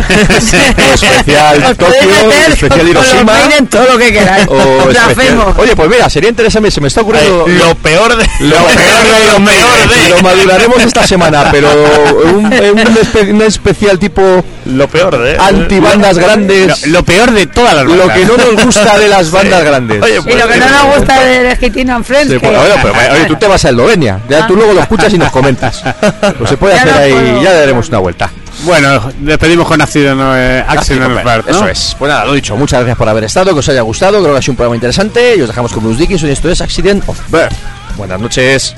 especial 0.94 1.76
Tokio, 1.76 2.30
especial 2.48 2.68
con 2.70 2.78
los 2.78 2.88
Hiroshima. 2.88 3.32
Todo 3.70 3.92
lo 3.92 3.98
que 3.98 4.12
queráis. 4.12 4.46
o 4.48 4.90
especial-. 4.90 5.54
Oye, 5.56 5.76
pues 5.76 5.88
mira, 5.90 6.08
sería 6.10 6.30
interesante, 6.30 6.70
se 6.70 6.80
me 6.80 6.88
está 6.88 7.00
ocurriendo... 7.02 7.46
Eh, 7.46 7.58
lo 7.58 7.74
peor 7.76 8.16
de 8.16 8.24
Lo 8.40 8.56
peor 8.56 8.66
de 8.66 9.38
lo 9.38 9.44
peor 9.44 9.88
de 9.88 10.08
Lo 10.10 10.22
maduraremos 10.22 10.82
esta 10.82 11.06
semana, 11.06 11.48
pero 11.50 11.68
un, 12.34 12.46
un 12.46 12.50
espe- 12.50 13.30
un 13.32 13.42
especial 13.42 13.98
tipo 13.98 14.44
lo 14.66 14.88
peor 14.88 15.16
de 15.22 15.36
antibandas 15.38 16.18
grandes. 16.18 16.65
Lo, 16.68 16.74
lo 16.86 17.02
peor 17.04 17.30
de 17.32 17.46
todas 17.46 17.74
las 17.74 17.84
Lo 17.84 17.96
bandas. 17.96 18.18
que 18.18 18.24
no 18.26 18.36
nos 18.36 18.64
gusta 18.64 18.98
de 18.98 19.08
las 19.08 19.30
bandas 19.30 19.64
grandes. 19.64 20.02
Oye, 20.02 20.16
Y 20.18 20.20
pues, 20.22 20.36
lo 20.36 20.48
que 20.48 20.56
no 20.58 20.68
nos 20.70 20.96
gusta 20.96 21.24
de 21.24 21.42
Legitino 21.44 21.94
and 21.96 22.04
Friends, 22.04 22.32
Sí, 22.32 22.38
que... 22.40 22.46
pues, 22.46 22.58
oye, 22.58 22.74
pero, 22.82 22.94
oye, 23.14 23.24
tú 23.26 23.36
te 23.36 23.46
vas 23.46 23.64
a 23.64 23.68
Eslovenia, 23.70 24.20
ya 24.28 24.46
tú 24.46 24.56
luego 24.56 24.72
lo 24.72 24.80
escuchas 24.80 25.12
y 25.12 25.18
nos 25.18 25.30
comentas. 25.30 25.82
Pues 26.38 26.50
se 26.50 26.56
puede 26.56 26.74
Ya 26.74 26.82
hacer 26.82 26.92
no 26.94 27.00
ahí, 27.00 27.12
puedo. 27.12 27.42
ya 27.42 27.50
le 27.50 27.58
daremos 27.60 27.88
una 27.88 27.98
vuelta. 27.98 28.30
Bueno, 28.64 29.12
despedimos 29.20 29.66
con 29.68 29.80
Accident, 29.82 30.18
eh, 30.34 30.64
Accident 30.66 31.04
of 31.04 31.24
Birth, 31.24 31.46
¿no? 31.48 31.56
Eso 31.56 31.68
es. 31.68 31.96
Pues 31.98 32.10
nada, 32.10 32.24
lo 32.24 32.32
dicho, 32.32 32.56
muchas 32.56 32.80
gracias 32.80 32.96
por 32.96 33.08
haber 33.08 33.24
estado, 33.24 33.52
que 33.52 33.58
os 33.58 33.68
haya 33.68 33.82
gustado, 33.82 34.20
creo 34.22 34.32
que 34.32 34.38
ha 34.38 34.42
sido 34.42 34.52
un 34.52 34.56
programa 34.56 34.76
interesante 34.76 35.36
y 35.36 35.42
os 35.42 35.48
dejamos 35.48 35.72
con 35.72 35.82
Bruce 35.84 36.00
Dickinson 36.00 36.30
y 36.30 36.32
esto 36.32 36.50
es 36.50 36.60
Accident 36.62 37.04
of 37.06 37.18
Birth. 37.30 37.52
Buenas 37.98 38.18
noches. 38.20 38.74